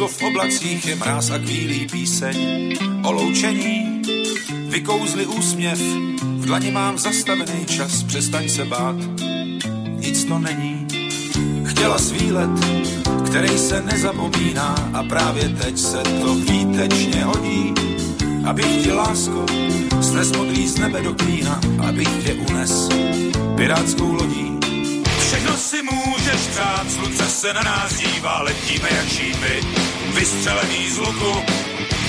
[0.00, 2.36] Vysoko v oblacích je mráz a kvílí píseň
[3.04, 4.02] o loučení.
[4.68, 5.78] Vykouzli úsměv,
[6.22, 8.96] v dlani mám zastavený čas, přestaň se bát,
[9.96, 10.86] nic to není.
[11.64, 12.50] Chtěla svílet,
[13.26, 17.74] který se nezapomíná a právě teď se to výtečně hodí.
[18.44, 19.46] Abych ti lásko,
[20.00, 22.88] snes modrý z nebe do klína, abych tě unes
[23.56, 24.49] pirátskou lodí.
[26.32, 29.66] Můžeš přát, slunce se na nás dívá, letíme jak šípy,
[30.14, 31.40] vystřelený z luku.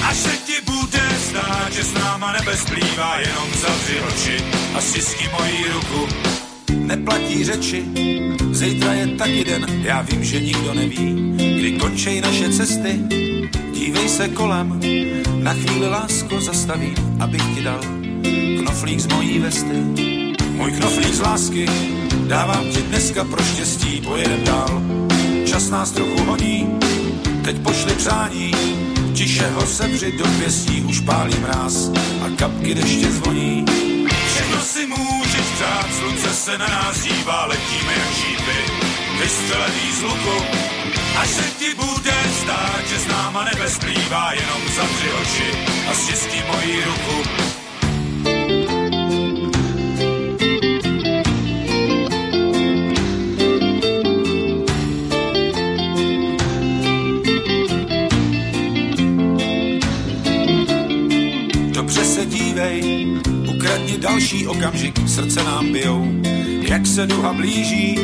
[0.10, 5.30] Až se ti bude zdát, že s náma nebe splývá, jenom zavři oči a stiskni
[5.40, 6.08] moji ruku.
[6.78, 7.84] Neplatí řeči,
[8.52, 13.00] zítra je taky den, já vím, že nikdo neví, kdy končej naše cesty.
[13.74, 14.80] Dívej se kolem,
[15.36, 17.80] na chvíli lásko zastavím, abych ti dal
[18.60, 19.78] knoflík z mojí vesty.
[20.52, 21.66] Můj knoflík z lásky,
[22.32, 24.82] dávám ti dneska pro štěstí, pojedem dál.
[25.46, 26.80] Čas nás trochu honí,
[27.44, 28.52] teď pošli přání,
[29.14, 31.92] tiše ho sevři do pěstí, už pálí mráz
[32.26, 33.66] a kapky deště zvoní.
[34.32, 38.60] Všechno si můžeš přát, slunce se na nás dívá, letíme jak šípy,
[39.22, 40.38] vystřelený z luku.
[41.18, 45.50] Až se ti bude zdát, že s náma nebe splývá, jenom zavři oči
[45.92, 47.51] a stiskni moji ruku.
[64.32, 66.12] Další okamžik, srdce nám bijou.
[66.62, 67.96] Jak se duha blíží,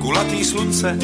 [0.00, 0.98] kulatý slunce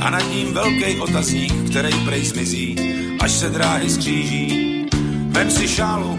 [0.00, 2.76] a nad ním velký otazník, který prej zmizí,
[3.20, 4.86] až se dráhy skříží.
[5.28, 6.18] Vem si šálu,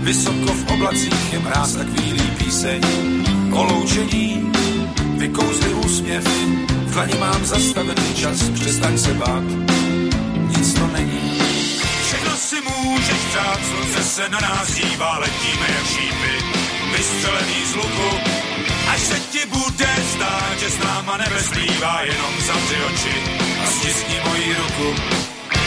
[0.00, 2.80] vysoko v oblacích je mráz a kvílí píseň
[3.52, 4.52] o loučení.
[5.16, 6.24] Vykouzli úsměv,
[6.86, 9.44] v dlani mám zastavený čas, přestaň se bát,
[10.56, 11.40] nic to není.
[12.06, 16.37] Všechno si můžeš přát, slunce se na nás dívá, letíme jak šípy,
[16.92, 18.10] vystřelený z luku.
[18.88, 23.14] Až se ti bude zdát, že s náma nebe splývá, jenom zavři oči
[23.64, 24.94] a stiskni moji ruku.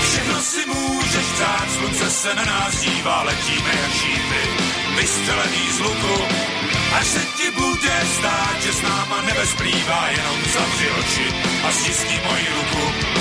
[0.10, 4.44] Všechno si můžeš přát, slunce se na nás dívá, letíme jak šípy,
[4.98, 6.16] vystřelený z luku.
[7.00, 11.26] Až se ti bude zdát, že s náma nebe splývá, jenom zavři oči
[11.68, 13.21] a stiskni moji ruku.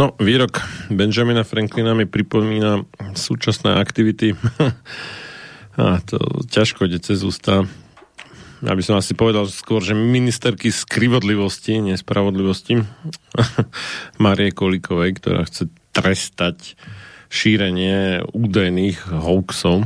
[0.00, 4.32] No, výrok Benjamina Franklina mi pripomína súčasné aktivity.
[5.76, 7.68] A to ťažko ide cez ústa.
[8.64, 12.80] Ja by som asi povedal skôr, že ministerky skrivodlivosti, nespravodlivosti
[14.24, 16.80] Marie Kolikovej, ktorá chce trestať
[17.28, 19.84] šírenie údajných hoaxov,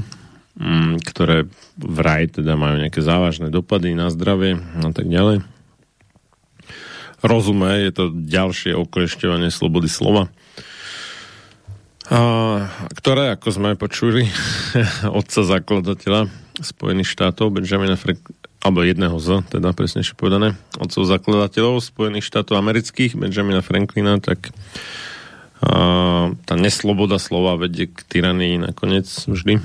[0.62, 5.42] mm, ktoré vraj teda majú nejaké závažné dopady na zdravie a tak ďalej
[7.24, 10.28] rozumé, je to ďalšie oklešťovanie slobody slova.
[12.12, 12.20] A,
[13.00, 14.28] ktoré, ako sme počuli,
[15.18, 16.28] otca zakladateľa
[16.60, 18.20] Spojených štátov, Benjamina Frank,
[18.60, 24.52] alebo jedného z, teda presnejšie povedané, otcov zakladateľov Spojených štátov amerických, Benjamina Franklina, tak
[25.64, 29.64] a, tá nesloboda slova vedie k tyranii nakoniec vždy.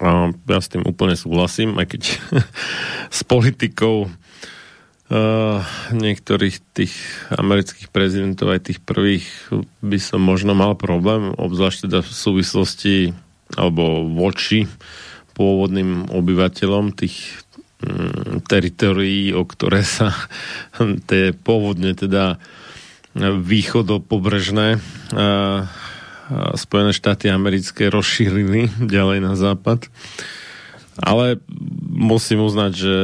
[0.00, 2.02] A ja s tým úplne súhlasím, aj keď
[3.16, 4.08] s politikou
[5.10, 5.60] uh,
[5.92, 6.94] niektorých tých
[7.32, 9.26] amerických prezidentov, aj tých prvých,
[9.84, 12.96] by som možno mal problém, obzvlášť teda v súvislosti
[13.54, 14.64] alebo voči
[15.34, 17.44] pôvodným obyvateľom tých
[17.82, 20.14] um, teritorií, o ktoré sa
[21.10, 22.38] tie pôvodne teda
[23.14, 24.78] východopobrežné
[25.14, 25.62] uh,
[26.56, 29.88] Spojené štáty americké rozšírili ďalej na západ.
[31.00, 31.42] Ale
[31.90, 32.94] musím uznať, že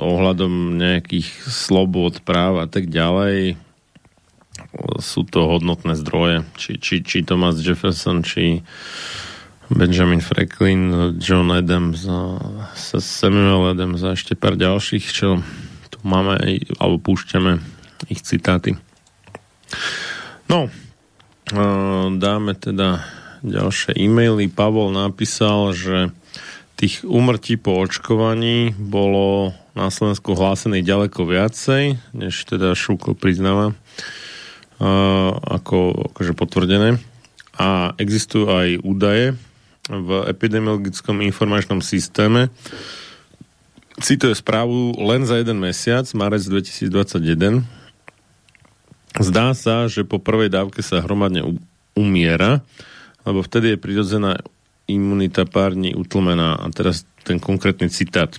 [0.00, 3.60] ohľadom nejakých slobod, práv a tak ďalej
[4.98, 6.42] sú to hodnotné zdroje.
[6.56, 8.64] Či, či, či Thomas Jefferson, či
[9.68, 12.08] Benjamin Franklin, John Adams,
[12.96, 15.44] Samuel Adams a ešte pár ďalších, čo
[15.92, 16.40] tu máme
[16.80, 17.60] alebo púšťame
[18.08, 18.80] ich citáty.
[20.48, 20.72] No,
[22.16, 23.04] dáme teda
[23.44, 24.48] ďalšie e-maily.
[24.48, 26.10] Pavol napísal, že
[26.78, 33.74] tých úmrtí po očkovaní bolo na Slovensku hlásených ďaleko viacej, než teda Šúkol priznáva
[35.42, 37.02] ako akože potvrdené.
[37.58, 39.34] A existujú aj údaje
[39.90, 42.54] v epidemiologickom informačnom systéme.
[43.98, 47.66] Cituje správu len za jeden mesiac, marec 2021.
[49.18, 51.42] Zdá sa, že po prvej dávke sa hromadne
[51.98, 52.62] umiera,
[53.26, 54.38] lebo vtedy je prirodzená
[54.88, 56.56] imunita pár dní utlmená.
[56.56, 58.32] A teraz ten konkrétny citát.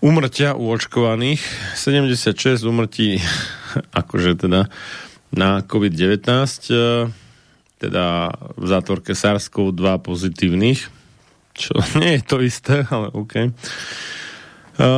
[0.00, 1.40] Umrtia u očkovaných,
[1.76, 3.20] 76 umrtí
[4.00, 4.68] akože teda
[5.32, 6.24] na COVID-19,
[6.72, 7.08] e,
[7.80, 10.80] teda v zátvorke SARS-CoV-2 pozitívnych,
[11.52, 13.34] čo nie je to isté, ale OK.
[13.44, 13.48] E,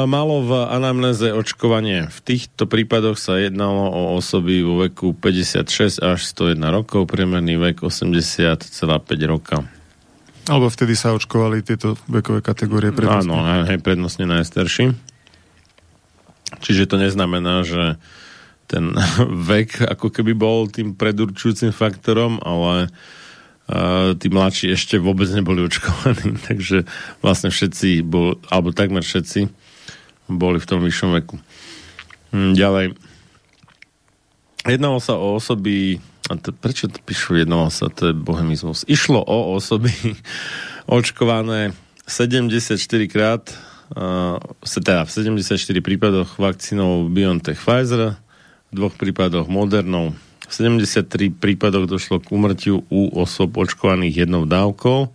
[0.07, 2.07] malo v anamnéze očkovanie.
[2.07, 7.83] V týchto prípadoch sa jednalo o osoby vo veku 56 až 101 rokov, priemerný vek
[7.83, 8.71] 80,5
[9.27, 9.67] roka.
[10.51, 13.31] Alebo vtedy sa očkovali tieto vekové kategórie prednostne.
[13.31, 14.91] Áno, hej, prednostne najstarší.
[16.63, 17.97] Čiže to neznamená, že
[18.67, 18.97] ten
[19.53, 26.35] vek ako keby bol tým predurčujúcim faktorom, ale uh, tí mladší ešte vôbec neboli očkovaní,
[26.49, 26.91] takže
[27.23, 29.47] vlastne všetci, bol, alebo takmer všetci
[30.33, 31.37] boli v tom vyššom veku.
[32.33, 32.87] Hm, ďalej.
[34.63, 35.99] Jednalo sa o osoby
[36.31, 38.87] a to, prečo to píšu jedno sa, to je bohemizmus.
[38.87, 39.91] Išlo o osoby
[40.87, 41.75] očkované
[42.07, 42.79] 74
[43.11, 43.51] krát,
[43.95, 48.15] uh, teda v 74 prípadoch vakcínou BioNTech Pfizer,
[48.71, 50.15] v dvoch prípadoch Modernou.
[50.47, 55.11] V 73 prípadoch došlo k umrtiu u osob očkovaných jednou dávkou, uh,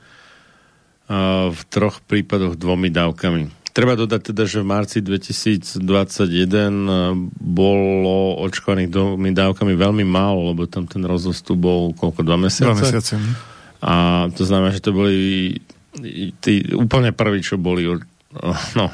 [1.53, 3.56] v troch prípadoch dvomi dávkami.
[3.77, 10.65] Treba dodať teda, že v marci 2021 eh, bolo očkovaných dvomi dávkami veľmi málo, lebo
[10.65, 12.65] tam ten rozostup bol koľko, dva mesiace?
[12.65, 13.13] Dva mesiace.
[13.85, 15.53] A to znamená, že to boli
[16.41, 17.85] tí úplne prví, čo boli
[18.73, 18.85] no,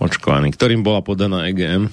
[0.00, 1.92] očkovaní, ktorým bola podaná EGM,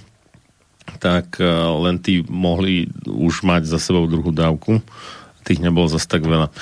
[1.03, 1.51] tak eh,
[1.83, 4.79] len tí mohli už mať za sebou druhú dávku.
[5.43, 6.47] Tých nebolo zase tak veľa.
[6.47, 6.55] A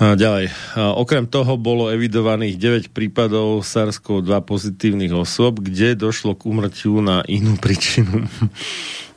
[0.00, 0.48] ďalej.
[0.76, 2.56] Okrem toho bolo evidovaných
[2.88, 8.24] 9 prípadov SARS-CoV-2 pozitívnych osôb, kde došlo k umrtiu na inú príčinu.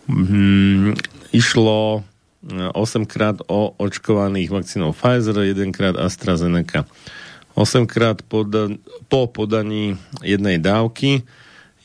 [0.04, 1.00] Hmm,
[1.32, 2.04] išlo
[2.44, 2.76] 8
[3.08, 6.84] krát o očkovaných vakcínou Pfizer, 1 krát AstraZeneca.
[7.56, 11.24] 8 krát po podaní jednej dávky,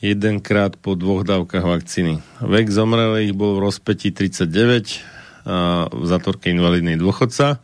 [0.03, 2.19] jedenkrát po dvoch dávkach vakcíny.
[2.43, 4.99] Vek zomrelých bol v rozpetí 39,
[5.47, 7.63] a v zatvorke invalidný dôchodca,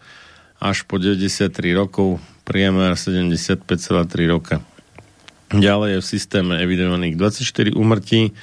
[0.60, 3.66] až po 93 rokov, priemer 75,3
[4.30, 4.62] roka.
[5.54, 8.34] Ďalej je v systéme evidovaných 24 umrtí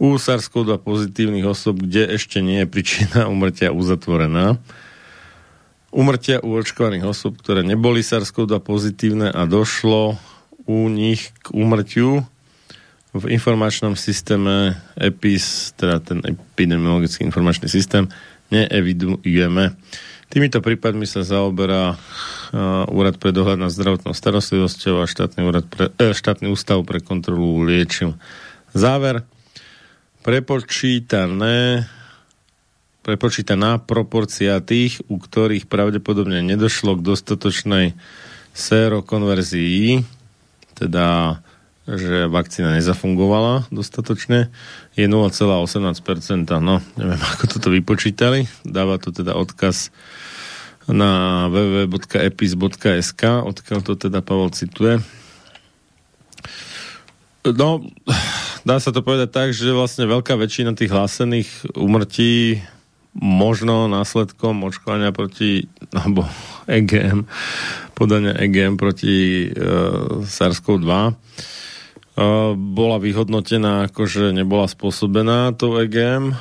[0.00, 4.56] u SARS-CoV-2 pozitívnych osob, kde ešte nie je príčina umrtia uzatvorená.
[5.90, 10.16] Umrtia u očkovaných osob, ktoré neboli SARS-CoV-2 pozitívne a došlo
[10.64, 12.24] u nich k umrtiu
[13.10, 18.06] v informačnom systéme EPIS, teda ten epidemiologický informačný systém,
[18.54, 19.74] neevidujeme.
[20.30, 25.90] Týmito prípadmi sa zaoberá uh, Úrad pre dohľad nad zdravotnou starostlivosťou a štátny, úrad pre,
[25.98, 28.14] eh, štátny ústav pre kontrolu liečiv.
[28.70, 29.26] Záver.
[30.22, 31.90] Prepočítané
[33.00, 37.86] prepočítaná proporcia tých, u ktorých pravdepodobne nedošlo k dostatočnej
[38.52, 40.04] sérokonverzii,
[40.76, 41.40] teda
[41.88, 44.52] že vakcína nezafungovala dostatočne,
[44.98, 46.50] je 0,18%.
[46.60, 48.50] No, neviem, ako toto vypočítali.
[48.66, 49.94] Dáva to teda odkaz
[50.90, 54.98] na www.epis.sk, odkiaľ to teda Pavel cituje.
[57.40, 57.80] No,
[58.68, 62.60] dá sa to povedať tak, že vlastne veľká väčšina tých hlásených umrtí
[63.16, 66.28] možno následkom očkovania proti, alebo
[66.68, 67.24] EGM,
[67.96, 69.66] podania EGM proti e,
[70.22, 71.12] SARS-CoV-2 e,
[72.56, 76.36] bola vyhodnotená ako, že nebola spôsobená tou EGM.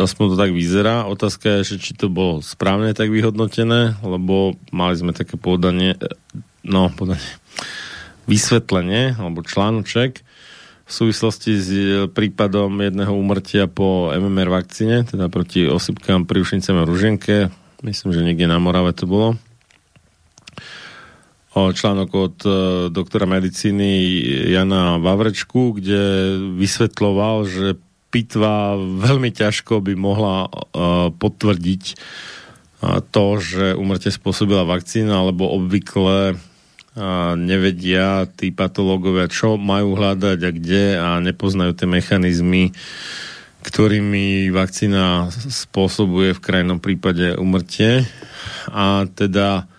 [0.00, 1.04] Aspoň to tak vyzerá.
[1.04, 6.08] Otázka je, či to bolo správne tak vyhodnotené, lebo mali sme také podanie, e,
[6.64, 7.20] no, podanie,
[8.24, 10.24] vysvetlenie, alebo článoček
[10.90, 16.80] v súvislosti s e, prípadom jedného úmrtia po MMR vakcíne, teda proti osypkám pri ušnicem
[16.80, 17.52] a ruženke.
[17.84, 19.36] Myslím, že niekde na Morave to bolo.
[21.50, 22.50] Článok od e,
[22.94, 24.06] doktora medicíny
[24.54, 26.02] Jana Vavrečku, kde
[26.54, 27.74] vysvetloval, že
[28.14, 30.48] pitva veľmi ťažko by mohla e,
[31.10, 31.94] potvrdiť e,
[33.10, 36.38] to, že umrtie spôsobila vakcína, alebo obvykle
[37.38, 42.74] nevedia tí patológovia, čo majú hľadať a kde a nepoznajú tie mechanizmy,
[43.62, 48.10] ktorými vakcína spôsobuje v krajnom prípade umrtie.
[48.74, 49.69] A teda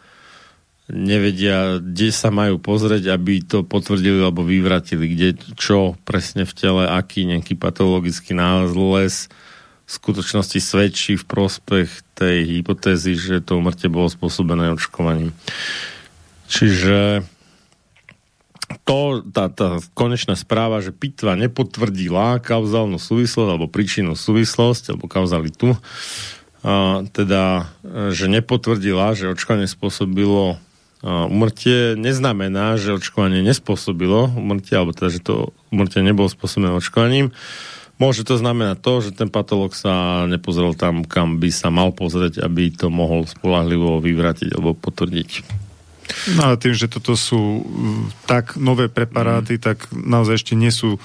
[0.91, 6.83] nevedia, kde sa majú pozrieť, aby to potvrdili alebo vyvratili, kde čo presne v tele,
[6.85, 9.31] aký nejaký patologický nález
[9.87, 15.35] v skutočnosti svedčí v prospech tej hypotézy, že to umrtie bolo spôsobené očkovaním.
[16.51, 17.23] Čiže
[18.87, 25.75] to, tá, tá konečná správa, že pitva nepotvrdila kauzálnu súvislosť alebo príčinnú súvislosť alebo kauzalitu,
[26.63, 27.71] a, teda,
[28.15, 30.59] že nepotvrdila, že očkovanie spôsobilo
[31.01, 35.35] umrtie, neznamená, že očkovanie nespôsobilo umrtie, alebo teda, že to
[35.73, 37.33] umrtie nebolo spôsobené očkovaním.
[38.01, 42.41] Môže to znamenať to, že ten patolog sa nepozrel tam, kam by sa mal pozrieť,
[42.41, 45.61] aby to mohol spolahlivo vyvratiť alebo potvrdiť.
[46.37, 49.61] No a tým, že toto sú mm, tak nové preparáty, mm.
[49.61, 50.97] tak naozaj ešte nie sú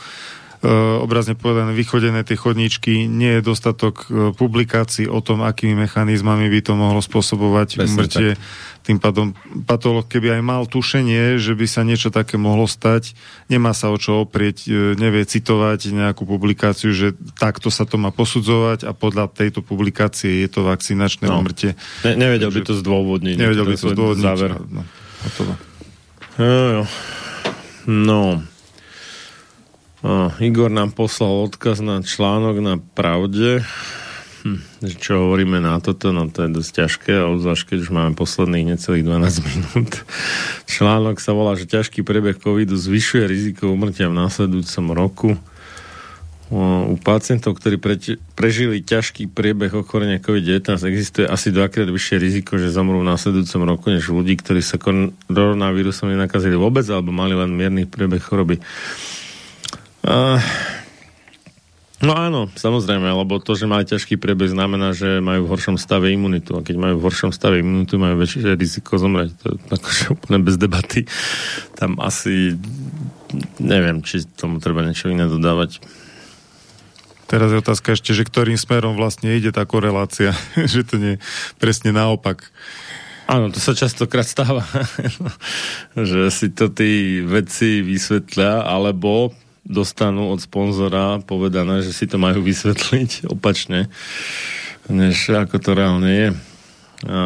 [1.04, 6.60] obrazne povedané vychodené tie chodníčky, nie je dostatok e, publikácií o tom, akými mechanizmami by
[6.64, 8.34] to mohlo spôsobovať umrtie.
[8.86, 9.34] Tým pádom
[9.66, 13.18] patolog, keby aj mal tušenie, že by sa niečo také mohlo stať,
[13.50, 18.08] nemá sa o čo oprieť, e, nevie citovať nejakú publikáciu, že takto sa to má
[18.10, 21.42] posudzovať a podľa tejto publikácie je to vakcinačné no.
[21.42, 21.76] umrtie.
[22.02, 23.36] Ne, nevedel by to zdôvodniť.
[23.36, 24.24] Nevedel by to zdôvodniť.
[24.24, 24.50] Záver.
[24.72, 24.82] No,
[25.20, 25.52] hotovo.
[26.40, 26.82] Jo.
[27.86, 28.42] No.
[30.38, 33.66] Igor nám poslal odkaz na článok na Pravde
[34.46, 34.62] Hm,
[35.02, 39.02] čo hovoríme na toto, no to je dosť ťažké, obzvlášť keď už máme posledných necelých
[39.02, 40.06] 12 minút.
[40.70, 45.30] Článok sa volá, že ťažký priebeh covidu zvyšuje riziko umrtia v následujúcom roku.
[46.46, 47.98] U pacientov, ktorí pre,
[48.38, 53.90] prežili ťažký priebeh ochorenia COVID-19, existuje asi dvakrát vyššie riziko, že zomrú v následujúcom roku,
[53.90, 58.62] než ľudí, ktorí sa koronavírusom nenakazili vôbec alebo mali len mierny priebeh choroby.
[60.06, 60.38] Uh,
[61.96, 66.12] No áno, samozrejme, lebo to, že majú ťažký priebeh, znamená, že majú v horšom stave
[66.12, 66.52] imunitu.
[66.52, 69.32] A keď majú v horšom stave imunitu, majú väčšie riziko zomrieť.
[69.40, 71.08] To je akože úplne bez debaty.
[71.72, 72.52] Tam asi
[73.56, 75.80] neviem, či tomu treba niečo iné dodávať.
[77.32, 80.36] Teraz je otázka ešte, že ktorým smerom vlastne ide tá korelácia,
[80.72, 81.14] že to nie
[81.56, 82.52] presne naopak.
[83.24, 84.68] Áno, to sa častokrát stáva,
[85.96, 89.32] že si to tí vedci vysvetlia, alebo
[89.66, 93.90] dostanú od sponzora povedané, že si to majú vysvetliť opačne,
[94.86, 96.28] než ako to reálne je.
[97.04, 97.20] A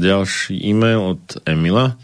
[0.00, 1.98] ďalší e-mail od Emila.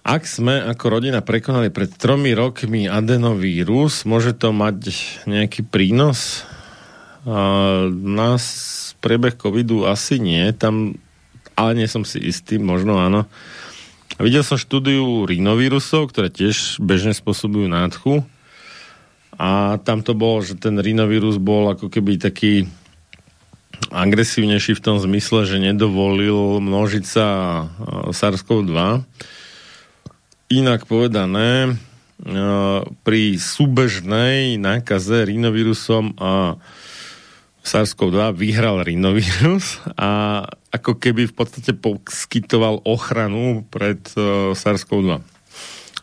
[0.00, 4.88] Ak sme ako rodina prekonali pred tromi rokmi adenovírus, môže to mať
[5.28, 6.48] nejaký prínos?
[7.28, 8.42] A nás
[9.04, 10.96] priebeh covidu asi nie, tam,
[11.52, 13.28] ale nie som si istý, možno áno.
[14.20, 18.20] Videl som štúdiu rinovírusov, ktoré tiež bežne spôsobujú nádchu.
[19.40, 22.68] A tam to bolo, že ten rinovírus bol ako keby taký
[23.88, 27.26] agresívnejší v tom zmysle, že nedovolil množiť sa
[28.12, 28.76] SARS-CoV-2
[30.50, 31.70] Inak povedané, e,
[33.06, 36.58] pri súbežnej nákaze rinovírusom a
[37.62, 45.18] SARS-CoV-2 vyhral rinovírus a ako keby v podstate poskytoval ochranu pred uh, SARS-CoV-2.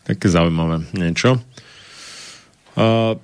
[0.08, 1.40] Také zaujímavé niečo.
[2.76, 3.16] Uh,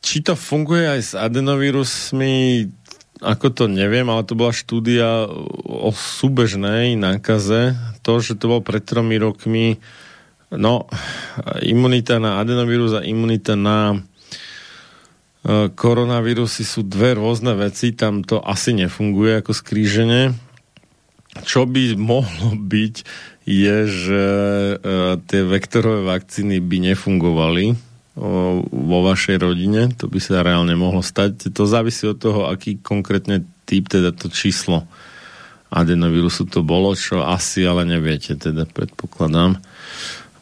[0.00, 2.66] či to funguje aj s adenovírusmi,
[3.20, 5.28] ako to neviem, ale to bola štúdia
[5.64, 7.76] o súbežnej nákaze.
[8.06, 9.76] To, že to bol pred tromi rokmi,
[10.48, 10.88] No,
[11.60, 18.72] imunita na adenovírus a imunita na e, koronavírusy sú dve rôzne veci, tam to asi
[18.72, 20.32] nefunguje ako skríženie.
[21.44, 22.94] Čo by mohlo byť,
[23.48, 24.24] je, že
[24.72, 24.74] e,
[25.24, 27.88] tie vektorové vakcíny by nefungovali
[28.66, 31.54] vo vašej rodine, to by sa reálne mohlo stať.
[31.54, 34.90] To závisí od toho, aký konkrétne typ, teda to číslo
[35.70, 39.62] adenovírusu to bolo, čo asi ale neviete, teda predpokladám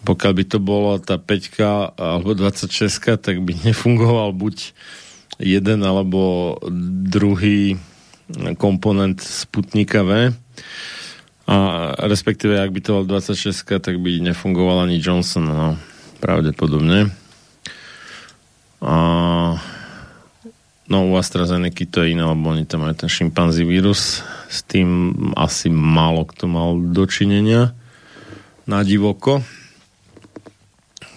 [0.06, 2.70] pokiaľ by to bolo tá 5 alebo 26,
[3.18, 4.70] tak by nefungoval buď
[5.42, 6.54] jeden alebo
[7.10, 7.74] druhý
[8.58, 10.34] komponent Sputnika V.
[11.46, 11.56] A
[12.10, 15.78] respektíve, ak by to bol 26, tak by nefungoval ani Johnson, no,
[16.18, 17.14] pravdepodobne.
[18.82, 18.94] A
[20.90, 24.26] no u AstraZeneca to je iné, lebo oni tam majú ten šimpanzí vírus.
[24.50, 27.78] S tým asi málo kto mal dočinenia
[28.66, 29.46] na divoko.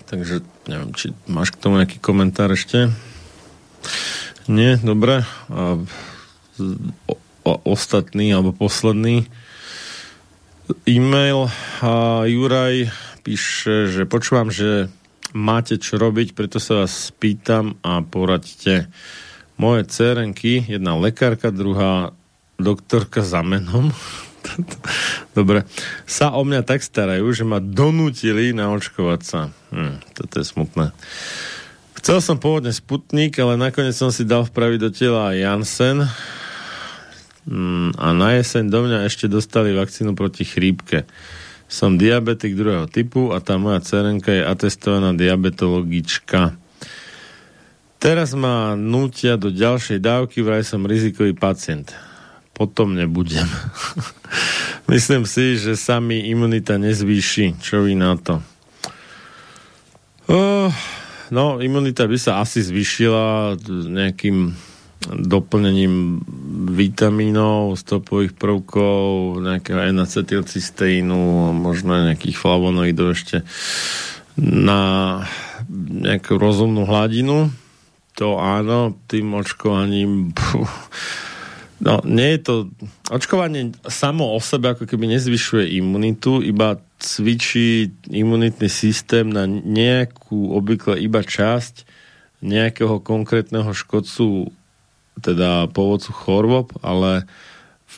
[0.10, 2.90] Takže neviem, či máš k tomu nejaký komentár ešte?
[4.50, 4.78] Nie?
[4.82, 5.26] Dobre.
[5.50, 5.78] A,
[7.44, 9.26] ostatný alebo posledný
[10.86, 11.50] e-mail
[11.82, 12.94] a Juraj
[13.26, 14.88] píše, že počúvam, že
[15.34, 18.90] máte čo robiť, preto sa vás spýtam a poradte.
[19.60, 22.16] Moje cerenky, jedna lekárka, druhá
[22.56, 23.92] doktorka za menom,
[25.38, 25.68] Dobre.
[26.08, 29.52] Sa o mňa tak starajú, že ma donútili naočkovať sa.
[29.72, 30.86] Hm, toto je smutné.
[32.00, 36.08] Chcel som pôvodne Sputnik, ale nakoniec som si dal vpraviť do tela Janssen.
[37.48, 41.08] Hm, a na jeseň do mňa ešte dostali vakcínu proti chrípke.
[41.70, 46.58] Som diabetik druhého typu a tá moja cerenka je atestovaná diabetologička.
[48.00, 51.94] Teraz ma nútia do ďalšej dávky, vraj som rizikový pacient
[52.60, 53.48] potom nebudem.
[54.92, 57.56] Myslím si, že sa mi imunita nezvýši.
[57.64, 58.44] Čo vy na to?
[60.28, 60.68] Uh,
[61.32, 63.56] no, imunita by sa asi zvýšila
[63.88, 64.52] nejakým
[65.08, 66.20] doplnením
[66.76, 73.48] vitamínov, stopových prvkov, nejakého enacetylcysteínu, možno nejakých flavonoidov ešte
[74.40, 75.24] na
[76.04, 77.52] nejakú rozumnú hladinu.
[78.20, 80.36] To áno, tým očkovaním
[81.80, 82.54] No, nie je to...
[83.08, 91.00] Očkovanie samo o sebe ako keby nezvyšuje imunitu, iba cvičí imunitný systém na nejakú obvykle
[91.00, 91.88] iba časť
[92.44, 94.52] nejakého konkrétneho škodcu,
[95.22, 97.28] teda pôvodcu chorôb, ale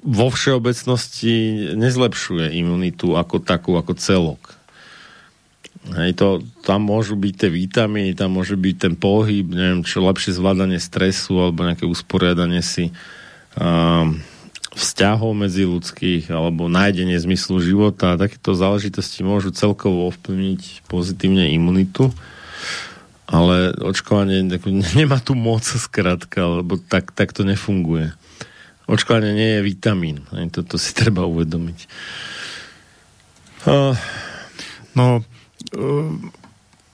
[0.01, 1.33] vo všeobecnosti
[1.75, 4.58] nezlepšuje imunitu ako takú, ako celok.
[5.82, 6.27] Hej, to,
[6.61, 11.41] tam môžu byť tie vitamíny, tam môže byť ten pohyb, neviem čo, lepšie zvládanie stresu
[11.41, 12.93] alebo nejaké usporiadanie si
[14.72, 22.16] vzťahov medzi ľudských alebo nájdenie zmyslu života takéto záležitosti môžu celkovo ovplyvniť pozitívne imunitu
[23.32, 24.43] ale očkovanie
[25.00, 28.11] nemá tu moc skrátka, lebo tak, tak to nefunguje.
[28.92, 30.27] Očkovanie nie je vitamín.
[30.35, 31.80] Aj toto si treba uvedomiť.
[33.66, 33.95] Uh.
[34.92, 35.24] No,
[35.80, 36.11] uh,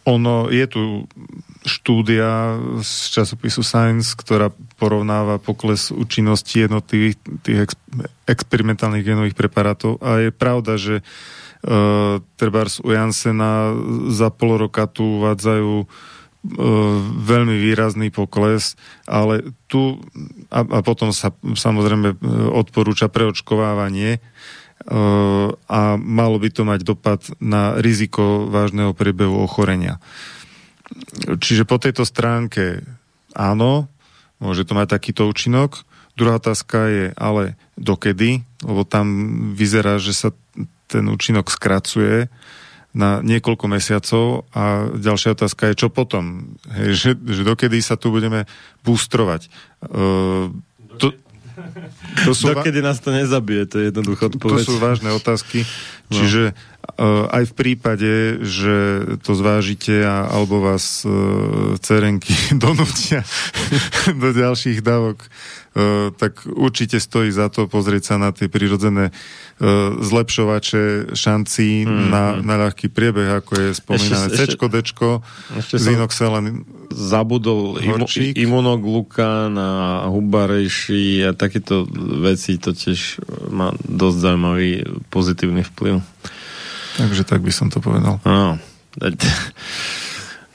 [0.06, 0.82] ono, je tu
[1.66, 7.74] štúdia z časopisu Science, ktorá porovnáva pokles účinnosti jednotlivých tých ex,
[8.30, 13.74] experimentálnych genových preparátov a je pravda, že uh, trebárs u Jansena
[14.14, 15.88] za pol roka tu uvádzajú uh,
[17.28, 20.00] veľmi výrazný pokles, ale tu
[20.48, 22.24] a, a potom sa samozrejme
[22.56, 30.00] odporúča preočkovávanie uh, a malo by to mať dopad na riziko vážneho priebehu ochorenia.
[31.28, 32.88] Čiže po tejto stránke
[33.36, 33.92] áno,
[34.40, 35.84] môže to mať takýto účinok.
[36.16, 38.48] Druhá otázka je, ale dokedy?
[38.64, 39.06] Lebo tam
[39.54, 40.30] vyzerá, že sa
[40.88, 42.32] ten účinok skracuje
[42.98, 46.58] na niekoľko mesiacov a ďalšia otázka je, čo potom?
[46.74, 48.50] Hej, že, že dokedy sa tu budeme
[48.82, 49.54] boostrovať?
[49.86, 50.50] Uh,
[50.98, 51.14] to,
[52.26, 54.66] to sú Dokedy nás to nezabije, to je jednoducho odpoveď.
[54.66, 55.62] To sú vážne otázky.
[56.10, 56.18] No.
[56.18, 56.77] Čiže uh,
[57.30, 62.34] aj v prípade, že to zvážite a, alebo vás uh, cerenky
[62.64, 63.22] donútia
[64.22, 69.94] do ďalších dávok, uh, tak určite stojí za to pozrieť sa na tie prirodzené uh,
[70.02, 75.22] zlepšovače šancí mm, na, na ľahký priebeh, ako je spomínané C, Dčko,
[75.78, 76.66] Zinoxelen.
[76.88, 81.86] Zabudol imu, imunoglukán a hubarejší a takéto
[82.24, 83.22] veci to tiež
[83.54, 84.70] má dosť zaujímavý
[85.14, 86.02] pozitívny vplyv.
[86.98, 88.18] Takže tak by som to povedal.
[88.26, 88.58] No,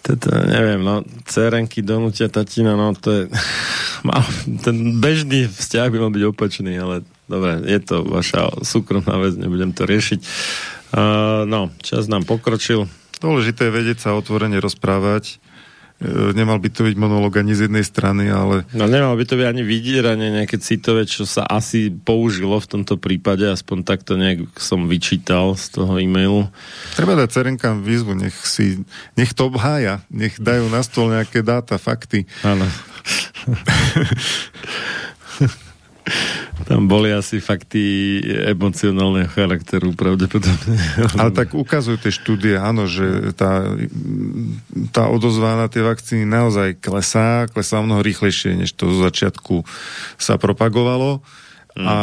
[0.03, 3.23] toto, neviem, no, cerenky donútia tatina, no, to je,
[4.09, 4.27] mal,
[4.67, 9.71] ten bežný vzťah by mal byť opačný, ale dobre, je to vaša súkromná vec, nebudem
[9.71, 10.21] to riešiť.
[10.93, 12.91] Uh, no, čas nám pokročil.
[13.23, 15.39] Dôležité je vedieť sa otvorene rozprávať,
[16.35, 18.67] nemal by to byť monolog ani z jednej strany, ale...
[18.75, 22.99] No nemal by to byť ani vydieranie nejaké citové, čo sa asi použilo v tomto
[22.99, 26.51] prípade, aspoň takto nejak som vyčítal z toho e-mailu.
[26.99, 28.83] Treba dať cerenkám výzvu, nech si,
[29.15, 32.27] nech to obhája, nech dajú na stôl nejaké dáta, fakty.
[32.43, 32.67] Áno.
[36.63, 38.21] Tam boli asi fakty
[38.53, 40.77] emocionálneho charakteru pravdepodobne.
[41.17, 43.73] Ale tak ukazujú tie štúdie, áno, že tá,
[44.93, 49.65] tá odozva na tie vakcíny naozaj klesá, klesá mnoho rýchlejšie, než to zo začiatku
[50.21, 51.25] sa propagovalo.
[51.73, 51.89] Mm.
[51.89, 51.97] A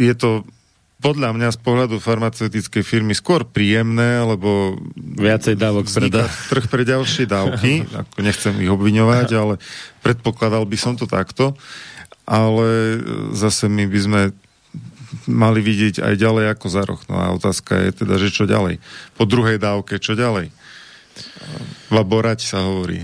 [0.00, 0.48] je to
[0.96, 6.24] podľa mňa z pohľadu farmaceutickej firmy skôr príjemné, lebo viacej dávok predá.
[6.50, 9.54] trh pre ďalšie dávky, ako nechcem ich obviňovať, ale
[10.00, 11.52] predpokladal by som to takto
[12.26, 13.00] ale
[13.32, 14.20] zase my by sme
[15.30, 17.02] mali vidieť aj ďalej ako za roh.
[17.06, 18.82] No a otázka je teda, že čo ďalej?
[19.14, 20.50] Po druhej dávke, čo ďalej?
[21.94, 23.00] Laborať sa hovorí.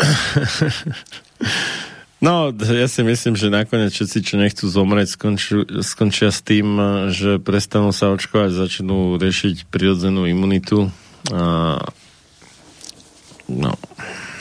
[2.20, 6.76] No, ja si myslím, že nakoniec všetci, čo nechcú zomrieť, skončia, skončia s tým,
[7.08, 10.92] že prestanú sa očkovať, začnú riešiť prirodzenú imunitu.
[11.32, 11.80] A...
[13.48, 13.72] No,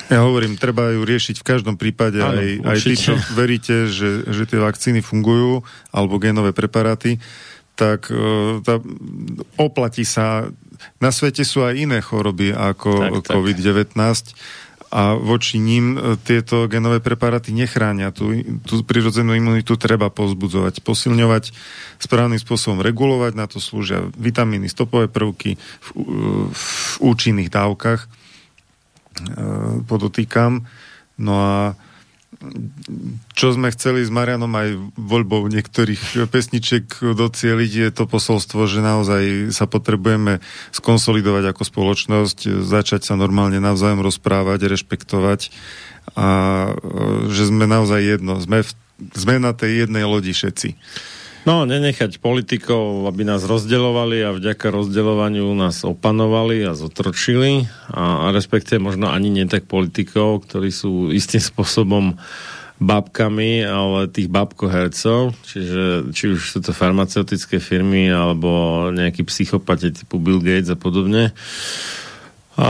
[0.09, 4.25] ja hovorím, treba ju riešiť v každom prípade Áno, aj, aj tí, čo veríte, že,
[4.25, 5.61] že tie vakcíny fungujú,
[5.93, 7.21] alebo genové preparáty,
[7.77, 8.81] tak uh, tá,
[9.55, 10.49] oplatí sa.
[10.97, 13.93] Na svete sú aj iné choroby ako tak, COVID-19
[14.89, 18.09] a voči ním e, tieto genové preparáty nechránia.
[18.09, 18.33] Tú,
[18.65, 21.53] tú prirodzenú imunitu treba pozbudzovať, posilňovať,
[22.01, 25.87] správnym spôsobom regulovať, na to slúžia vitamíny, stopové prvky v,
[26.49, 26.65] v
[27.05, 28.18] účinných dávkach E,
[29.87, 30.65] podotýkam.
[31.19, 31.55] No a
[33.35, 39.51] čo sme chceli s Marianom aj voľbou niektorých pesniček docieliť, je to posolstvo, že naozaj
[39.51, 40.39] sa potrebujeme
[40.71, 45.51] skonsolidovať ako spoločnosť, začať sa normálne navzájom rozprávať, rešpektovať
[46.15, 46.27] a
[46.69, 46.71] e,
[47.27, 48.39] že sme naozaj jedno.
[48.39, 48.71] Sme, v,
[49.13, 50.79] sme na tej jednej lodi všetci.
[51.49, 58.35] No, nenechať politikov, aby nás rozdeľovali a vďaka rozdeľovaniu nás opanovali a zotročili a, a
[58.35, 62.21] respektive možno ani nie tak politikov, ktorí sú istým spôsobom
[62.77, 70.21] babkami, ale tých babkohercov, čiže či už sú to farmaceutické firmy alebo nejakí psychopati typu
[70.21, 71.33] Bill Gates a podobne.
[72.61, 72.69] A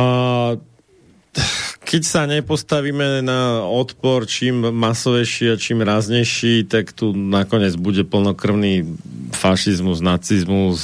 [1.89, 8.85] keď sa nepostavíme na odpor čím masovejší a čím ráznejší, tak tu nakoniec bude plnokrvný
[9.33, 10.77] fašizmus, nacizmus,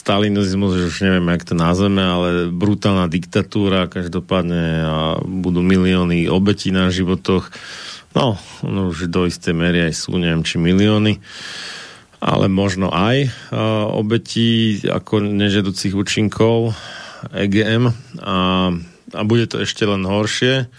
[0.00, 6.72] stalinizmus, že už neviem, jak to nazveme, ale brutálna diktatúra každopádne a budú milióny obetí
[6.72, 7.52] na životoch.
[8.16, 11.20] No, no už do istej miery aj sú, neviem, či milióny
[12.20, 13.32] ale možno aj
[13.96, 16.76] obetí ako nežedúcich účinkov
[17.32, 17.88] EGM
[18.20, 18.36] a
[19.14, 20.70] a bude to ešte len horšie.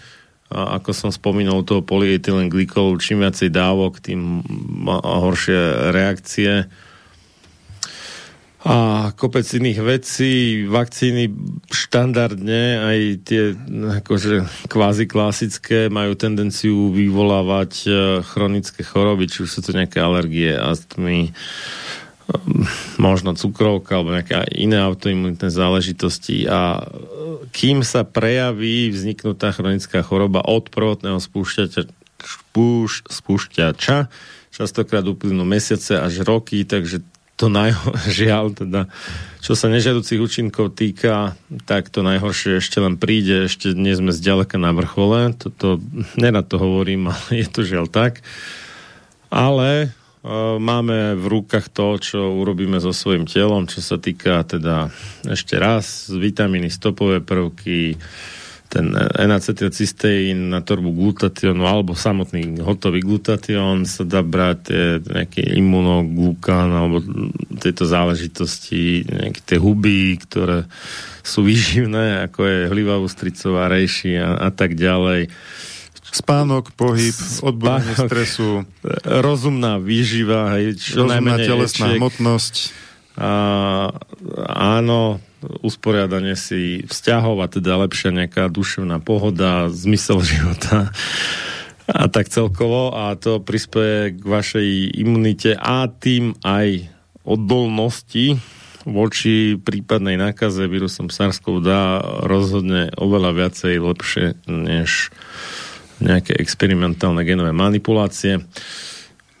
[0.52, 4.44] A ako som spomínal toho polyetylen glykolu, čím viacej dávok, tým
[5.00, 6.68] horšie reakcie.
[8.62, 10.32] A kopec iných vecí,
[10.70, 11.34] vakcíny
[11.66, 13.42] štandardne, aj tie
[14.04, 17.90] akože kvázi klasické, majú tendenciu vyvolávať e,
[18.22, 21.34] chronické choroby, či už sú to nejaké alergie, astmy,
[22.96, 26.86] možno cukrovka alebo nejaké iné autoimunitné záležitosti a
[27.52, 31.88] kým sa prejaví vzniknutá chronická choroba od prvotného spúšťača,
[32.22, 34.08] spúš, spúšťača
[34.52, 37.00] častokrát uplynú mesiace až roky, takže
[37.40, 38.86] to najžiaľ, teda,
[39.40, 44.60] čo sa nežiaducich účinkov týka, tak to najhoršie ešte len príde, ešte nie sme zďaleka
[44.60, 45.80] na vrchole, toto,
[46.14, 48.20] nerad to hovorím, ale je to žiaľ tak.
[49.32, 49.96] Ale
[50.62, 54.86] máme v rukách to, čo urobíme so svojím telom, čo sa týka teda
[55.26, 57.98] ešte raz vitamíny, stopové prvky,
[58.72, 66.72] ten enacetylcysteín na torbu glutationu alebo samotný hotový glutatión sa dá brať tie, nejaký imunoglukán
[66.72, 67.04] alebo
[67.60, 70.64] tieto záležitosti, nejaké tie huby, ktoré
[71.20, 75.28] sú výživné, ako je hliva ústricová, rejši a, a tak ďalej.
[76.02, 77.96] Spánok, pohyb, Spánok.
[78.10, 78.66] stresu,
[79.06, 82.00] Rozumná výživa, hej, čo rozumná telesná ječiek.
[82.02, 82.54] hmotnosť.
[83.12, 83.32] A,
[84.50, 85.22] áno,
[85.62, 90.90] usporiadanie si vzťahov a teda lepšia nejaká duševná pohoda, zmysel života
[91.86, 96.86] a tak celkovo a to prispieje k vašej imunite a tým aj
[97.26, 98.38] odolnosti
[98.82, 105.10] voči prípadnej nákaze vírusom SARS-CoV dá rozhodne oveľa viacej lepšie než
[106.00, 108.40] nejaké experimentálne genové manipulácie.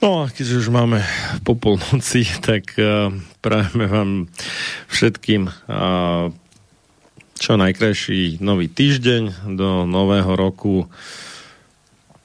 [0.02, 0.98] No a keďže už máme
[1.46, 4.10] po polnoci, tak uh, prajeme vám
[4.90, 6.34] všetkým uh,
[7.38, 10.90] čo najkrajší nový týždeň do nového roku.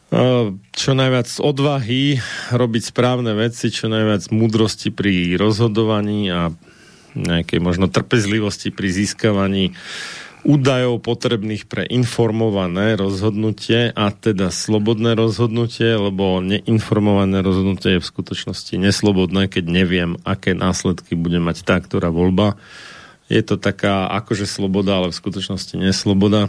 [0.08, 2.18] Uh, čo najviac odvahy,
[2.50, 6.50] robiť správne veci, čo najviac múdrosti pri rozhodovaní a
[7.18, 9.74] nejakej možno trpezlivosti pri získavaní
[10.48, 18.80] údajov potrebných pre informované rozhodnutie a teda slobodné rozhodnutie, lebo neinformované rozhodnutie je v skutočnosti
[18.80, 22.56] neslobodné, keď neviem, aké následky bude mať tá, ktorá voľba.
[23.28, 26.48] Je to taká akože sloboda, ale v skutočnosti nesloboda.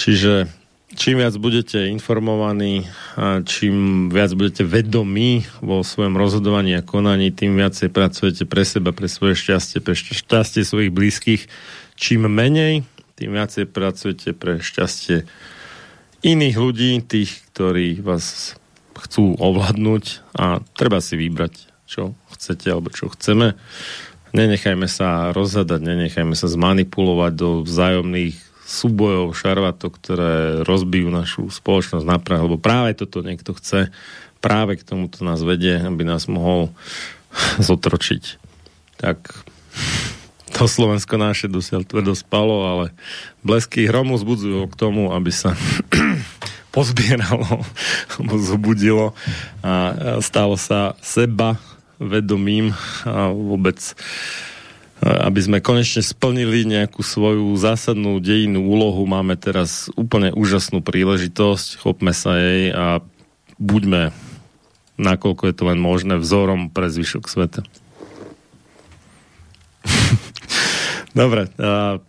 [0.00, 0.48] Čiže
[0.96, 2.88] čím viac budete informovaní
[3.20, 8.96] a čím viac budete vedomí vo svojom rozhodovaní a konaní, tým viacej pracujete pre seba,
[8.96, 11.44] pre svoje šťastie, pre šťastie svojich blízkych.
[11.92, 12.88] Čím menej,
[13.22, 15.30] tým viacej pracujete pre šťastie
[16.26, 18.58] iných ľudí, tých, ktorí vás
[18.98, 23.54] chcú ovládnuť a treba si vybrať, čo chcete alebo čo chceme.
[24.34, 28.34] Nenechajme sa rozhadať, nenechajme sa zmanipulovať do vzájomných
[28.66, 30.34] súbojov, šarvatok, ktoré
[30.66, 33.94] rozbijú našu spoločnosť na prach, lebo práve toto niekto chce,
[34.42, 36.74] práve k tomuto nás vedie, aby nás mohol
[37.70, 38.42] zotročiť.
[38.98, 39.30] Tak
[40.52, 42.86] to Slovensko naše dosiaľ tvrdo spalo, ale
[43.40, 45.56] blesky hromu zbudzujú k tomu, aby sa
[46.76, 47.64] pozbieralo,
[48.40, 49.16] zobudilo
[49.64, 49.72] a
[50.20, 51.56] stalo sa seba
[51.96, 52.76] vedomím
[53.08, 53.78] a vôbec
[55.02, 59.02] aby sme konečne splnili nejakú svoju zásadnú dejinnú úlohu.
[59.02, 63.02] Máme teraz úplne úžasnú príležitosť, chopme sa jej a
[63.58, 64.14] buďme,
[65.02, 67.66] nakoľko je to len možné, vzorom pre zvyšok sveta.
[71.12, 72.00] Dobre, a,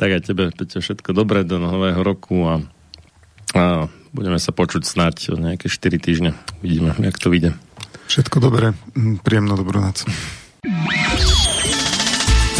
[0.00, 2.64] tak aj tebe, Peťo, všetko dobré do nového roku a,
[3.52, 3.84] a
[4.16, 6.32] budeme sa počuť snáď o nejaké 4 týždne.
[6.64, 7.52] Vidíme, jak to vyjde.
[8.08, 8.72] Všetko dobré,
[9.22, 10.02] príjemnú dobrú noc.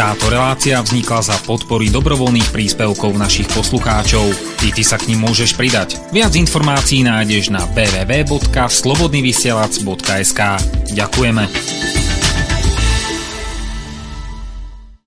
[0.00, 4.32] Táto relácia vznikla za podpory dobrovoľných príspevkov našich poslucháčov.
[4.64, 6.00] I ty sa k ním môžeš pridať.
[6.08, 10.40] Viac informácií nájdeš na www.slobodnyvysielac.sk
[10.96, 11.99] Ďakujeme.